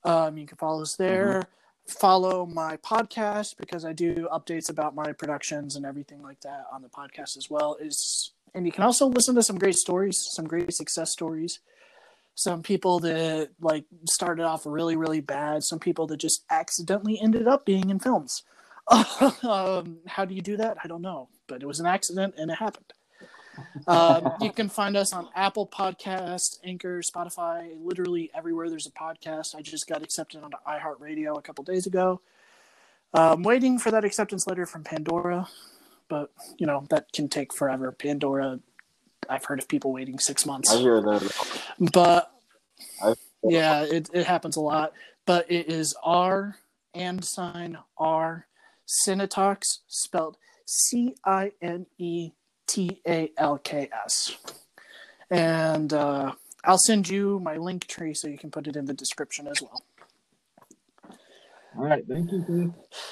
Um, 0.04 0.36
you 0.36 0.46
can 0.46 0.56
follow 0.58 0.82
us 0.82 0.96
there 0.96 1.44
follow 1.88 2.44
my 2.46 2.76
podcast 2.78 3.56
because 3.56 3.84
I 3.84 3.92
do 3.92 4.28
updates 4.32 4.68
about 4.68 4.94
my 4.96 5.12
productions 5.12 5.76
and 5.76 5.86
everything 5.86 6.20
like 6.20 6.40
that 6.40 6.66
on 6.72 6.82
the 6.82 6.88
podcast 6.88 7.36
as 7.36 7.48
well. 7.48 7.76
Is 7.76 8.32
and 8.56 8.64
you 8.64 8.72
can 8.72 8.84
also 8.84 9.06
listen 9.06 9.34
to 9.34 9.42
some 9.42 9.58
great 9.58 9.76
stories, 9.76 10.18
some 10.32 10.46
great 10.46 10.72
success 10.72 11.10
stories. 11.10 11.60
Some 12.34 12.62
people 12.62 12.98
that 13.00 13.50
like 13.60 13.84
started 14.08 14.44
off 14.44 14.62
really, 14.64 14.96
really 14.96 15.20
bad. 15.20 15.62
Some 15.62 15.78
people 15.78 16.06
that 16.08 16.16
just 16.16 16.44
accidentally 16.50 17.20
ended 17.22 17.46
up 17.46 17.66
being 17.66 17.90
in 17.90 17.98
films. 17.98 18.44
um, 19.42 19.98
how 20.06 20.24
do 20.24 20.34
you 20.34 20.40
do 20.40 20.56
that? 20.56 20.78
I 20.82 20.88
don't 20.88 21.02
know, 21.02 21.28
but 21.46 21.62
it 21.62 21.66
was 21.66 21.80
an 21.80 21.86
accident 21.86 22.34
and 22.38 22.50
it 22.50 22.54
happened. 22.54 22.92
um, 23.86 24.32
you 24.40 24.52
can 24.52 24.70
find 24.70 24.96
us 24.96 25.12
on 25.12 25.28
Apple 25.34 25.66
Podcast, 25.66 26.58
Anchor, 26.64 27.02
Spotify, 27.02 27.72
literally 27.78 28.30
everywhere 28.34 28.70
there's 28.70 28.86
a 28.86 28.90
podcast. 28.90 29.54
I 29.54 29.60
just 29.60 29.86
got 29.86 30.02
accepted 30.02 30.42
onto 30.42 30.56
iHeartRadio 30.66 31.38
a 31.38 31.42
couple 31.42 31.62
days 31.62 31.86
ago. 31.86 32.22
I'm 33.12 33.42
waiting 33.42 33.78
for 33.78 33.90
that 33.90 34.04
acceptance 34.04 34.46
letter 34.46 34.66
from 34.66 34.82
Pandora, 34.82 35.48
but 36.08 36.32
you 36.58 36.66
know 36.66 36.86
that 36.90 37.12
can 37.12 37.28
take 37.28 37.54
forever. 37.54 37.92
Pandora, 37.92 38.60
I've 39.28 39.44
heard 39.44 39.58
of 39.58 39.68
people 39.68 39.92
waiting 39.92 40.18
six 40.18 40.46
months, 40.46 40.72
I 40.72 40.78
hear 40.78 41.00
that. 41.00 41.62
but 41.92 42.32
yeah, 43.42 43.82
it, 43.82 44.08
it 44.12 44.26
happens 44.26 44.56
a 44.56 44.60
lot. 44.60 44.92
But 45.24 45.50
it 45.50 45.68
is 45.70 45.94
R 46.02 46.56
and 46.94 47.24
sign 47.24 47.78
R 47.98 48.46
Cinetalks 48.86 49.78
spelled 49.88 50.36
C 50.66 51.14
I 51.24 51.52
N 51.60 51.86
E 51.98 52.30
T 52.66 53.00
A 53.06 53.32
L 53.36 53.58
K 53.58 53.88
S. 54.04 54.36
And 55.30 55.92
uh, 55.92 56.32
I'll 56.64 56.78
send 56.78 57.08
you 57.08 57.40
my 57.40 57.56
link 57.56 57.86
tree 57.86 58.14
so 58.14 58.28
you 58.28 58.38
can 58.38 58.50
put 58.50 58.66
it 58.68 58.76
in 58.76 58.86
the 58.86 58.94
description 58.94 59.48
as 59.48 59.60
well. 59.60 59.82
All 61.78 61.84
right, 61.84 62.04
thank 62.08 62.32
you. 62.32 62.42
Chris. 62.44 62.68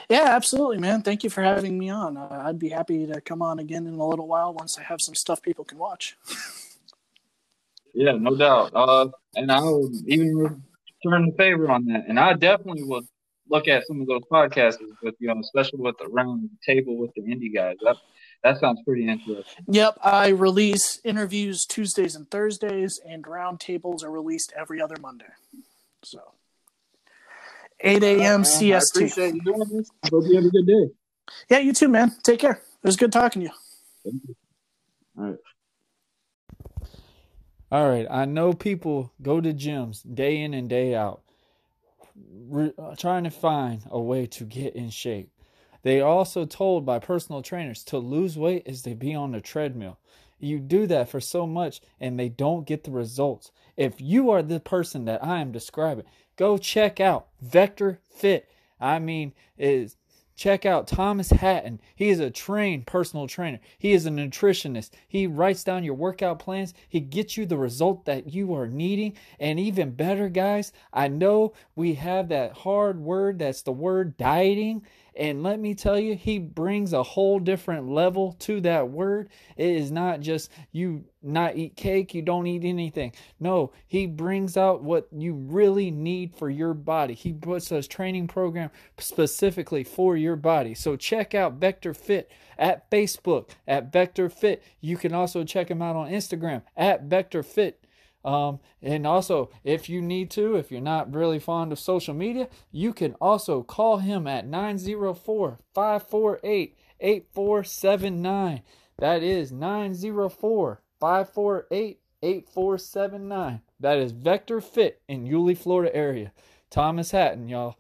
Yeah, 0.09 0.25
absolutely, 0.29 0.79
man. 0.79 1.03
Thank 1.03 1.25
you 1.25 1.31
for 1.31 1.43
having 1.43 1.79
me 1.79 1.91
on. 1.91 2.17
Uh, 2.17 2.43
I'd 2.47 2.59
be 2.59 2.71
happy 2.71 3.07
to 3.07 3.21
come 3.21 3.43
on 3.43 3.59
again 3.59 3.87
in 3.87 3.95
a 3.95 4.07
little 4.07 4.27
while 4.27 4.55
once 4.55 4.79
I 4.79 4.83
have 4.83 5.01
some 5.01 5.15
stuff 5.15 5.43
people 5.43 5.65
can 5.65 5.79
watch. 5.79 6.17
Yeah, 7.95 8.13
no 8.13 8.37
doubt. 8.37 8.73
Uh, 8.75 9.09
and 9.37 9.53
I 9.53 9.61
will 9.61 9.91
even 10.07 10.63
return 11.05 11.27
the 11.27 11.35
favor 11.37 11.71
on 11.71 11.85
that. 11.87 12.07
And 12.09 12.19
I 12.19 12.33
definitely 12.35 12.83
will 12.83 13.03
look 13.49 13.69
at 13.69 13.87
some 13.87 14.01
of 14.01 14.07
those 14.07 14.23
podcasts 14.31 14.79
with 15.03 15.15
you, 15.19 15.29
know, 15.29 15.41
especially 15.41 15.81
with 15.81 15.97
the 15.99 16.09
round 16.09 16.49
table 16.67 16.97
with 16.97 17.13
the 17.15 17.23
indie 17.23 17.55
guys. 17.55 17.77
That 17.83 17.97
that 18.43 18.61
sounds 18.61 18.81
pretty 18.85 19.09
interesting. 19.09 19.65
Yep, 19.69 19.99
I 20.03 20.29
release 20.29 21.01
interviews 21.05 21.65
Tuesdays 21.67 22.15
and 22.17 22.31
Thursdays, 22.31 23.01
and 23.07 23.25
roundtables 23.25 24.03
are 24.03 24.11
released 24.11 24.53
every 24.57 24.81
other 24.81 24.97
Monday. 25.01 25.33
So, 26.03 26.21
8 27.85 28.05
a.m. 28.05 28.43
Man, 28.43 28.69
I 28.73 28.79
CST. 28.79 28.83
appreciate 28.83 29.35
you 29.35 29.43
doing 29.43 29.69
this. 29.71 29.91
Hope 30.13 30.25
you 30.29 30.37
have 30.37 30.47
a 30.47 30.51
good 30.51 30.67
day. 30.67 30.91
Yeah, 31.51 31.59
you 31.61 31.73
too, 31.75 31.89
man. 31.89 32.15
Take 32.25 32.41
care. 32.41 32.53
It 32.83 32.87
was 32.87 32.97
good 32.97 33.13
talking 33.13 33.43
to 33.43 33.49
you. 33.49 33.55
All 35.19 35.25
right. 35.31 35.39
All 37.73 37.89
right, 37.89 38.07
I 38.11 38.25
know 38.25 38.55
people 38.55 39.13
go 39.23 39.41
to 39.43 39.53
gyms 39.53 40.03
day 40.15 40.41
in 40.41 40.55
and 40.55 40.71
day 40.71 40.95
out, 40.95 41.23
re- 42.49 42.73
uh, 42.79 42.97
trying 42.97 43.25
to 43.25 43.31
find 43.31 43.83
a 43.91 44.01
way 44.01 44.27
to 44.27 44.45
get 44.45 44.77
in 44.77 44.91
shape. 44.91 45.31
They 45.83 46.01
are 46.01 46.09
also 46.09 46.47
told 46.47 46.87
by 46.87 46.99
personal 47.01 47.43
trainers 47.43 47.85
to 47.85 47.99
lose 47.99 48.39
weight 48.39 48.65
as 48.67 48.83
they 48.83 48.95
be 48.95 49.15
on 49.15 49.33
the 49.33 49.41
treadmill. 49.43 49.99
You 50.41 50.61
do 50.61 50.87
that 50.89 51.11
for 51.11 51.21
so 51.21 51.47
much 51.47 51.81
and 52.01 52.19
they 52.19 52.29
don't 52.31 52.67
get 52.67 52.85
the 52.85 52.93
results. 52.93 53.53
If 53.77 54.01
you 54.01 54.31
are 54.31 54.43
the 54.43 54.61
person 54.61 55.07
that 55.07 55.25
I 55.25 55.41
am 55.41 55.53
describing, 55.53 56.05
go 56.37 56.59
check 56.59 57.01
out 57.01 57.29
Vector 57.41 58.01
Fit. 58.11 58.49
I 58.81 58.99
mean, 58.99 59.33
is 59.57 59.97
check 60.37 60.67
out 60.67 60.87
Thomas 60.87 61.31
Hatton. 61.31 61.81
He 61.95 62.09
is 62.09 62.21
a 62.21 62.31
trained 62.31 62.87
personal 62.87 63.27
trainer. 63.27 63.61
He 63.79 63.93
is 63.93 64.07
a 64.07 64.11
nutritionist. 64.11 64.91
He 65.07 65.27
writes 65.27 65.65
down 65.65 65.85
your 65.85 65.95
workout 65.95 66.39
plans. 66.39 66.75
He 66.89 67.01
gets 67.01 67.37
you 67.37 67.47
the 67.47 67.57
result 67.57 68.05
that 68.07 68.33
you 68.33 68.53
are 68.55 68.67
needing. 68.67 69.15
And 69.39 69.61
even 69.61 69.93
better, 69.93 70.29
guys, 70.29 70.73
I 70.93 71.09
know 71.09 71.53
we 71.77 71.95
have 71.95 72.29
that 72.29 72.53
hard 72.59 72.99
word 72.99 73.39
that's 73.39 73.63
the 73.63 73.73
word 73.73 74.17
dieting. 74.17 74.83
And 75.17 75.43
let 75.43 75.61
me 75.61 75.75
tell 75.75 75.99
you, 75.99 76.17
he 76.17 76.39
brings 76.39 76.93
a 76.93 77.03
whole 77.03 77.39
different 77.39 77.89
level 77.89 78.33
to 78.41 78.61
that 78.63 78.91
word. 78.91 79.31
It 79.57 79.71
is 79.71 79.91
not 79.91 80.21
just 80.21 80.51
you 80.73 81.05
not 81.23 81.57
eat 81.57 81.77
cake, 81.77 82.15
you 82.15 82.23
don't 82.23 82.47
eat 82.47 82.65
anything. 82.65 83.13
No, 83.39 83.73
he 83.87 84.07
brings 84.07 84.57
out 84.57 84.83
what 84.83 85.09
you 85.13 85.35
really 85.35 85.91
need 85.91 86.35
for 86.35 86.51
your 86.51 86.75
body. 86.75 87.15
He 87.15 87.33
puts 87.33 87.71
a 87.71 87.83
training 87.83 88.29
program 88.29 88.71
specifically 88.99 89.85
for 89.85 90.17
your 90.17 90.37
body. 90.37 90.75
So 90.75 90.97
check 90.97 91.35
out 91.35 91.55
Vector 91.55 91.95
Fit 91.95 92.31
at 92.59 92.91
Facebook 92.91 93.51
at 93.67 93.93
Vector 93.93 94.29
Fit. 94.29 94.63
You 94.81 94.97
can 94.97 95.15
also 95.15 95.45
check 95.45 95.71
him 95.71 95.81
out 95.81 95.97
on 95.97 96.11
Instagram 96.11 96.63
at 96.77 97.05
Vector 97.05 97.43
Fit. 97.43 97.84
Um, 98.25 98.61
and 98.81 99.07
also, 99.07 99.51
if 99.65 99.89
you 99.89 100.01
need 100.01 100.31
to, 100.33 100.57
if 100.57 100.71
you're 100.71 100.81
not 100.81 101.15
really 101.15 101.39
fond 101.39 101.73
of 101.73 101.79
social 101.79 102.15
media, 102.15 102.49
you 102.73 102.93
can 102.93 103.15
also 103.21 103.63
call 103.63 103.99
him 103.99 104.27
at 104.27 104.47
904 104.47 105.59
548 105.75 106.79
8479. 107.01 108.63
That 108.99 109.23
is 109.23 109.53
904 109.53 110.83
548 111.01 112.01
8479. 112.23 113.61
That 113.79 113.99
is 113.99 114.13
Vector 114.13 114.61
Fit 114.63 115.03
in 115.07 115.27
Yulee, 115.27 115.55
Florida 115.55 115.95
area. 115.95 116.33
Thomas 116.71 117.11
Hatton, 117.11 117.49
y'all. 117.49 117.77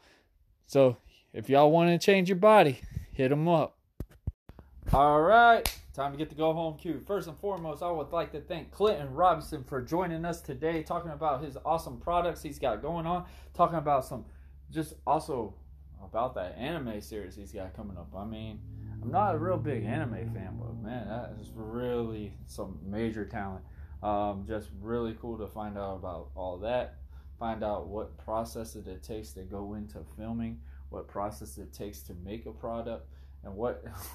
So 0.66 0.98
if 1.32 1.48
y'all 1.48 1.70
want 1.70 1.90
to 1.90 2.04
change 2.04 2.28
your 2.28 2.36
body, 2.36 2.80
hit 3.12 3.32
him 3.32 3.48
up. 3.48 3.78
All 4.94 5.22
right, 5.22 5.68
time 5.92 6.12
to 6.12 6.18
get 6.18 6.28
the 6.28 6.36
go 6.36 6.52
home 6.52 6.78
cue. 6.78 7.02
First 7.04 7.26
and 7.26 7.36
foremost, 7.38 7.82
I 7.82 7.90
would 7.90 8.12
like 8.12 8.30
to 8.30 8.40
thank 8.40 8.70
Clinton 8.70 9.12
Robinson 9.12 9.64
for 9.64 9.82
joining 9.82 10.24
us 10.24 10.40
today, 10.40 10.84
talking 10.84 11.10
about 11.10 11.42
his 11.42 11.58
awesome 11.64 11.98
products 11.98 12.44
he's 12.44 12.60
got 12.60 12.80
going 12.80 13.04
on, 13.04 13.24
talking 13.54 13.76
about 13.76 14.04
some 14.04 14.24
just 14.70 14.94
also 15.04 15.52
about 16.00 16.36
that 16.36 16.56
anime 16.56 17.00
series 17.00 17.34
he's 17.34 17.50
got 17.50 17.74
coming 17.74 17.96
up. 17.96 18.06
I 18.16 18.24
mean, 18.24 18.60
I'm 19.02 19.10
not 19.10 19.34
a 19.34 19.38
real 19.38 19.56
big 19.56 19.82
anime 19.82 20.32
fan, 20.32 20.60
but 20.60 20.80
man, 20.80 21.08
that 21.08 21.34
is 21.40 21.50
really 21.56 22.34
some 22.46 22.78
major 22.86 23.24
talent. 23.24 23.64
Um, 24.00 24.44
just 24.46 24.68
really 24.80 25.16
cool 25.20 25.36
to 25.38 25.48
find 25.48 25.76
out 25.76 25.96
about 25.96 26.28
all 26.36 26.56
that. 26.58 26.98
Find 27.40 27.64
out 27.64 27.88
what 27.88 28.16
processes 28.16 28.86
it 28.86 29.02
takes 29.02 29.32
to 29.32 29.40
go 29.40 29.74
into 29.74 29.98
filming, 30.16 30.60
what 30.90 31.08
process 31.08 31.58
it 31.58 31.72
takes 31.72 31.98
to 32.02 32.14
make 32.24 32.46
a 32.46 32.52
product, 32.52 33.08
and 33.42 33.56
what 33.56 33.84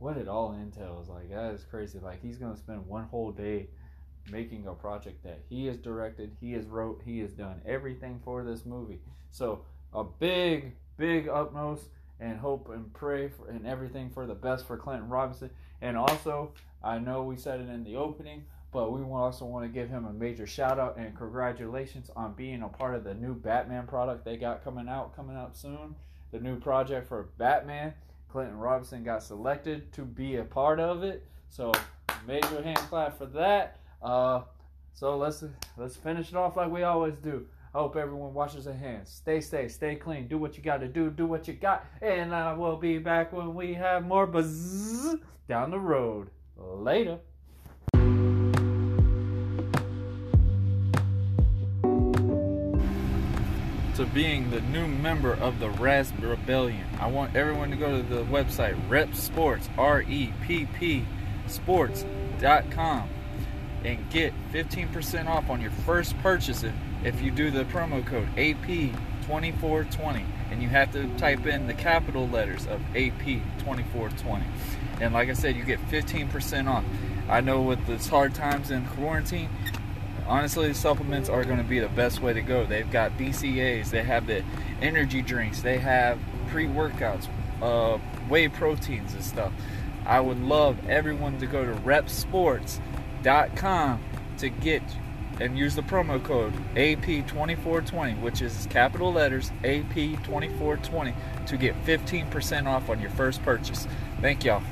what 0.00 0.16
it 0.16 0.26
all 0.26 0.52
entails. 0.52 1.08
Like 1.08 1.30
that 1.30 1.54
is 1.54 1.64
crazy. 1.64 1.98
Like 2.00 2.20
he's 2.20 2.38
gonna 2.38 2.56
spend 2.56 2.86
one 2.86 3.04
whole 3.04 3.30
day 3.30 3.68
making 4.30 4.66
a 4.66 4.72
project 4.72 5.22
that 5.24 5.40
he 5.48 5.66
has 5.66 5.76
directed, 5.76 6.36
he 6.40 6.52
has 6.52 6.66
wrote, 6.66 7.02
he 7.04 7.20
has 7.20 7.32
done 7.32 7.60
everything 7.66 8.20
for 8.24 8.44
this 8.44 8.64
movie. 8.66 9.00
So 9.30 9.64
a 9.92 10.04
big, 10.04 10.72
big 10.96 11.28
utmost 11.28 11.84
and 12.18 12.38
hope 12.38 12.68
and 12.68 12.92
pray 12.92 13.28
for 13.28 13.48
and 13.48 13.66
everything 13.66 14.10
for 14.10 14.26
the 14.26 14.34
best 14.34 14.66
for 14.66 14.76
Clinton 14.76 15.08
Robinson. 15.08 15.50
And 15.80 15.96
also, 15.96 16.52
I 16.82 16.98
know 16.98 17.22
we 17.22 17.36
said 17.36 17.60
it 17.60 17.68
in 17.68 17.84
the 17.84 17.96
opening, 17.96 18.44
but 18.72 18.92
we 18.92 19.02
also 19.02 19.44
want 19.44 19.64
to 19.64 19.68
give 19.68 19.88
him 19.88 20.04
a 20.04 20.12
major 20.12 20.46
shout 20.46 20.78
out 20.78 20.96
and 20.96 21.16
congratulations 21.16 22.10
on 22.14 22.34
being 22.34 22.62
a 22.62 22.68
part 22.68 22.94
of 22.94 23.04
the 23.04 23.14
new 23.14 23.34
Batman 23.34 23.86
product 23.86 24.24
they 24.24 24.36
got 24.36 24.62
coming 24.62 24.88
out 24.88 25.16
coming 25.16 25.36
up 25.36 25.56
soon. 25.56 25.96
The 26.30 26.38
new 26.38 26.60
project 26.60 27.08
for 27.08 27.30
Batman. 27.38 27.94
Clinton 28.32 28.58
Robinson 28.58 29.02
got 29.02 29.22
selected 29.22 29.92
to 29.94 30.02
be 30.02 30.36
a 30.36 30.44
part 30.44 30.78
of 30.80 31.02
it. 31.02 31.26
So 31.48 31.72
major 32.26 32.62
hand 32.62 32.78
clap 32.78 33.18
for 33.18 33.26
that. 33.26 33.78
Uh, 34.02 34.42
so 34.92 35.16
let's 35.16 35.44
let's 35.76 35.96
finish 35.96 36.28
it 36.28 36.36
off 36.36 36.56
like 36.56 36.70
we 36.70 36.82
always 36.82 37.14
do. 37.16 37.46
I 37.74 37.78
hope 37.78 37.96
everyone 37.96 38.34
washes 38.34 38.64
their 38.64 38.74
hands. 38.74 39.10
Stay 39.10 39.40
safe, 39.40 39.70
stay 39.70 39.94
clean. 39.94 40.26
Do 40.26 40.38
what 40.38 40.56
you 40.56 40.62
got 40.62 40.78
to 40.78 40.88
do. 40.88 41.10
Do 41.10 41.26
what 41.26 41.46
you 41.46 41.54
got. 41.54 41.84
And 42.02 42.34
I 42.34 42.52
will 42.54 42.76
be 42.76 42.98
back 42.98 43.32
when 43.32 43.54
we 43.54 43.74
have 43.74 44.04
more 44.04 44.26
buzz 44.26 45.16
down 45.48 45.70
the 45.70 45.78
road. 45.78 46.30
Later. 46.56 47.18
To 54.00 54.06
being 54.06 54.50
the 54.50 54.62
new 54.62 54.86
member 54.86 55.34
of 55.34 55.60
the 55.60 55.68
Rasp 55.68 56.14
Rebellion. 56.22 56.86
I 56.98 57.06
want 57.08 57.36
everyone 57.36 57.70
to 57.70 57.76
go 57.76 57.98
to 57.98 58.02
the 58.02 58.22
website 58.22 58.74
Rep 58.88 59.14
Sports, 59.14 59.68
R 59.76 60.00
E 60.00 60.32
P 60.46 60.64
P 60.64 61.04
Sports.com, 61.46 63.10
and 63.84 64.10
get 64.10 64.32
15% 64.54 65.26
off 65.26 65.50
on 65.50 65.60
your 65.60 65.70
first 65.70 66.16
purchase 66.20 66.64
if 67.04 67.20
you 67.20 67.30
do 67.30 67.50
the 67.50 67.64
promo 67.64 68.04
code 68.06 68.34
AP2420. 68.36 70.24
And 70.50 70.62
you 70.62 70.70
have 70.70 70.90
to 70.92 71.06
type 71.18 71.44
in 71.44 71.66
the 71.66 71.74
capital 71.74 72.26
letters 72.26 72.66
of 72.68 72.80
AP2420. 72.94 74.44
And 75.02 75.12
like 75.12 75.28
I 75.28 75.34
said, 75.34 75.56
you 75.56 75.64
get 75.64 75.78
15% 75.90 76.68
off. 76.68 76.84
I 77.28 77.42
know 77.42 77.60
with 77.60 77.86
this 77.86 78.08
hard 78.08 78.34
times 78.34 78.70
in 78.70 78.86
quarantine, 78.86 79.50
honestly, 80.30 80.72
supplements 80.72 81.28
are 81.28 81.44
going 81.44 81.58
to 81.58 81.64
be 81.64 81.80
the 81.80 81.88
best 81.88 82.22
way 82.22 82.32
to 82.32 82.40
go. 82.40 82.64
They've 82.64 82.90
got 82.90 83.18
BCAAs, 83.18 83.90
they 83.90 84.04
have 84.04 84.26
the 84.26 84.42
energy 84.80 85.20
drinks, 85.20 85.60
they 85.60 85.76
have 85.78 86.18
pre 86.48 86.66
workouts, 86.66 87.28
uh, 87.60 87.98
whey 88.28 88.48
proteins, 88.48 89.12
and 89.12 89.24
stuff. 89.24 89.52
I 90.06 90.20
would 90.20 90.40
love 90.40 90.78
everyone 90.88 91.38
to 91.40 91.46
go 91.46 91.64
to 91.64 91.72
repsports.com 91.72 94.04
to 94.38 94.48
get 94.48 94.82
and 95.40 95.58
use 95.58 95.74
the 95.74 95.82
promo 95.82 96.22
code 96.22 96.52
AP2420, 96.74 98.20
which 98.20 98.42
is 98.42 98.68
capital 98.70 99.12
letters 99.12 99.50
AP2420, 99.62 101.14
to 101.46 101.56
get 101.56 101.74
15% 101.84 102.66
off 102.66 102.90
on 102.90 103.00
your 103.00 103.10
first 103.10 103.42
purchase. 103.42 103.88
Thank 104.20 104.44
y'all. 104.44 104.62